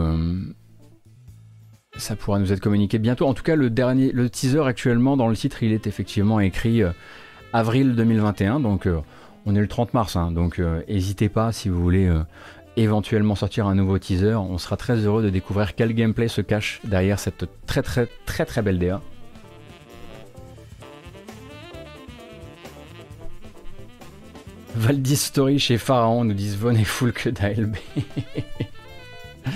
être 2.51 2.59
communiqué 2.59 2.99
bientôt. 2.99 3.27
En 3.27 3.33
tout 3.33 3.43
cas 3.43 3.55
le 3.55 4.29
teaser 4.29 4.63
actuellement 4.65 5.15
dans 5.15 5.29
le 5.29 5.35
titre 5.35 5.63
il 5.63 5.71
est 5.71 5.87
effectivement 5.87 6.41
écrit 6.41 6.83
euh, 6.83 6.91
avril 7.53 7.95
2021 7.95 8.59
donc 8.59 8.87
euh, 8.87 8.99
on 9.45 9.55
est 9.55 9.61
le 9.61 9.69
30 9.69 9.93
mars 9.93 10.17
hein. 10.17 10.31
donc 10.31 10.61
n'hésitez 10.89 11.29
pas 11.29 11.53
si 11.53 11.69
vous 11.69 11.81
voulez 11.81 12.11
éventuellement 12.75 13.35
sortir 13.35 13.67
un 13.67 13.75
nouveau 13.75 13.97
teaser. 13.97 14.35
On 14.35 14.57
sera 14.57 14.75
très 14.75 14.97
heureux 14.97 15.23
de 15.23 15.29
découvrir 15.29 15.75
quel 15.75 15.93
gameplay 15.93 16.27
se 16.27 16.41
cache 16.41 16.81
derrière 16.83 17.19
cette 17.19 17.45
très 17.65 17.81
très 17.81 18.09
très 18.25 18.45
très 18.45 18.61
belle 18.61 18.79
DA. 18.79 19.01
Valdis 24.77 25.17
Story 25.17 25.57
chez 25.57 25.79
Pharaon 25.79 26.23
nous 26.23 26.35
disent 26.35 26.55
Von 26.55 26.75
full 26.83 27.11
que 27.11 27.29
d'ALB. 27.29 27.75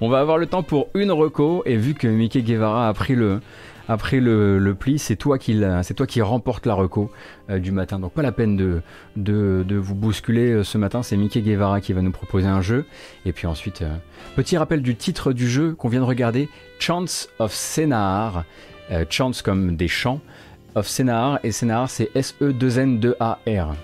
On 0.00 0.08
va 0.08 0.20
avoir 0.20 0.38
le 0.38 0.46
temps 0.46 0.62
pour 0.62 0.88
une 0.94 1.12
reco 1.12 1.62
et 1.66 1.76
vu 1.76 1.92
que 1.92 2.06
Mickey 2.06 2.40
Guevara 2.40 2.88
a 2.88 2.94
pris 2.94 3.14
le, 3.14 3.42
a 3.88 3.98
le, 4.12 4.72
pli, 4.72 4.98
c'est 4.98 5.16
toi 5.16 5.36
qui 5.36 5.62
c'est 5.82 6.22
remporte 6.22 6.64
la 6.64 6.72
reco 6.72 7.10
euh, 7.50 7.58
du 7.58 7.72
matin. 7.72 7.98
Donc 7.98 8.14
pas 8.14 8.22
la 8.22 8.32
peine 8.32 8.56
de, 8.56 8.80
de, 9.16 9.76
vous 9.76 9.94
bousculer 9.94 10.50
euh, 10.50 10.64
ce 10.64 10.78
matin, 10.78 11.02
c'est 11.02 11.18
Mickey 11.18 11.42
Guevara 11.42 11.82
qui 11.82 11.92
va 11.92 12.00
nous 12.00 12.10
proposer 12.10 12.46
un 12.46 12.62
jeu. 12.62 12.86
Et 13.26 13.34
puis 13.34 13.46
ensuite, 13.46 13.82
euh, 13.82 13.94
petit 14.34 14.56
rappel 14.56 14.80
du 14.80 14.96
titre 14.96 15.34
du 15.34 15.46
jeu 15.46 15.74
qu'on 15.74 15.88
vient 15.88 16.00
de 16.00 16.06
regarder, 16.06 16.48
Chance 16.78 17.28
of 17.38 17.52
Scénar. 17.52 18.44
chance 19.10 19.42
comme 19.42 19.76
des 19.76 19.88
chants 19.88 20.22
of 20.74 20.88
Senar 20.88 21.40
et 21.42 21.52
Senar 21.52 21.88
c'est 21.90 22.10
S-E-2-N-2-A-R. 22.14 23.74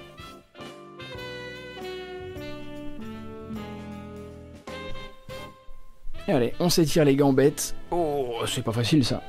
allez, 6.28 6.54
on 6.60 6.68
s'étire 6.68 7.04
les 7.04 7.16
gambettes. 7.16 7.74
Oh, 7.90 8.36
c'est 8.46 8.62
pas 8.62 8.72
facile 8.72 9.04
ça. 9.04 9.22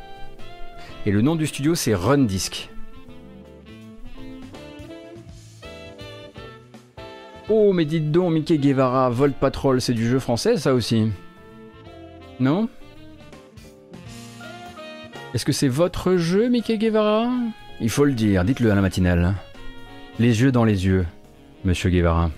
Et 1.06 1.12
le 1.12 1.22
nom 1.22 1.36
du 1.36 1.48
studio 1.48 1.76
c'est 1.76 1.96
Run 1.96 2.20
Disc. 2.20 2.70
Oh, 7.50 7.74
mais 7.74 7.84
dites 7.86 8.12
donc, 8.12 8.32
Mickey 8.32 8.58
Guevara, 8.58 9.10
Volt 9.10 9.36
Patrol, 9.36 9.82
c'est 9.82 9.94
du 9.94 10.08
jeu 10.08 10.20
français 10.20 10.58
ça 10.58 10.74
aussi 10.74 11.12
Non? 12.40 12.70
Est-ce 15.34 15.46
que 15.46 15.52
c'est 15.52 15.68
votre 15.68 16.18
jeu, 16.18 16.50
Mickey 16.50 16.78
Guevara? 16.78 17.30
Il 17.80 17.90
faut 17.90 18.06
le 18.06 18.14
dire, 18.14 18.44
dites-le 18.44 18.72
à 18.72 18.76
la 18.76 18.82
matinale. 18.82 19.34
Les 20.20 20.42
yeux 20.42 20.52
dans 20.52 20.66
les 20.66 20.86
yeux, 20.86 21.06
monsieur 21.64 21.90
Guevara. 21.90 22.32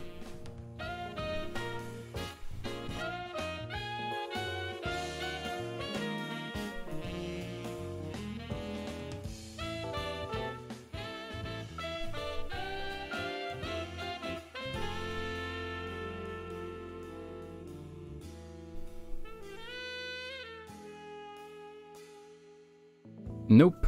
Nope. 23.53 23.85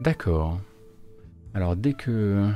D'accord. 0.00 0.60
Alors 1.54 1.76
dès 1.76 1.92
que 1.92 2.50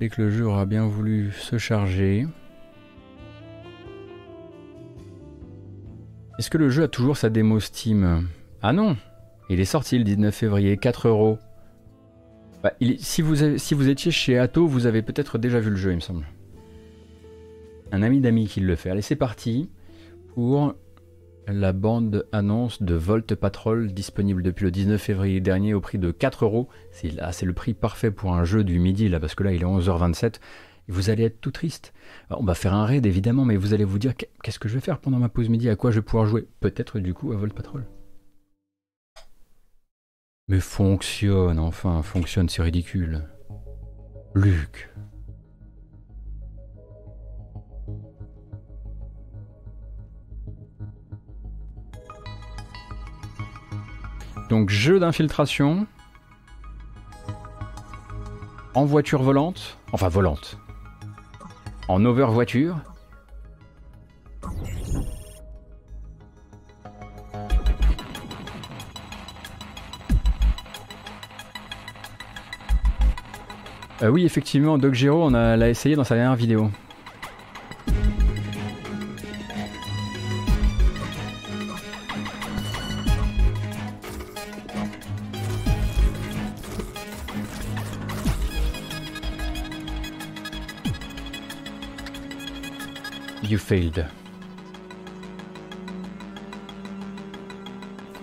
dès 0.00 0.08
que 0.08 0.22
le 0.22 0.30
jeu 0.30 0.44
aura 0.44 0.66
bien 0.66 0.88
voulu 0.88 1.30
se 1.30 1.56
charger. 1.56 2.26
Est-ce 6.36 6.50
que 6.50 6.58
le 6.58 6.68
jeu 6.68 6.82
a 6.82 6.88
toujours 6.88 7.16
sa 7.16 7.30
démo 7.30 7.60
Steam? 7.60 8.26
Ah 8.60 8.72
non 8.72 8.96
Il 9.48 9.60
est 9.60 9.64
sorti 9.64 9.98
le 9.98 10.04
19 10.04 10.34
février, 10.34 10.76
4 10.78 11.06
euros. 11.06 11.38
Bah, 12.64 12.72
si, 12.98 13.22
vous 13.22 13.56
si 13.56 13.74
vous 13.74 13.88
étiez 13.88 14.10
chez 14.10 14.38
Atto, 14.38 14.66
vous 14.66 14.86
avez 14.86 15.02
peut-être 15.02 15.38
déjà 15.38 15.60
vu 15.60 15.70
le 15.70 15.76
jeu, 15.76 15.92
il 15.92 15.96
me 15.96 16.00
semble. 16.00 16.26
Un 17.92 18.02
ami 18.02 18.20
d'amis 18.20 18.48
qui 18.48 18.58
le 18.58 18.74
fait. 18.74 18.90
Allez, 18.90 19.00
c'est 19.00 19.14
parti 19.14 19.70
pour 20.34 20.74
la 21.46 21.72
bande 21.72 22.26
annonce 22.32 22.82
de 22.82 22.94
Volt 22.94 23.34
Patrol 23.34 23.92
disponible 23.92 24.42
depuis 24.42 24.64
le 24.64 24.70
19 24.70 25.00
février 25.00 25.40
dernier 25.40 25.74
au 25.74 25.80
prix 25.80 25.98
de 25.98 26.10
4 26.10 26.44
euros. 26.44 26.68
C'est 26.92 27.42
le 27.42 27.52
prix 27.52 27.74
parfait 27.74 28.10
pour 28.10 28.34
un 28.34 28.44
jeu 28.44 28.64
du 28.64 28.78
midi 28.78 29.08
là 29.08 29.20
parce 29.20 29.34
que 29.34 29.44
là 29.44 29.52
il 29.52 29.62
est 29.62 29.66
11h27 29.66 30.26
et 30.26 30.38
vous 30.88 31.10
allez 31.10 31.24
être 31.24 31.40
tout 31.40 31.50
triste. 31.50 31.92
on 32.30 32.44
va 32.44 32.54
faire 32.54 32.74
un 32.74 32.84
raid 32.84 33.06
évidemment 33.06 33.44
mais 33.44 33.56
vous 33.56 33.74
allez 33.74 33.84
vous 33.84 33.98
dire 33.98 34.14
qu'est-ce 34.16 34.58
que 34.58 34.68
je 34.68 34.74
vais 34.74 34.80
faire 34.80 34.98
pendant 34.98 35.18
ma 35.18 35.28
pause 35.28 35.48
midi, 35.48 35.68
à 35.68 35.76
quoi 35.76 35.90
je 35.90 35.96
vais 35.96 36.04
pouvoir 36.04 36.26
jouer? 36.26 36.48
Peut-être 36.60 36.98
du 36.98 37.14
coup 37.14 37.32
à 37.32 37.36
Volt 37.36 37.54
Patrol. 37.54 37.86
Mais 40.48 40.60
fonctionne, 40.60 41.58
enfin, 41.58 42.02
fonctionne, 42.02 42.48
c'est 42.48 42.62
ridicule. 42.62 43.24
Luc. 44.34 44.90
Donc 54.48 54.70
jeu 54.70 54.98
d'infiltration. 54.98 55.86
En 58.74 58.84
voiture 58.84 59.22
volante. 59.22 59.78
Enfin 59.92 60.08
volante. 60.08 60.58
En 61.88 62.04
over 62.04 62.26
voiture. 62.26 62.76
Euh, 74.02 74.08
oui, 74.08 74.26
effectivement, 74.26 74.76
Doc 74.76 74.92
Gero, 74.92 75.24
on 75.24 75.30
l'a 75.30 75.68
essayé 75.68 75.96
dans 75.96 76.04
sa 76.04 76.14
dernière 76.14 76.36
vidéo. 76.36 76.70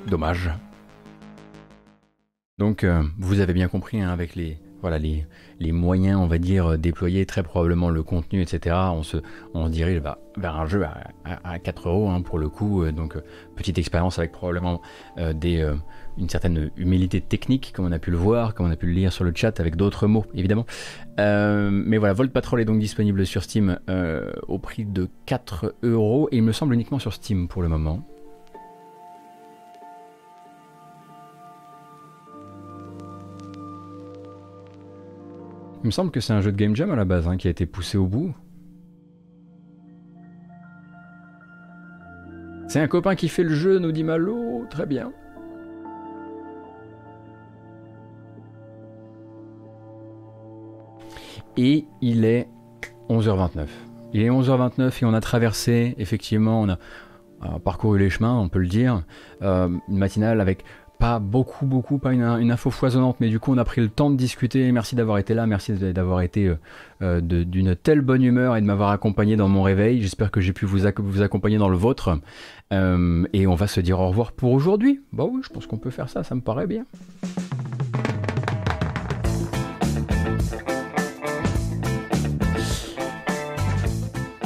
Dommage. 0.07 0.51
Donc, 2.57 2.85
euh, 2.85 3.03
vous 3.17 3.41
avez 3.41 3.51
bien 3.51 3.67
compris, 3.67 3.99
hein, 3.99 4.09
avec 4.09 4.35
les, 4.35 4.57
voilà, 4.83 4.99
les, 4.99 5.71
moyens, 5.71 6.19
on 6.19 6.27
va 6.27 6.37
dire, 6.37 6.77
déployés, 6.77 7.25
très 7.25 7.41
probablement 7.41 7.89
le 7.89 8.03
contenu, 8.03 8.41
etc. 8.41 8.75
On 8.91 9.01
se, 9.01 9.15
on 9.53 9.69
dirige 9.69 10.01
vers 10.35 10.55
un 10.57 10.65
jeu 10.65 10.83
à, 11.23 11.57
4 11.57 11.87
euros 11.87 12.09
hein, 12.09 12.21
pour 12.21 12.37
le 12.37 12.49
coup. 12.49 12.83
Euh, 12.83 12.91
donc, 12.91 13.15
euh, 13.15 13.21
petite 13.55 13.77
expérience 13.77 14.19
avec 14.19 14.33
probablement 14.33 14.81
euh, 15.19 15.31
des, 15.31 15.65
une 16.17 16.27
certaine 16.27 16.69
humilité 16.75 17.21
technique, 17.21 17.71
comme 17.73 17.85
on 17.85 17.93
a 17.93 17.99
pu 17.99 18.11
le 18.11 18.17
voir, 18.17 18.53
comme 18.53 18.65
on 18.65 18.71
a 18.71 18.75
pu 18.75 18.87
le 18.87 18.93
lire 18.93 19.13
sur 19.13 19.23
le 19.23 19.31
chat 19.33 19.57
avec 19.61 19.77
d'autres 19.77 20.05
mots, 20.05 20.25
évidemment. 20.35 20.65
mais 21.17 21.97
voilà, 21.97 22.13
Volt 22.13 22.33
Patrol 22.33 22.59
est 22.59 22.65
donc 22.65 22.79
disponible 22.79 23.25
sur 23.25 23.41
Steam 23.41 23.79
au 24.49 24.59
prix 24.59 24.83
de 24.83 25.07
4 25.27 25.75
euros 25.83 26.27
et 26.33 26.37
il 26.37 26.43
me 26.43 26.51
semble 26.51 26.73
uniquement 26.73 26.99
sur 26.99 27.13
Steam 27.13 27.47
pour 27.47 27.61
le 27.61 27.69
moment. 27.69 28.05
Il 35.83 35.87
me 35.87 35.91
semble 35.91 36.11
que 36.11 36.21
c'est 36.21 36.31
un 36.31 36.39
jeu 36.39 36.51
de 36.51 36.57
game 36.57 36.75
jam 36.75 36.91
à 36.91 36.95
la 36.95 37.03
base 37.03 37.27
hein, 37.27 37.35
qui 37.35 37.47
a 37.47 37.51
été 37.51 37.65
poussé 37.65 37.97
au 37.97 38.07
bout. 38.07 38.33
C'est 42.69 42.79
un 42.79 42.87
copain 42.87 43.15
qui 43.15 43.27
fait 43.27 43.43
le 43.43 43.53
jeu, 43.53 43.79
nous 43.79 43.91
dit 43.91 44.03
Malo. 44.03 44.65
Très 44.69 44.85
bien. 44.85 45.11
Et 51.57 51.85
il 52.01 52.23
est 52.23 52.47
11h29. 53.09 53.67
Il 54.13 54.21
est 54.21 54.29
11h29 54.29 55.03
et 55.03 55.05
on 55.05 55.13
a 55.13 55.21
traversé, 55.21 55.95
effectivement, 55.97 56.61
on 56.61 56.69
a, 56.69 56.79
parcouru 57.59 57.99
les 57.99 58.09
chemins, 58.09 58.39
on 58.39 58.47
peut 58.47 58.59
le 58.59 58.67
dire, 58.67 59.03
euh, 59.41 59.67
une 59.89 59.97
matinale 59.97 60.39
avec 60.39 60.63
pas 60.99 61.19
beaucoup, 61.19 61.65
beaucoup, 61.65 61.97
pas 61.97 62.13
une, 62.13 62.51
info 62.51 62.71
foisonnante, 62.71 63.17
mais 63.19 63.29
du 63.29 63.39
coup 63.39 63.53
on 63.53 63.57
a 63.57 63.65
pris 63.65 63.81
le 63.81 63.89
temps 63.89 64.09
de 64.09 64.15
discuter. 64.15 64.71
Merci 64.71 64.95
d'avoir 64.95 65.17
été 65.17 65.33
là, 65.33 65.45
merci 65.45 65.73
d'avoir 65.73 66.21
été 66.21 66.47
euh, 66.47 66.55
euh, 67.01 67.21
d'une 67.21 67.75
telle 67.75 68.01
bonne 68.01 68.23
humeur 68.23 68.55
et 68.55 68.61
de 68.61 68.65
m'avoir 68.65 68.91
accompagné 68.91 69.35
dans 69.35 69.47
mon 69.47 69.63
réveil. 69.63 70.01
J'espère 70.01 70.31
que 70.31 70.41
j'ai 70.41 70.53
pu 70.53 70.65
vous, 70.65 70.79
vous, 70.97 71.21
accompagner 71.21 71.57
dans 71.57 71.69
le 71.69 71.77
vôtre. 71.77 72.19
Euh, 72.71 73.25
et 73.33 73.47
on 73.47 73.55
va 73.55 73.67
se 73.67 73.81
dire 73.81 73.99
au 73.99 74.07
revoir 74.07 74.31
pour 74.31 74.51
aujourd'hui. 74.51 75.01
Bah 75.11 75.25
oui, 75.29 75.41
je 75.43 75.49
pense 75.49 75.67
qu'on 75.67 75.77
peut 75.77 75.91
faire 75.91 76.09
ça, 76.09 76.23
ça 76.23 76.35
me 76.35 76.41
paraît 76.41 76.67
bien. 76.67 76.85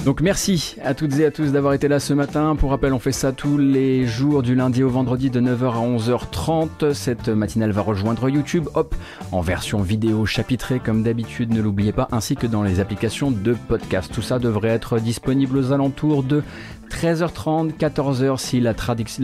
Donc 0.08 0.22
merci 0.22 0.78
à 0.86 0.94
toutes 0.94 1.20
et 1.20 1.26
à 1.26 1.32
tous 1.32 1.52
d'avoir 1.52 1.74
été 1.74 1.90
là 1.90 2.00
ce 2.00 2.14
matin. 2.14 2.56
Pour 2.56 2.70
rappel, 2.70 2.94
on 2.94 2.98
fait 2.98 3.12
ça 3.12 3.34
tous 3.34 3.58
les 3.58 4.06
jours 4.06 4.42
du 4.42 4.56
lundi 4.56 4.82
au 4.82 4.88
vendredi 4.88 5.30
de 5.30 5.42
9h 5.42 5.74
à 5.74 5.86
11h30. 5.86 6.94
Cette 6.94 7.28
matinale 7.28 7.72
va 7.72 7.82
rejoindre 7.82 8.30
YouTube, 8.30 8.70
hop, 8.74 8.96
en 9.34 9.42
version 9.42 9.82
vidéo 9.82 10.26
chapitrée 10.26 10.80
comme 10.80 11.04
d'habitude, 11.04 11.52
ne 11.52 11.62
l'oubliez 11.62 11.92
pas, 11.92 12.08
ainsi 12.14 12.38
que 12.38 12.48
dans 12.48 12.64
les 12.64 12.80
applications 12.80 13.32
de 13.32 13.54
podcast. 13.68 14.10
Tout 14.14 14.22
ça 14.22 14.40
devrait 14.40 14.70
être 14.70 14.98
disponible 15.00 15.58
aux 15.58 15.74
alentours 15.74 16.24
de 16.24 16.42
13h30, 16.90 17.74
14h 17.78 18.38
si 18.38 18.60
la, 18.60 18.74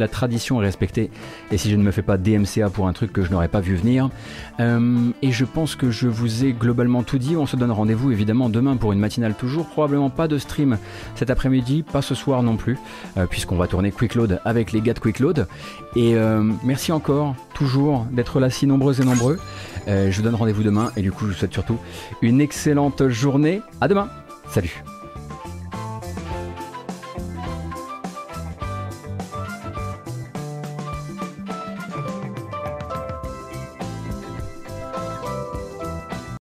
tradition 0.08 0.62
est 0.62 0.66
respectée 0.66 1.10
et 1.52 1.58
si 1.58 1.70
je 1.70 1.76
ne 1.76 1.84
me 1.84 1.92
fais 1.92 2.02
pas 2.02 2.18
DMCA 2.18 2.70
pour 2.70 2.88
un 2.88 2.94
truc 2.94 3.12
que 3.14 3.24
je 3.24 3.32
n'aurais 3.32 3.48
pas 3.48 3.60
vu 3.60 3.76
venir. 3.76 4.10
Euh, 4.60 5.10
et 5.22 5.32
je 5.32 5.46
pense 5.46 5.76
que 5.76 5.90
je 5.92 6.08
vous 6.08 6.46
ai 6.46 6.54
globalement 6.54 7.04
tout 7.04 7.18
dit. 7.18 7.36
On 7.36 7.46
se 7.46 7.56
donne 7.56 7.72
rendez-vous 7.72 8.12
évidemment 8.12 8.50
demain 8.50 8.78
pour 8.78 8.94
une 8.94 9.00
matinale 9.00 9.34
toujours. 9.34 9.68
Probablement 9.68 10.10
pas 10.10 10.28
de 10.28 10.38
stream 10.38 10.78
cet 11.16 11.30
après-midi, 11.30 11.84
pas 11.84 12.02
ce 12.02 12.16
soir 12.16 12.44
non 12.44 12.58
plus, 12.58 12.78
euh, 13.18 13.26
puisqu'on 13.26 13.58
va 13.58 13.68
tourner 13.68 13.92
Quick 13.92 14.16
Load 14.16 14.40
avec 14.46 14.72
les 14.72 14.82
gars 14.82 14.94
de 14.94 15.00
Quick 15.00 15.20
Load. 15.20 15.48
Et 15.96 16.16
euh, 16.16 16.44
merci 16.64 16.92
encore, 16.92 17.36
toujours, 17.54 18.06
d'être 18.12 18.40
là 18.40 18.50
si 18.50 18.68
nombreux 18.68 19.02
et 19.02 19.06
nombreux. 19.06 19.40
je 19.88 20.16
vous 20.16 20.22
donne 20.22 20.36
rendez-vous 20.36 20.64
demain 20.64 20.92
et 20.96 21.02
du 21.02 21.12
coup 21.12 21.26
je 21.26 21.32
vous 21.32 21.38
souhaite 21.38 21.54
surtout 21.54 21.78
une 22.22 22.42
excellente 22.42 23.08
journée. 23.10 23.62
À 23.82 23.88
demain. 23.88 24.10
Salut 24.50 24.84